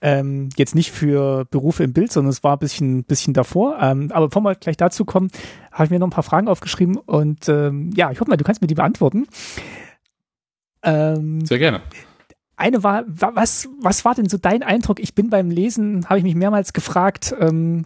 Ähm, 0.03 0.49
jetzt 0.57 0.75
nicht 0.75 0.93
für 0.93 1.45
Berufe 1.51 1.85
im 1.85 1.93
Bild, 1.93 2.11
sondern 2.11 2.31
es 2.31 2.43
war 2.43 2.57
ein 2.57 2.59
bisschen, 2.59 3.05
bisschen 3.05 3.35
davor. 3.35 3.79
Ähm, 3.81 4.11
aber 4.13 4.29
bevor 4.29 4.43
wir 4.43 4.55
gleich 4.55 4.79
dazu 4.79 5.05
kommen, 5.05 5.31
habe 5.73 5.85
ich 5.85 5.91
mir 5.91 5.99
noch 5.99 6.07
ein 6.07 6.13
paar 6.13 6.25
Fragen 6.25 6.49
aufgeschrieben 6.49 6.97
und 6.97 7.49
ähm, 7.49 7.91
ja, 7.95 8.11
ich 8.11 8.19
hoffe 8.19 8.31
mal, 8.31 8.37
du 8.37 8.45
kannst 8.45 8.63
mir 8.63 8.67
die 8.67 8.75
beantworten. 8.75 9.27
Ähm, 10.83 11.45
Sehr 11.45 11.59
gerne. 11.59 11.83
Eine 12.57 12.83
war, 12.83 13.05
was, 13.07 13.69
was 13.81 14.05
war 14.05 14.15
denn 14.15 14.29
so 14.29 14.39
dein 14.39 14.63
Eindruck? 14.63 15.01
Ich 15.01 15.15
bin 15.15 15.31
beim 15.31 15.51
Lesen, 15.51 16.09
habe 16.09 16.19
ich 16.19 16.25
mich 16.25 16.35
mehrmals 16.35 16.73
gefragt 16.73 17.35
ähm, 17.39 17.85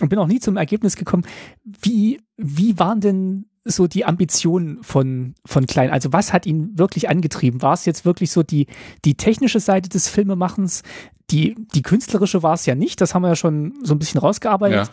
und 0.00 0.08
bin 0.08 0.18
auch 0.18 0.26
nie 0.26 0.40
zum 0.40 0.56
Ergebnis 0.56 0.96
gekommen, 0.96 1.24
wie, 1.64 2.20
wie 2.36 2.78
waren 2.78 3.00
denn 3.00 3.46
so 3.64 3.86
die 3.86 4.04
Ambitionen 4.04 4.82
von, 4.82 5.34
von 5.44 5.66
Klein? 5.66 5.90
Also 5.90 6.12
was 6.12 6.32
hat 6.32 6.46
ihn 6.46 6.78
wirklich 6.78 7.08
angetrieben? 7.08 7.62
War 7.62 7.72
es 7.72 7.86
jetzt 7.86 8.04
wirklich 8.04 8.30
so 8.30 8.42
die, 8.42 8.66
die 9.04 9.16
technische 9.16 9.60
Seite 9.60 9.88
des 9.88 10.08
Filmemachens? 10.08 10.82
Die, 11.30 11.54
die 11.74 11.82
künstlerische 11.82 12.42
war 12.42 12.52
es 12.52 12.66
ja 12.66 12.74
nicht, 12.74 13.00
das 13.00 13.14
haben 13.14 13.22
wir 13.22 13.28
ja 13.28 13.36
schon 13.36 13.72
so 13.82 13.94
ein 13.94 13.98
bisschen 13.98 14.20
rausgearbeitet. 14.20 14.90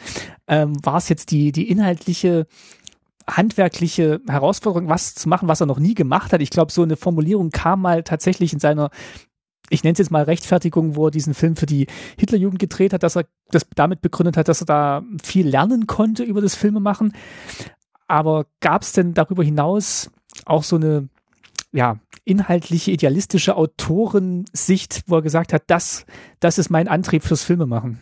Ja. 0.48 0.62
Ähm, 0.64 0.74
war 0.86 0.96
es 0.96 1.10
jetzt 1.10 1.32
die, 1.32 1.52
die 1.52 1.70
inhaltliche, 1.70 2.48
handwerkliche 3.30 4.22
Herausforderung, 4.28 4.88
was 4.88 5.14
zu 5.14 5.28
machen, 5.28 5.50
was 5.50 5.60
er 5.60 5.66
noch 5.66 5.80
nie 5.80 5.94
gemacht 5.94 6.32
hat? 6.32 6.42
Ich 6.42 6.50
glaube, 6.50 6.72
so 6.72 6.84
eine 6.84 6.96
Formulierung 6.96 7.50
kam 7.50 7.82
mal 7.82 8.04
tatsächlich 8.04 8.54
in 8.54 8.60
seiner 8.60 8.90
ich 9.72 9.84
nenne 9.84 9.94
es 9.94 10.00
jetzt 10.00 10.12
mal 10.12 10.24
Rechtfertigung, 10.24 10.98
wo 10.98 11.08
er 11.08 11.12
diesen 11.12 11.34
Film 11.34 11.56
für 11.56 11.66
die 11.66 11.88
Hitlerjugend 12.18 12.60
gedreht 12.60 12.92
hat, 12.92 13.04
dass 13.04 13.16
er 13.16 13.26
das 13.52 13.66
damit 13.74 14.02
begründet 14.02 14.36
hat, 14.36 14.50
dass 14.50 14.62
er 14.62 14.66
da 14.66 15.04
viel 15.24 15.48
lernen 15.48 15.88
konnte 15.88 16.24
über 16.24 16.42
das 16.42 16.56
Filmemachen. 16.56 17.14
Aber 18.12 18.46
gab 18.60 18.82
es 18.82 18.92
denn 18.92 19.14
darüber 19.14 19.42
hinaus 19.42 20.12
auch 20.46 20.64
so 20.64 20.76
eine 20.76 21.08
ja, 21.72 21.98
inhaltliche, 22.26 22.92
idealistische 22.92 23.56
Autorensicht, 23.56 25.04
wo 25.08 25.16
er 25.16 25.22
gesagt 25.22 25.54
hat, 25.54 25.64
das, 25.68 26.06
das 26.42 26.58
ist 26.58 26.70
mein 26.70 26.90
Antrieb 26.90 27.24
fürs 27.24 27.46
Filmemachen? 27.46 28.00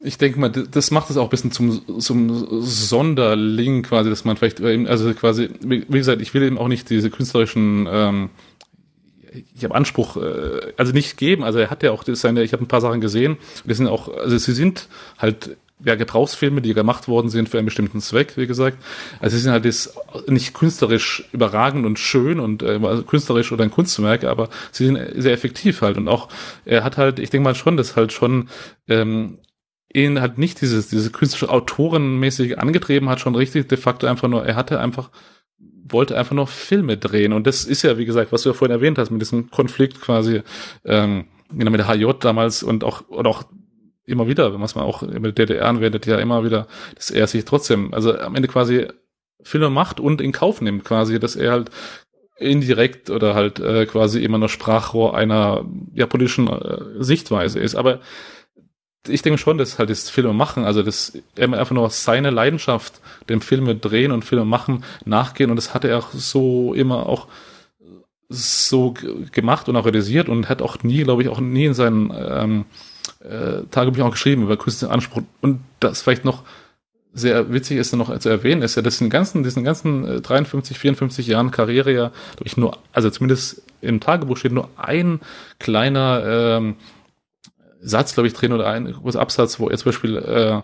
Ich 0.00 0.16
denke 0.16 0.40
mal, 0.40 0.48
das 0.48 0.90
macht 0.90 1.10
es 1.10 1.18
auch 1.18 1.24
ein 1.24 1.28
bisschen 1.28 1.52
zum, 1.52 2.00
zum 2.00 2.62
Sonderling 2.62 3.82
quasi, 3.82 4.08
dass 4.08 4.24
man 4.24 4.38
vielleicht, 4.38 4.62
also 4.62 5.12
quasi, 5.12 5.50
wie 5.60 5.84
gesagt, 5.84 6.22
ich 6.22 6.32
will 6.32 6.44
eben 6.44 6.56
auch 6.56 6.68
nicht 6.68 6.88
diese 6.88 7.10
künstlerischen, 7.10 7.86
ähm, 7.90 8.30
ich 9.54 9.64
habe 9.64 9.74
Anspruch, 9.74 10.16
äh, 10.16 10.72
also 10.78 10.92
nicht 10.92 11.18
geben, 11.18 11.44
also 11.44 11.58
er 11.58 11.68
hat 11.68 11.82
ja 11.82 11.90
auch 11.90 12.04
seine, 12.06 12.42
ich 12.42 12.54
habe 12.54 12.64
ein 12.64 12.68
paar 12.68 12.80
Sachen 12.80 13.02
gesehen, 13.02 13.36
die 13.66 13.74
sind 13.74 13.86
auch, 13.86 14.08
also 14.08 14.38
sie 14.38 14.52
sind 14.52 14.88
halt 15.18 15.58
ja, 15.84 15.94
Gebrauchsfilme, 15.94 16.60
die 16.60 16.74
gemacht 16.74 17.08
worden 17.08 17.28
sind 17.28 17.48
für 17.48 17.58
einen 17.58 17.66
bestimmten 17.66 18.00
Zweck, 18.00 18.36
wie 18.36 18.46
gesagt. 18.46 18.78
Also 19.20 19.36
sie 19.36 19.42
sind 19.42 19.52
halt 19.52 19.64
jetzt 19.64 19.96
nicht 20.26 20.54
künstlerisch 20.54 21.28
überragend 21.32 21.86
und 21.86 21.98
schön 21.98 22.40
und 22.40 22.62
äh, 22.62 22.80
künstlerisch 23.06 23.52
oder 23.52 23.64
ein 23.64 23.70
Kunstwerk, 23.70 24.24
aber 24.24 24.48
sie 24.72 24.86
sind 24.86 24.98
sehr 25.16 25.32
effektiv 25.32 25.82
halt. 25.82 25.96
Und 25.96 26.08
auch, 26.08 26.28
er 26.64 26.84
hat 26.84 26.96
halt, 26.96 27.18
ich 27.18 27.30
denke 27.30 27.44
mal 27.44 27.54
schon, 27.54 27.76
dass 27.76 27.96
halt 27.96 28.12
schon 28.12 28.48
ähm, 28.88 29.38
ihn 29.92 30.20
halt 30.20 30.38
nicht 30.38 30.60
dieses, 30.60 30.88
diese 30.88 31.10
künstlerische 31.10 31.52
Autorenmäßig 31.52 32.58
angetrieben 32.58 33.08
hat, 33.08 33.20
schon 33.20 33.34
richtig 33.34 33.68
de 33.68 33.78
facto 33.78 34.06
einfach 34.06 34.28
nur, 34.28 34.44
er 34.44 34.56
hatte 34.56 34.80
einfach 34.80 35.10
wollte 35.90 36.18
einfach 36.18 36.34
nur 36.34 36.46
Filme 36.46 36.98
drehen. 36.98 37.32
Und 37.32 37.46
das 37.46 37.64
ist 37.64 37.82
ja, 37.82 37.96
wie 37.96 38.04
gesagt, 38.04 38.30
was 38.30 38.42
du 38.42 38.50
ja 38.50 38.52
vorhin 38.52 38.74
erwähnt 38.74 38.98
hast, 38.98 39.10
mit 39.10 39.22
diesem 39.22 39.50
Konflikt 39.50 40.00
quasi 40.00 40.42
ähm, 40.84 41.24
genau, 41.50 41.70
mit 41.70 41.80
der 41.80 41.88
HJ 41.88 42.12
damals 42.20 42.62
und 42.62 42.84
auch, 42.84 43.08
und 43.08 43.26
auch 43.26 43.44
immer 44.08 44.26
wieder, 44.26 44.60
was 44.60 44.74
man 44.74 44.84
auch 44.84 45.02
in 45.02 45.22
der 45.22 45.32
DDR 45.32 45.66
anwendet, 45.66 46.06
ja 46.06 46.18
immer 46.18 46.44
wieder, 46.44 46.66
dass 46.94 47.10
er 47.10 47.26
sich 47.26 47.44
trotzdem, 47.44 47.92
also 47.94 48.18
am 48.18 48.34
Ende 48.34 48.48
quasi 48.48 48.88
Filme 49.42 49.70
macht 49.70 50.00
und 50.00 50.20
in 50.20 50.32
Kauf 50.32 50.60
nimmt 50.60 50.84
quasi, 50.84 51.20
dass 51.20 51.36
er 51.36 51.52
halt 51.52 51.70
indirekt 52.38 53.10
oder 53.10 53.34
halt 53.34 53.60
äh, 53.60 53.86
quasi 53.86 54.22
immer 54.22 54.38
nur 54.38 54.48
Sprachrohr 54.48 55.16
einer 55.16 55.64
ja, 55.94 56.06
politischen 56.06 56.48
äh, 56.48 57.02
Sichtweise 57.02 57.58
ist. 57.58 57.74
Aber 57.74 58.00
ich 59.06 59.22
denke 59.22 59.38
schon, 59.38 59.58
dass 59.58 59.78
halt 59.78 59.90
das 59.90 60.10
Filme 60.10 60.32
machen, 60.32 60.64
also 60.64 60.82
das 60.82 61.18
er 61.36 61.52
einfach 61.52 61.74
nur 61.74 61.90
seine 61.90 62.30
Leidenschaft, 62.30 63.00
dem 63.28 63.40
Filme 63.40 63.74
drehen 63.74 64.12
und 64.12 64.24
Filme 64.24 64.44
machen, 64.44 64.84
nachgehen 65.04 65.50
und 65.50 65.56
das 65.56 65.74
hat 65.74 65.84
er 65.84 65.98
auch 65.98 66.10
so 66.12 66.74
immer 66.74 67.06
auch 67.06 67.26
so 68.28 68.94
gemacht 69.32 69.68
und 69.68 69.76
auch 69.76 69.86
realisiert 69.86 70.28
und 70.28 70.48
hat 70.48 70.60
auch 70.60 70.82
nie, 70.82 71.02
glaube 71.04 71.22
ich, 71.22 71.28
auch 71.28 71.40
nie 71.40 71.64
in 71.64 71.74
seinen 71.74 72.12
ähm, 72.14 72.64
äh, 73.20 73.62
Tagebuch 73.70 74.02
auch 74.04 74.10
geschrieben 74.12 74.42
über 74.42 74.56
künstlichen 74.56 74.92
Anspruch. 74.92 75.22
Und 75.40 75.60
das 75.80 76.02
vielleicht 76.02 76.24
noch 76.24 76.44
sehr 77.14 77.52
witzig 77.52 77.78
ist 77.78 77.94
noch 77.94 78.16
zu 78.18 78.28
erwähnen, 78.28 78.62
ist 78.62 78.76
ja, 78.76 78.82
dass 78.82 79.00
in 79.00 79.10
ganzen, 79.10 79.42
diesen 79.42 79.64
ganzen 79.64 80.22
53, 80.22 80.78
54 80.78 81.26
Jahren 81.26 81.50
Karriere 81.50 81.92
ja, 81.92 82.12
ich, 82.44 82.56
nur, 82.56 82.78
also 82.92 83.10
zumindest 83.10 83.62
im 83.80 84.00
Tagebuch 84.00 84.36
steht 84.36 84.52
nur 84.52 84.68
ein 84.76 85.20
kleiner 85.58 86.22
ähm, 86.26 86.76
Satz, 87.80 88.14
glaube 88.14 88.26
ich, 88.26 88.34
drin 88.34 88.52
oder 88.52 88.66
ein 88.68 88.92
großer 88.92 89.20
Absatz, 89.20 89.60
wo 89.60 89.68
er 89.68 89.78
zum 89.78 89.86
Beispiel, 89.86 90.16
äh, 90.16 90.58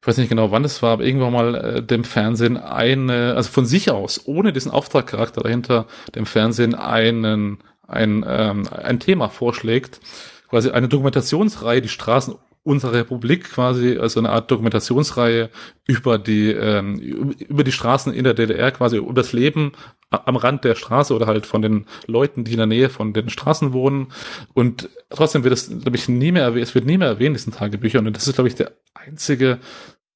ich 0.00 0.06
weiß 0.06 0.18
nicht 0.18 0.28
genau, 0.28 0.50
wann 0.50 0.62
das 0.62 0.82
war, 0.82 0.92
aber 0.92 1.04
irgendwann 1.04 1.32
mal 1.32 1.54
äh, 1.54 1.82
dem 1.82 2.04
Fernsehen 2.04 2.56
eine, 2.56 3.34
also 3.34 3.50
von 3.50 3.66
sich 3.66 3.90
aus, 3.90 4.26
ohne 4.26 4.52
diesen 4.52 4.70
Auftragcharakter 4.70 5.42
dahinter, 5.42 5.86
dem 6.14 6.26
Fernsehen 6.26 6.74
einen, 6.74 7.58
ein, 7.86 8.24
ähm, 8.26 8.68
ein 8.70 9.00
Thema 9.00 9.28
vorschlägt, 9.28 10.00
quasi 10.48 10.70
eine 10.70 10.88
Dokumentationsreihe, 10.88 11.82
die 11.82 11.88
Straßen 11.88 12.34
unserer 12.66 12.94
Republik 12.94 13.44
quasi, 13.44 13.96
also 13.96 14.18
eine 14.18 14.30
Art 14.30 14.50
Dokumentationsreihe 14.50 15.50
über 15.86 16.18
die, 16.18 16.50
ähm, 16.50 16.98
über 16.98 17.62
die 17.62 17.70
Straßen 17.70 18.12
in 18.12 18.24
der 18.24 18.34
DDR 18.34 18.72
quasi, 18.72 18.96
über 18.96 19.12
das 19.14 19.32
Leben 19.32 19.72
am 20.10 20.34
Rand 20.34 20.64
der 20.64 20.74
Straße 20.74 21.14
oder 21.14 21.26
halt 21.28 21.46
von 21.46 21.62
den 21.62 21.86
Leuten, 22.06 22.42
die 22.42 22.52
in 22.52 22.58
der 22.58 22.66
Nähe 22.66 22.88
von 22.88 23.12
den 23.12 23.28
Straßen 23.28 23.72
wohnen. 23.72 24.08
Und 24.52 24.88
trotzdem 25.10 25.44
wird 25.44 25.54
es, 25.54 25.68
glaube 25.68 25.96
ich, 25.96 26.08
nie 26.08 26.32
mehr 26.32 26.42
erwähnt, 26.42 26.66
es 26.66 26.74
wird 26.74 26.86
nie 26.86 26.98
mehr 26.98 27.08
erwähnt, 27.08 27.36
diesen 27.36 27.52
Tagebüchern. 27.52 28.04
Und 28.04 28.16
das 28.16 28.26
ist, 28.26 28.34
glaube 28.34 28.48
ich, 28.48 28.56
der 28.56 28.72
einzige 28.94 29.58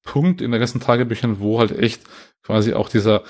Punkt 0.03 0.41
in 0.41 0.51
den 0.51 0.59
ganzen 0.59 0.81
Tagebüchern, 0.81 1.39
wo 1.39 1.61
halt 1.61 1.71
echt 1.79 2.03
quasi 2.43 2.75
auch 2.75 2.89
dieser 2.89 3.23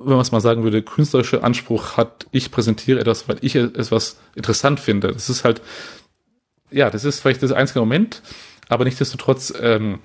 wenn 0.00 0.12
man 0.12 0.20
es 0.20 0.30
mal 0.30 0.40
sagen 0.40 0.62
würde, 0.62 0.80
künstlerische 0.80 1.42
Anspruch 1.42 1.96
hat, 1.96 2.26
ich 2.30 2.52
präsentiere 2.52 3.00
etwas, 3.00 3.28
weil 3.28 3.38
ich 3.40 3.56
es 3.56 3.90
was 3.90 4.20
interessant 4.36 4.78
finde. 4.78 5.12
Das 5.12 5.28
ist 5.28 5.42
halt 5.42 5.60
ja, 6.70 6.90
das 6.90 7.04
ist 7.04 7.20
vielleicht 7.20 7.42
das 7.42 7.52
einzige 7.52 7.80
Moment, 7.80 8.22
aber 8.68 8.84
nichtsdestotrotz, 8.84 9.52
ähm, 9.60 10.00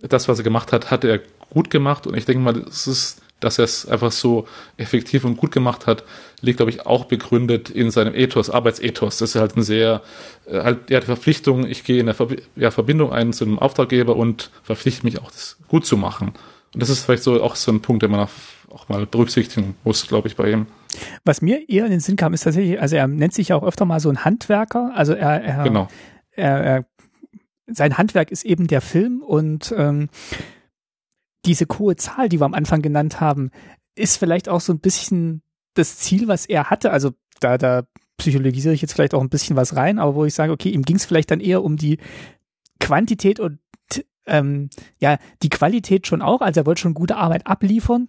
das, 0.00 0.28
was 0.28 0.38
er 0.38 0.44
gemacht 0.44 0.72
hat, 0.72 0.90
hat 0.90 1.04
er 1.04 1.20
gut 1.50 1.70
gemacht 1.70 2.06
und 2.06 2.16
ich 2.16 2.24
denke 2.24 2.42
mal, 2.42 2.54
das 2.54 2.86
ist 2.86 3.22
dass 3.40 3.58
er 3.58 3.64
es 3.64 3.86
einfach 3.86 4.12
so 4.12 4.48
effektiv 4.76 5.24
und 5.24 5.36
gut 5.36 5.52
gemacht 5.52 5.86
hat, 5.86 6.04
liegt, 6.40 6.56
glaube 6.56 6.70
ich, 6.70 6.86
auch 6.86 7.04
begründet 7.04 7.68
in 7.68 7.90
seinem 7.90 8.14
Ethos, 8.14 8.48
Arbeitsethos. 8.48 9.18
Das 9.18 9.30
ist 9.34 9.40
halt 9.40 9.56
ein 9.56 9.62
sehr, 9.62 10.02
äh, 10.46 10.60
halt, 10.62 10.90
ja, 10.90 11.00
die 11.00 11.06
Verpflichtung, 11.06 11.66
ich 11.66 11.84
gehe 11.84 12.00
in 12.00 12.06
der 12.06 12.14
Ver 12.14 12.28
ja, 12.56 12.70
Verbindung 12.70 13.12
ein 13.12 13.32
zu 13.32 13.44
einem 13.44 13.58
Auftraggeber 13.58 14.16
und 14.16 14.50
verpflichte 14.62 15.04
mich 15.04 15.20
auch, 15.20 15.30
das 15.30 15.58
gut 15.68 15.84
zu 15.84 15.96
machen. 15.96 16.32
Und 16.72 16.82
das 16.82 16.88
ist 16.88 17.04
vielleicht 17.04 17.22
so 17.22 17.42
auch 17.42 17.56
so 17.56 17.72
ein 17.72 17.82
Punkt, 17.82 18.02
den 18.02 18.10
man 18.10 18.28
auch 18.70 18.88
mal 18.88 19.06
berücksichtigen 19.06 19.76
muss, 19.84 20.06
glaube 20.06 20.28
ich, 20.28 20.36
bei 20.36 20.50
ihm. 20.50 20.66
Was 21.24 21.42
mir 21.42 21.68
eher 21.68 21.84
in 21.84 21.90
den 21.90 22.00
Sinn 22.00 22.16
kam, 22.16 22.34
ist 22.34 22.42
tatsächlich, 22.42 22.80
also 22.80 22.96
er 22.96 23.06
nennt 23.06 23.34
sich 23.34 23.48
ja 23.48 23.56
auch 23.56 23.62
öfter 23.62 23.84
mal 23.84 24.00
so 24.00 24.08
ein 24.08 24.24
Handwerker. 24.24 24.92
Also 24.94 25.12
er, 25.12 25.42
er, 25.42 25.64
genau. 25.64 25.88
er, 26.32 26.64
er 26.64 26.86
sein 27.66 27.98
Handwerk 27.98 28.30
ist 28.30 28.44
eben 28.44 28.66
der 28.66 28.80
Film 28.80 29.22
und 29.22 29.74
ähm, 29.76 30.08
diese 31.44 31.66
hohe 31.78 31.96
Zahl, 31.96 32.28
die 32.28 32.40
wir 32.40 32.44
am 32.44 32.54
Anfang 32.54 32.82
genannt 32.82 33.20
haben, 33.20 33.50
ist 33.94 34.16
vielleicht 34.16 34.48
auch 34.48 34.60
so 34.60 34.72
ein 34.72 34.80
bisschen 34.80 35.42
das 35.74 35.98
Ziel, 35.98 36.28
was 36.28 36.46
er 36.46 36.70
hatte. 36.70 36.90
Also 36.90 37.12
da, 37.40 37.58
da 37.58 37.82
psychologisiere 38.18 38.74
ich 38.74 38.82
jetzt 38.82 38.94
vielleicht 38.94 39.14
auch 39.14 39.20
ein 39.20 39.28
bisschen 39.28 39.56
was 39.56 39.76
rein, 39.76 39.98
aber 39.98 40.14
wo 40.14 40.24
ich 40.24 40.34
sage, 40.34 40.52
okay, 40.52 40.70
ihm 40.70 40.82
ging 40.82 40.96
es 40.96 41.04
vielleicht 41.04 41.30
dann 41.30 41.40
eher 41.40 41.62
um 41.62 41.76
die 41.76 41.98
Quantität 42.80 43.40
und 43.40 43.58
ähm, 44.26 44.70
ja, 44.98 45.18
die 45.42 45.48
Qualität 45.48 46.06
schon 46.06 46.22
auch. 46.22 46.40
Also 46.40 46.60
er 46.60 46.66
wollte 46.66 46.82
schon 46.82 46.94
gute 46.94 47.16
Arbeit 47.16 47.46
abliefern, 47.46 48.08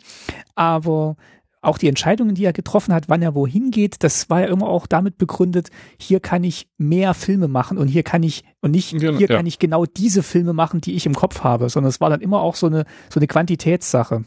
aber 0.56 1.15
auch 1.61 1.77
die 1.77 1.88
Entscheidungen, 1.88 2.35
die 2.35 2.45
er 2.45 2.53
getroffen 2.53 2.94
hat, 2.94 3.10
wann 3.10 3.22
er 3.22 3.35
wohin 3.35 3.72
geht, 3.72 4.03
das 4.03 4.30
war 4.30 4.41
ja 4.41 4.48
immer 4.48 4.68
auch 4.68 4.88
damit 4.88 5.18
begründet, 5.18 5.69
hier 5.99 6.19
kann 6.19 6.44
ich 6.44 6.68
mehr 6.77 7.14
Filme 7.14 7.48
machen 7.48 7.77
und 7.77 7.88
hier 7.88 8.03
kann 8.03 8.23
ich, 8.23 8.44
und 8.61 8.72
nicht, 8.72 8.89
hier 8.89 9.14
ja. 9.14 9.27
kann 9.27 9.45
ich 9.45 9.60
genau 9.60 9.85
diese 9.85 10.23
Filme 10.23 10.53
machen, 10.53 10.81
die 10.81 10.95
ich 10.95 11.06
im 11.06 11.15
Kopf 11.15 11.44
habe, 11.44 11.69
sondern 11.69 11.89
es 11.89 11.99
war 11.99 12.10
dann 12.10 12.22
immer 12.22 12.41
auch 12.41 12.56
so 12.56 12.68
eine, 12.68 12.85
so 13.10 13.19
eine 13.19 13.27
Quantitätssache. 13.27 14.23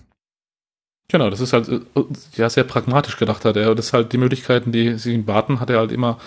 Genau, 1.08 1.30
das 1.30 1.40
ist 1.40 1.52
halt, 1.52 1.68
äh, 1.68 1.80
ja, 2.36 2.48
sehr 2.48 2.64
pragmatisch 2.64 3.16
gedacht 3.16 3.44
hat 3.44 3.56
er. 3.56 3.74
Das 3.74 3.86
ist 3.86 3.92
halt 3.92 4.12
die 4.12 4.18
Möglichkeiten, 4.18 4.70
die 4.70 4.96
sie 4.96 5.14
ihm 5.14 5.24
baten, 5.24 5.58
hat 5.58 5.70
er 5.70 5.78
halt 5.78 5.90
immer 5.90 6.18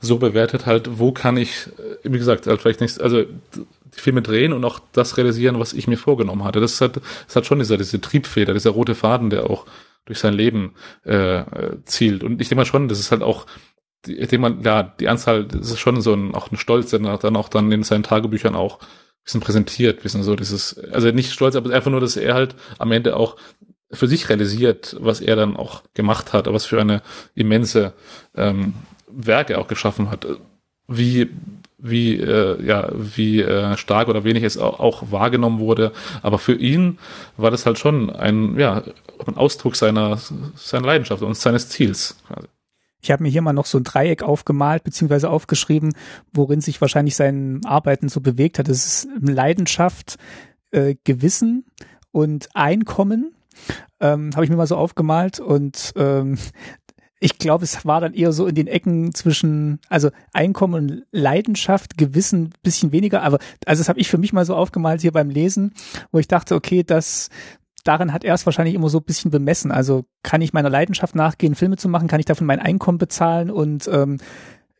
so 0.00 0.18
bewertet, 0.18 0.66
halt, 0.66 0.98
wo 0.98 1.12
kann 1.12 1.36
ich, 1.36 1.68
äh, 1.78 2.10
wie 2.10 2.18
gesagt, 2.18 2.46
halt 2.46 2.60
vielleicht 2.60 2.80
nicht, 2.80 3.00
also 3.00 3.24
die 3.24 4.00
Filme 4.00 4.22
drehen 4.22 4.52
und 4.52 4.64
auch 4.64 4.80
das 4.92 5.16
realisieren, 5.16 5.58
was 5.58 5.72
ich 5.72 5.88
mir 5.88 5.96
vorgenommen 5.96 6.44
hatte. 6.44 6.60
Das 6.60 6.80
halt, 6.80 6.96
das 7.26 7.36
halt 7.36 7.46
schon 7.46 7.58
dieser, 7.58 7.76
diese 7.76 8.00
Triebfeder, 8.00 8.52
dieser 8.52 8.70
rote 8.70 8.94
Faden, 8.94 9.30
der 9.30 9.48
auch 9.48 9.66
durch 10.04 10.18
sein 10.18 10.34
Leben 10.34 10.74
äh, 11.04 11.44
zielt. 11.84 12.22
Und 12.22 12.40
ich 12.40 12.48
denke 12.48 12.60
mal 12.60 12.66
schon, 12.66 12.88
das 12.88 13.00
ist 13.00 13.10
halt 13.10 13.22
auch, 13.22 13.46
ich 14.06 14.28
denke 14.28 14.38
mal, 14.38 14.56
ja, 14.62 14.82
die 14.82 15.08
Anzahl, 15.08 15.44
das 15.44 15.70
ist 15.70 15.80
schon 15.80 16.00
so 16.00 16.14
ein, 16.14 16.34
auch 16.34 16.50
ein 16.50 16.56
Stolz, 16.56 16.90
der 16.90 17.00
dann 17.00 17.36
auch 17.36 17.48
dann 17.48 17.72
in 17.72 17.82
seinen 17.82 18.04
Tagebüchern 18.04 18.54
auch 18.54 18.80
ein 18.80 18.86
bisschen 19.24 19.40
präsentiert, 19.40 20.02
bisschen 20.02 20.22
so 20.22 20.36
dieses, 20.36 20.78
also 20.92 21.10
nicht 21.10 21.32
stolz, 21.32 21.56
aber 21.56 21.74
einfach 21.74 21.90
nur, 21.90 22.00
dass 22.00 22.16
er 22.16 22.34
halt 22.34 22.54
am 22.78 22.92
Ende 22.92 23.16
auch 23.16 23.36
für 23.90 24.06
sich 24.06 24.28
realisiert, 24.28 24.96
was 25.00 25.20
er 25.20 25.36
dann 25.36 25.56
auch 25.56 25.82
gemacht 25.94 26.32
hat, 26.32 26.46
was 26.52 26.66
für 26.66 26.80
eine 26.80 27.02
immense 27.34 27.92
ähm, 28.34 28.74
Werke 29.16 29.58
auch 29.58 29.68
geschaffen 29.68 30.10
hat. 30.10 30.26
Wie 30.88 31.30
wie 31.78 32.16
äh, 32.16 32.62
ja 32.64 32.88
wie 32.94 33.40
äh, 33.40 33.76
stark 33.76 34.08
oder 34.08 34.24
wenig 34.24 34.42
es 34.42 34.56
auch, 34.56 34.80
auch 34.80 35.10
wahrgenommen 35.10 35.58
wurde, 35.58 35.92
aber 36.22 36.38
für 36.38 36.54
ihn 36.54 36.98
war 37.36 37.50
das 37.50 37.66
halt 37.66 37.78
schon 37.78 38.10
ein 38.10 38.58
ja 38.58 38.82
ein 39.26 39.36
Ausdruck 39.36 39.76
seiner 39.76 40.18
seiner 40.54 40.86
Leidenschaft 40.86 41.22
und 41.22 41.36
seines 41.36 41.68
Ziels. 41.68 42.16
Ich 43.02 43.10
habe 43.10 43.22
mir 43.22 43.28
hier 43.28 43.42
mal 43.42 43.52
noch 43.52 43.66
so 43.66 43.78
ein 43.78 43.84
Dreieck 43.84 44.22
aufgemalt 44.22 44.84
beziehungsweise 44.84 45.28
aufgeschrieben, 45.28 45.94
worin 46.32 46.60
sich 46.60 46.80
wahrscheinlich 46.80 47.14
sein 47.14 47.60
Arbeiten 47.64 48.08
so 48.08 48.20
bewegt 48.20 48.58
hat. 48.58 48.68
Das 48.68 48.84
ist 48.84 49.08
Leidenschaft, 49.20 50.16
äh, 50.70 50.96
Gewissen 51.04 51.66
und 52.10 52.48
Einkommen. 52.54 53.34
Ähm, 54.00 54.30
habe 54.34 54.44
ich 54.44 54.50
mir 54.50 54.56
mal 54.56 54.66
so 54.66 54.76
aufgemalt 54.76 55.40
und 55.40 55.92
ähm, 55.96 56.38
ich 57.18 57.38
glaube, 57.38 57.64
es 57.64 57.86
war 57.86 58.00
dann 58.00 58.12
eher 58.12 58.32
so 58.32 58.46
in 58.46 58.54
den 58.54 58.66
Ecken 58.66 59.14
zwischen, 59.14 59.80
also 59.88 60.10
Einkommen 60.32 60.74
und 60.74 61.06
Leidenschaft, 61.12 61.96
Gewissen 61.96 62.52
bisschen 62.62 62.92
weniger, 62.92 63.22
aber 63.22 63.38
also 63.64 63.80
das 63.80 63.88
habe 63.88 64.00
ich 64.00 64.08
für 64.08 64.18
mich 64.18 64.32
mal 64.32 64.44
so 64.44 64.54
aufgemalt 64.54 65.00
hier 65.00 65.12
beim 65.12 65.30
Lesen, 65.30 65.72
wo 66.12 66.18
ich 66.18 66.28
dachte, 66.28 66.54
okay, 66.54 66.82
das 66.82 67.30
daran 67.84 68.12
hat 68.12 68.24
er 68.24 68.34
es 68.34 68.44
wahrscheinlich 68.44 68.74
immer 68.74 68.88
so 68.88 68.98
ein 68.98 69.04
bisschen 69.04 69.30
bemessen. 69.30 69.70
Also 69.70 70.04
kann 70.22 70.42
ich 70.42 70.52
meiner 70.52 70.70
Leidenschaft 70.70 71.14
nachgehen, 71.14 71.54
Filme 71.54 71.76
zu 71.76 71.88
machen, 71.88 72.08
kann 72.08 72.20
ich 72.20 72.26
davon 72.26 72.46
mein 72.46 72.60
Einkommen 72.60 72.98
bezahlen 72.98 73.50
und 73.50 73.88
ähm, 73.88 74.18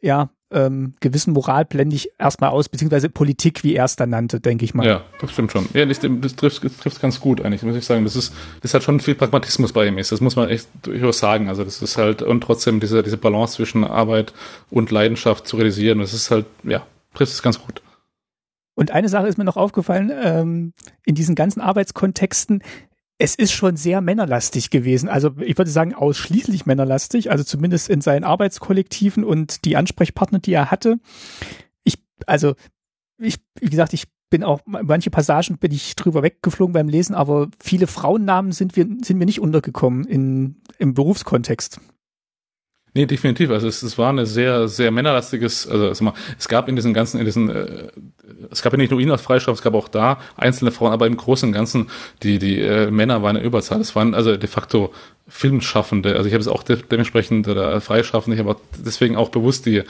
ja, 0.00 0.30
ähm, 0.50 0.94
gewissen 1.00 1.32
Moral 1.32 1.64
blende 1.64 1.96
ich 1.96 2.08
erstmal 2.18 2.50
aus, 2.50 2.68
beziehungsweise 2.68 3.08
Politik, 3.08 3.64
wie 3.64 3.74
er 3.74 3.84
es 3.84 3.96
dann 3.96 4.10
nannte, 4.10 4.40
denke 4.40 4.64
ich 4.64 4.74
mal. 4.74 4.86
Ja, 4.86 5.04
das 5.20 5.32
stimmt 5.32 5.52
schon. 5.52 5.68
Ja, 5.74 5.84
das, 5.86 6.00
das 6.00 6.36
trifft 6.36 6.62
das 6.84 7.00
ganz 7.00 7.20
gut 7.20 7.40
eigentlich, 7.40 7.62
muss 7.62 7.76
ich 7.76 7.84
sagen. 7.84 8.04
Das 8.04 8.16
ist, 8.16 8.32
das 8.62 8.72
hat 8.74 8.82
schon 8.82 9.00
viel 9.00 9.14
Pragmatismus 9.14 9.72
bei 9.72 9.86
ihm 9.86 9.98
ist. 9.98 10.12
Das 10.12 10.20
muss 10.20 10.36
man 10.36 10.48
echt 10.48 10.68
durchaus 10.82 11.18
sagen. 11.18 11.48
Also 11.48 11.64
das 11.64 11.82
ist 11.82 11.98
halt, 11.98 12.22
und 12.22 12.42
trotzdem 12.42 12.80
diese, 12.80 13.02
diese 13.02 13.16
Balance 13.16 13.54
zwischen 13.54 13.84
Arbeit 13.84 14.32
und 14.70 14.90
Leidenschaft 14.90 15.46
zu 15.48 15.56
realisieren, 15.56 15.98
das 15.98 16.14
ist 16.14 16.30
halt, 16.30 16.46
ja, 16.62 16.86
trifft 17.14 17.32
es 17.32 17.42
ganz 17.42 17.60
gut. 17.60 17.82
Und 18.76 18.90
eine 18.90 19.08
Sache 19.08 19.26
ist 19.26 19.38
mir 19.38 19.44
noch 19.44 19.56
aufgefallen, 19.56 20.12
ähm, 20.22 20.72
in 21.04 21.14
diesen 21.14 21.34
ganzen 21.34 21.62
Arbeitskontexten, 21.62 22.62
es 23.18 23.34
ist 23.34 23.52
schon 23.52 23.76
sehr 23.76 24.00
männerlastig 24.00 24.70
gewesen. 24.70 25.08
Also 25.08 25.30
ich 25.40 25.56
würde 25.56 25.70
sagen 25.70 25.94
ausschließlich 25.94 26.66
männerlastig, 26.66 27.30
also 27.30 27.44
zumindest 27.44 27.88
in 27.88 28.00
seinen 28.00 28.24
Arbeitskollektiven 28.24 29.24
und 29.24 29.64
die 29.64 29.76
Ansprechpartner, 29.76 30.38
die 30.38 30.52
er 30.52 30.70
hatte. 30.70 30.98
Ich, 31.82 31.98
also 32.26 32.54
ich, 33.18 33.36
wie 33.58 33.70
gesagt, 33.70 33.94
ich 33.94 34.04
bin 34.28 34.42
auch, 34.44 34.60
manche 34.66 35.10
Passagen 35.10 35.56
bin 35.58 35.72
ich 35.72 35.96
drüber 35.96 36.22
weggeflogen 36.22 36.74
beim 36.74 36.88
Lesen, 36.88 37.14
aber 37.14 37.48
viele 37.60 37.86
Frauennamen 37.86 38.52
sind 38.52 38.76
wir, 38.76 38.86
sind 39.02 39.18
mir 39.18 39.24
nicht 39.24 39.40
untergekommen 39.40 40.04
in, 40.04 40.56
im 40.78 40.94
Berufskontext. 40.94 41.80
Nee, 42.96 43.04
definitiv. 43.04 43.50
Also 43.50 43.68
es, 43.68 43.82
es 43.82 43.98
war 43.98 44.08
eine 44.08 44.24
sehr, 44.24 44.68
sehr 44.68 44.90
männerlastiges, 44.90 45.68
also, 45.68 45.88
also 45.88 46.02
mal, 46.02 46.14
es 46.38 46.48
gab 46.48 46.66
in 46.66 46.76
diesen 46.76 46.94
ganzen, 46.94 47.18
in 47.18 47.26
diesen, 47.26 47.50
äh, 47.50 47.88
es 48.50 48.62
gab 48.62 48.72
ja 48.72 48.78
nicht 48.78 48.90
nur 48.90 48.98
ihn 49.00 49.10
als 49.10 49.20
Freistoff, 49.20 49.58
es 49.58 49.62
gab 49.62 49.74
auch 49.74 49.88
da 49.88 50.18
einzelne 50.34 50.70
Frauen, 50.70 50.94
aber 50.94 51.06
im 51.06 51.18
Großen 51.18 51.46
und 51.46 51.52
Ganzen, 51.52 51.90
die, 52.22 52.38
die 52.38 52.58
äh, 52.58 52.90
Männer 52.90 53.22
waren 53.22 53.36
in 53.36 53.44
Überzahl. 53.44 53.82
Es 53.82 53.94
waren 53.94 54.14
also 54.14 54.38
de 54.38 54.48
facto 54.48 54.94
Filmschaffende. 55.28 56.16
Also 56.16 56.28
ich 56.28 56.32
habe 56.32 56.40
es 56.40 56.48
auch 56.48 56.62
de 56.62 56.78
dementsprechend 56.90 57.46
oder 57.48 57.82
Freischaffende, 57.82 58.40
ich 58.40 58.42
habe 58.42 58.58
deswegen 58.78 59.14
auch 59.14 59.28
bewusst 59.28 59.66
die, 59.66 59.82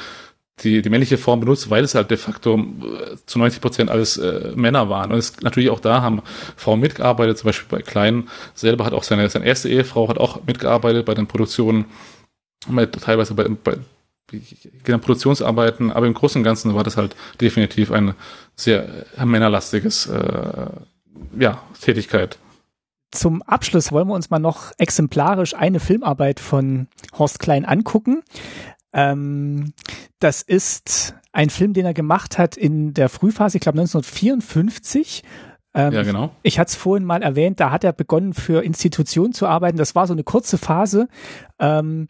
die, 0.65 0.83
die 0.83 0.91
männliche 0.91 1.17
Form 1.17 1.39
benutzt, 1.39 1.71
weil 1.71 1.85
es 1.85 1.95
halt 1.95 2.11
de 2.11 2.17
facto 2.17 2.59
äh, 2.59 3.17
zu 3.25 3.39
90 3.39 3.61
Prozent 3.61 3.89
alles 3.89 4.17
äh, 4.17 4.51
Männer 4.57 4.89
waren. 4.89 5.13
Und 5.13 5.19
es 5.19 5.41
natürlich 5.43 5.71
auch 5.71 5.79
da 5.79 6.03
haben 6.03 6.23
Frauen 6.57 6.81
mitgearbeitet, 6.81 7.39
zum 7.39 7.47
Beispiel 7.47 7.69
bei 7.79 7.83
Kleinen 7.85 8.29
selber 8.55 8.85
hat 8.85 8.95
auch 8.95 9.05
seine, 9.05 9.31
seine 9.31 9.47
erste 9.47 9.69
Ehefrau 9.69 10.09
hat 10.09 10.19
auch 10.19 10.45
mitgearbeitet 10.45 11.07
bei 11.07 11.15
den 11.15 11.29
Produktionen 11.29 11.85
teilweise 13.01 13.35
bei, 13.35 13.49
bei 13.49 13.79
genau, 14.83 14.99
Produktionsarbeiten, 14.99 15.93
aber 15.93 16.07
im 16.07 16.15
Großen 16.15 16.41
und 16.41 16.45
Ganzen 16.45 16.75
war 16.75 16.85
das 16.85 16.97
halt 16.97 17.17
definitiv 17.41 17.91
eine 17.91 18.15
sehr 18.57 18.89
männerlastiges 19.23 20.07
äh, 20.07 20.67
ja, 21.39 21.63
Tätigkeit. 21.81 22.39
Zum 23.13 23.43
Abschluss 23.43 23.93
wollen 23.93 24.09
wir 24.09 24.15
uns 24.15 24.31
mal 24.31 24.39
noch 24.39 24.73
exemplarisch 24.79 25.55
eine 25.55 25.81
Filmarbeit 25.81 26.41
von 26.41 26.89
Horst 27.17 27.39
Klein 27.39 27.65
angucken. 27.65 28.23
Ähm, 28.93 29.73
das 30.19 30.43
ist 30.43 31.15
ein 31.33 31.51
Film, 31.51 31.73
den 31.73 31.87
er 31.87 31.95
gemacht 31.95 32.39
hat 32.39 32.57
in 32.57 32.95
der 32.95 33.09
Frühphase, 33.09 33.59
ich 33.59 33.63
glaube 33.63 33.79
1954. 33.79 35.23
Ähm, 35.75 35.93
ja, 35.93 36.03
genau. 36.03 36.31
Ich, 36.43 36.55
ich 36.55 36.59
hatte 36.59 36.71
es 36.71 36.77
vorhin 36.77 37.07
mal 37.07 37.23
erwähnt, 37.23 37.61
da 37.61 37.71
hat 37.71 37.85
er 37.85 37.93
begonnen, 37.93 38.33
für 38.33 38.65
Institutionen 38.65 39.35
zu 39.35 39.47
arbeiten. 39.47 39.77
Das 39.77 39.95
war 39.95 40.07
so 40.07 40.15
eine 40.15 40.25
kurze 40.25 40.57
Phase, 40.57 41.09
ähm, 41.59 42.09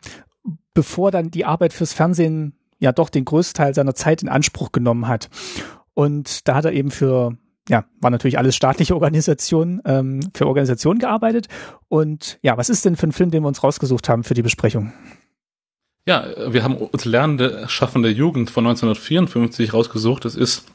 bevor 0.77 1.11
dann 1.11 1.31
die 1.31 1.47
Arbeit 1.47 1.73
fürs 1.73 1.94
Fernsehen 1.94 2.53
ja 2.78 2.93
doch 2.93 3.09
den 3.09 3.24
größten 3.24 3.57
Teil 3.57 3.74
seiner 3.74 3.94
Zeit 3.94 4.23
in 4.23 4.28
Anspruch 4.28 4.70
genommen 4.70 5.09
hat. 5.09 5.31
Und 5.94 6.47
da 6.47 6.55
hat 6.55 6.66
er 6.66 6.73
eben 6.73 6.90
für, 6.90 7.39
ja, 7.69 7.86
war 7.98 8.11
natürlich 8.11 8.39
alles 8.39 8.55
staatliche 8.55 8.94
Organisationen, 8.94 9.81
ähm, 9.86 10.20
für 10.35 10.47
Organisationen 10.47 10.98
gearbeitet. 10.98 11.48
Und 11.89 12.39
ja, 12.43 12.59
was 12.59 12.69
ist 12.69 12.85
denn 12.85 12.97
für 12.97 13.07
ein 13.07 13.12
Film, 13.12 13.31
den 13.31 13.43
wir 13.43 13.48
uns 13.48 13.65
rausgesucht 13.65 14.11
haben 14.11 14.23
für 14.23 14.35
die 14.35 14.43
Besprechung? 14.43 14.93
Ja, 16.05 16.27
wir 16.53 16.62
haben 16.62 16.77
uns 16.77 17.07
Lernende, 17.07 17.65
schaffende 17.69 18.11
Jugend 18.11 18.51
von 18.51 18.66
1954 18.66 19.73
rausgesucht. 19.73 20.27
Das 20.27 20.36
ist, 20.36 20.66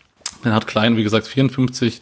den 0.44 0.53
hat 0.53 0.65
Klein, 0.65 0.98
wie 0.98 1.03
gesagt, 1.03 1.28
54 1.28 2.02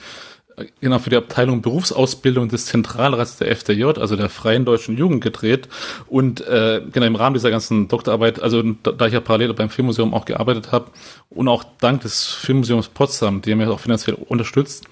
genau 0.81 0.99
für 0.99 1.09
die 1.09 1.17
Abteilung 1.17 1.61
Berufsausbildung 1.61 2.49
des 2.49 2.65
Zentralrats 2.65 3.37
der 3.37 3.49
FDJ, 3.55 3.83
also 3.99 4.15
der 4.15 4.29
Freien 4.29 4.65
Deutschen 4.65 4.97
Jugend 4.97 5.23
gedreht 5.23 5.67
und 6.07 6.41
äh, 6.41 6.81
genau 6.91 7.05
im 7.05 7.15
Rahmen 7.15 7.33
dieser 7.33 7.51
ganzen 7.51 7.87
Doktorarbeit, 7.87 8.41
also 8.41 8.61
da, 8.61 8.91
da 8.91 9.07
ich 9.07 9.13
ja 9.13 9.19
parallel 9.19 9.53
beim 9.53 9.69
Filmmuseum 9.69 10.13
auch 10.13 10.25
gearbeitet 10.25 10.71
habe 10.71 10.91
und 11.29 11.47
auch 11.47 11.63
dank 11.79 12.01
des 12.01 12.27
Filmmuseums 12.27 12.89
Potsdam, 12.89 13.41
die 13.41 13.55
mir 13.55 13.71
auch 13.71 13.79
finanziell 13.79 14.15
unterstützt, 14.15 14.85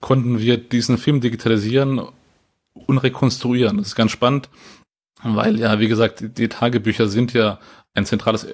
konnten 0.00 0.38
wir 0.38 0.58
diesen 0.58 0.98
Film 0.98 1.20
digitalisieren 1.20 2.02
und 2.74 2.98
rekonstruieren. 2.98 3.78
Das 3.78 3.88
ist 3.88 3.94
ganz 3.94 4.10
spannend, 4.10 4.48
weil 5.22 5.58
ja, 5.58 5.80
wie 5.80 5.88
gesagt, 5.88 6.38
die 6.38 6.48
Tagebücher 6.48 7.08
sind 7.08 7.32
ja 7.32 7.58
ein 7.94 8.06
zentrales 8.06 8.46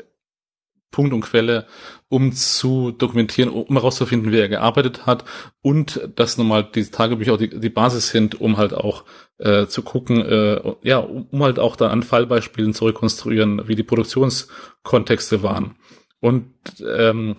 Punkt 0.90 1.12
und 1.12 1.22
Quelle, 1.22 1.66
um 2.10 2.32
zu 2.32 2.90
dokumentieren, 2.90 3.50
um 3.50 3.76
herauszufinden, 3.76 4.32
wie 4.32 4.38
er 4.40 4.48
gearbeitet 4.48 5.06
hat 5.06 5.24
und 5.62 6.10
dass 6.16 6.36
nochmal 6.36 6.68
diese 6.74 6.90
Tagebücher 6.90 7.34
auch 7.34 7.38
die, 7.38 7.48
die 7.48 7.70
Basis 7.70 8.08
sind, 8.10 8.40
um 8.40 8.56
halt 8.56 8.74
auch 8.74 9.04
äh, 9.38 9.66
zu 9.66 9.82
gucken, 9.82 10.20
äh, 10.20 10.60
ja, 10.82 10.98
um 10.98 11.42
halt 11.42 11.60
auch 11.60 11.76
dann 11.76 11.90
an 11.92 12.02
Fallbeispielen 12.02 12.74
zu 12.74 12.86
rekonstruieren, 12.86 13.68
wie 13.68 13.76
die 13.76 13.84
Produktionskontexte 13.84 15.44
waren. 15.44 15.76
Und 16.18 16.52
ähm, 16.84 17.36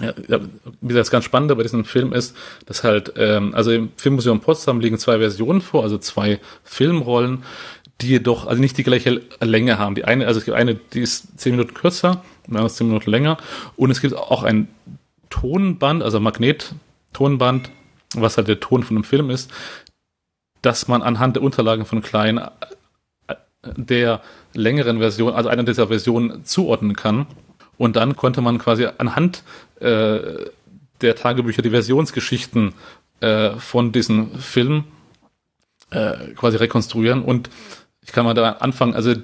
ja, 0.00 0.40
wie 0.80 0.94
das 0.94 1.10
ganz 1.10 1.24
Spannende 1.24 1.56
bei 1.56 1.62
diesem 1.62 1.84
Film 1.84 2.12
ist, 2.12 2.36
dass 2.66 2.84
halt, 2.84 3.14
ähm, 3.16 3.54
also 3.54 3.70
im 3.70 3.90
Filmmuseum 3.96 4.40
Potsdam 4.40 4.80
liegen 4.80 4.98
zwei 4.98 5.18
Versionen 5.18 5.60
vor, 5.60 5.82
also 5.82 5.98
zwei 5.98 6.40
Filmrollen, 6.62 7.44
die 8.00 8.08
jedoch 8.08 8.46
also 8.46 8.60
nicht 8.60 8.78
die 8.78 8.82
gleiche 8.82 9.22
Länge 9.40 9.78
haben. 9.78 9.94
Die 9.94 10.04
eine, 10.04 10.26
also 10.26 10.38
es 10.38 10.44
gibt 10.44 10.56
eine, 10.56 10.74
die 10.74 11.00
ist 11.00 11.38
zehn 11.38 11.52
Minuten 11.52 11.74
kürzer, 11.74 12.22
die 12.46 12.50
andere 12.50 12.66
ist 12.66 12.76
zehn 12.76 12.86
Minuten 12.86 13.10
länger. 13.10 13.36
Und 13.76 13.90
es 13.90 14.00
gibt 14.00 14.14
auch 14.16 14.42
ein 14.42 14.68
Tonband, 15.28 16.02
also 16.02 16.20
Magnet-Tonband, 16.20 17.70
was 18.14 18.36
halt 18.36 18.48
der 18.48 18.60
Ton 18.60 18.82
von 18.82 18.96
einem 18.96 19.04
Film 19.04 19.30
ist, 19.30 19.50
dass 20.62 20.88
man 20.88 21.02
anhand 21.02 21.36
der 21.36 21.42
Unterlagen 21.42 21.86
von 21.86 22.02
Klein 22.02 22.38
äh, 22.38 23.34
der 23.62 24.20
längeren 24.52 24.98
Version, 24.98 25.32
also 25.32 25.48
einer 25.48 25.62
dieser 25.62 25.88
Versionen 25.88 26.44
zuordnen 26.44 26.96
kann. 26.96 27.26
Und 27.78 27.96
dann 27.96 28.16
konnte 28.16 28.40
man 28.40 28.58
quasi 28.58 28.86
anhand 28.98 29.42
äh, 29.80 30.18
der 31.00 31.16
Tagebücher 31.16 31.62
die 31.62 31.70
Versionsgeschichten 31.70 32.74
äh, 33.20 33.50
von 33.52 33.92
diesem 33.92 34.38
Film 34.38 34.84
äh, 35.90 36.34
quasi 36.36 36.56
rekonstruieren. 36.56 37.22
Und 37.22 37.48
ich 38.04 38.12
kann 38.12 38.24
mal 38.24 38.34
da 38.34 38.52
anfangen. 38.52 38.94
Also 38.94 39.14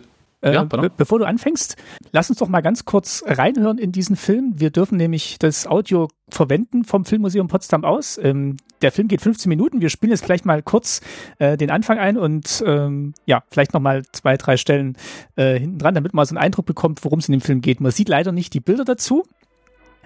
äh, 0.42 0.52
ja, 0.52 0.64
be 0.64 0.90
bevor 0.94 1.18
du 1.18 1.24
anfängst, 1.24 1.76
lass 2.12 2.28
uns 2.28 2.38
doch 2.38 2.48
mal 2.48 2.60
ganz 2.60 2.84
kurz 2.84 3.24
reinhören 3.26 3.78
in 3.78 3.90
diesen 3.90 4.16
Film. 4.16 4.54
Wir 4.56 4.70
dürfen 4.70 4.96
nämlich 4.96 5.38
das 5.38 5.66
Audio 5.66 6.08
verwenden 6.28 6.84
vom 6.84 7.04
Filmmuseum 7.04 7.48
Potsdam 7.48 7.84
aus. 7.84 8.18
Ähm, 8.22 8.56
der 8.82 8.92
Film 8.92 9.08
geht 9.08 9.22
15 9.22 9.48
Minuten. 9.48 9.80
Wir 9.80 9.88
spielen 9.88 10.12
jetzt 10.12 10.24
gleich 10.24 10.44
mal 10.44 10.62
kurz 10.62 11.00
äh, 11.38 11.56
den 11.56 11.70
Anfang 11.70 11.98
ein 11.98 12.18
und 12.18 12.62
ähm, 12.66 13.14
ja, 13.24 13.42
vielleicht 13.50 13.72
noch 13.72 13.80
mal 13.80 14.04
zwei, 14.12 14.36
drei 14.36 14.56
Stellen 14.56 14.96
äh, 15.36 15.58
hinten 15.58 15.78
dran, 15.78 15.94
damit 15.94 16.12
man 16.12 16.26
so 16.26 16.34
einen 16.34 16.44
Eindruck 16.44 16.66
bekommt, 16.66 17.04
worum 17.04 17.18
es 17.18 17.28
in 17.28 17.32
dem 17.32 17.40
Film 17.40 17.62
geht. 17.62 17.80
Man 17.80 17.92
sieht 17.92 18.08
leider 18.08 18.32
nicht 18.32 18.52
die 18.52 18.60
Bilder 18.60 18.84
dazu. 18.84 19.24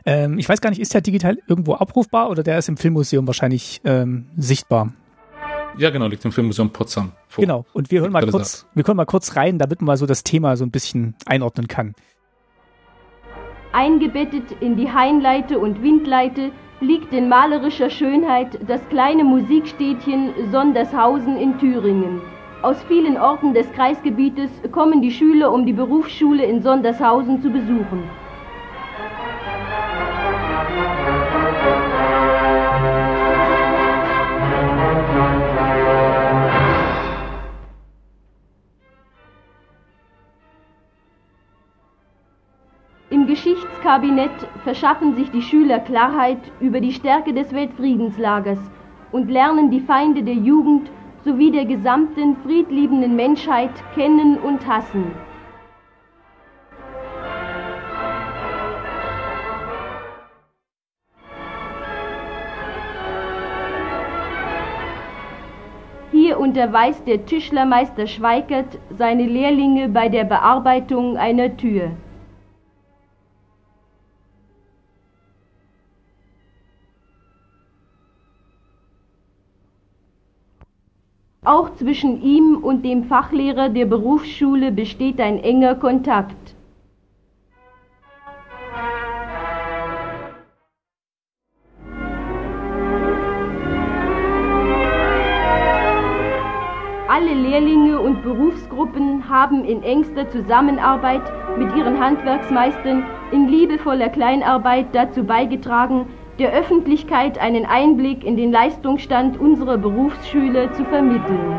Ähm, 0.06 0.38
ich 0.38 0.48
weiß 0.48 0.60
gar 0.60 0.70
nicht, 0.70 0.80
ist 0.80 0.94
der 0.94 1.00
digital 1.00 1.38
irgendwo 1.48 1.74
abrufbar 1.74 2.30
oder 2.30 2.42
der 2.42 2.58
ist 2.58 2.68
im 2.68 2.76
Filmmuseum 2.76 3.26
wahrscheinlich 3.26 3.80
ähm, 3.84 4.26
sichtbar? 4.36 4.92
Ja, 5.76 5.90
genau, 5.90 6.06
liegt 6.06 6.24
im 6.24 6.32
Filmmuseum 6.32 6.70
Potsdam 6.70 7.12
vor. 7.28 7.42
Genau, 7.42 7.64
und 7.72 7.90
wir 7.90 8.00
hören 8.00 8.12
mal 8.12 8.26
kurz, 8.26 8.66
wir 8.74 8.84
können 8.84 8.96
mal 8.96 9.06
kurz 9.06 9.36
rein, 9.36 9.58
damit 9.58 9.80
man 9.80 9.86
mal 9.86 9.96
so 9.96 10.06
das 10.06 10.24
Thema 10.24 10.56
so 10.56 10.64
ein 10.64 10.70
bisschen 10.70 11.14
einordnen 11.26 11.68
kann. 11.68 11.94
Eingebettet 13.72 14.44
in 14.60 14.76
die 14.76 14.90
Hainleite 14.92 15.58
und 15.58 15.82
Windleite 15.82 16.50
liegt 16.80 17.12
in 17.12 17.28
malerischer 17.28 17.90
Schönheit 17.90 18.58
das 18.66 18.80
kleine 18.88 19.22
Musikstädtchen 19.22 20.32
Sondershausen 20.50 21.36
in 21.36 21.58
Thüringen. 21.58 22.20
Aus 22.62 22.82
vielen 22.88 23.16
Orten 23.16 23.54
des 23.54 23.70
Kreisgebietes 23.72 24.50
kommen 24.72 25.00
die 25.00 25.10
Schüler, 25.10 25.52
um 25.52 25.64
die 25.64 25.72
Berufsschule 25.72 26.44
in 26.44 26.62
Sondershausen 26.62 27.40
zu 27.42 27.50
besuchen. 27.50 28.02
Geschichtskabinett 43.90 44.48
verschaffen 44.62 45.16
sich 45.16 45.32
die 45.32 45.42
Schüler 45.42 45.80
Klarheit 45.80 46.38
über 46.60 46.80
die 46.80 46.92
Stärke 46.92 47.34
des 47.34 47.52
Weltfriedenslagers 47.52 48.60
und 49.10 49.28
lernen 49.28 49.68
die 49.72 49.80
Feinde 49.80 50.22
der 50.22 50.34
Jugend 50.34 50.88
sowie 51.24 51.50
der 51.50 51.64
gesamten 51.64 52.36
friedliebenden 52.44 53.16
Menschheit 53.16 53.72
kennen 53.96 54.38
und 54.38 54.64
hassen. 54.64 55.10
Hier 66.12 66.38
unterweist 66.38 67.08
der 67.08 67.26
Tischlermeister 67.26 68.06
Schweikert 68.06 68.78
seine 68.96 69.24
Lehrlinge 69.26 69.88
bei 69.88 70.08
der 70.08 70.22
Bearbeitung 70.22 71.16
einer 71.16 71.56
Tür. 71.56 71.90
Auch 81.52 81.74
zwischen 81.74 82.22
ihm 82.22 82.58
und 82.62 82.84
dem 82.84 83.02
Fachlehrer 83.02 83.70
der 83.70 83.84
Berufsschule 83.84 84.70
besteht 84.70 85.20
ein 85.20 85.42
enger 85.42 85.74
Kontakt. 85.74 86.54
Alle 97.08 97.34
Lehrlinge 97.34 97.98
und 97.98 98.22
Berufsgruppen 98.22 99.28
haben 99.28 99.64
in 99.64 99.82
engster 99.82 100.30
Zusammenarbeit 100.30 101.22
mit 101.58 101.74
ihren 101.74 101.98
Handwerksmeistern 101.98 103.04
in 103.32 103.48
liebevoller 103.48 104.10
Kleinarbeit 104.10 104.86
dazu 104.92 105.24
beigetragen, 105.24 106.06
der 106.38 106.52
Öffentlichkeit 106.52 107.38
einen 107.38 107.66
Einblick 107.66 108.24
in 108.24 108.36
den 108.36 108.52
Leistungsstand 108.52 109.38
unserer 109.38 109.76
Berufsschüler 109.76 110.72
zu 110.72 110.84
vermitteln. 110.84 111.58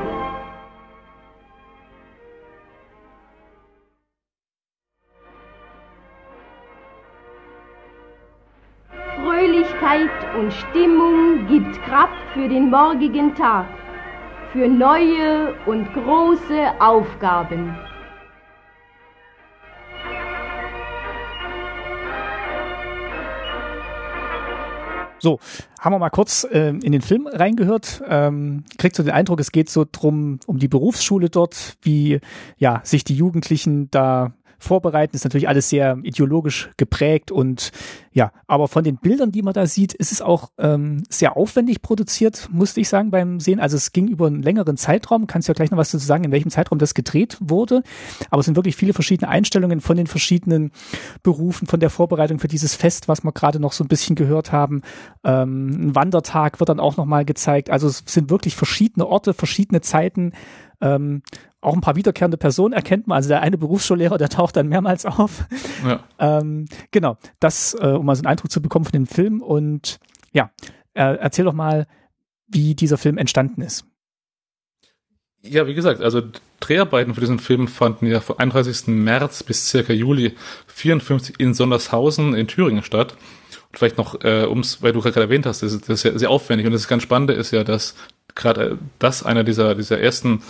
Fröhlichkeit 9.16 10.10
und 10.40 10.52
Stimmung 10.54 11.48
gibt 11.48 11.82
Kraft 11.84 12.24
für 12.34 12.48
den 12.48 12.70
morgigen 12.70 13.36
Tag, 13.36 13.68
für 14.52 14.68
neue 14.68 15.54
und 15.66 15.92
große 15.94 16.80
Aufgaben. 16.80 17.76
So, 25.22 25.40
haben 25.80 25.94
wir 25.94 26.00
mal 26.00 26.10
kurz 26.10 26.48
äh, 26.52 26.70
in 26.70 26.92
den 26.92 27.02
Film 27.02 27.28
reingehört. 27.28 28.02
Ähm, 28.08 28.64
kriegt 28.80 28.96
so 28.96 29.04
den 29.04 29.12
Eindruck, 29.12 29.40
es 29.40 29.52
geht 29.52 29.70
so 29.70 29.86
drum 29.90 30.40
um 30.48 30.58
die 30.58 30.68
Berufsschule 30.68 31.30
dort, 31.30 31.78
wie 31.84 32.20
ja 32.58 32.82
sich 32.84 33.04
die 33.04 33.16
Jugendlichen 33.16 33.92
da 33.92 34.34
vorbereiten. 34.62 35.16
Ist 35.16 35.24
natürlich 35.24 35.48
alles 35.48 35.70
sehr 35.70 35.98
ideologisch 36.04 36.70
geprägt 36.78 37.32
und 37.32 37.72
ja, 38.14 38.34
aber 38.46 38.68
von 38.68 38.84
den 38.84 38.98
Bildern, 38.98 39.32
die 39.32 39.42
man 39.42 39.54
da 39.54 39.66
sieht, 39.66 39.94
ist 39.94 40.12
es 40.12 40.22
auch 40.22 40.52
ähm, 40.58 41.04
sehr 41.10 41.38
aufwendig 41.38 41.82
produziert, 41.82 42.50
musste 42.52 42.82
ich 42.82 42.90
sagen 42.90 43.10
beim 43.10 43.40
Sehen. 43.40 43.62
Also 43.62 43.78
es 43.78 43.94
ging 43.94 44.10
über 44.10 44.28
einen 44.28 44.44
längeren 44.44 44.76
Zeitraum. 44.76 45.28
Kannst 45.28 45.48
du 45.48 45.52
ja 45.52 45.56
gleich 45.56 45.72
noch 45.72 45.78
was 45.78 45.92
dazu 45.92 46.06
sagen, 46.06 46.26
in 46.26 46.32
welchem 46.32 46.52
Zeitraum 46.52 46.78
das 46.78 46.94
gedreht 46.94 47.38
wurde. 47.40 47.84
Aber 48.30 48.42
es 48.42 48.46
sind 48.46 48.58
wirklich 48.58 48.76
viele 48.76 48.92
verschiedene 48.92 49.30
Einstellungen 49.30 49.80
von 49.80 49.96
den 49.96 50.08
verschiedenen 50.08 50.72
Berufen, 51.24 51.68
von 51.68 51.80
der 51.80 51.90
Vorbereitung 51.90 52.40
für 52.40 52.50
dieses 52.50 52.76
Fest, 52.76 53.08
was 53.08 53.24
wir 53.24 53.32
gerade 53.32 53.62
noch 53.62 53.72
so 53.72 53.86
ein 53.86 53.88
bisschen 53.88 54.18
gehört 54.18 54.52
haben. 54.52 54.82
Ähm, 55.24 55.88
ein 55.88 55.96
Wandertag 55.96 56.60
wird 56.60 56.68
dann 56.68 56.82
auch 56.82 56.98
nochmal 56.98 57.24
gezeigt. 57.24 57.70
Also 57.70 57.88
es 57.88 58.04
sind 58.06 58.30
wirklich 58.30 58.58
verschiedene 58.58 59.08
Orte, 59.08 59.34
verschiedene 59.34 59.80
Zeiten. 59.80 60.34
Ähm, 60.82 61.22
auch 61.62 61.74
ein 61.74 61.82
paar 61.82 61.96
wiederkehrende 61.96 62.38
Personen 62.38 62.74
erkennt 62.74 63.08
man. 63.08 63.16
Also 63.16 63.30
der 63.30 63.42
eine 63.42 63.58
Berufsschullehrer, 63.58 64.18
der 64.18 64.30
taucht 64.30 64.56
dann 64.56 64.68
mehrmals 64.68 65.06
auf. 65.06 65.46
Ja. 65.86 66.04
Ähm, 66.20 66.66
genau, 66.90 67.18
das, 67.40 67.76
äh, 67.80 67.88
um 67.88 68.06
mal 68.06 68.16
so 68.16 68.22
einen 68.22 68.28
Eindruck 68.28 68.52
zu 68.52 68.62
bekommen 68.62 68.86
von 68.86 68.92
dem 68.92 69.08
Film. 69.08 69.42
Und 69.42 70.00
ja, 70.32 70.52
äh, 70.94 71.16
erzähl 71.16 71.46
doch 71.46 71.54
mal, 71.54 71.88
wie 72.48 72.76
dieser 72.76 72.98
Film 72.98 73.18
entstanden 73.18 73.62
ist. 73.62 73.86
Ja, 75.44 75.66
wie 75.66 75.74
gesagt, 75.74 76.02
also 76.02 76.22
Dreharbeiten 76.60 77.16
für 77.16 77.22
diesen 77.22 77.40
Film 77.40 77.68
fanden 77.68 78.06
ja 78.06 78.20
vom 78.20 78.38
31. 78.38 78.88
März 78.88 79.42
bis 79.42 79.70
circa 79.70 79.94
Juli 79.94 80.36
54 80.68 81.40
in 81.40 81.54
Sondershausen 81.54 82.36
in 82.36 82.48
Thüringen 82.48 82.84
statt. 82.84 83.14
Und 83.72 83.78
vielleicht 83.78 83.98
noch, 83.98 84.24
äh, 84.24 84.46
ums, 84.46 84.84
weil 84.84 84.94
du 84.94 85.02
gerade 85.02 85.22
erwähnt 85.22 85.46
hast, 85.46 85.64
das 85.64 85.74
ist, 85.74 85.90
das 85.90 86.00
ist 86.00 86.04
ja 86.04 86.18
sehr 86.18 86.30
aufwendig 86.30 86.68
und 86.68 86.74
das 86.74 86.88
ganz 86.88 87.02
Spannende 87.02 87.34
ist 87.34 87.52
ja, 87.52 87.64
dass 87.64 87.96
gerade 88.36 88.72
äh, 88.72 88.76
das 89.00 89.24
einer 89.24 89.44
dieser, 89.44 89.74
dieser 89.74 90.00
ersten 90.00 90.44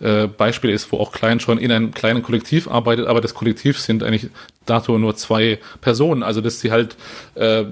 äh, 0.00 0.26
Beispiel 0.26 0.70
ist, 0.70 0.90
wo 0.92 0.98
auch 0.98 1.12
Klein 1.12 1.40
schon 1.40 1.58
in 1.58 1.70
einem 1.70 1.92
kleinen 1.92 2.22
Kollektiv 2.22 2.68
arbeitet, 2.68 3.06
aber 3.06 3.20
das 3.20 3.34
Kollektiv 3.34 3.78
sind 3.78 4.02
eigentlich 4.02 4.30
dato 4.66 4.98
nur 4.98 5.16
zwei 5.16 5.58
Personen, 5.80 6.22
also 6.22 6.40
dass 6.40 6.60
sie 6.60 6.70
halt 6.70 6.96
äh, 7.34 7.64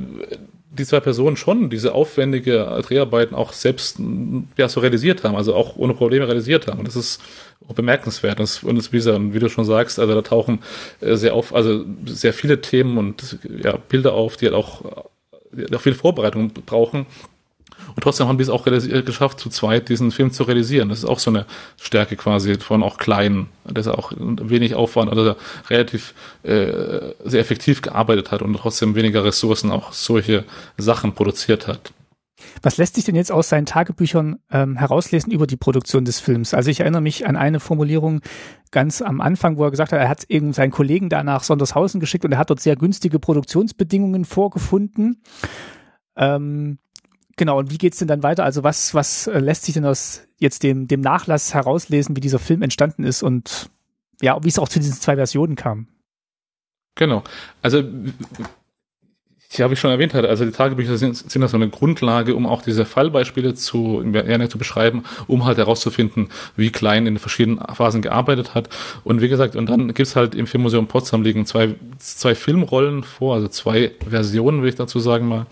die 0.73 0.87
zwei 0.87 1.01
Personen 1.01 1.37
schon 1.37 1.69
diese 1.69 1.95
aufwendige 1.95 2.83
Dreharbeiten 2.87 3.35
auch 3.35 3.53
selbst 3.53 3.99
ja, 4.57 4.69
so 4.69 4.81
realisiert 4.81 5.23
haben, 5.23 5.37
also 5.37 5.55
auch 5.55 5.77
ohne 5.77 5.93
Probleme 5.93 6.27
realisiert 6.27 6.67
haben. 6.67 6.79
Und 6.79 6.89
das 6.89 6.97
ist 6.97 7.21
bemerkenswert. 7.75 8.41
Und, 8.41 8.49
das, 8.49 8.63
und 8.63 8.77
das, 8.77 8.93
wie, 8.93 9.05
wie 9.35 9.39
du 9.39 9.49
schon 9.49 9.65
sagst, 9.65 9.99
also 9.99 10.15
da 10.15 10.23
tauchen 10.23 10.61
äh, 11.01 11.17
sehr 11.17 11.35
auf, 11.35 11.55
also 11.55 11.85
sehr 12.07 12.33
viele 12.33 12.61
Themen 12.61 12.99
und 12.99 13.39
ja, 13.63 13.77
Bilder 13.77 14.15
auf, 14.15 14.37
die 14.37 14.47
halt 14.47 14.55
auch, 14.55 15.05
die 15.53 15.75
auch 15.75 15.81
viel 15.81 15.95
Vorbereitung 15.95 16.51
brauchen. 16.67 17.07
Und 17.95 18.03
trotzdem 18.03 18.29
haben 18.29 18.39
die 18.39 18.43
es 18.43 18.51
auch 18.51 18.65
geschafft, 18.65 19.41
zu 19.41 19.49
zweit 19.51 19.89
diesen 19.89 20.11
Film 20.11 20.33
zu 20.33 20.45
realisieren. 20.45 20.89
Das 20.89 20.99
ist 20.99 21.05
auch 21.05 21.19
so 21.19 21.31
eine 21.31 21.47
Stärke 21.81 22.17
quasi 22.17 22.55
von 22.57 22.83
auch 22.83 22.99
kleinen, 22.99 23.49
dass 23.65 23.87
er 23.87 23.99
auch 23.99 24.13
wenig 24.17 24.75
Aufwand, 24.75 25.11
also 25.11 25.37
relativ 25.69 26.15
äh, 26.43 27.13
sehr 27.25 27.41
effektiv 27.41 27.83
gearbeitet 27.83 28.31
hat 28.31 28.43
und 28.43 28.55
trotzdem 28.55 28.95
weniger 28.95 29.25
Ressourcen 29.25 29.71
auch 29.71 29.93
solche 29.93 30.45
Sachen 30.77 31.13
produziert 31.13 31.69
hat. 31.69 31.93
Was 32.63 32.77
lässt 32.77 32.95
sich 32.95 33.05
denn 33.05 33.15
jetzt 33.15 33.33
aus 33.33 33.49
seinen 33.49 33.67
Tagebüchern 33.67 34.39
ähm, 34.51 34.77
herauslesen 34.77 35.33
über 35.33 35.47
die 35.47 35.57
Produktion 35.57 36.05
des 36.05 36.21
Films? 36.21 36.55
Also 36.55 36.71
ich 36.71 36.81
erinnere 36.81 37.01
mich 37.01 37.27
an 37.27 37.37
eine 37.37 37.61
Formulierung 37.61 38.21
ganz 38.71 39.03
am 39.03 39.21
Anfang, 39.21 39.57
wo 39.57 39.65
er 39.65 39.71
gesagt 39.71 39.93
hat, 39.93 40.01
er 40.01 40.09
hat 40.09 40.25
eben 40.29 40.53
seinen 40.53 40.71
Kollegen 40.71 41.09
da 41.09 41.23
nach 41.23 41.43
Sondershausen 41.43 42.01
geschickt 42.01 42.25
und 42.25 42.33
er 42.33 42.39
hat 42.39 42.51
dort 42.51 42.61
sehr 42.61 42.77
günstige 42.77 43.19
Produktionsbedingungen 43.19 44.25
vorgefunden. 44.25 45.23
Ähm, 46.17 46.79
Genau, 47.37 47.59
und 47.59 47.71
wie 47.71 47.79
geht's 47.79 47.99
denn 47.99 48.09
dann 48.09 48.23
weiter? 48.23 48.45
Also 48.45 48.63
was, 48.63 48.95
was 48.95 49.27
äh, 49.27 49.39
lässt 49.39 49.65
sich 49.65 49.75
denn 49.75 49.87
aus 49.87 50.23
jetzt 50.39 50.63
dem, 50.63 50.87
dem 50.87 51.01
Nachlass 51.01 51.55
herauslesen, 51.55 52.17
wie 52.17 52.21
dieser 52.21 52.39
Film 52.39 52.63
entstanden 52.63 53.05
ist 53.05 53.23
und 53.23 53.71
ja, 54.21 54.43
wie 54.43 54.49
es 54.49 54.59
auch 54.59 54.69
zu 54.69 54.79
diesen 54.79 54.95
zwei 54.95 55.17
Versionen 55.17 55.57
kam? 55.57 55.89
Genau. 56.95 57.23
Also 57.63 57.83
ja, 59.59 59.69
wie 59.69 59.75
ich 59.75 59.81
schon 59.81 59.91
erwähnt 59.91 60.15
also 60.15 60.45
die 60.45 60.51
Tagebücher 60.51 60.97
sind, 60.97 61.17
sind 61.17 61.49
so 61.49 61.57
eine 61.57 61.69
Grundlage, 61.69 62.35
um 62.35 62.47
auch 62.47 62.63
diese 62.63 62.85
Fallbeispiele 62.85 63.55
zu, 63.55 64.03
gerne 64.13 64.49
zu 64.49 64.59
beschreiben, 64.59 65.05
um 65.27 65.45
halt 65.45 65.59
herauszufinden, 65.59 66.29
wie 66.57 66.71
Klein 66.71 67.07
in 67.07 67.15
den 67.15 67.19
verschiedenen 67.19 67.61
Phasen 67.75 68.03
gearbeitet 68.03 68.55
hat. 68.55 68.69
Und 69.05 69.21
wie 69.21 69.29
gesagt, 69.29 69.57
und 69.57 69.69
dann 69.69 69.93
gibt's 69.93 70.17
halt 70.17 70.35
im 70.35 70.47
Filmmuseum 70.47 70.87
Potsdam 70.87 71.23
liegen 71.23 71.45
zwei, 71.47 71.75
zwei 71.99 72.35
Filmrollen 72.35 73.03
vor, 73.03 73.35
also 73.35 73.49
zwei 73.49 73.93
Versionen, 74.09 74.59
würde 74.59 74.71
ich 74.71 74.75
dazu 74.77 75.01
sagen 75.01 75.29
mal. 75.29 75.47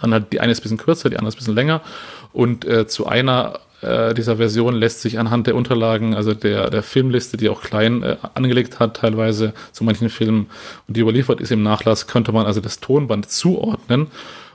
Dann 0.00 0.14
hat 0.14 0.32
die 0.32 0.40
eine 0.40 0.52
ist 0.52 0.60
ein 0.60 0.62
bisschen 0.62 0.78
kürzer, 0.78 1.10
die 1.10 1.16
andere 1.16 1.28
ist 1.28 1.34
ein 1.34 1.38
bisschen 1.38 1.54
länger. 1.54 1.80
Und 2.32 2.64
äh, 2.64 2.86
zu 2.86 3.06
einer 3.06 3.60
äh, 3.84 4.14
dieser 4.14 4.36
Version 4.36 4.74
lässt 4.74 5.02
sich 5.02 5.18
anhand 5.18 5.46
der 5.46 5.54
Unterlagen, 5.54 6.14
also 6.14 6.34
der, 6.34 6.70
der 6.70 6.82
Filmliste, 6.82 7.36
die 7.36 7.48
auch 7.48 7.62
klein 7.62 8.02
äh, 8.02 8.16
angelegt 8.34 8.80
hat, 8.80 8.96
teilweise 8.96 9.52
zu 9.72 9.84
manchen 9.84 10.08
Filmen 10.08 10.46
und 10.88 10.96
die 10.96 11.00
überliefert 11.00 11.40
ist 11.40 11.52
im 11.52 11.62
Nachlass, 11.62 12.06
könnte 12.06 12.32
man 12.32 12.46
also 12.46 12.60
das 12.60 12.80
Tonband 12.80 13.30
zuordnen. 13.30 14.08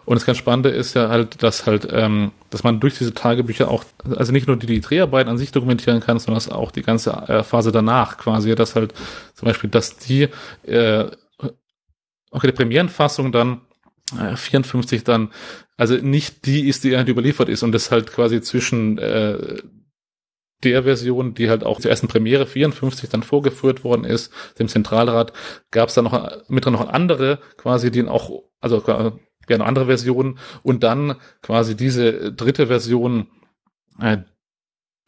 Und 0.06 0.16
das 0.16 0.26
ganz 0.26 0.40
Spannende 0.40 0.70
ist 0.70 0.96
ja 0.96 1.10
halt, 1.10 1.44
dass 1.44 1.68
halt, 1.68 1.88
ähm, 1.92 2.32
dass 2.50 2.64
man 2.64 2.80
durch 2.80 2.98
diese 2.98 3.14
Tagebücher 3.14 3.70
auch, 3.70 3.84
also 4.16 4.32
nicht 4.32 4.48
nur 4.48 4.58
die, 4.58 4.66
die 4.66 4.82
Dreharbeiten 4.82 5.30
an 5.30 5.38
sich 5.38 5.52
dokumentieren 5.52 6.00
kann, 6.00 6.18
sondern 6.18 6.52
auch 6.52 6.72
die 6.72 6.82
ganze 6.82 7.12
äh, 7.12 7.44
Phase 7.44 7.72
danach 7.72 8.18
quasi, 8.18 8.56
dass 8.56 8.76
halt 8.76 8.96
zum 9.36 9.46
Beispiel, 9.46 9.70
dass 9.70 9.98
die, 9.98 10.28
äh, 10.64 11.06
okay, 12.32 12.48
die 12.48 12.54
Premierenfassung 12.54 13.32
dann 13.32 13.62
54 14.36 15.04
dann, 15.04 15.32
also 15.78 15.96
nicht 15.96 16.46
die 16.46 16.68
ist, 16.68 16.84
die 16.84 16.98
halt 16.98 17.10
überliefert 17.10 17.50
ist 17.50 17.64
und 17.64 17.72
das 17.72 17.92
halt 17.92 18.12
quasi 18.12 18.42
zwischen 18.42 18.98
äh, 18.98 19.62
der 20.64 20.84
Version, 20.84 21.34
die 21.34 21.50
halt 21.50 21.64
auch 21.64 21.80
zur 21.80 21.92
ersten 21.92 22.08
Premiere 22.08 22.46
54 22.46 23.10
dann 23.10 23.24
vorgeführt 23.24 23.84
worden 23.84 24.04
ist, 24.04 24.34
dem 24.60 24.68
Zentralrat, 24.68 25.34
gab 25.72 25.90
es 25.90 25.96
dann 25.96 26.06
noch 26.06 26.50
mit 26.50 26.66
noch 26.66 26.90
andere 26.90 27.40
quasi, 27.58 27.92
die 27.92 28.06
auch, 28.08 28.44
also 28.60 28.84
ja, 28.86 29.14
eine 29.48 29.66
andere 29.66 29.88
Version 29.88 30.38
und 30.62 30.84
dann 30.84 31.16
quasi 31.42 31.76
diese 31.76 32.34
dritte 32.34 32.68
Version, 32.68 33.28
äh, 34.00 34.20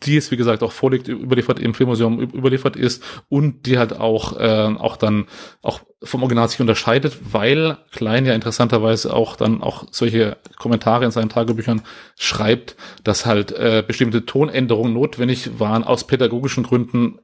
die 0.04 0.18
es 0.18 0.32
wie 0.32 0.38
gesagt 0.38 0.64
auch 0.64 0.72
vorliegt, 0.72 1.08
überliefert 1.08 1.60
im 1.60 1.74
Filmmuseum 1.74 2.20
überliefert 2.20 2.76
ist 2.76 3.04
und 3.30 3.66
die 3.66 3.78
halt 3.78 4.00
auch 4.00 4.40
äh, 4.40 4.76
auch 4.78 4.98
dann 4.98 5.28
auch 5.62 5.82
vom 6.04 6.24
Original 6.24 6.50
sich 6.50 6.60
unterscheidet, 6.60 7.18
weil 7.32 7.78
Klein 7.92 8.26
ja 8.26 8.34
interessanterweise 8.34 9.14
auch 9.14 9.36
dann 9.36 9.62
auch 9.62 9.86
solche 9.92 10.38
Kommentare 10.58 11.06
in 11.06 11.12
seinen 11.12 11.30
Tagebüchern 11.30 11.82
schreibt, 12.18 12.76
dass 13.04 13.26
halt 13.26 13.52
äh, 13.52 13.84
bestimmte 13.86 14.26
Tonänderungen 14.26 14.94
notwendig 14.94 15.60
waren 15.60 15.84
aus 15.84 16.08
pädagogischen 16.08 16.64
Gründen, 16.64 17.20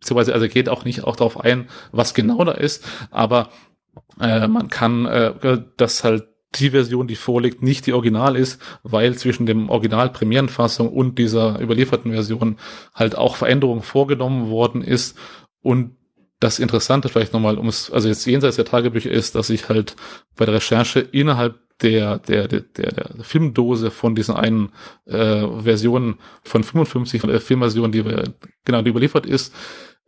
beziehungsweise 0.00 0.34
also 0.34 0.48
geht 0.48 0.68
auch 0.68 0.84
nicht 0.84 1.04
auch 1.04 1.16
darauf 1.16 1.40
ein, 1.40 1.68
was 1.92 2.12
genau 2.12 2.44
da 2.44 2.52
ist, 2.52 2.84
aber 3.10 3.48
äh, 4.20 4.46
man 4.48 4.68
kann 4.68 5.06
äh, 5.06 5.62
das 5.76 6.04
halt 6.04 6.24
die 6.58 6.70
Version, 6.70 7.06
die 7.06 7.16
vorliegt, 7.16 7.62
nicht 7.62 7.86
die 7.86 7.92
Original 7.92 8.36
ist, 8.36 8.60
weil 8.82 9.16
zwischen 9.16 9.46
dem 9.46 9.70
Original 9.70 10.10
Premierenfassung 10.10 10.88
und 10.88 11.18
dieser 11.18 11.60
überlieferten 11.60 12.12
Version 12.12 12.58
halt 12.94 13.16
auch 13.16 13.36
Veränderungen 13.36 13.82
vorgenommen 13.82 14.48
worden 14.48 14.82
ist. 14.82 15.16
Und 15.62 15.96
das 16.40 16.58
Interessante 16.58 17.08
vielleicht 17.08 17.32
nochmal, 17.32 17.58
um 17.58 17.68
es, 17.68 17.90
also 17.90 18.08
jetzt 18.08 18.26
jenseits 18.26 18.56
der 18.56 18.64
Tagebücher 18.64 19.10
ist, 19.10 19.34
dass 19.34 19.50
ich 19.50 19.68
halt 19.68 19.96
bei 20.36 20.44
der 20.44 20.54
Recherche 20.54 21.00
innerhalb 21.00 21.58
der, 21.80 22.18
der, 22.18 22.48
der, 22.48 22.60
der, 22.60 23.10
Filmdose 23.22 23.90
von 23.90 24.14
diesen 24.14 24.36
einen 24.36 24.70
äh, 25.06 25.46
Versionen 25.62 26.18
von 26.42 26.62
55 26.62 27.20
von 27.20 27.30
der 27.30 27.40
Filmversion, 27.40 27.92
die 27.92 28.04
genau, 28.64 28.82
die 28.82 28.90
überliefert 28.90 29.26
ist, 29.26 29.54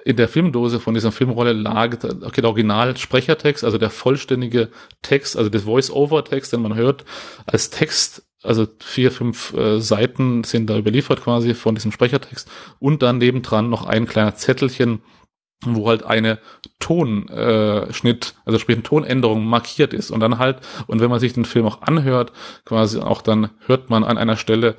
in 0.06 0.14
der 0.14 0.28
Filmdose 0.28 0.78
von 0.78 0.94
dieser 0.94 1.10
Filmrolle 1.10 1.52
lag 1.52 1.96
okay, 2.22 2.40
der 2.40 2.50
Original-Sprechertext, 2.50 3.64
also 3.64 3.76
der 3.76 3.90
vollständige 3.90 4.68
Text, 5.02 5.36
also 5.36 5.50
der 5.50 5.62
Voice-Over-Text, 5.62 6.52
den 6.52 6.62
man 6.62 6.76
hört, 6.76 7.04
als 7.44 7.70
Text, 7.70 8.22
also 8.44 8.68
vier, 8.78 9.10
fünf 9.10 9.52
äh, 9.54 9.80
Seiten 9.80 10.44
sind 10.44 10.70
da 10.70 10.78
überliefert 10.78 11.24
quasi 11.24 11.54
von 11.54 11.74
diesem 11.74 11.90
Sprechertext. 11.90 12.48
Und 12.78 13.02
dann 13.02 13.18
nebendran 13.18 13.68
noch 13.68 13.84
ein 13.84 14.06
kleiner 14.06 14.36
Zettelchen, 14.36 15.02
wo 15.64 15.88
halt 15.88 16.04
eine 16.04 16.38
Tonschnitt, 16.78 18.34
äh, 18.36 18.40
also 18.44 18.60
sprich 18.60 18.76
eine 18.76 18.84
Tonänderung 18.84 19.44
markiert 19.44 19.92
ist. 19.92 20.12
Und 20.12 20.20
dann 20.20 20.38
halt, 20.38 20.60
und 20.86 21.00
wenn 21.00 21.10
man 21.10 21.18
sich 21.18 21.32
den 21.32 21.44
Film 21.44 21.66
auch 21.66 21.82
anhört, 21.82 22.30
quasi 22.64 23.00
auch 23.00 23.22
dann 23.22 23.50
hört 23.66 23.90
man 23.90 24.04
an 24.04 24.18
einer 24.18 24.36
Stelle 24.36 24.76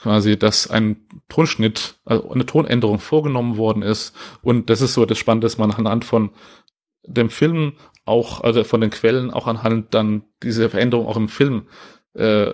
quasi, 0.00 0.38
dass 0.38 0.68
ein 0.68 0.96
Tonschnitt, 1.28 1.96
also 2.04 2.30
eine 2.30 2.46
Tonänderung 2.46 2.98
vorgenommen 2.98 3.56
worden 3.56 3.82
ist. 3.82 4.14
Und 4.42 4.70
das 4.70 4.80
ist 4.80 4.94
so 4.94 5.04
das 5.04 5.18
Spannende, 5.18 5.44
dass 5.44 5.58
man 5.58 5.70
anhand 5.70 6.04
von 6.04 6.30
dem 7.04 7.30
Film 7.30 7.74
auch, 8.04 8.40
also 8.40 8.64
von 8.64 8.80
den 8.80 8.90
Quellen 8.90 9.30
auch 9.30 9.46
anhand 9.46 9.94
dann 9.94 10.22
diese 10.42 10.70
Veränderung 10.70 11.06
auch 11.06 11.16
im 11.16 11.28
Film 11.28 11.66
äh, 12.14 12.46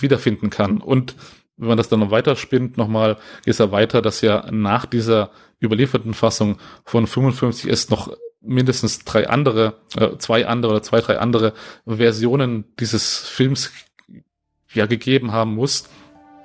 wiederfinden 0.00 0.50
kann. 0.50 0.78
Und 0.78 1.16
wenn 1.56 1.68
man 1.68 1.76
das 1.76 1.88
dann 1.88 2.00
noch 2.00 2.12
weiter 2.12 2.36
spinnt, 2.36 2.76
nochmal, 2.76 3.16
geht 3.44 3.54
es 3.54 3.58
ja 3.58 3.72
weiter, 3.72 4.00
dass 4.00 4.20
ja 4.20 4.48
nach 4.50 4.86
dieser 4.86 5.30
überlieferten 5.60 6.14
Fassung 6.14 6.58
von 6.84 7.06
55 7.06 7.70
es 7.70 7.90
noch 7.90 8.12
mindestens 8.40 9.00
drei 9.00 9.28
andere, 9.28 9.74
äh, 9.96 10.16
zwei 10.18 10.46
andere 10.46 10.72
oder 10.72 10.82
zwei, 10.82 11.00
drei 11.00 11.18
andere 11.18 11.54
Versionen 11.86 12.64
dieses 12.78 13.26
Films 13.26 13.72
ja 14.72 14.86
gegeben 14.86 15.32
haben 15.32 15.54
muss 15.54 15.88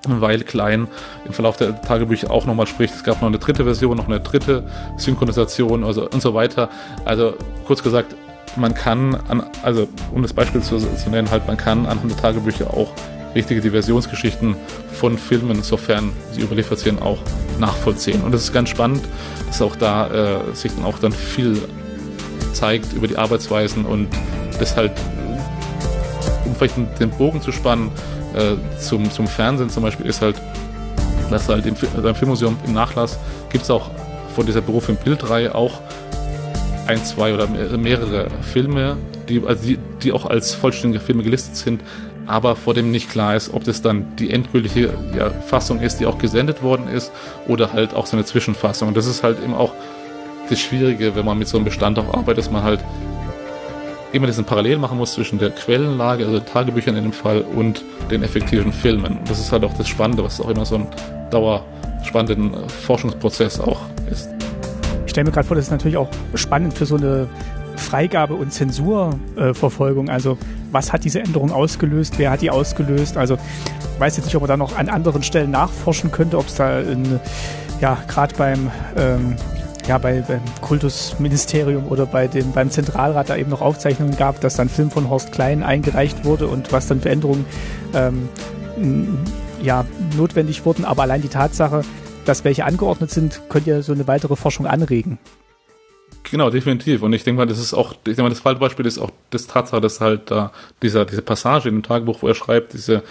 weil 0.08 0.42
Klein 0.42 0.88
im 1.26 1.34
Verlauf 1.34 1.58
der 1.58 1.82
Tagebücher 1.82 2.32
auch 2.32 2.46
nochmal 2.46 2.68
spricht. 2.68 2.94
Es 2.94 3.04
gab 3.04 3.22
noch 3.22 3.28
eine 3.28 3.40
dritte 3.40 3.64
Version, 3.64 3.98
noch 3.98 4.08
eine 4.08 4.20
dritte 4.20 4.64
Synchronisation 4.98 5.84
also 5.84 6.10
und 6.10 6.22
so 6.22 6.34
weiter. 6.34 6.70
Also 7.06 7.36
kurz 7.66 7.84
gesagt, 7.84 8.16
man 8.56 8.74
kann, 8.74 9.16
an, 9.28 9.44
also 9.64 9.88
um 10.14 10.22
das 10.22 10.34
Beispiel 10.34 10.62
zu, 10.62 10.78
zu 10.78 11.10
nennen, 11.10 11.32
halt 11.32 11.48
man 11.48 11.58
kann 11.58 11.86
anhand 11.86 12.12
der 12.12 12.18
Tagebücher 12.18 12.72
auch 12.72 12.92
richtige 13.36 13.62
Diversionsgeschichten 13.62 14.56
von 14.92 15.18
Filmen, 15.18 15.64
sofern 15.64 16.12
sie 16.32 16.42
überliefert 16.42 16.80
sind, 16.80 17.02
auch 17.02 17.18
nachvollziehen. 17.60 18.22
Und 18.22 18.32
das 18.32 18.44
ist 18.44 18.54
ganz 18.54 18.70
spannend, 18.70 19.04
dass 19.48 19.62
auch 19.62 19.76
da 19.76 20.42
äh, 20.52 20.56
sich 20.56 20.72
dann 20.76 20.86
auch 20.86 21.00
dann 21.00 21.12
viel 21.12 21.58
zeigt 22.54 22.94
über 22.94 23.08
die 23.08 23.18
Arbeitsweisen 23.18 23.86
und 23.86 24.08
das 24.60 24.76
halt, 24.78 24.92
um 26.46 26.56
vielleicht 26.56 26.76
den 27.00 27.10
Bogen 27.10 27.42
zu 27.42 27.52
spannen, 27.52 27.92
äh, 28.36 28.56
zum, 28.80 29.10
zum 29.12 29.28
Fernsehen 29.28 29.70
zum 29.70 29.84
Beispiel 29.84 30.06
ist 30.06 30.22
halt, 30.22 30.36
dass 31.30 31.50
halt 31.50 31.66
im, 31.66 31.76
also 31.96 32.08
im 32.08 32.16
Filmmuseum 32.16 32.58
im 32.66 32.74
Nachlass 32.74 33.18
gibt 33.50 33.64
es 33.64 33.72
auch 33.72 33.90
von 34.36 34.46
dieser 34.46 34.62
Beruf 34.62 34.90
im 34.90 34.96
Bildreihe 34.98 35.54
auch 35.54 35.80
ein, 36.88 37.04
zwei 37.06 37.34
oder 37.34 37.48
mehrere 37.48 38.28
Filme, 38.42 38.98
die, 39.30 39.42
also 39.46 39.64
die, 39.66 39.80
die 40.02 40.12
auch 40.12 40.26
als 40.26 40.54
vollständige 40.54 41.04
Filme 41.04 41.24
gelistet 41.24 41.56
sind, 41.56 41.82
aber 42.26 42.56
vor 42.56 42.74
dem 42.74 42.92
nicht 42.92 43.10
klar 43.10 43.36
ist, 43.36 43.54
ob 43.54 43.64
das 43.64 43.82
dann 43.82 44.16
die 44.18 44.32
endgültige 44.32 44.94
ja, 45.18 45.30
Fassung 45.30 45.80
ist, 45.80 46.00
die 46.00 46.06
auch 46.06 46.18
gesendet 46.18 46.62
worden 46.62 46.88
ist, 46.88 47.12
oder 47.48 47.74
halt 47.74 47.94
auch 47.94 48.06
so 48.06 48.16
eine 48.16 48.26
Zwischenfassung. 48.26 48.90
Und 48.90 48.98
das 48.98 49.06
ist 49.06 49.24
halt 49.24 49.42
eben 49.44 49.54
auch 49.54 49.74
das 50.50 50.60
Schwierige, 50.60 51.16
wenn 51.16 51.26
man 51.26 51.38
mit 51.38 51.48
so 51.48 51.58
einem 51.58 51.66
Bestand 51.66 52.00
auch 52.00 52.14
arbeitet, 52.14 52.40
dass 52.40 52.52
man 52.52 52.64
halt 52.64 52.80
immer 54.14 54.28
diesen 54.28 54.46
Parallel 54.46 54.78
machen 54.78 54.98
muss 54.98 55.14
zwischen 55.14 55.40
der 55.40 55.50
Quellenlage, 55.50 56.26
also 56.26 56.40
Tagebüchern 56.40 56.96
in 56.96 57.04
dem 57.04 57.14
Fall, 57.14 57.42
und 57.42 57.84
den 58.10 58.24
effektiven 58.24 58.72
Filmen. 58.72 59.18
Das 59.28 59.40
ist 59.40 59.52
halt 59.52 59.64
auch 59.64 59.74
das 59.74 59.88
Spannende, 59.88 60.24
was 60.24 60.40
auch 60.40 60.50
immer 60.50 60.66
so 60.66 60.76
ein 60.76 60.88
dauerspannenden 61.32 62.70
Forschungsprozess 62.70 63.60
auch 63.60 63.82
ist. 64.10 64.30
Ich 65.06 65.12
stelle 65.12 65.26
mir 65.26 65.32
gerade 65.32 65.48
vor, 65.48 65.56
das 65.56 65.66
ist 65.66 65.72
natürlich 65.72 65.98
auch 65.98 66.10
spannend 66.36 66.74
für 66.74 66.86
so 66.86 66.96
eine 66.96 67.28
Freigabe 67.76 68.36
und 68.36 68.54
Zensurverfolgung. 68.54 70.08
Äh, 70.08 70.12
also 70.12 70.38
was 70.72 70.94
hat 70.94 71.04
diese 71.04 71.20
Änderung 71.20 71.52
ausgelöst? 71.52 72.16
Wer 72.18 72.32
hat 72.32 72.42
die 72.42 72.52
ausgelöst? 72.52 73.18
Also 73.18 73.36
ich 73.36 74.00
weiß 74.00 74.18
jetzt 74.18 74.26
nicht, 74.26 74.36
ob 74.36 74.42
man 74.42 74.50
da 74.50 74.58
noch 74.58 74.78
an 74.78 74.90
anderen 74.90 75.24
Stellen 75.24 75.52
nachforschen 75.52 76.12
könnte, 76.12 76.38
ob 76.38 76.48
es 76.48 76.56
da 76.56 76.80
in, 76.80 77.20
ja 77.82 77.98
gerade 78.08 78.36
beim 78.36 78.72
ähm, 78.96 79.36
ja, 79.88 79.98
bei, 79.98 80.22
beim 80.22 80.42
Kultusministerium 80.62 81.88
oder 81.88 82.06
bei 82.06 82.28
dem, 82.28 82.52
beim 82.52 82.70
Zentralrat 82.70 83.30
da 83.30 83.36
eben 83.36 83.50
noch 83.50 83.62
Aufzeichnungen 83.62 84.16
gab, 84.16 84.40
dass 84.42 84.56
dann 84.56 84.70
Film 84.70 84.92
von 84.92 85.10
Horst 85.10 85.32
Klein 85.32 85.64
eingereicht 85.64 86.26
wurde 86.26 86.48
und 86.48 86.72
was 86.72 86.88
dann 86.88 87.02
für 87.02 87.10
Änderungen 87.10 87.46
ähm, 87.94 88.30
ja, 89.62 89.86
notwendig 90.18 90.66
wurden. 90.66 90.86
Aber 90.86 91.04
allein 91.04 91.22
die 91.22 91.28
Tatsache, 91.28 91.82
dass 92.26 92.44
welche 92.44 92.66
angeordnet 92.66 93.12
sind, 93.12 93.42
könnte 93.50 93.72
ja 93.72 93.82
so 93.82 93.94
eine 93.94 94.08
weitere 94.08 94.36
Forschung 94.36 94.68
anregen. 94.68 95.20
Genau, 96.32 96.50
definitiv. 96.50 97.04
Und 97.04 97.14
ich 97.14 97.24
denke 97.24 97.40
mal, 97.40 97.46
das 97.46 97.60
ist 97.60 97.74
auch, 97.74 97.92
ich 97.92 98.00
denke 98.04 98.24
mal, 98.24 98.30
das 98.30 98.40
Fallbeispiel 98.40 98.86
ist 98.86 98.98
auch 98.98 99.12
das 99.30 99.48
Tatsache, 99.48 99.82
dass 99.82 100.00
halt 100.00 100.32
da 100.32 100.52
dieser, 100.82 101.06
diese 101.06 101.22
Passage 101.22 101.70
in 101.70 101.76
dem 101.76 101.84
Tagebuch, 101.84 102.22
wo 102.22 102.28
er 102.28 102.36
schreibt, 102.36 102.74
diese 102.74 103.04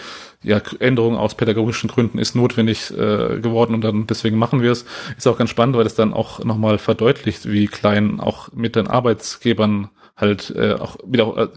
ja, 0.43 0.60
Änderung 0.78 1.16
aus 1.16 1.35
pädagogischen 1.35 1.89
Gründen 1.89 2.19
ist 2.19 2.35
notwendig 2.35 2.90
äh, 2.90 3.40
geworden 3.40 3.74
und 3.74 3.82
dann 3.82 4.06
deswegen 4.06 4.39
machen 4.39 4.62
wir 4.62 4.73
es, 4.73 4.85
ist 5.16 5.27
auch 5.27 5.39
ganz 5.39 5.51
spannend, 5.51 5.77
weil 5.77 5.86
es 5.86 5.94
dann 5.94 6.12
auch 6.12 6.44
nochmal 6.44 6.78
verdeutlicht, 6.78 7.51
wie 7.51 7.66
klein 7.66 8.20
auch 8.20 8.52
mit 8.52 8.77
den 8.77 8.89
Arbeitsgebern 8.89 9.90
halt 10.16 10.51
äh, 10.56 10.74
auch 10.74 10.97
wieder 11.05 11.36
äh, 11.36 11.48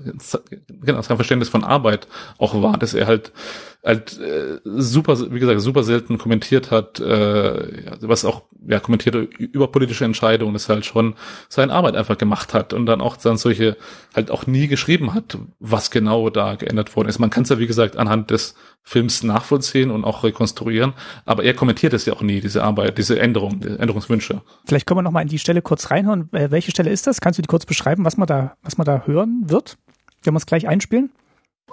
genau, 0.81 1.01
sein 1.01 1.17
Verständnis 1.17 1.49
von 1.49 1.63
Arbeit 1.63 2.07
auch 2.37 2.61
war, 2.61 2.77
dass 2.77 2.93
er 2.93 3.07
halt 3.07 3.31
halt 3.85 4.19
äh, 4.19 4.59
super, 4.63 5.31
wie 5.31 5.39
gesagt, 5.39 5.61
super 5.61 5.83
selten 5.83 6.17
kommentiert 6.17 6.71
hat, 6.71 6.99
äh, 6.99 7.83
was 8.01 8.25
auch 8.25 8.43
ja 8.67 8.79
kommentiert 8.79 9.15
über 9.37 9.67
politische 9.67 10.05
Entscheidungen, 10.05 10.53
das 10.53 10.67
halt 10.69 10.85
schon 10.85 11.13
seine 11.49 11.71
Arbeit 11.71 11.95
einfach 11.95 12.17
gemacht 12.17 12.55
hat 12.55 12.73
und 12.73 12.87
dann 12.87 12.99
auch 12.99 13.15
dann 13.15 13.37
solche 13.37 13.77
halt 14.15 14.31
auch 14.31 14.47
nie 14.47 14.67
geschrieben 14.67 15.13
hat, 15.13 15.37
was 15.59 15.91
genau 15.91 16.31
da 16.31 16.55
geändert 16.55 16.95
worden 16.95 17.09
ist. 17.09 17.19
Man 17.19 17.29
kann 17.29 17.43
es 17.43 17.49
ja 17.49 17.59
wie 17.59 17.67
gesagt 17.67 17.95
anhand 17.95 18.31
des 18.31 18.55
Films 18.81 19.21
nachvollziehen 19.21 19.91
und 19.91 20.03
auch 20.03 20.23
rekonstruieren, 20.23 20.93
aber 21.25 21.43
er 21.43 21.53
kommentiert 21.53 21.93
es 21.93 22.05
ja 22.05 22.13
auch 22.13 22.21
nie, 22.21 22.41
diese 22.41 22.63
Arbeit, 22.63 22.97
diese 22.97 23.19
Änderung, 23.19 23.59
die 23.59 23.67
Änderungswünsche. 23.67 24.41
Vielleicht 24.65 24.87
können 24.87 24.97
wir 24.97 25.03
noch 25.03 25.11
mal 25.11 25.21
in 25.21 25.27
die 25.27 25.39
Stelle 25.39 25.61
kurz 25.61 25.91
reinhören. 25.91 26.29
Äh, 26.33 26.49
welche 26.49 26.71
Stelle 26.71 26.89
ist 26.89 27.05
das? 27.05 27.21
Kannst 27.21 27.37
du 27.37 27.43
die 27.43 27.47
kurz 27.47 27.67
beschreiben, 27.67 28.03
was 28.03 28.17
man 28.17 28.25
da, 28.25 28.57
was 28.63 28.79
man 28.79 28.85
da 28.85 29.03
hören 29.05 29.43
wird? 29.45 29.77
Wenn 30.23 30.33
wir 30.33 30.37
es 30.37 30.47
gleich 30.47 30.67
einspielen? 30.67 31.11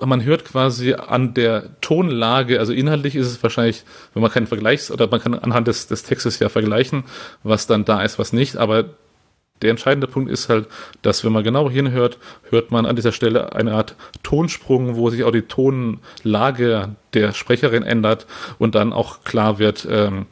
Man 0.00 0.24
hört 0.24 0.44
quasi 0.44 0.94
an 0.94 1.34
der 1.34 1.80
Tonlage, 1.80 2.58
also 2.58 2.72
inhaltlich 2.72 3.14
ist 3.14 3.26
es 3.26 3.42
wahrscheinlich, 3.42 3.84
wenn 4.14 4.22
man 4.22 4.30
keinen 4.30 4.46
Vergleichs, 4.46 4.90
oder 4.90 5.06
man 5.08 5.20
kann 5.20 5.34
anhand 5.34 5.68
des, 5.68 5.86
des 5.86 6.02
Textes 6.02 6.38
ja 6.38 6.48
vergleichen, 6.48 7.04
was 7.42 7.66
dann 7.66 7.84
da 7.84 8.02
ist, 8.02 8.18
was 8.18 8.32
nicht, 8.32 8.56
aber 8.56 8.86
der 9.62 9.70
entscheidende 9.70 10.08
Punkt 10.08 10.30
ist 10.30 10.48
halt, 10.48 10.66
dass 11.02 11.24
wenn 11.24 11.32
man 11.32 11.44
genau 11.44 11.70
hinhört, 11.70 12.18
hört 12.50 12.72
man 12.72 12.84
an 12.84 12.96
dieser 12.96 13.12
Stelle 13.12 13.52
eine 13.54 13.74
Art 13.74 13.94
Tonsprung, 14.22 14.96
wo 14.96 15.08
sich 15.08 15.22
auch 15.24 15.30
die 15.30 15.42
Tonlage 15.42 16.96
der 17.14 17.32
Sprecherin 17.32 17.84
ändert 17.84 18.26
und 18.58 18.74
dann 18.74 18.92
auch 18.92 19.22
klar 19.22 19.58
wird, 19.58 19.86
ähm, 19.88 20.26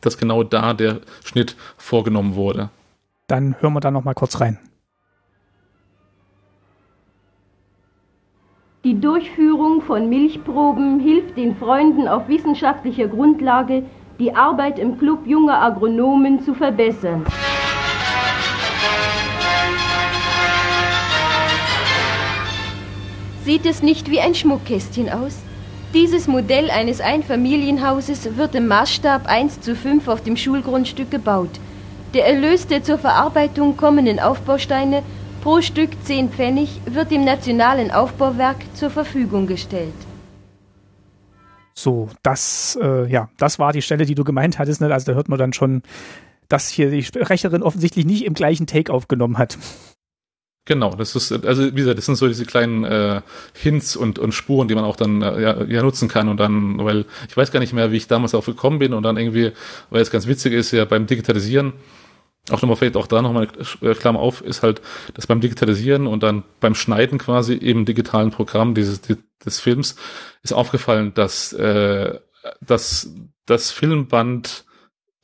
dass 0.00 0.18
genau 0.18 0.42
da 0.42 0.74
der 0.74 1.00
Schnitt 1.24 1.56
vorgenommen 1.76 2.34
wurde. 2.34 2.70
Dann 3.28 3.56
hören 3.60 3.72
wir 3.72 3.80
da 3.80 3.90
noch 3.90 4.04
mal 4.04 4.14
kurz 4.14 4.40
rein. 4.40 4.58
Die 8.86 9.00
Durchführung 9.00 9.82
von 9.82 10.08
Milchproben 10.08 11.00
hilft 11.00 11.36
den 11.36 11.56
Freunden 11.56 12.06
auf 12.06 12.28
wissenschaftlicher 12.28 13.08
Grundlage, 13.08 13.82
die 14.20 14.32
Arbeit 14.32 14.78
im 14.78 14.96
Club 14.96 15.26
junger 15.26 15.60
Agronomen 15.60 16.44
zu 16.44 16.54
verbessern. 16.54 17.26
Sieht 23.42 23.66
es 23.66 23.82
nicht 23.82 24.08
wie 24.08 24.20
ein 24.20 24.36
Schmuckkästchen 24.36 25.10
aus? 25.10 25.40
Dieses 25.92 26.28
Modell 26.28 26.70
eines 26.70 27.00
Einfamilienhauses 27.00 28.36
wird 28.36 28.54
im 28.54 28.68
Maßstab 28.68 29.26
1 29.26 29.62
zu 29.62 29.74
5 29.74 30.06
auf 30.06 30.22
dem 30.22 30.36
Schulgrundstück 30.36 31.10
gebaut. 31.10 31.50
Der 32.14 32.28
Erlös 32.28 32.68
der 32.68 32.84
zur 32.84 32.98
Verarbeitung 32.98 33.76
kommenden 33.76 34.20
Aufbausteine 34.20 35.02
pro 35.46 35.62
Stück 35.62 35.90
10 36.02 36.30
Pfennig 36.30 36.80
wird 36.86 37.12
dem 37.12 37.24
Nationalen 37.24 37.92
Aufbauwerk 37.92 38.56
zur 38.74 38.90
Verfügung 38.90 39.46
gestellt. 39.46 39.94
So, 41.72 42.08
das, 42.24 42.76
äh, 42.82 43.06
ja, 43.08 43.28
das 43.38 43.60
war 43.60 43.72
die 43.72 43.80
Stelle, 43.80 44.06
die 44.06 44.16
du 44.16 44.24
gemeint 44.24 44.58
hattest. 44.58 44.80
Ne? 44.80 44.92
Also 44.92 45.12
da 45.12 45.14
hört 45.14 45.28
man 45.28 45.38
dann 45.38 45.52
schon, 45.52 45.82
dass 46.48 46.68
hier 46.68 46.90
die 46.90 47.04
Sprecherin 47.04 47.62
offensichtlich 47.62 48.04
nicht 48.04 48.24
im 48.24 48.34
gleichen 48.34 48.66
Take 48.66 48.92
aufgenommen 48.92 49.38
hat. 49.38 49.56
Genau, 50.64 50.96
das 50.96 51.14
ist, 51.14 51.30
also 51.30 51.62
wie 51.62 51.76
gesagt, 51.76 51.98
das 51.98 52.06
sind 52.06 52.16
so 52.16 52.26
diese 52.26 52.44
kleinen 52.44 52.82
äh, 52.82 53.20
Hints 53.54 53.94
und, 53.94 54.18
und 54.18 54.32
Spuren, 54.32 54.66
die 54.66 54.74
man 54.74 54.82
auch 54.82 54.96
dann 54.96 55.22
äh, 55.22 55.40
ja, 55.40 55.62
ja 55.62 55.80
nutzen 55.80 56.08
kann 56.08 56.28
und 56.28 56.40
dann, 56.40 56.84
weil 56.84 57.04
ich 57.28 57.36
weiß 57.36 57.52
gar 57.52 57.60
nicht 57.60 57.72
mehr, 57.72 57.92
wie 57.92 57.98
ich 57.98 58.08
damals 58.08 58.34
auch 58.34 58.46
gekommen 58.46 58.80
bin 58.80 58.92
und 58.92 59.04
dann 59.04 59.16
irgendwie, 59.16 59.52
weil 59.90 60.02
es 60.02 60.10
ganz 60.10 60.26
witzig 60.26 60.54
ist, 60.54 60.72
ja 60.72 60.84
beim 60.86 61.06
Digitalisieren 61.06 61.72
auch 62.50 62.62
nochmal 62.62 62.76
vielleicht 62.76 62.96
auch 62.96 63.06
da 63.06 63.22
nochmal 63.22 63.48
eine 63.80 63.94
Klammer 63.94 64.20
auf, 64.20 64.40
ist 64.40 64.62
halt, 64.62 64.80
dass 65.14 65.26
beim 65.26 65.40
Digitalisieren 65.40 66.06
und 66.06 66.22
dann 66.22 66.44
beim 66.60 66.74
Schneiden 66.74 67.18
quasi 67.18 67.54
im 67.54 67.84
digitalen 67.84 68.30
Programm 68.30 68.74
dieses 68.74 69.00
des 69.00 69.60
Films 69.60 69.96
ist 70.42 70.52
aufgefallen, 70.52 71.12
dass 71.14 71.52
äh, 71.52 72.18
dass 72.60 73.12
das 73.46 73.70
Filmband 73.72 74.64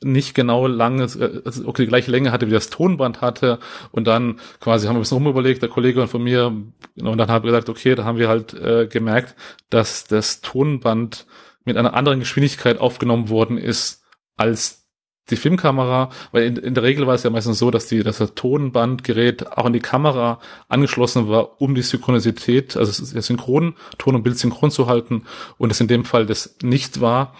nicht 0.03 0.33
genau 0.33 0.67
lange, 0.67 1.03
äh, 1.03 1.41
also 1.45 1.67
okay, 1.67 1.83
die 1.83 1.87
gleiche 1.89 2.11
Länge 2.11 2.31
hatte, 2.31 2.47
wie 2.47 2.53
das 2.53 2.69
Tonband 2.69 3.21
hatte. 3.21 3.59
Und 3.91 4.05
dann 4.05 4.39
quasi 4.59 4.87
haben 4.87 4.95
wir 4.95 4.99
ein 4.99 5.01
bisschen 5.03 5.17
rumüberlegt, 5.17 5.61
der 5.61 5.69
Kollege 5.69 6.07
von 6.07 6.23
mir, 6.23 6.47
und 6.47 7.17
dann 7.17 7.29
haben 7.29 7.43
wir 7.43 7.51
gesagt, 7.51 7.69
okay, 7.69 7.95
da 7.95 8.03
haben 8.03 8.17
wir 8.17 8.29
halt 8.29 8.53
äh, 8.53 8.87
gemerkt, 8.87 9.35
dass 9.69 10.03
das 10.05 10.41
Tonband 10.41 11.25
mit 11.65 11.77
einer 11.77 11.93
anderen 11.93 12.19
Geschwindigkeit 12.19 12.79
aufgenommen 12.79 13.29
worden 13.29 13.57
ist 13.57 14.03
als 14.35 14.82
die 15.29 15.35
Filmkamera, 15.37 16.09
weil 16.31 16.43
in, 16.43 16.57
in, 16.57 16.73
der 16.73 16.83
Regel 16.83 17.07
war 17.07 17.15
es 17.15 17.23
ja 17.23 17.29
meistens 17.29 17.57
so, 17.57 17.71
dass 17.71 17.87
die, 17.87 18.03
dass 18.03 18.17
das 18.17 18.33
Tonbandgerät 18.35 19.53
auch 19.53 19.65
an 19.65 19.73
die 19.73 19.79
Kamera 19.79 20.39
angeschlossen 20.67 21.29
war, 21.29 21.61
um 21.61 21.75
die 21.75 21.81
Synchronisität, 21.81 22.75
also 22.75 22.91
synchron, 23.21 23.75
Ton 23.97 24.15
und 24.15 24.23
Bild 24.23 24.37
synchron 24.37 24.71
zu 24.71 24.87
halten 24.87 25.23
und 25.57 25.71
es 25.71 25.79
in 25.79 25.87
dem 25.87 26.03
Fall 26.03 26.25
das 26.25 26.57
nicht 26.61 26.99
war. 26.99 27.33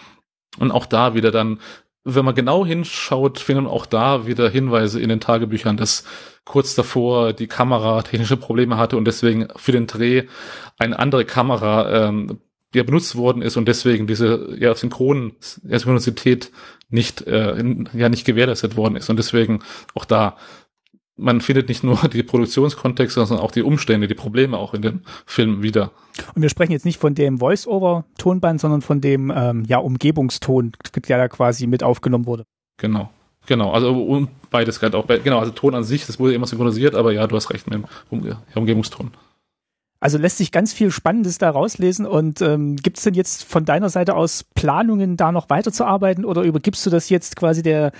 Und 0.59 0.71
auch 0.71 0.85
da 0.85 1.13
wieder 1.13 1.31
dann, 1.31 1.59
wenn 2.05 2.25
man 2.25 2.35
genau 2.35 2.65
hinschaut, 2.65 3.39
finden 3.39 3.67
auch 3.67 3.85
da 3.85 4.25
wieder 4.27 4.49
Hinweise 4.49 5.01
in 5.01 5.09
den 5.09 5.19
Tagebüchern, 5.19 5.75
dass 5.77 6.05
kurz 6.45 6.75
davor 6.75 7.33
die 7.33 7.47
Kamera 7.47 8.01
technische 8.01 8.37
Probleme 8.37 8.77
hatte 8.77 8.97
und 8.97 9.05
deswegen 9.05 9.47
für 9.55 9.71
den 9.71 9.87
Dreh 9.87 10.23
eine 10.77 10.99
andere 10.99 11.25
Kamera 11.25 12.07
ähm, 12.07 12.39
ja 12.73 12.83
benutzt 12.83 13.15
worden 13.15 13.41
ist 13.41 13.55
und 13.55 13.67
deswegen 13.67 14.07
diese 14.07 14.55
ja, 14.59 14.73
Synchron, 14.73 15.33
ja, 15.63 15.79
Synchronizität 15.79 16.51
nicht, 16.93 17.25
äh, 17.27 17.57
ja, 17.93 18.09
nicht 18.09 18.25
gewährleistet 18.25 18.77
worden 18.77 18.95
ist. 18.95 19.09
Und 19.09 19.17
deswegen 19.17 19.59
auch 19.95 20.05
da, 20.05 20.37
man 21.17 21.41
findet 21.41 21.67
nicht 21.67 21.83
nur 21.83 21.97
die 22.13 22.23
Produktionskontexte, 22.23 23.25
sondern 23.25 23.45
auch 23.45 23.51
die 23.51 23.63
Umstände, 23.63 24.07
die 24.07 24.13
Probleme 24.13 24.57
auch 24.57 24.73
in 24.73 24.81
dem 24.81 25.01
Film 25.25 25.63
wieder. 25.63 25.91
Und 26.35 26.41
wir 26.41 26.49
sprechen 26.49 26.71
jetzt 26.71 26.85
nicht 26.85 26.99
von 26.99 27.15
dem 27.15 27.39
Voice-Over-Tonband, 27.39 28.61
sondern 28.61 28.81
von 28.81 29.01
dem 29.01 29.33
ähm, 29.35 29.65
ja, 29.67 29.79
Umgebungston, 29.79 30.73
der 31.07 31.17
da 31.17 31.27
quasi 31.27 31.67
mit 31.67 31.83
aufgenommen 31.83 32.25
wurde. 32.25 32.45
Genau. 32.77 33.09
Genau, 33.45 33.71
also 33.71 33.91
und 33.91 34.29
beides 34.51 34.79
gerade 34.79 34.97
auch. 34.97 35.05
Genau, 35.05 35.39
also 35.39 35.51
Ton 35.51 35.75
an 35.75 35.83
sich, 35.83 36.05
das 36.05 36.17
wurde 36.17 36.33
immer 36.33 36.47
synchronisiert, 36.47 36.95
aber 36.95 37.11
ja, 37.11 37.27
du 37.27 37.35
hast 37.35 37.49
recht 37.49 37.67
mit 37.67 37.73
dem 37.73 37.85
Umge 38.09 38.37
Umgebungston. 38.55 39.11
Also 40.03 40.17
lässt 40.17 40.37
sich 40.37 40.51
ganz 40.51 40.73
viel 40.73 40.91
Spannendes 40.91 41.37
da 41.37 41.49
rauslesen. 41.49 42.05
Und 42.05 42.41
ähm, 42.41 42.75
gibt 42.75 42.97
es 42.97 43.05
denn 43.05 43.13
jetzt 43.13 43.45
von 43.45 43.63
deiner 43.63 43.87
Seite 43.87 44.17
aus 44.17 44.43
Planungen, 44.43 45.15
da 45.15 45.31
noch 45.31 45.49
weiterzuarbeiten 45.49 46.25
oder 46.25 46.41
übergibst 46.41 46.85
du 46.85 46.89
das 46.89 47.07
jetzt 47.07 47.37
quasi 47.37 47.63
der 47.63 47.93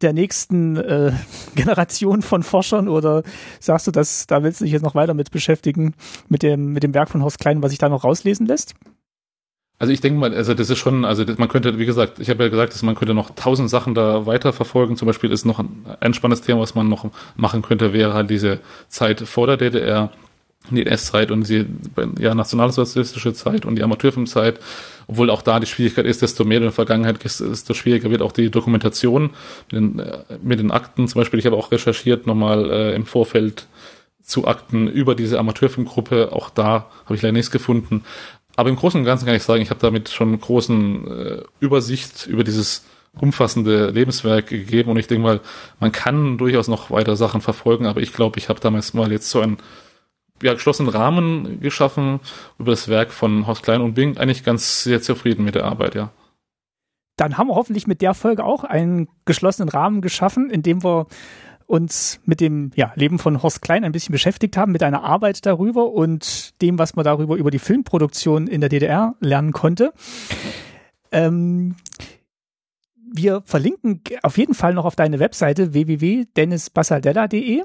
der 0.00 0.14
nächsten 0.14 0.76
äh, 0.76 1.12
Generation 1.54 2.22
von 2.22 2.42
Forschern 2.42 2.88
oder 2.88 3.24
sagst 3.60 3.86
du, 3.86 3.90
dass 3.90 4.26
da 4.26 4.42
willst 4.42 4.62
du 4.62 4.64
dich 4.64 4.72
jetzt 4.72 4.84
noch 4.84 4.94
weiter 4.94 5.12
mit 5.12 5.32
beschäftigen 5.32 5.92
mit 6.30 6.42
dem 6.42 6.72
mit 6.72 6.82
dem 6.82 6.94
Werk 6.94 7.10
von 7.10 7.22
Horst 7.22 7.40
Klein, 7.40 7.62
was 7.62 7.72
sich 7.72 7.78
da 7.78 7.90
noch 7.90 8.04
rauslesen 8.04 8.46
lässt? 8.46 8.74
Also 9.78 9.92
ich 9.92 10.00
denke 10.00 10.18
mal, 10.18 10.32
also 10.32 10.54
das 10.54 10.70
ist 10.70 10.78
schon, 10.78 11.04
also 11.04 11.26
man 11.36 11.48
könnte, 11.48 11.78
wie 11.78 11.84
gesagt, 11.84 12.20
ich 12.20 12.30
habe 12.30 12.44
ja 12.44 12.48
gesagt, 12.48 12.72
dass 12.72 12.82
man 12.82 12.94
könnte 12.94 13.12
noch 13.12 13.30
tausend 13.34 13.68
Sachen 13.68 13.94
da 13.94 14.24
weiterverfolgen. 14.24 14.96
Zum 14.96 15.04
Beispiel 15.04 15.30
ist 15.30 15.44
noch 15.44 15.58
ein, 15.58 15.84
ein 16.00 16.14
spannendes 16.14 16.40
Thema, 16.40 16.60
was 16.60 16.74
man 16.74 16.88
noch 16.88 17.10
machen 17.36 17.60
könnte, 17.60 17.92
wäre 17.92 18.14
halt 18.14 18.30
diese 18.30 18.60
Zeit 18.88 19.20
vor 19.20 19.46
der 19.46 19.58
DDR 19.58 20.10
die 20.70 20.86
NS-Zeit 20.86 21.30
und 21.30 21.48
die 21.48 21.66
ja, 22.18 22.34
nationalsozialistische 22.34 23.34
Zeit 23.34 23.66
und 23.66 23.76
die 23.76 23.82
Amateurfilmzeit, 23.82 24.58
obwohl 25.06 25.30
auch 25.30 25.42
da 25.42 25.60
die 25.60 25.66
Schwierigkeit 25.66 26.06
ist, 26.06 26.22
desto 26.22 26.44
mehr 26.44 26.58
in 26.58 26.64
der 26.64 26.72
Vergangenheit 26.72 27.22
desto 27.22 27.74
schwieriger 27.74 28.10
wird 28.10 28.22
auch 28.22 28.32
die 28.32 28.50
Dokumentation 28.50 29.30
mit 29.70 29.72
den, 29.72 29.98
äh, 29.98 30.18
mit 30.42 30.58
den 30.58 30.70
Akten. 30.70 31.06
Zum 31.06 31.20
Beispiel, 31.20 31.38
ich 31.38 31.46
habe 31.46 31.56
auch 31.56 31.70
recherchiert 31.70 32.26
nochmal 32.26 32.70
äh, 32.70 32.94
im 32.94 33.04
Vorfeld 33.04 33.66
zu 34.22 34.46
Akten 34.46 34.88
über 34.88 35.14
diese 35.14 35.38
Amateurfilmgruppe. 35.38 36.32
Auch 36.32 36.48
da 36.48 36.90
habe 37.04 37.14
ich 37.14 37.22
leider 37.22 37.32
nichts 37.32 37.50
gefunden. 37.50 38.04
Aber 38.56 38.70
im 38.70 38.76
Großen 38.76 38.98
und 38.98 39.04
Ganzen 39.04 39.26
kann 39.26 39.34
ich 39.34 39.42
sagen, 39.42 39.62
ich 39.62 39.70
habe 39.70 39.80
damit 39.80 40.08
schon 40.08 40.40
großen 40.40 41.06
äh, 41.08 41.42
Übersicht 41.60 42.26
über 42.26 42.44
dieses 42.44 42.84
umfassende 43.20 43.90
Lebenswerk 43.90 44.48
gegeben 44.48 44.90
und 44.90 44.96
ich 44.96 45.06
denke 45.06 45.22
mal, 45.22 45.40
man 45.78 45.92
kann 45.92 46.38
durchaus 46.38 46.68
noch 46.68 46.90
weitere 46.90 47.16
Sachen 47.16 47.40
verfolgen, 47.40 47.86
aber 47.86 48.00
ich 48.00 48.12
glaube, 48.12 48.38
ich 48.38 48.48
habe 48.48 48.60
damals 48.60 48.92
mal 48.92 49.12
jetzt 49.12 49.30
so 49.30 49.40
einen 49.40 49.58
ja, 50.42 50.54
geschlossenen 50.54 50.90
Rahmen 50.92 51.60
geschaffen 51.60 52.20
über 52.58 52.72
das 52.72 52.88
Werk 52.88 53.12
von 53.12 53.46
Horst 53.46 53.62
Klein 53.62 53.80
und 53.80 53.94
bin 53.94 54.18
eigentlich 54.18 54.44
ganz 54.44 54.82
sehr 54.82 55.00
zufrieden 55.00 55.44
mit 55.44 55.54
der 55.54 55.64
Arbeit, 55.64 55.94
ja. 55.94 56.10
Dann 57.16 57.38
haben 57.38 57.46
wir 57.46 57.54
hoffentlich 57.54 57.86
mit 57.86 58.00
der 58.00 58.12
Folge 58.12 58.44
auch 58.44 58.64
einen 58.64 59.08
geschlossenen 59.24 59.68
Rahmen 59.68 60.00
geschaffen, 60.00 60.50
in 60.50 60.62
dem 60.62 60.82
wir 60.82 61.06
uns 61.66 62.20
mit 62.24 62.40
dem 62.40 62.72
ja, 62.74 62.92
Leben 62.96 63.18
von 63.18 63.42
Horst 63.42 63.62
Klein 63.62 63.84
ein 63.84 63.92
bisschen 63.92 64.12
beschäftigt 64.12 64.56
haben, 64.56 64.72
mit 64.72 64.82
einer 64.82 65.04
Arbeit 65.04 65.46
darüber 65.46 65.92
und 65.92 66.60
dem, 66.60 66.78
was 66.78 66.96
man 66.96 67.04
darüber 67.04 67.36
über 67.36 67.50
die 67.50 67.58
Filmproduktion 67.58 68.46
in 68.48 68.60
der 68.60 68.68
DDR 68.68 69.14
lernen 69.20 69.52
konnte. 69.52 69.92
Ähm, 71.12 71.76
wir 73.12 73.42
verlinken 73.44 74.00
auf 74.22 74.36
jeden 74.36 74.54
Fall 74.54 74.74
noch 74.74 74.84
auf 74.84 74.96
deine 74.96 75.20
Webseite 75.20 75.72
www.dennisbasaldella.de. 75.72 77.62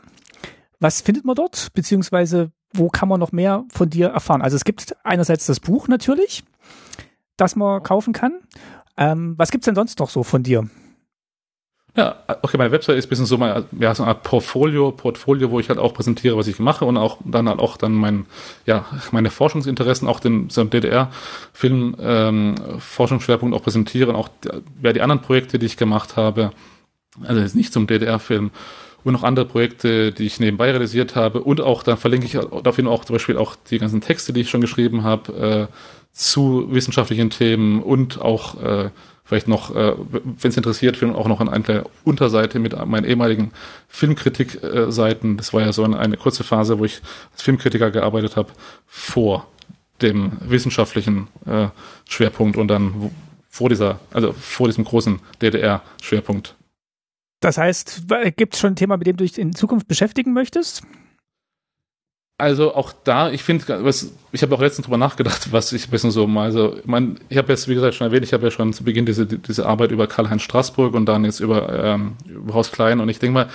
Was 0.80 1.02
findet 1.02 1.26
man 1.26 1.36
dort? 1.36 1.70
Beziehungsweise 1.74 2.52
wo 2.74 2.90
kann 2.90 3.10
man 3.10 3.20
noch 3.20 3.32
mehr 3.32 3.66
von 3.72 3.90
dir 3.90 4.10
erfahren? 4.10 4.42
Also 4.42 4.56
es 4.56 4.64
gibt 4.64 4.96
einerseits 5.04 5.46
das 5.46 5.60
Buch 5.60 5.88
natürlich, 5.88 6.44
das 7.38 7.56
man 7.56 7.84
kaufen 7.84 8.14
kann. 8.14 8.40
Ähm, 8.98 9.36
was 9.38 9.52
gibt's 9.52 9.66
denn 9.66 9.76
sonst 9.76 10.00
noch 10.00 10.10
so 10.10 10.24
von 10.24 10.44
dir? 10.44 10.70
Ja, 11.96 12.18
okay, 12.44 12.58
meine 12.58 12.72
Website 12.72 12.98
ist 12.98 13.08
ein 13.08 13.10
bisschen 13.10 13.26
so, 13.26 13.38
mal, 13.38 13.66
ja, 13.78 13.96
so 13.96 14.04
eine 14.04 14.12
Art 14.12 14.24
Portfolio, 14.24 14.92
Portfolio, 14.92 15.50
wo 15.50 15.60
ich 15.60 15.70
halt 15.70 15.80
auch 15.80 15.94
präsentiere, 15.94 16.38
was 16.38 16.48
ich 16.48 16.60
mache 16.60 16.86
und 16.86 16.98
auch 16.98 17.18
dann 17.26 17.50
halt 17.50 17.60
auch 17.60 17.78
dann 17.78 17.94
mein, 17.94 18.26
ja, 18.66 18.86
meine 19.12 19.32
Forschungsinteressen, 19.32 20.08
auch 20.08 20.20
den 20.20 20.50
so 20.50 20.64
DDR-Film, 20.64 21.96
ähm, 22.00 22.56
Forschungsschwerpunkt 22.78 23.56
auch 23.56 23.64
präsentiere 23.64 24.12
und 24.12 24.16
auch 24.16 24.30
ja, 24.84 24.94
die 24.94 25.02
anderen 25.02 25.22
Projekte, 25.22 25.58
die 25.58 25.66
ich 25.66 25.78
gemacht 25.78 26.16
habe, 26.16 26.52
also 27.24 27.42
jetzt 27.42 27.56
nicht 27.56 27.74
zum 27.74 27.88
DDR-Film 27.88 28.52
und 29.04 29.14
noch 29.14 29.24
andere 29.24 29.46
Projekte, 29.46 30.12
die 30.12 30.26
ich 30.26 30.40
nebenbei 30.40 30.72
realisiert 30.72 31.16
habe 31.16 31.42
und 31.42 31.62
auch 31.62 31.84
dann 31.84 31.98
verlinke 31.98 32.26
ich 32.26 32.38
dafür 32.64 32.90
auch 32.90 33.06
zum 33.06 33.16
Beispiel 33.16 33.38
auch 33.38 33.56
die 33.70 33.80
ganzen 33.80 34.02
Texte, 34.02 34.34
die 34.34 34.42
ich 34.42 34.50
schon 34.50 34.62
geschrieben 34.62 35.04
habe, 35.04 35.68
äh, 35.70 35.74
zu 36.12 36.68
wissenschaftlichen 36.72 37.30
Themen 37.30 37.82
und 37.82 38.20
auch 38.20 38.62
äh, 38.62 38.90
vielleicht 39.24 39.48
noch, 39.48 39.76
äh, 39.76 39.94
wenn 40.12 40.50
es 40.50 40.58
interessiert, 40.58 41.02
auch 41.04 41.28
noch 41.28 41.40
an 41.40 41.50
einer 41.50 41.84
Unterseite 42.04 42.58
mit 42.58 42.74
meinen 42.88 43.06
ehemaligen 43.06 43.52
Filmkritikseiten. 43.88 45.38
Das 45.38 45.54
war 45.54 45.62
ja 45.62 45.72
so 45.72 45.84
eine, 45.84 46.00
eine 46.00 46.18
kurze 46.18 46.44
Phase, 46.44 46.80
wo 46.80 46.86
ich 46.86 47.00
als 47.32 47.44
Filmkritiker 47.44 47.92
gearbeitet 47.92 48.36
habe, 48.36 48.50
vor 48.88 49.46
dem 50.02 50.32
wissenschaftlichen 50.42 51.28
äh, 51.46 51.68
Schwerpunkt 52.08 52.58
und 52.58 52.70
dann 52.70 53.12
vor 53.50 53.70
dieser, 53.70 54.00
also 54.12 54.34
vor 54.34 54.68
diesem 54.68 54.86
großen 54.86 55.20
DDR-Schwerpunkt. 55.42 56.56
Das 57.40 57.58
heißt, 57.58 58.04
gibt 58.36 58.54
es 58.54 58.60
schon 58.60 58.74
ein 58.74 58.76
Thema, 58.76 58.98
mit 58.98 59.08
dem 59.08 59.18
du 59.18 59.24
dich 59.24 59.38
in 59.38 59.54
Zukunft 59.54 59.88
beschäftigen 59.88 60.34
möchtest? 60.34 60.84
Also 62.40 62.74
auch 62.74 62.94
da, 63.04 63.30
ich 63.32 63.44
finde, 63.44 63.84
was 63.84 64.14
ich 64.32 64.42
habe 64.44 64.56
auch 64.56 64.62
letztens 64.62 64.86
drüber 64.86 64.98
nachgedacht, 64.98 65.52
was 65.52 65.74
ich 65.74 65.88
ein 65.88 65.92
bisschen 65.92 66.12
so 66.12 66.26
mal 66.26 66.54
so, 66.54 66.78
ich 66.78 66.86
meine, 66.86 67.16
ich 67.28 67.38
habe 67.38 67.52
jetzt, 67.52 67.68
wie 67.68 67.76
gesagt, 67.76 67.96
schon 67.96 68.08
erwähnt, 68.08 68.24
ich 68.24 68.32
habe 68.32 68.46
ja 68.46 68.52
schon 68.52 68.72
zu 68.72 68.86
Beginn 68.86 69.06
diese, 69.06 69.26
diese 69.26 69.66
Arbeit 69.66 69.92
über 69.92 70.08
Karl-Heinz 70.08 70.44
Straßburg 70.44 70.94
und 70.94 71.06
dann 71.06 71.26
jetzt 71.26 71.42
über, 71.42 71.84
ähm, 71.84 72.16
über 72.26 72.54
Haus 72.54 72.72
Klein 72.72 73.02
und 73.02 73.10
ich 73.10 73.20
denke 73.20 73.34
mal, 73.34 73.50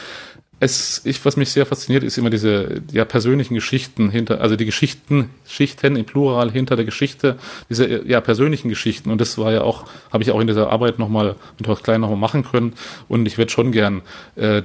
es, 0.60 1.02
ich, 1.04 1.24
was 1.24 1.36
mich 1.36 1.50
sehr 1.50 1.66
fasziniert, 1.66 2.04
ist 2.04 2.16
immer 2.16 2.30
diese 2.30 2.82
ja, 2.92 3.04
persönlichen 3.04 3.54
Geschichten 3.54 4.10
hinter, 4.10 4.40
also 4.40 4.56
die 4.56 4.64
Geschichten, 4.64 5.30
Schichten 5.46 5.96
im 5.96 6.04
Plural 6.04 6.50
hinter 6.50 6.76
der 6.76 6.84
Geschichte, 6.84 7.36
diese 7.68 8.06
ja 8.06 8.20
persönlichen 8.20 8.68
Geschichten. 8.68 9.10
Und 9.10 9.20
das 9.20 9.36
war 9.36 9.52
ja 9.52 9.62
auch, 9.62 9.84
habe 10.12 10.22
ich 10.22 10.30
auch 10.30 10.40
in 10.40 10.46
dieser 10.46 10.70
Arbeit 10.70 10.98
nochmal 10.98 11.36
mit 11.58 11.68
Horst 11.68 11.84
Klein 11.84 12.00
nochmal 12.00 12.18
machen 12.18 12.44
können. 12.44 12.74
Und 13.08 13.26
ich 13.26 13.36
werde 13.36 13.50
schon 13.50 13.72
gern 13.72 14.02
äh, 14.36 14.62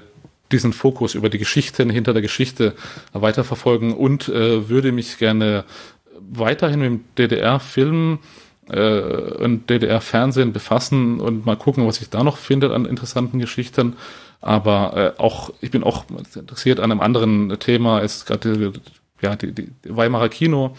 diesen 0.52 0.74
Fokus 0.74 1.16
über 1.16 1.30
die 1.30 1.38
Geschichten 1.38 1.90
hinter 1.90 2.14
der 2.14 2.22
Geschichte 2.22 2.74
weiterverfolgen 3.14 3.94
und 3.94 4.30
äh, 4.30 4.70
würde 4.70 4.91
mich 4.91 5.18
gerne 5.18 5.64
weiterhin 6.32 6.80
mit 6.80 6.90
dem 6.90 7.03
DDR-Film 7.18 8.20
äh, 8.70 9.02
und 9.44 9.70
DDR-Fernsehen 9.70 10.53
befassen 10.53 11.20
und 11.20 11.45
mal 11.45 11.56
gucken, 11.56 11.86
was 11.88 12.02
ich 12.02 12.10
da 12.10 12.24
noch 12.24 12.38
finde 12.38 12.74
an 12.74 12.86
interessanten 12.86 13.40
Geschichten. 13.40 13.95
Aber 14.41 15.16
äh, 15.18 15.22
auch, 15.22 15.52
ich 15.61 15.72
bin 15.72 15.84
auch 15.84 16.06
interessiert 16.36 16.80
an 16.80 16.91
einem 16.91 17.02
anderen 17.02 17.60
Thema, 17.60 17.99
ist 17.99 18.26
gerade 18.26 18.74
ja, 19.22 19.36
die, 19.36 19.53
die 19.53 19.70
Weimarer 19.84 20.30
Kino, 20.30 20.76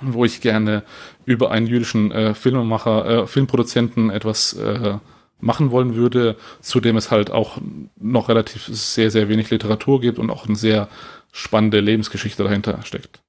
wo 0.00 0.24
ich 0.24 0.40
gerne 0.40 0.82
über 1.26 1.50
einen 1.50 1.66
jüdischen 1.66 2.10
äh, 2.10 2.34
Filmemacher, 2.34 3.06
äh, 3.06 3.26
Filmproduzenten 3.26 4.10
etwas 4.10 4.54
äh, 4.54 4.98
machen 5.40 5.70
wollen 5.70 5.94
würde, 5.94 6.36
zu 6.60 6.80
dem 6.80 6.96
es 6.96 7.10
halt 7.10 7.30
auch 7.30 7.58
noch 7.96 8.28
relativ 8.28 8.66
sehr, 8.66 9.10
sehr 9.10 9.28
wenig 9.28 9.50
Literatur 9.50 10.00
gibt 10.00 10.18
und 10.18 10.30
auch 10.30 10.46
eine 10.46 10.56
sehr 10.56 10.88
spannende 11.32 11.80
Lebensgeschichte 11.80 12.42
dahinter 12.42 12.80
steckt. 12.82 13.20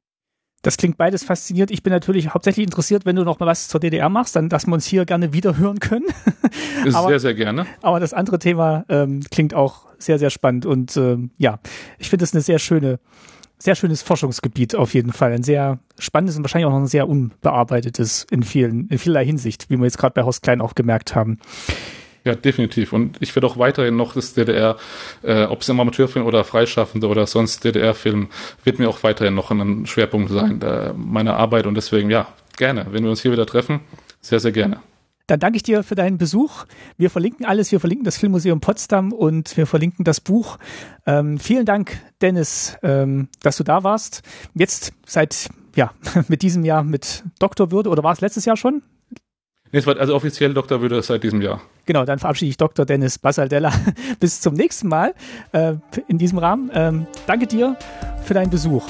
Das 0.62 0.78
klingt 0.78 0.98
beides 0.98 1.24
faszinierend. 1.24 1.72
Ich 1.72 1.82
bin 1.82 1.92
natürlich 1.92 2.34
hauptsächlich 2.34 2.66
interessiert, 2.66 3.06
wenn 3.06 3.16
du 3.16 3.24
noch 3.24 3.40
mal 3.40 3.48
was 3.48 3.68
zur 3.68 3.80
DDR 3.80 4.10
machst, 4.10 4.36
dann, 4.36 4.48
dass 4.48 4.68
wir 4.68 4.74
uns 4.74 4.86
hier 4.86 5.06
gerne 5.06 5.34
wieder 5.34 5.58
hören 5.58 5.80
können. 5.80 6.06
aber, 6.94 7.10
sehr, 7.10 7.20
sehr 7.20 7.34
gerne. 7.34 7.66
Aber 7.82 8.00
das 8.00 8.14
andere 8.14 8.38
Thema 8.38 8.86
ähm, 8.88 9.22
klingt 9.32 9.54
auch 9.54 9.86
sehr, 9.98 10.20
sehr 10.20 10.30
spannend 10.30 10.66
und 10.66 10.96
ähm, 10.98 11.32
ja, 11.38 11.60
ich 11.98 12.10
finde 12.10 12.26
es 12.26 12.34
eine 12.34 12.42
sehr 12.42 12.60
schöne, 12.60 13.00
sehr 13.58 13.76
schönes 13.76 14.02
Forschungsgebiet 14.02 14.76
auf 14.76 14.94
jeden 14.94 15.14
Fall. 15.14 15.34
Ein 15.34 15.44
sehr 15.44 15.80
spannendes 16.00 16.38
und 16.38 16.44
wahrscheinlich 16.44 16.68
auch 16.68 16.72
noch 16.72 16.80
ein 16.80 16.88
sehr 16.88 17.08
unbearbeitetes 17.08 18.28
in 18.30 18.44
vielen, 18.44 18.88
in 18.88 18.98
vielerlei 18.98 19.26
Hinsicht, 19.26 19.70
wie 19.70 19.78
wir 19.78 19.86
jetzt 19.86 19.98
gerade 19.98 20.14
bei 20.14 20.24
Horst 20.24 20.44
Klein 20.44 20.62
auch 20.62 20.76
gemerkt 20.76 21.16
haben. 21.16 21.40
Ja, 22.23 22.35
definitiv. 22.35 22.93
Und 22.93 23.18
ich 23.19 23.35
werde 23.35 23.48
auch 23.48 23.57
weiterhin 23.57 23.95
noch 23.95 24.14
das 24.14 24.34
DDR, 24.34 24.77
äh, 25.23 25.45
ob 25.45 25.61
es 25.61 25.69
im 25.69 25.80
Amateurfilm 25.80 26.26
oder 26.26 26.43
Freischaffende 26.43 27.07
oder 27.07 27.26
sonst 27.26 27.64
DDR-Film, 27.64 28.30
wird 28.64 28.77
mir 28.77 28.89
auch 28.89 29.02
weiterhin 29.03 29.34
noch 29.34 29.49
ein 29.49 29.88
Schwerpunkt 29.88 30.31
sein 30.31 30.61
äh, 30.61 30.93
meiner 30.93 31.38
Arbeit. 31.38 31.65
Und 31.65 31.76
deswegen, 31.76 32.11
ja, 32.11 32.27
gerne. 32.57 32.85
Wenn 32.91 33.03
wir 33.03 33.10
uns 33.10 33.22
hier 33.22 33.31
wieder 33.31 33.48
treffen, 33.48 33.80
sehr, 34.22 34.39
sehr 34.39 34.52
gerne. 34.52 34.81
Dann 35.27 35.39
danke 35.39 35.56
ich 35.56 35.64
dir 35.64 35.81
für 35.84 35.95
deinen 35.95 36.18
Besuch. 36.18 36.65
Wir 36.98 37.10
verlinken 37.10 37.45
alles. 37.45 37.72
Wir 37.72 37.80
verlinken 37.80 38.06
das 38.06 38.18
Filmmuseum 38.18 38.60
Potsdam 38.60 39.14
und 39.14 39.56
wir 39.56 39.65
verlinken 39.65 40.03
das 40.03 40.19
Buch. 40.19 40.57
Ähm, 41.06 41.39
vielen 41.39 41.65
Dank, 41.65 41.98
Dennis, 42.22 42.77
ähm, 42.84 43.30
dass 43.41 43.57
du 43.57 43.64
da 43.64 43.84
warst. 43.84 44.23
Jetzt 44.53 44.93
seit, 45.07 45.49
ja, 45.76 45.91
mit 46.27 46.41
diesem 46.41 46.65
Jahr 46.65 46.84
mit 46.84 47.23
Doktorwürde 47.39 47.89
oder 47.89 48.03
war 48.03 48.14
es 48.14 48.22
letztes 48.22 48.45
Jahr 48.45 48.57
schon? 48.57 48.84
Nee, 49.72 49.80
es 49.80 49.88
war 49.88 49.98
also 49.98 50.14
offiziell 50.15 50.53
Doktorwürde 50.53 51.02
seit 51.02 51.23
diesem 51.23 51.41
Jahr. 51.41 51.61
Genau, 51.86 52.06
dann 52.06 52.20
verabschiede 52.20 52.49
ich 52.49 52.58
Dr. 52.58 52.86
Dennis 52.86 53.18
Basaldella. 53.18 53.72
Bis 54.20 54.41
zum 54.41 54.53
nächsten 54.53 54.88
Mal 54.88 55.14
äh, 55.52 55.74
in 56.08 56.18
diesem 56.18 56.38
Rahmen. 56.38 56.72
Ähm, 56.74 57.08
danke 57.28 57.48
dir 57.48 57.76
für 58.24 58.34
deinen 58.34 58.49
Besuch. 58.49 58.86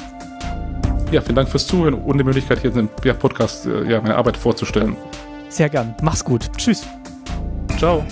Ja, 1.11 1.21
vielen 1.21 1.35
Dank 1.35 1.49
fürs 1.49 1.67
Zuhören 1.67 1.93
und 1.93 2.17
die 2.17 2.23
Möglichkeit, 2.23 2.59
hier 2.59 2.75
in 2.75 2.89
dem 3.03 3.17
Podcast 3.17 3.65
äh, 3.65 3.89
ja, 3.89 4.01
meine 4.01 4.15
Arbeit 4.15 4.37
vorzustellen. 4.37 4.95
Sehr 5.49 5.67
gern. 5.67 5.93
Mach's 6.01 6.23
gut. 6.23 6.49
Tschüss. 6.57 6.87
Ciao. 7.77 8.05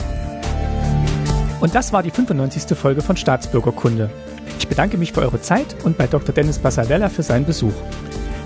Und 1.61 1.75
das 1.75 1.93
war 1.93 2.03
die 2.03 2.11
95. 2.11 2.77
Folge 2.77 3.01
von 3.01 3.15
Staatsbürgerkunde. 3.15 4.09
Ich 4.57 4.67
bedanke 4.67 4.97
mich 4.97 5.13
für 5.13 5.21
eure 5.21 5.41
Zeit 5.41 5.75
und 5.83 5.97
bei 5.97 6.07
Dr. 6.07 6.33
Dennis 6.33 6.59
Basaldella 6.59 7.09
für 7.09 7.23
seinen 7.23 7.45
Besuch. 7.45 7.73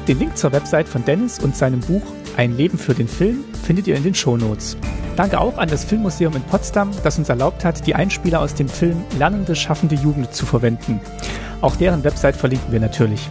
Den 0.08 0.20
Link 0.20 0.38
zur 0.38 0.52
Website 0.52 0.90
von 0.90 1.06
Dennis 1.06 1.40
und 1.40 1.56
seinem 1.56 1.80
Buch 1.80 2.02
Ein 2.36 2.58
Leben 2.58 2.78
für 2.78 2.94
den 2.94 3.08
Film 3.08 3.46
findet 3.64 3.88
ihr 3.88 3.96
in 3.96 4.04
den 4.04 4.14
Shownotes. 4.14 4.76
Danke 5.16 5.40
auch 5.40 5.58
an 5.58 5.70
das 5.70 5.86
Filmmuseum 5.86 6.36
in 6.36 6.42
Potsdam, 6.42 6.92
das 7.04 7.18
uns 7.18 7.30
erlaubt 7.30 7.64
hat, 7.64 7.88
die 7.88 7.96
Einspieler 7.96 8.42
aus 8.42 8.54
dem 8.54 8.68
Film 8.68 8.98
Lernende, 9.18 9.56
schaffende 9.56 9.96
Jugend 9.96 10.34
zu 10.34 10.46
verwenden. 10.46 11.00
Auch 11.62 11.78
deren 11.78 12.04
Website 12.04 12.36
verlinken 12.36 12.74
wir 12.74 12.82
natürlich. 12.82 13.30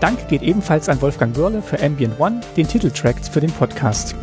Dank 0.00 0.28
geht 0.28 0.42
ebenfalls 0.42 0.88
an 0.88 1.02
Wolfgang 1.02 1.36
Wörle 1.36 1.60
für 1.60 1.82
Ambient 1.82 2.18
One, 2.18 2.40
den 2.56 2.66
Titeltrack 2.66 3.16
für 3.22 3.40
den 3.40 3.50
Podcast. 3.50 4.14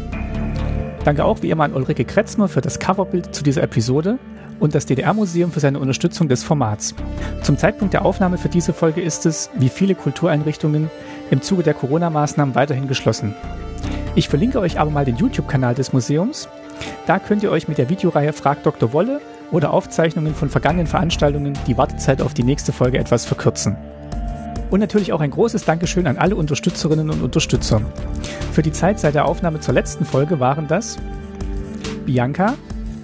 Danke 1.04 1.26
auch 1.26 1.44
wie 1.44 1.52
immer 1.52 1.66
an 1.66 1.74
Ulrike 1.74 2.06
Kretzmer 2.06 2.48
für 2.48 2.62
das 2.62 2.80
Coverbild 2.80 3.36
zu 3.36 3.44
dieser 3.44 3.62
Episode 3.62 4.18
und 4.60 4.76
das 4.76 4.86
DDR-Museum 4.86 5.52
für 5.52 5.60
seine 5.60 5.80
Unterstützung 5.80 6.28
des 6.28 6.44
Formats. 6.44 6.96
Zum 7.42 7.58
Zeitpunkt 7.58 7.94
der 7.94 8.06
Aufnahme 8.06 8.38
für 8.38 8.50
diese 8.50 8.74
Folge 8.74 9.02
ist 9.02 9.26
es, 9.26 9.50
wie 9.58 9.70
viele 9.70 9.96
Kultureinrichtungen, 9.96 10.90
im 11.32 11.42
Zuge 11.42 11.64
der 11.64 11.74
Corona-Maßnahmen 11.74 12.54
weiterhin 12.54 12.88
geschlossen. 12.88 13.34
Ich 14.14 14.30
verlinke 14.30 14.60
euch 14.60 14.80
aber 14.80 14.92
mal 14.92 15.06
den 15.06 15.16
YouTube-Kanal 15.16 15.74
des 15.74 15.94
Museums. 15.94 16.48
Da 17.08 17.18
könnt 17.18 17.42
ihr 17.42 17.52
euch 17.52 17.68
mit 17.68 17.78
der 17.78 17.90
Videoreihe 17.90 18.34
Frag 18.34 18.62
Dr. 18.64 18.94
Wolle 18.94 19.22
oder 19.52 19.74
Aufzeichnungen 19.74 20.36
von 20.36 20.50
vergangenen 20.50 20.88
Veranstaltungen 20.88 21.58
die 21.66 21.78
Wartezeit 21.78 22.22
auf 22.22 22.34
die 22.34 22.44
nächste 22.44 22.74
Folge 22.74 23.00
etwas 23.00 23.26
verkürzen. 23.26 23.78
Und 24.70 24.80
natürlich 24.80 25.12
auch 25.12 25.22
ein 25.22 25.32
großes 25.32 25.66
Dankeschön 25.66 26.08
an 26.08 26.18
alle 26.18 26.36
Unterstützerinnen 26.36 27.10
und 27.10 27.22
Unterstützer. 27.22 27.82
Für 28.52 28.62
die 28.62 28.72
Zeit 28.72 29.00
seit 29.00 29.16
der 29.16 29.26
Aufnahme 29.26 29.60
zur 29.60 29.74
letzten 29.74 30.06
Folge 30.06 30.40
waren 30.40 30.68
das 30.68 30.98
Bianca, 32.06 32.56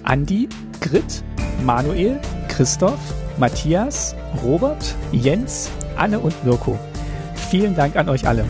Andi, 0.04 0.48
Grit, 0.80 1.22
Manuel, 1.64 2.18
Christoph, 2.48 2.98
Matthias, 3.38 4.14
Robert, 4.42 4.94
Jens, 5.12 5.70
Anne 5.96 6.18
und 6.18 6.44
Mirko. 6.44 6.78
Vielen 7.50 7.74
Dank 7.74 7.96
an 7.96 8.08
euch 8.08 8.28
alle. 8.28 8.44